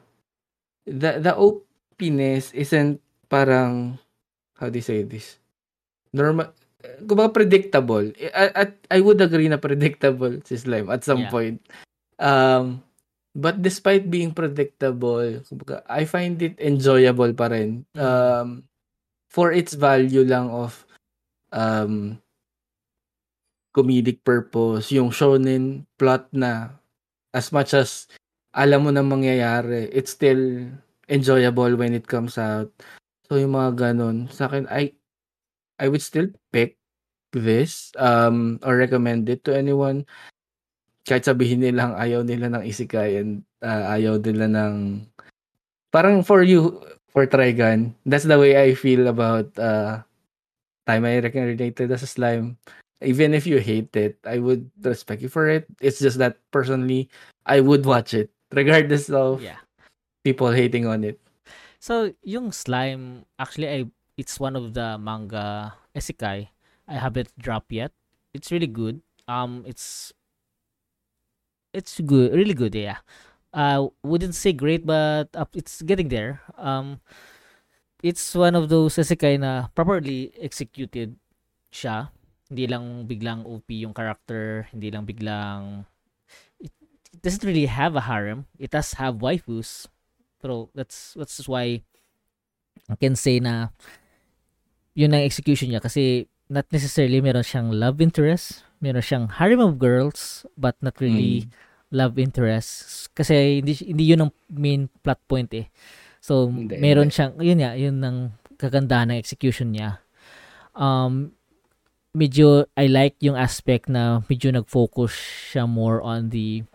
the 0.87 1.19
the 1.19 1.33
opiness 1.35 2.51
isn't 2.55 3.01
parang 3.27 3.97
how 4.59 4.67
do 4.69 4.77
you 4.79 4.85
say 4.85 5.03
this? 5.03 5.39
Normal 6.15 6.51
kumbaga 7.03 7.43
predictable. 7.43 8.07
At, 8.31 8.51
at 8.55 8.71
I 8.87 9.03
would 9.03 9.19
agree 9.19 9.51
na 9.51 9.59
predictable 9.59 10.39
si 10.47 10.55
Slime 10.55 10.87
at 10.91 11.03
some 11.03 11.27
Yeah. 11.27 11.31
point. 11.33 11.59
Um 12.19 12.83
but 13.35 13.61
despite 13.61 14.07
being 14.11 14.31
predictable 14.35 15.43
kumbaga 15.47 15.83
I 15.87 16.03
find 16.07 16.39
it 16.39 16.55
enjoyable 16.59 17.31
pa 17.35 17.51
rin. 17.51 17.83
Um 17.95 18.63
for 19.29 19.51
its 19.53 19.75
value 19.75 20.25
lang 20.25 20.49
of 20.49 20.83
um 21.53 22.17
comedic 23.75 24.25
purpose 24.25 24.89
yung 24.89 25.13
shonen 25.13 25.85
plot 26.01 26.25
na 26.33 26.73
as 27.31 27.53
much 27.53 27.77
as 27.77 28.09
alam 28.53 28.85
mo 28.85 28.89
na 28.89 29.05
mangyayari. 29.05 29.89
It's 29.93 30.13
still 30.13 30.69
enjoyable 31.09 31.73
when 31.77 31.93
it 31.93 32.05
comes 32.09 32.37
out. 32.37 32.69
So 33.29 33.37
yung 33.37 33.53
mga 33.53 33.77
ganun 33.77 34.29
sa 34.33 34.49
akin 34.49 34.65
I 34.69 34.93
I 35.77 35.87
would 35.89 36.01
still 36.01 36.29
pick 36.49 36.77
this 37.33 37.93
um 38.01 38.57
or 38.65 38.77
recommend 38.77 39.29
it 39.29 39.45
to 39.45 39.53
anyone. 39.53 40.05
Kahit 41.05 41.25
sabihin 41.25 41.61
nilang 41.61 41.93
ayaw 41.97 42.25
nila 42.25 42.49
ng 42.53 42.65
isekai 42.65 43.21
and 43.21 43.45
uh, 43.61 43.93
ayaw 43.93 44.17
nila 44.21 44.49
ng 44.49 45.05
parang 45.93 46.25
for 46.25 46.41
you 46.41 46.81
for 47.09 47.25
Trigun. 47.25 47.93
That's 48.05 48.25
the 48.25 48.37
way 48.37 48.57
I 48.57 48.73
feel 48.73 49.09
about 49.09 49.53
uh 49.61 50.01
time 50.89 51.05
I 51.05 51.21
recommended 51.21 51.77
as 51.77 52.05
a 52.05 52.09
slime. 52.09 52.57
Even 53.01 53.37
if 53.37 53.45
you 53.45 53.61
hate 53.61 53.93
it 53.93 54.17
I 54.25 54.41
would 54.41 54.69
respect 54.81 55.21
you 55.21 55.29
for 55.29 55.45
it. 55.49 55.69
It's 55.81 56.01
just 56.01 56.17
that 56.17 56.41
personally 56.49 57.13
I 57.45 57.61
would 57.61 57.85
watch 57.85 58.17
it 58.17 58.33
regardless 58.51 59.09
of 59.09 59.41
Yeah. 59.41 59.59
people 60.23 60.51
hating 60.51 60.85
on 60.85 61.03
it 61.03 61.17
So, 61.79 62.11
yung 62.27 62.51
slime, 62.51 63.23
actually, 63.39 63.71
I 63.71 63.79
it's 64.19 64.35
one 64.35 64.59
of 64.59 64.75
the 64.75 64.99
manga 64.99 65.79
isekai 65.95 66.51
I 66.83 66.95
haven't 66.99 67.31
dropped 67.39 67.71
yet. 67.71 67.95
It's 68.35 68.51
really 68.51 68.67
good. 68.67 68.99
Um, 69.31 69.63
it's 69.63 70.11
it's 71.71 72.03
good, 72.03 72.35
really 72.35 72.51
good. 72.51 72.75
Yeah. 72.75 72.99
Uh, 73.55 73.87
wouldn't 74.03 74.35
say 74.35 74.51
great, 74.53 74.83
but 74.85 75.31
up, 75.33 75.55
it's 75.55 75.79
getting 75.81 76.11
there. 76.11 76.43
Um, 76.59 76.99
it's 78.03 78.35
one 78.35 78.59
of 78.59 78.67
those 78.69 78.99
isekai 78.99 79.39
na 79.39 79.71
properly 79.73 80.35
executed 80.35 81.15
siya. 81.71 82.11
Hindi 82.51 82.67
lang 82.67 83.07
biglang 83.07 83.47
OP 83.47 83.71
yung 83.71 83.95
character, 83.95 84.67
hindi 84.75 84.91
lang 84.91 85.07
biglang 85.07 85.87
it, 87.19 87.23
doesn't 87.27 87.43
really 87.43 87.67
have 87.67 87.99
a 87.99 88.07
harem. 88.07 88.47
It 88.55 88.71
does 88.71 88.95
have 88.95 89.19
waifus, 89.19 89.91
pero 90.39 90.71
that's 90.71 91.19
that's 91.19 91.43
why 91.51 91.83
I 92.87 92.95
can 92.95 93.19
say 93.19 93.43
na 93.43 93.75
yun 94.95 95.11
ang 95.11 95.27
execution 95.27 95.69
niya 95.69 95.83
kasi 95.83 96.31
not 96.47 96.65
necessarily 96.71 97.19
meron 97.19 97.43
siyang 97.43 97.75
love 97.75 97.99
interest, 97.99 98.63
meron 98.79 99.03
siyang 99.03 99.25
harem 99.37 99.59
of 99.59 99.77
girls 99.77 100.47
but 100.55 100.79
not 100.79 100.95
really 101.03 101.43
Mm. 101.45 101.51
love 101.91 102.15
interest 102.21 103.09
kasi 103.17 103.59
hindi 103.61 103.73
hindi 103.83 104.03
yun 104.15 104.25
ang 104.27 104.31
main 104.49 104.87
plot 105.03 105.19
point 105.27 105.51
eh. 105.57 105.67
So 106.23 106.47
Hindi, 106.49 106.79
meron 106.79 107.11
hindi. 107.11 107.15
siyang 107.19 107.33
yun 107.43 107.59
nga 107.59 107.71
yun 107.75 107.95
ang 108.01 108.17
kagandahan 108.59 109.11
ng 109.13 109.19
execution 109.19 109.75
niya. 109.75 109.99
Um 110.77 111.35
medyo 112.13 112.65
I 112.73 112.89
like 112.89 113.17
yung 113.21 113.37
aspect 113.37 113.85
na 113.89 114.25
medyo 114.25 114.49
nag-focus 114.49 115.13
siya 115.53 115.69
more 115.69 116.01
on 116.01 116.33
the 116.33 116.65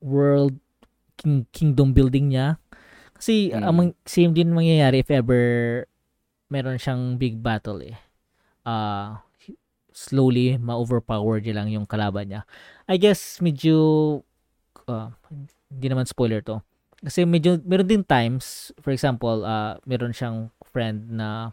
world 0.00 0.56
king, 1.16 1.44
kingdom 1.50 1.90
building 1.92 2.30
niya. 2.30 2.56
Kasi 3.18 3.50
Mm. 3.50 3.62
ang 3.62 3.76
same 4.06 4.30
din 4.30 4.54
mangyayari 4.54 5.02
if 5.02 5.10
ever 5.10 5.84
meron 6.48 6.78
siyang 6.78 7.18
big 7.18 7.42
battle 7.42 7.82
eh. 7.82 7.98
Ah, 8.62 9.26
slowly 9.90 10.54
ma-overpower 10.54 11.42
niya 11.42 11.58
lang 11.58 11.68
yung 11.68 11.82
kalaban 11.84 12.30
niya. 12.30 12.42
I 12.86 12.96
guess 12.96 13.42
medyo 13.42 13.76
ah, 14.86 15.10
hindi 15.68 15.86
naman 15.90 16.06
spoiler 16.06 16.40
to. 16.40 16.62
Kasi 16.98 17.26
medyo 17.26 17.58
meron 17.62 17.86
din 17.86 18.02
times, 18.02 18.70
for 18.78 18.90
example, 18.90 19.42
ah 19.42 19.76
meron 19.84 20.14
siyang 20.14 20.54
friend 20.64 21.10
na 21.10 21.50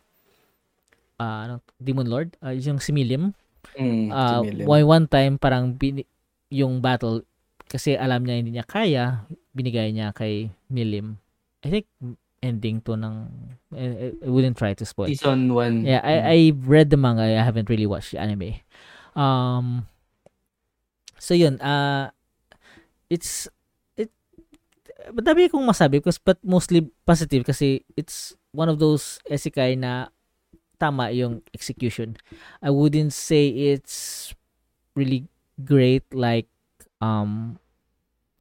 ah, 1.18 1.40
ano, 1.50 1.54
Demon 1.80 2.06
Lord, 2.06 2.38
ah, 2.40 2.54
yung 2.54 2.78
si 2.78 2.94
Milim. 2.94 3.34
Mm, 3.74 4.14
Ah, 4.14 4.40
si 4.40 4.54
Milim. 4.54 4.66
why 4.70 4.86
one 4.86 5.10
time 5.10 5.42
parang 5.42 5.74
bini- 5.74 6.08
yung 6.54 6.78
battle 6.80 7.26
kasi 7.66 7.98
alam 7.98 8.24
niya 8.24 8.36
hindi 8.40 8.52
niya 8.56 8.66
kaya, 8.68 9.26
binigay 9.56 9.90
niya 9.92 10.14
kay 10.14 10.54
Milim. 10.70 11.18
I 11.66 11.70
think 11.74 11.86
ending 12.46 12.78
to 12.86 12.94
ng 12.94 13.16
I, 13.74 14.14
I 14.22 14.30
wouldn't 14.30 14.54
try 14.58 14.78
to 14.78 14.86
spoil. 14.86 15.10
season 15.10 15.50
1 15.58 15.82
Yeah, 15.82 16.02
I 16.06 16.16
I 16.22 16.38
read 16.54 16.94
the 16.94 17.00
manga, 17.00 17.26
I 17.26 17.42
haven't 17.42 17.70
really 17.74 17.90
watched 17.90 18.14
the 18.14 18.22
anime. 18.22 18.62
Um 19.18 19.90
So 21.18 21.34
yun, 21.34 21.58
uh 21.58 22.14
it's 23.10 23.50
it 23.98 24.14
madami 25.10 25.50
kong 25.50 25.66
masabi 25.66 25.98
because 25.98 26.22
but 26.22 26.38
mostly 26.46 26.86
positive 27.06 27.42
kasi 27.50 27.82
it's 27.98 28.38
one 28.54 28.70
of 28.70 28.78
those 28.78 29.18
isekai 29.26 29.74
na 29.74 30.14
tama 30.78 31.10
yung 31.16 31.42
execution. 31.56 32.14
I 32.62 32.70
wouldn't 32.70 33.16
say 33.16 33.50
it's 33.74 34.36
really 34.94 35.26
great 35.66 36.06
like 36.14 36.46
um 37.06 37.62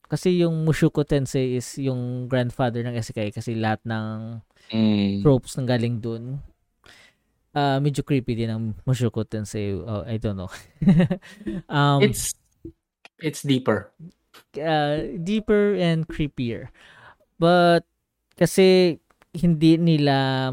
kasi 0.09 0.41
yung 0.41 0.65
Mushoku 0.65 1.03
Tensei 1.05 1.59
is 1.59 1.77
yung 1.81 2.29
grandfather 2.31 2.85
ng 2.85 2.95
isekai 2.97 3.33
kasi 3.35 3.57
lahat 3.57 3.85
ng 3.85 4.41
Mm. 4.73 5.21
tropes 5.21 5.61
nang 5.61 5.69
galing 5.69 6.01
dun. 6.01 6.41
Ah, 7.53 7.77
medyo 7.85 8.01
creepy 8.01 8.33
din 8.33 8.49
ang 8.49 8.73
Mushoku 8.89 9.21
Tensei. 9.29 9.77
Oh, 9.77 10.01
I 10.09 10.17
don't 10.17 10.41
know. 10.41 10.49
um, 11.69 12.01
it's 12.01 12.33
it's 13.21 13.45
deeper 13.45 13.93
uh, 14.57 15.05
deeper 15.21 15.77
and 15.77 16.09
creepier. 16.09 16.73
But 17.37 17.85
kasi 18.41 18.99
hindi 19.37 19.77
nila 19.77 20.51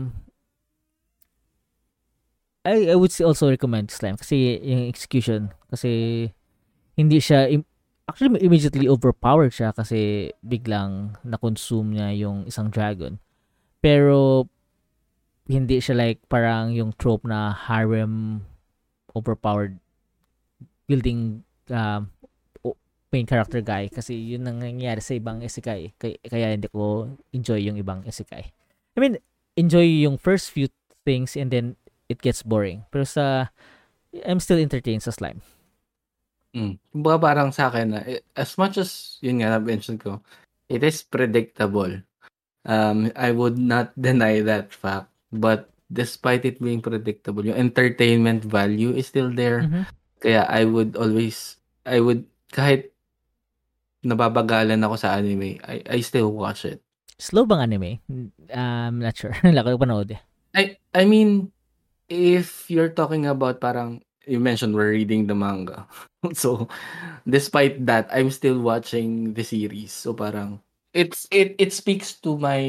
I 2.61 2.93
I 2.93 2.95
would 2.99 3.13
also 3.23 3.49
recommend 3.49 3.89
Slime 3.89 4.17
kasi 4.19 4.59
yung 4.61 4.85
execution 4.85 5.49
kasi 5.71 6.29
hindi 6.93 7.17
siya 7.17 7.49
actually 8.09 8.41
immediately 8.41 8.87
overpowered 8.87 9.53
siya 9.53 9.75
kasi 9.75 10.31
biglang 10.41 11.15
na-consume 11.25 11.95
niya 11.95 12.09
yung 12.27 12.43
isang 12.47 12.69
dragon. 12.73 13.19
Pero 13.81 14.47
hindi 15.49 15.81
siya 15.81 15.97
like 15.97 16.21
parang 16.29 16.71
yung 16.71 16.93
trope 16.95 17.25
na 17.27 17.51
harem 17.51 18.45
overpowered 19.11 19.75
building 20.87 21.43
o- 22.63 22.79
main 23.11 23.27
character 23.27 23.59
guy 23.59 23.91
kasi 23.91 24.15
yun 24.15 24.47
ang 24.47 24.63
nangyayari 24.63 25.03
sa 25.03 25.17
ibang 25.17 25.43
isekai 25.43 25.91
kaya, 25.99 26.15
kaya 26.23 26.47
hindi 26.55 26.67
ko 26.71 27.11
enjoy 27.35 27.59
yung 27.59 27.75
ibang 27.75 28.05
isekai. 28.07 28.53
I 28.95 28.97
mean, 28.99 29.19
enjoy 29.55 29.87
yung 30.03 30.15
first 30.19 30.51
few 30.51 30.67
things 31.03 31.35
and 31.35 31.51
then 31.51 31.75
it 32.07 32.21
gets 32.21 32.43
boring. 32.43 32.83
Pero 32.91 33.03
sa 33.03 33.51
I'm 34.27 34.43
still 34.43 34.59
entertained 34.59 35.03
sa 35.03 35.15
slime. 35.15 35.39
Hmm, 36.51 36.75
kumbaga 36.91 37.17
parang 37.31 37.49
sa'kin 37.55 37.95
na, 37.95 37.99
eh, 38.03 38.19
as 38.35 38.59
much 38.59 38.75
as 38.75 39.15
yun 39.23 39.39
nga 39.39 39.55
na-mention 39.55 39.95
ko, 39.95 40.19
it 40.67 40.83
is 40.83 40.99
predictable. 41.03 42.03
Um, 42.67 43.09
I 43.15 43.31
would 43.31 43.55
not 43.57 43.95
deny 43.99 44.43
that 44.43 44.75
fact, 44.75 45.07
but 45.31 45.71
despite 45.87 46.43
it 46.43 46.59
being 46.59 46.83
predictable, 46.83 47.43
yung 47.47 47.59
entertainment 47.59 48.43
value 48.43 48.91
is 48.95 49.07
still 49.07 49.31
there. 49.31 49.67
Mhm. 49.67 49.83
Kaya 50.21 50.43
I 50.45 50.67
would 50.67 50.99
always 50.99 51.57
I 51.87 51.97
would 52.03 52.27
kahit 52.53 52.91
nababagalan 54.05 54.81
ako 54.81 54.95
sa 54.97 55.17
anime, 55.17 55.57
I 55.65 55.81
I 55.87 55.99
still 56.03 56.33
watch 56.33 56.65
it. 56.67 56.81
Slow 57.21 57.45
bang 57.45 57.61
anime? 57.61 58.01
Um, 58.49 59.01
not 59.01 59.13
sure. 59.13 59.33
Wala 59.45 59.61
ko 59.61 59.77
panood 59.77 60.17
eh. 60.17 60.21
I 60.57 60.75
I 60.93 61.05
mean, 61.05 61.53
if 62.09 62.67
you're 62.67 62.91
talking 62.91 63.29
about 63.29 63.61
parang 63.61 64.01
you 64.27 64.39
mentioned 64.39 64.75
we're 64.75 64.91
reading 64.95 65.27
the 65.27 65.35
manga. 65.35 65.87
So, 66.37 66.69
despite 67.25 67.81
that, 67.89 68.05
I'm 68.13 68.29
still 68.29 68.61
watching 68.61 69.33
the 69.33 69.41
series. 69.41 69.89
So 69.89 70.13
parang 70.13 70.61
it's 70.93 71.25
it 71.33 71.57
it 71.57 71.73
speaks 71.73 72.19
to 72.21 72.37
my 72.37 72.61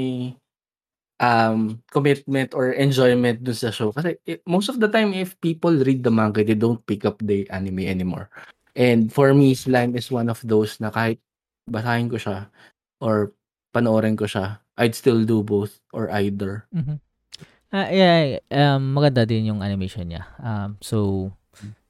um 1.20 1.84
commitment 1.92 2.54
or 2.56 2.72
enjoyment 2.74 3.44
dun 3.44 3.54
sa 3.54 3.70
show 3.70 3.92
kasi 3.92 4.16
it, 4.26 4.40
most 4.48 4.72
of 4.72 4.80
the 4.80 4.88
time 4.88 5.12
if 5.14 5.36
people 5.44 5.70
read 5.84 6.02
the 6.02 6.10
manga 6.10 6.42
they 6.42 6.56
don't 6.56 6.82
pick 6.88 7.04
up 7.04 7.20
the 7.22 7.44
anime 7.52 7.84
anymore. 7.84 8.32
And 8.72 9.12
for 9.12 9.36
me, 9.36 9.52
Slime 9.52 9.92
is 10.00 10.08
one 10.08 10.32
of 10.32 10.40
those 10.40 10.80
na 10.80 10.88
kahit 10.88 11.20
basahin 11.68 12.08
ko 12.08 12.16
siya 12.16 12.48
or 13.04 13.36
panoorin 13.76 14.16
ko 14.16 14.24
siya, 14.24 14.64
I'd 14.80 14.96
still 14.96 15.24
do 15.28 15.44
both 15.44 15.76
or 15.92 16.08
either. 16.08 16.64
Mhm. 16.72 17.00
Ah, 17.72 17.88
yeah, 17.88 18.36
um, 18.52 18.92
maganda 18.92 19.24
din 19.24 19.48
yung 19.48 19.64
animation 19.64 20.04
niya. 20.04 20.28
Um, 20.44 20.76
so, 20.84 21.28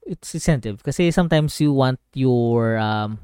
it's 0.05 0.33
incentive. 0.35 0.83
Kasi 0.83 1.11
sometimes 1.11 1.59
you 1.61 1.73
want 1.73 1.99
your 2.13 2.77
um, 2.77 3.19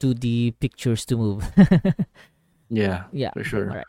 2D 0.00 0.58
pictures 0.60 1.04
to 1.06 1.16
move. 1.16 1.42
Yeah, 2.68 3.08
yeah. 3.16 3.32
for 3.32 3.44
sure. 3.44 3.72
Alright. 3.72 3.88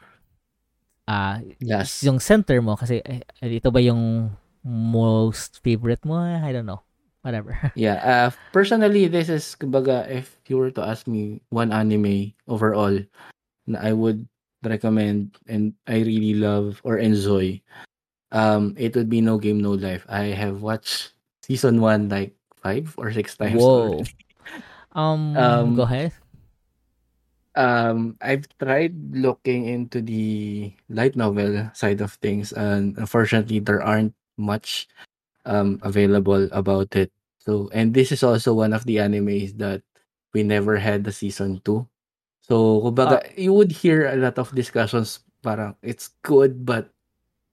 Ah, 1.04 1.44
Yes. 1.60 2.00
yung 2.00 2.20
center 2.24 2.62
mo 2.64 2.80
kasi 2.80 3.04
eh, 3.04 3.20
ito 3.44 3.76
ba 3.76 3.84
yung 3.84 4.32
most 4.64 5.60
favorite 5.60 6.00
mo? 6.08 6.16
I 6.16 6.56
don't 6.56 6.64
know. 6.64 6.80
Whatever. 7.20 7.60
Yeah, 7.76 8.00
uh, 8.00 8.30
personally, 8.56 9.12
this 9.12 9.28
is, 9.28 9.52
kumbaga, 9.60 10.08
if 10.08 10.40
you 10.48 10.56
were 10.56 10.72
to 10.72 10.84
ask 10.86 11.12
me 11.12 11.44
one 11.52 11.76
anime 11.76 12.32
overall 12.48 12.96
na 13.68 13.84
I 13.84 13.92
would 13.92 14.24
recommend 14.64 15.36
and 15.52 15.76
I 15.84 16.00
really 16.08 16.40
love 16.40 16.80
or 16.88 16.96
enjoy, 17.04 17.60
um, 18.32 18.80
it 18.80 18.96
would 18.96 19.10
be 19.12 19.20
No 19.20 19.36
Game 19.36 19.60
No 19.60 19.76
Life. 19.76 20.08
I 20.08 20.32
have 20.32 20.64
watched 20.64 21.19
season 21.50 21.82
one 21.82 22.08
like 22.08 22.38
five 22.62 22.94
or 23.02 23.12
six 23.12 23.34
times 23.36 23.58
Whoa. 23.58 24.06
Um, 24.94 25.38
Um, 25.38 25.76
go 25.78 25.86
ahead. 25.86 26.14
Um, 27.54 28.18
I've 28.22 28.50
tried 28.58 28.98
looking 29.14 29.66
into 29.70 30.02
the 30.02 30.74
light 30.90 31.14
novel 31.14 31.70
side 31.74 32.02
of 32.02 32.18
things, 32.26 32.54
and 32.54 32.98
unfortunately, 32.98 33.60
there 33.60 33.84
aren't 33.86 34.18
much 34.38 34.90
um 35.46 35.78
available 35.86 36.50
about 36.52 36.96
it. 36.98 37.14
So, 37.38 37.70
and 37.74 37.94
this 37.94 38.12
is 38.12 38.26
also 38.26 38.54
one 38.58 38.74
of 38.74 38.86
the 38.90 38.98
animes 38.98 39.58
that 39.62 39.86
we 40.34 40.42
never 40.42 40.78
had 40.78 41.06
the 41.06 41.14
season 41.14 41.62
two. 41.62 41.86
So, 42.42 42.82
kumbaga, 42.82 43.30
you 43.38 43.54
would 43.54 43.70
hear 43.72 44.10
a 44.10 44.18
lot 44.18 44.42
of 44.42 44.50
discussions. 44.58 45.22
Parang 45.46 45.78
it's 45.86 46.18
good, 46.26 46.66
but 46.66 46.90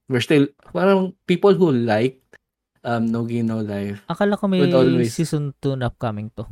we're 0.09 0.25
still 0.25 0.49
parang 0.73 1.13
people 1.29 1.53
who 1.53 1.69
like 1.71 2.17
um 2.83 3.07
No 3.07 3.23
Game 3.23 3.47
No 3.47 3.61
Life 3.61 4.03
Akala 4.09 4.35
ko 4.37 4.45
may 4.47 4.61
would 4.61 4.73
always 4.75 5.13
season 5.13 5.53
2 5.61 5.77
na 5.79 5.87
upcoming 5.89 6.29
to. 6.35 6.45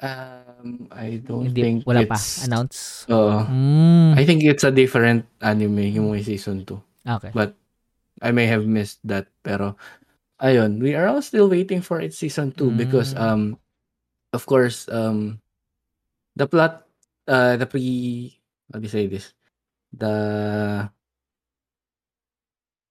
um 0.00 0.88
I 0.88 1.20
don't 1.20 1.52
Hindi, 1.52 1.60
think 1.60 1.76
wala 1.84 2.04
pa. 2.08 2.16
it's 2.16 2.46
Announce. 2.48 3.04
uh, 3.08 3.44
Mm. 3.44 4.16
I 4.16 4.22
think 4.24 4.40
it's 4.44 4.64
a 4.64 4.72
different 4.72 5.28
anime 5.44 5.92
yung 5.92 6.08
may 6.10 6.24
season 6.24 6.64
2. 6.64 6.80
Okay. 7.20 7.30
But 7.32 7.52
I 8.20 8.32
may 8.32 8.48
have 8.48 8.64
missed 8.64 9.00
that. 9.04 9.28
Pero, 9.44 9.76
ayun, 10.40 10.80
we 10.80 10.96
are 10.96 11.08
all 11.08 11.20
still 11.20 11.48
waiting 11.48 11.80
for 11.84 12.00
its 12.00 12.16
season 12.16 12.52
2 12.52 12.72
because, 12.72 13.12
Mm. 13.12 13.20
um, 13.20 13.42
of 14.32 14.44
course, 14.48 14.88
um, 14.88 15.40
the 16.36 16.48
plot, 16.48 16.84
uh, 17.28 17.56
the 17.60 17.68
pre, 17.68 18.32
how 18.72 18.80
do 18.80 18.84
you 18.88 18.92
say 18.92 19.04
this? 19.04 19.32
The, 19.92 20.88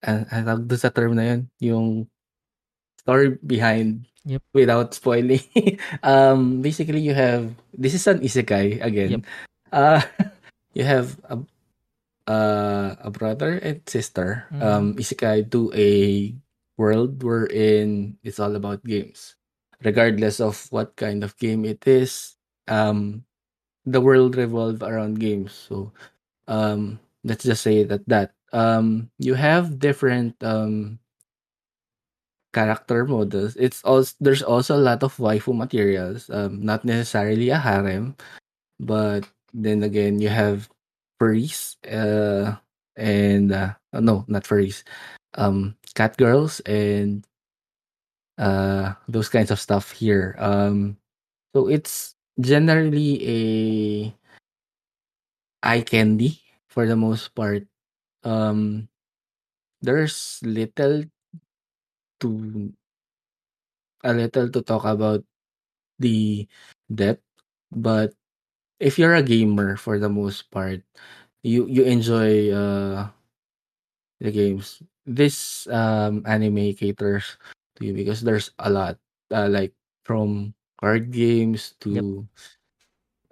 uh, 0.06 0.24
ano 0.30 0.42
tawag 0.46 0.66
doon 0.68 0.82
sa 0.82 0.94
term 0.94 1.14
na 1.16 1.26
yun? 1.36 1.42
Yung 1.62 1.88
story 3.00 3.38
behind 3.44 4.06
Yep. 4.28 4.44
without 4.54 4.94
spoiling. 4.94 5.42
um, 6.04 6.62
basically, 6.62 7.00
you 7.02 7.16
have, 7.16 7.50
this 7.74 7.96
is 7.96 8.06
an 8.06 8.20
isekai 8.20 8.78
again. 8.84 9.24
Yep. 9.24 9.24
Uh, 9.74 10.02
you 10.78 10.84
have 10.84 11.18
a 11.32 11.40
uh, 12.28 12.96
a 13.02 13.10
brother 13.12 13.58
and 13.62 13.82
sister 13.90 14.46
Mhm. 14.54 14.62
um 14.62 14.88
isekai 14.98 15.50
to 15.52 15.72
a 15.76 16.34
world 16.78 17.22
wherein 17.24 18.16
it's 18.24 18.40
all 18.40 18.56
about 18.56 18.84
games 18.86 19.36
regardless 19.84 20.40
of 20.40 20.68
what 20.72 20.96
kind 20.96 21.24
of 21.26 21.36
game 21.42 21.66
it 21.66 21.84
is 21.88 22.38
um 22.72 23.26
the 23.86 24.00
world 24.02 24.36
revolve 24.38 24.84
around 24.84 25.20
games 25.20 25.52
so 25.52 25.92
um 26.48 27.00
let's 27.24 27.44
just 27.44 27.64
say 27.64 27.84
that 27.84 28.04
that 28.08 28.34
um 28.54 29.10
you 29.20 29.34
have 29.36 29.80
different 29.80 30.36
um 30.44 31.00
character 32.54 33.06
models. 33.06 33.56
It's 33.58 33.84
also 33.84 34.16
there's 34.20 34.42
also 34.42 34.76
a 34.76 34.82
lot 34.82 35.04
of 35.04 35.16
waifu 35.18 35.54
materials 35.56 36.30
um 36.30 36.62
not 36.66 36.84
necessarily 36.86 37.50
a 37.50 37.60
harem 37.60 38.16
but 38.80 39.28
then 39.54 39.84
again 39.84 40.20
you 40.20 40.30
have 40.30 40.70
furries 41.22 41.78
uh 41.90 42.58
and 42.98 43.52
uh 43.52 43.74
no 43.94 44.26
not 44.28 44.44
furries 44.46 44.84
um 45.36 45.76
cat 45.96 46.18
girls 46.18 46.60
and 46.66 47.26
uh 48.38 48.94
those 49.08 49.30
kinds 49.30 49.52
of 49.52 49.60
stuff 49.60 49.92
here. 49.92 50.36
Um 50.40 50.98
so 51.56 51.68
it's 51.68 52.16
generally 52.40 53.20
a 53.28 53.40
eye 55.64 55.82
candy 55.82 56.42
for 56.68 56.88
the 56.88 56.96
most 56.96 57.34
part 57.36 57.68
um 58.24 58.88
there's 59.82 60.40
little 60.44 61.04
to 62.20 62.74
a 64.04 64.14
little 64.14 64.50
to 64.50 64.62
talk 64.62 64.86
about 64.86 65.24
the 66.00 66.48
depth 66.94 67.24
but 67.72 68.14
if 68.80 69.00
you're 69.00 69.16
a 69.16 69.24
gamer 69.24 69.78
for 69.78 70.00
the 70.00 70.10
most 70.10 70.50
part 70.52 70.82
you 71.44 71.68
you 71.68 71.84
enjoy 71.84 72.52
uh 72.52 73.10
the 74.20 74.32
games 74.32 74.82
this 75.06 75.68
um 75.72 76.24
anime 76.28 76.74
caters 76.76 77.38
to 77.76 77.86
you 77.88 77.94
because 77.94 78.22
there's 78.22 78.52
a 78.60 78.70
lot 78.70 78.98
uh, 79.32 79.48
like 79.50 79.74
from 80.06 80.54
card 80.80 81.12
games 81.12 81.76
Yep. 81.86 82.06
to 82.06 82.28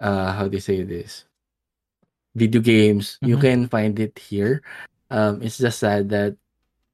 uh 0.00 0.32
how 0.32 0.48
do 0.48 0.56
you 0.56 0.60
say 0.62 0.82
this 0.82 1.24
video 2.38 2.62
games 2.62 3.18
you 3.20 3.34
Mhm. 3.34 3.42
can 3.42 3.58
find 3.66 3.98
it 3.98 4.14
here 4.16 4.62
um 5.10 5.42
it's 5.42 5.58
just 5.58 5.82
sad 5.82 6.06
that 6.08 6.38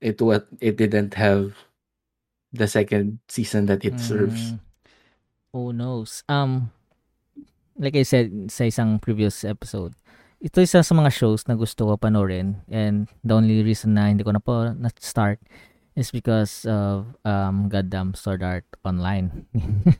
it 0.01 0.17
what 0.19 0.49
it 0.65 0.81
didn't 0.81 1.13
have 1.15 1.53
the 2.57 2.65
second 2.67 3.21
season 3.29 3.69
that 3.69 3.85
it 3.85 4.01
serves 4.01 4.57
Mm. 4.57 4.63
Who 5.55 5.71
knows? 5.71 6.27
Um, 6.27 6.75
like 7.79 7.95
I 7.95 8.03
said 8.03 8.51
sa 8.51 8.67
isang 8.67 8.99
previous 8.99 9.47
episode, 9.47 9.95
ito 10.43 10.59
isa 10.59 10.83
sa 10.83 10.95
mga 10.99 11.15
shows 11.15 11.47
na 11.47 11.55
gusto 11.55 11.87
ko 11.87 11.95
panoorin 11.95 12.59
and 12.67 13.07
the 13.23 13.39
only 13.39 13.63
reason 13.63 13.95
na 13.95 14.11
hindi 14.11 14.27
ko 14.27 14.35
na 14.35 14.43
po 14.43 14.75
na-start 14.75 15.39
is 15.95 16.11
because 16.11 16.67
of 16.67 17.15
um, 17.23 17.71
goddamn 17.71 18.19
Sword 18.19 18.43
Art 18.43 18.67
Online. 18.83 19.47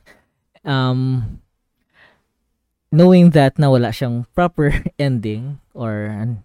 um, 0.67 1.39
knowing 2.95 3.35
that 3.35 3.59
na 3.59 3.67
wala 3.67 3.91
siyang 3.91 4.23
proper 4.31 4.71
ending 4.97 5.59
or 5.75 6.07
an- 6.07 6.41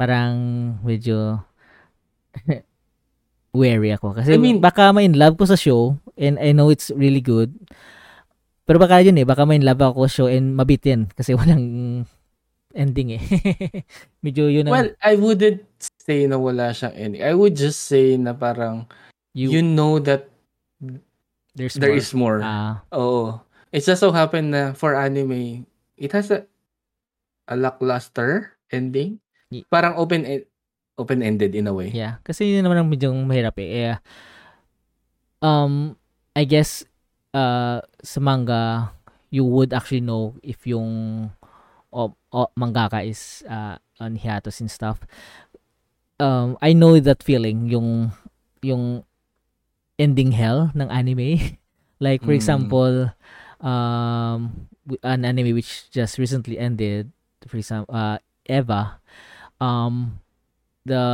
parang 0.00 0.32
medyo 0.80 1.44
wary 3.52 3.90
ako. 3.92 4.14
Kasi 4.16 4.34
I 4.34 4.38
mean- 4.40 4.62
baka 4.62 4.88
ma-in 4.94 5.18
love 5.18 5.36
ko 5.36 5.44
sa 5.44 5.58
show 5.58 5.98
and 6.16 6.38
I 6.38 6.52
know 6.52 6.70
it's 6.70 6.88
really 6.94 7.20
good. 7.20 7.52
Pero 8.64 8.78
baka 8.78 9.02
yun 9.02 9.18
eh, 9.18 9.26
baka 9.26 9.42
ma-in 9.44 9.66
love 9.66 9.82
ako 9.82 10.06
sa 10.06 10.24
show 10.24 10.28
and 10.30 10.54
mabitin 10.54 11.10
kasi 11.12 11.34
walang 11.38 12.06
ending 12.70 13.18
eh. 13.18 13.22
Medyo 14.22 14.46
yun 14.46 14.70
ang 14.70 14.72
well 14.72 14.90
I 15.02 15.18
wouldn't 15.18 15.66
say 16.00 16.30
na 16.30 16.38
wala 16.38 16.70
siyang 16.70 16.94
ending 16.94 17.22
I 17.26 17.34
would 17.34 17.58
just 17.58 17.90
say 17.90 18.14
na 18.14 18.30
parang 18.30 18.86
you, 19.34 19.50
you 19.50 19.62
know 19.62 19.98
that 20.06 20.30
there's 21.50 21.74
there 21.74 21.90
more. 21.90 21.98
is 21.98 22.10
more 22.14 22.38
Ah, 22.46 22.86
Oo. 22.94 23.42
It 23.70 23.86
just 23.86 24.02
so 24.02 24.10
happen 24.10 24.50
na 24.50 24.74
for 24.74 24.98
anime, 24.98 25.66
it 25.94 26.10
has 26.10 26.30
a, 26.30 26.46
a 27.46 27.54
lackluster 27.54 28.58
ending. 28.70 29.22
Parang 29.70 29.94
open 29.98 30.26
open-ended 30.98 31.56
in 31.56 31.66
a 31.66 31.72
way. 31.74 31.88
yeah. 31.90 32.20
Kasi 32.22 32.54
yun 32.54 32.66
naman 32.66 32.76
ang 32.82 32.90
medyo 32.90 33.08
mahirap 33.14 33.56
eh. 33.56 33.68
Eh, 33.88 33.96
um, 35.40 35.96
I 36.36 36.44
guess 36.44 36.84
uh, 37.32 37.80
sa 38.04 38.20
manga, 38.20 38.92
you 39.30 39.44
would 39.44 39.72
actually 39.72 40.04
know 40.04 40.36
if 40.42 40.66
yung 40.66 41.30
o, 41.92 42.14
o, 42.32 42.46
mangaka 42.58 43.00
is 43.06 43.42
uh, 43.48 43.80
on 43.98 44.16
hiatus 44.16 44.60
and 44.60 44.70
stuff. 44.70 45.00
Um, 46.20 46.58
I 46.60 46.76
know 46.76 47.00
that 47.00 47.24
feeling, 47.24 47.66
yung 47.72 48.12
yung 48.60 49.04
ending 49.98 50.32
hell 50.36 50.70
ng 50.76 50.88
anime. 50.92 51.56
like 52.00 52.20
for 52.22 52.32
Mm. 52.32 52.40
example, 52.40 53.10
um, 53.60 54.68
an 55.02 55.24
anime 55.24 55.54
which 55.54 55.90
just 55.90 56.18
recently 56.18 56.58
ended, 56.58 57.12
for 57.46 57.56
example, 57.56 57.94
uh, 57.94 58.18
Eva. 58.48 59.00
Um, 59.60 60.20
the 60.84 61.04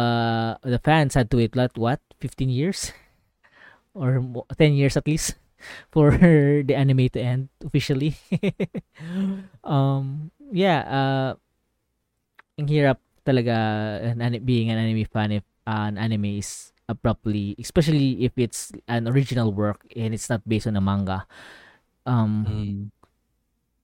the 0.62 0.78
fans 0.78 1.14
had 1.14 1.31
to 1.31 1.36
wait 1.36 1.56
like 1.56 1.74
what 1.77 2.01
15 2.20 2.48
years? 2.48 2.93
Or 3.97 4.20
10 4.52 4.77
years 4.77 4.93
at 5.01 5.09
least 5.09 5.40
for 5.93 6.12
the 6.20 6.77
anime 6.77 7.09
to 7.16 7.20
end 7.20 7.48
officially. 7.64 8.16
Um 9.64 10.31
yeah 10.52 10.81
uh 10.86 11.31
ang 12.60 12.68
hirap 12.68 13.01
talaga 13.27 13.56
an, 14.05 14.20
being 14.47 14.70
an 14.70 14.78
anime 14.78 15.09
fan 15.09 15.32
if 15.32 15.44
an 15.66 15.98
anime 15.98 16.39
is 16.39 16.70
abruptly 16.86 17.59
especially 17.59 18.23
if 18.23 18.31
it's 18.39 18.70
an 18.86 19.10
original 19.10 19.51
work 19.51 19.82
and 19.98 20.14
it's 20.14 20.31
not 20.31 20.44
based 20.47 20.70
on 20.70 20.78
a 20.78 20.81
manga 20.81 21.27
um 22.07 22.47
Mm. 22.47 22.78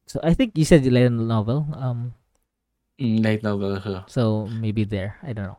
so 0.07 0.21
i 0.23 0.33
think 0.35 0.55
you 0.57 0.65
said 0.65 0.85
light 0.87 1.11
novel 1.13 1.67
um 1.77 2.15
Mm, 3.01 3.25
light 3.25 3.43
novel 3.43 3.81
siya. 3.83 4.07
so 4.07 4.47
maybe 4.47 4.85
there 4.87 5.19
i 5.27 5.33
don't 5.35 5.49
know 5.51 5.59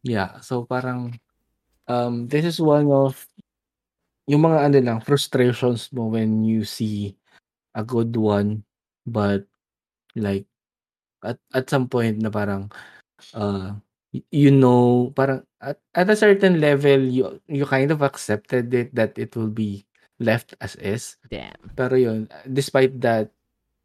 Yeah, 0.00 0.40
so 0.40 0.64
parang 0.64 1.20
um 1.90 2.24
this 2.30 2.44
is 2.48 2.56
one 2.56 2.88
of 2.88 3.20
yung 4.30 4.46
mga 4.46 4.58
ano 4.70 4.78
lang 4.80 4.98
frustrations 5.02 5.90
mo 5.92 6.08
when 6.08 6.40
you 6.46 6.62
see 6.64 7.18
a 7.74 7.82
good 7.84 8.14
one 8.16 8.62
but 9.04 9.44
like 10.16 10.46
at 11.24 11.38
at 11.52 11.66
some 11.68 11.88
point 11.90 12.22
na 12.22 12.30
parang 12.32 12.70
uh 13.36 13.74
you 14.32 14.50
know 14.54 15.10
parang 15.14 15.44
at, 15.60 15.78
at 15.94 16.08
a 16.10 16.16
certain 16.18 16.58
level 16.62 17.00
you 17.04 17.40
you 17.50 17.66
kind 17.66 17.90
of 17.92 18.00
accepted 18.02 18.70
it 18.74 18.88
that 18.94 19.18
it 19.18 19.34
will 19.36 19.50
be 19.52 19.84
left 20.20 20.52
as 20.60 20.76
is. 20.76 21.16
Damn. 21.26 21.56
Pero 21.74 21.96
yun 21.96 22.28
despite 22.46 23.00
that 23.00 23.32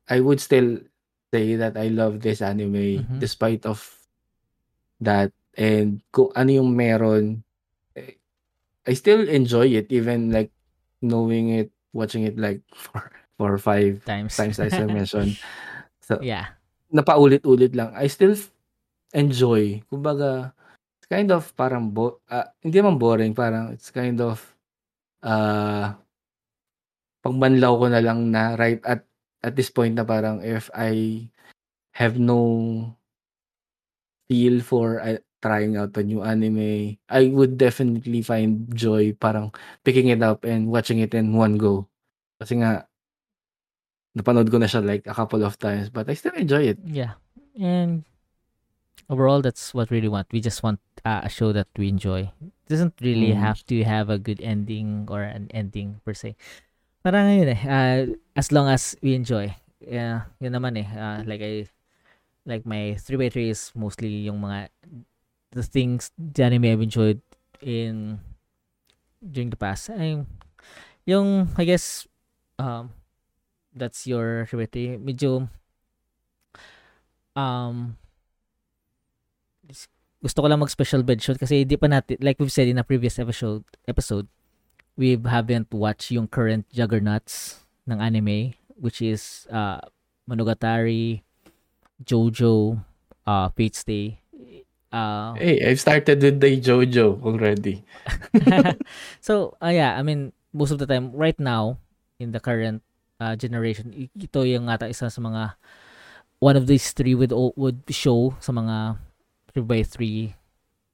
I 0.06 0.20
would 0.20 0.38
still 0.38 0.84
say 1.32 1.56
that 1.58 1.80
I 1.80 1.90
love 1.90 2.22
this 2.22 2.44
anime 2.44 3.02
Mhm. 3.08 3.18
despite 3.18 3.66
of 3.66 3.82
that. 5.02 5.32
And 5.56 6.04
kung 6.12 6.36
ano 6.36 6.52
yung 6.52 6.76
meron 6.76 7.42
eh, 7.96 8.20
I 8.84 8.94
still 8.94 9.24
enjoy 9.26 9.72
it 9.80 9.88
even 9.90 10.30
like 10.30 10.52
knowing 11.00 11.56
it 11.56 11.72
watching 11.96 12.28
it 12.28 12.36
like 12.36 12.60
four 12.76 13.08
four 13.40 13.56
or 13.56 13.62
five 13.62 14.04
times. 14.04 14.36
times 14.36 14.60
as 14.60 14.76
I 14.76 14.86
mentioned. 14.86 15.40
So 16.06 16.22
yeah. 16.22 16.54
napaulit-ulit 16.94 17.74
lang. 17.74 17.90
I 17.98 18.06
still 18.06 18.38
enjoy. 19.10 19.82
Kumbaga 19.90 20.54
it's 21.02 21.10
kind 21.10 21.34
of 21.34 21.50
parang 21.58 21.90
bo 21.90 22.22
ah, 22.30 22.54
hindi 22.62 22.78
naman 22.78 23.02
boring 23.02 23.34
parang 23.34 23.74
it's 23.74 23.90
kind 23.90 24.22
of 24.22 24.38
uh 25.26 25.98
pagbanlaw 27.26 27.74
ko 27.82 27.86
na 27.90 28.02
lang 28.06 28.30
na 28.30 28.54
right 28.54 28.78
at 28.86 29.02
at 29.42 29.58
this 29.58 29.74
point 29.74 29.98
na 29.98 30.06
parang 30.06 30.46
if 30.46 30.70
I 30.78 31.26
have 31.98 32.22
no 32.22 32.38
feel 34.30 34.62
for 34.62 35.02
uh, 35.02 35.18
trying 35.42 35.78
out 35.78 35.94
a 35.98 36.04
new 36.04 36.22
anime, 36.26 36.98
I 37.10 37.30
would 37.30 37.58
definitely 37.58 38.22
find 38.22 38.70
joy 38.74 39.14
parang 39.14 39.54
picking 39.86 40.10
it 40.10 40.22
up 40.22 40.46
and 40.46 40.70
watching 40.70 40.98
it 41.02 41.14
in 41.14 41.34
one 41.38 41.58
go. 41.58 41.86
Kasi 42.42 42.62
nga, 42.62 42.90
napanood 44.18 44.50
ko 44.50 44.58
na 44.58 44.66
siya 44.66 44.82
like 44.86 45.06
a 45.06 45.14
couple 45.14 45.46
of 45.46 45.58
times, 45.62 45.90
but 45.90 46.10
I 46.10 46.14
still 46.18 46.34
enjoy 46.34 46.74
it. 46.74 46.80
Yeah. 46.82 47.22
And 47.54 48.04
overall, 49.10 49.42
that's 49.42 49.74
what 49.74 49.90
we 49.90 49.98
really 50.02 50.10
want. 50.10 50.28
We 50.34 50.42
just 50.42 50.64
want 50.64 50.82
uh, 51.06 51.22
a 51.24 51.30
show 51.30 51.54
that 51.54 51.70
we 51.78 51.90
enjoy. 51.90 52.32
It 52.42 52.68
doesn't 52.68 52.98
really 53.00 53.38
Mm. 53.38 53.40
have 53.46 53.62
to 53.70 53.84
have 53.86 54.10
a 54.10 54.18
good 54.18 54.42
ending 54.42 55.06
or 55.08 55.22
an 55.22 55.48
ending 55.54 56.02
per 56.04 56.14
se. 56.18 56.36
Parang 57.06 57.30
yun 57.30 57.54
eh. 57.54 57.62
Uh, 57.62 58.02
as 58.34 58.50
long 58.50 58.66
as 58.66 58.98
we 59.06 59.14
enjoy. 59.14 59.54
Yeah, 59.78 60.26
yun 60.42 60.58
naman 60.58 60.74
eh. 60.82 60.90
Uh, 60.90 61.22
like 61.30 61.38
I, 61.46 61.70
like 62.50 62.66
my 62.66 62.98
3x3 62.98 63.54
is 63.54 63.70
mostly 63.78 64.26
yung 64.26 64.42
mga 64.42 64.74
the 65.54 65.62
things 65.62 66.10
the 66.18 66.42
anime 66.42 66.66
I've 66.66 66.82
enjoyed 66.82 67.22
in 67.62 68.18
during 69.22 69.54
the 69.54 69.62
past. 69.62 69.94
Ay, 69.94 70.26
yung 71.06 71.46
I 71.54 71.64
guess 71.70 72.10
um 72.58 72.90
that's 73.70 74.10
your 74.10 74.50
3x3. 74.50 74.98
Medyo 74.98 75.46
um 77.38 78.02
gusto 80.26 80.42
ko 80.42 80.50
lang 80.50 80.58
mag 80.58 80.74
special 80.74 81.06
mention 81.06 81.38
kasi 81.38 81.62
hindi 81.62 81.78
pa 81.78 81.86
natin 81.86 82.18
like 82.26 82.42
we've 82.42 82.50
said 82.50 82.66
in 82.66 82.82
a 82.82 82.88
previous 82.88 83.22
episode 83.22 83.62
episode 83.86 84.26
we 84.98 85.20
haven't 85.28 85.72
watched 85.72 86.12
yung 86.12 86.28
current 86.28 86.66
juggernauts 86.72 87.64
ng 87.88 88.00
anime 88.00 88.56
which 88.76 89.02
is 89.02 89.48
uh 89.52 89.80
Monogatari, 90.26 91.22
JoJo, 92.02 92.82
uh 93.28 93.48
Fate 93.54 93.76
Stay. 93.76 94.20
Uh 94.92 95.34
Hey, 95.38 95.62
I've 95.62 95.80
started 95.80 96.22
with 96.22 96.40
the 96.42 96.60
JoJo 96.60 97.22
already. 97.24 97.84
so 99.22 99.56
uh, 99.62 99.72
yeah, 99.72 99.96
I 99.98 100.04
mean 100.04 100.34
most 100.52 100.72
of 100.72 100.80
the 100.80 100.88
time 100.88 101.12
right 101.14 101.38
now 101.40 101.78
in 102.20 102.32
the 102.32 102.40
current 102.40 102.82
uh, 103.20 103.36
generation 103.36 103.92
ito 103.96 104.40
yung 104.44 104.68
ata 104.72 104.88
isa 104.88 105.12
sa 105.12 105.20
mga 105.22 105.56
one 106.40 106.56
of 106.56 106.68
these 106.68 106.92
three 106.92 107.16
would 107.16 107.32
would 107.32 107.84
show 107.92 108.36
sa 108.40 108.52
mga 108.52 109.00
3x3 109.56 110.00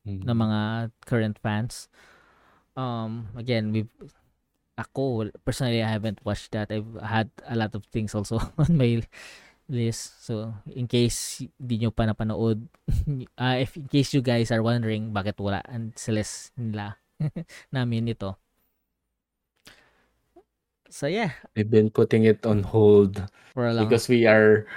ng 0.05 0.37
mga 0.37 0.91
current 1.05 1.37
fans. 1.41 1.89
Um, 2.75 3.27
again, 3.35 3.71
we 3.71 3.87
ako 4.79 5.29
personally 5.45 5.83
I 5.83 5.91
haven't 5.91 6.23
watched 6.23 6.51
that. 6.55 6.71
I've 6.71 6.89
had 7.03 7.29
a 7.45 7.55
lot 7.55 7.75
of 7.75 7.85
things 7.91 8.15
also 8.15 8.39
on 8.61 8.77
my 8.77 9.03
list. 9.69 10.25
So, 10.25 10.53
in 10.67 10.87
case 10.87 11.45
di 11.59 11.75
nyo 11.79 11.91
pa 11.91 12.07
napanood, 12.07 12.65
uh, 13.37 13.57
if 13.63 13.75
in 13.77 13.87
case 13.87 14.13
you 14.15 14.23
guys 14.23 14.49
are 14.49 14.63
wondering 14.63 15.11
bakit 15.13 15.39
wala 15.39 15.61
and 15.67 15.93
sa 15.95 16.11
list 16.15 16.55
nila 16.57 16.97
namin 17.73 18.11
ito. 18.11 18.35
So 20.91 21.07
yeah, 21.07 21.39
I've 21.55 21.71
been 21.71 21.87
putting 21.87 22.27
it 22.27 22.43
on 22.43 22.67
hold 22.67 23.23
for 23.55 23.63
a 23.63 23.71
long 23.71 23.87
because 23.87 24.11
we 24.11 24.27
are 24.27 24.67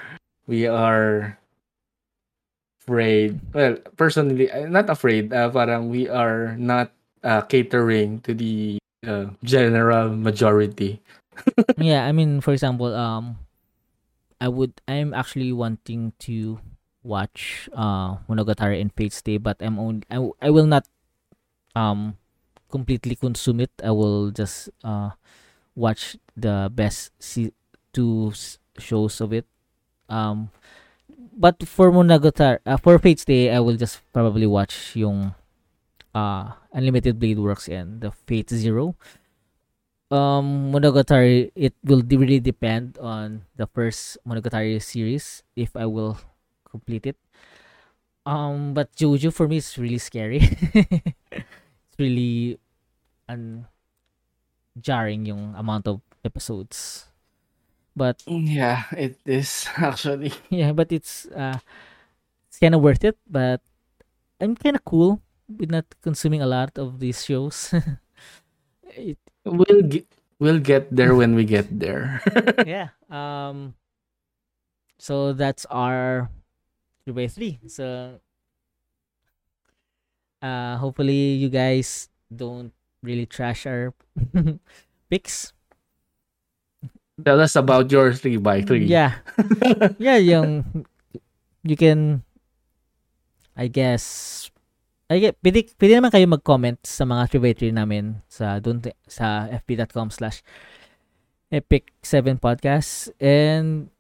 we 0.46 0.70
are 0.70 1.34
afraid 2.84 3.40
well 3.56 3.80
personally 3.96 4.46
uh, 4.52 4.68
not 4.68 4.86
afraid 4.92 5.32
uh, 5.32 5.48
parang 5.48 5.88
we 5.88 6.06
are 6.06 6.54
not 6.54 6.92
uh, 7.24 7.40
catering 7.42 8.20
to 8.20 8.34
the 8.34 8.78
uh, 9.06 9.26
general 9.42 10.14
majority 10.14 11.00
yeah, 11.78 12.06
I 12.06 12.12
mean, 12.12 12.40
for 12.40 12.52
example, 12.52 12.94
um, 12.94 13.38
I 14.40 14.48
would, 14.48 14.80
I'm 14.86 15.14
actually 15.14 15.52
wanting 15.52 16.12
to 16.30 16.58
watch 17.02 17.68
uh 17.76 18.16
Monogatari 18.30 18.80
and 18.80 18.92
Fate 18.94 19.12
Stay, 19.12 19.36
but 19.36 19.56
I'm 19.60 19.78
only, 19.78 20.02
I, 20.10 20.24
I 20.40 20.50
will 20.50 20.66
not, 20.66 20.88
um, 21.76 22.16
completely 22.70 23.14
consume 23.14 23.60
it. 23.60 23.70
I 23.82 23.90
will 23.90 24.30
just 24.30 24.70
uh 24.82 25.10
watch 25.74 26.16
the 26.36 26.70
best 26.72 27.12
se- 27.18 27.52
two 27.92 28.32
shows 28.78 29.20
of 29.20 29.32
it. 29.32 29.46
Um, 30.08 30.50
but 31.36 31.66
for 31.66 31.90
Monogatari, 31.90 32.58
uh, 32.66 32.76
for 32.76 32.98
Fate 32.98 33.20
Stay, 33.20 33.50
I 33.50 33.60
will 33.60 33.76
just 33.76 34.00
probably 34.12 34.46
watch 34.46 34.96
yung 34.96 35.34
uh 36.14 36.52
Unlimited 36.74 37.18
Blade 37.18 37.38
Works 37.38 37.68
and 37.70 38.02
the 38.02 38.10
Fate 38.10 38.50
Zero 38.50 38.98
um 40.14 40.70
Monogatari 40.70 41.50
it 41.56 41.74
will 41.82 42.02
really 42.06 42.40
depend 42.40 42.98
on 43.02 43.42
the 43.56 43.66
first 43.66 44.18
Monogatari 44.26 44.76
series 44.82 45.42
if 45.56 45.74
I 45.76 45.86
will 45.86 46.18
complete 46.68 47.06
it. 47.06 47.16
Um 48.26 48.74
but 48.74 48.92
Jojo 48.94 49.32
for 49.32 49.48
me 49.48 49.58
is 49.58 49.78
really 49.78 49.98
scary. 49.98 50.40
it's 51.34 51.96
really 51.98 52.58
un 53.28 53.66
jarring 54.78 55.26
yung 55.26 55.54
amount 55.56 55.88
of 55.88 56.00
episodes. 56.24 57.08
But 57.96 58.22
yeah 58.26 58.90
it 58.92 59.18
is 59.24 59.66
actually 59.78 60.34
yeah, 60.50 60.70
but 60.70 60.92
it's 60.92 61.26
uh 61.32 61.58
it's 62.48 62.58
kind 62.58 62.74
of 62.74 62.82
worth 62.82 63.02
it, 63.02 63.16
but 63.26 63.62
I'm 64.38 64.54
kind 64.54 64.76
of 64.76 64.84
cool 64.84 65.24
with 65.48 65.70
not 65.70 65.84
consuming 66.02 66.42
a 66.42 66.46
lot 66.46 66.76
of 66.78 67.00
these 67.00 67.24
shows. 67.24 67.74
it, 68.84 69.18
we'll 69.44 69.82
get 69.82 70.06
we'll 70.38 70.58
get 70.60 70.88
there 70.94 71.14
when 71.14 71.34
we 71.34 71.44
get 71.44 71.68
there 71.68 72.22
yeah. 72.66 72.94
Um. 73.10 73.74
So 74.98 75.32
that's 75.32 75.66
our 75.68 76.30
three 77.04 77.12
by 77.12 77.28
three. 77.28 77.60
So, 77.68 78.20
uh, 80.40 80.76
hopefully 80.76 81.36
you 81.36 81.50
guys 81.50 82.08
don't 82.34 82.72
really 83.02 83.26
trash 83.26 83.66
our 83.66 83.92
picks. 85.10 85.52
Tell 87.22 87.40
us 87.40 87.54
about 87.54 87.92
your 87.92 88.12
three 88.14 88.38
by 88.38 88.62
three. 88.62 88.86
Yeah. 88.86 89.20
yeah, 89.98 90.16
yung 90.16 90.86
you 91.62 91.76
can 91.76 92.22
I 93.56 93.68
guess 93.68 94.50
Get 95.20 95.36
pwede, 95.42 95.68
pwede 95.78 95.92
naman 95.98 96.10
kayo 96.10 96.26
mag-comment 96.26 96.78
sa 96.82 97.04
mga 97.04 97.30
3x3 97.30 97.74
namin 97.74 98.18
sa 98.26 98.58
dun 98.58 98.80
sa 99.06 99.46
fb.com 99.50 100.10
slash 100.10 100.40
epic7 101.52 102.40
podcast 102.42 103.14
and 103.22 103.92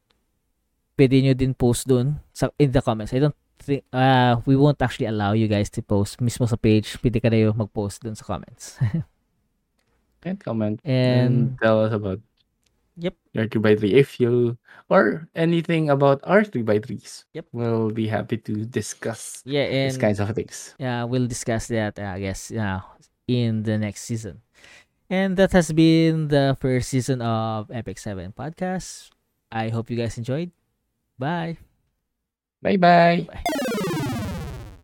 pwede 0.98 1.22
nyo 1.22 1.34
din 1.34 1.54
post 1.54 1.86
dun 1.86 2.18
sa, 2.34 2.50
in 2.58 2.74
the 2.74 2.82
comments. 2.82 3.14
I 3.14 3.22
don't 3.22 3.36
think, 3.62 3.86
uh, 3.94 4.42
we 4.46 4.58
won't 4.58 4.82
actually 4.82 5.06
allow 5.06 5.34
you 5.34 5.46
guys 5.46 5.70
to 5.74 5.82
post 5.82 6.18
mismo 6.18 6.46
sa 6.46 6.58
page. 6.58 6.98
Pwede 6.98 7.22
kayo 7.22 7.54
mag-post 7.54 8.02
dun 8.02 8.18
sa 8.18 8.26
comments. 8.26 8.78
and 10.24 10.40
comment 10.40 10.80
and, 10.84 11.52
and 11.52 11.60
tell 11.60 11.84
us 11.84 11.92
about 11.92 12.18
Yep. 12.96 13.14
your 13.32 13.46
3x3 13.50 13.90
if 13.92 14.20
you 14.20 14.56
or 14.88 15.26
anything 15.34 15.90
about 15.90 16.20
our 16.22 16.44
3x3s. 16.44 17.24
Yep. 17.34 17.46
We'll 17.52 17.90
be 17.90 18.06
happy 18.06 18.38
to 18.38 18.64
discuss 18.64 19.42
yeah, 19.44 19.66
and 19.66 19.90
these 19.90 19.98
kinds 19.98 20.20
of 20.20 20.30
things. 20.30 20.74
yeah, 20.78 21.02
we'll 21.04 21.26
discuss 21.26 21.66
that, 21.68 21.98
I 21.98 22.20
guess, 22.20 22.50
uh, 22.52 22.80
in 23.26 23.62
the 23.64 23.78
next 23.78 24.02
season. 24.02 24.42
And 25.10 25.36
that 25.36 25.52
has 25.52 25.72
been 25.72 26.28
the 26.28 26.56
first 26.60 26.88
season 26.90 27.20
of 27.20 27.70
Epic 27.70 27.98
7 27.98 28.32
podcast. 28.32 29.10
I 29.50 29.68
hope 29.68 29.90
you 29.90 29.96
guys 29.96 30.16
enjoyed. 30.18 30.50
Bye. 31.18 31.58
Bye 32.62 32.76
bye. 32.76 33.26
Bye. 33.28 33.60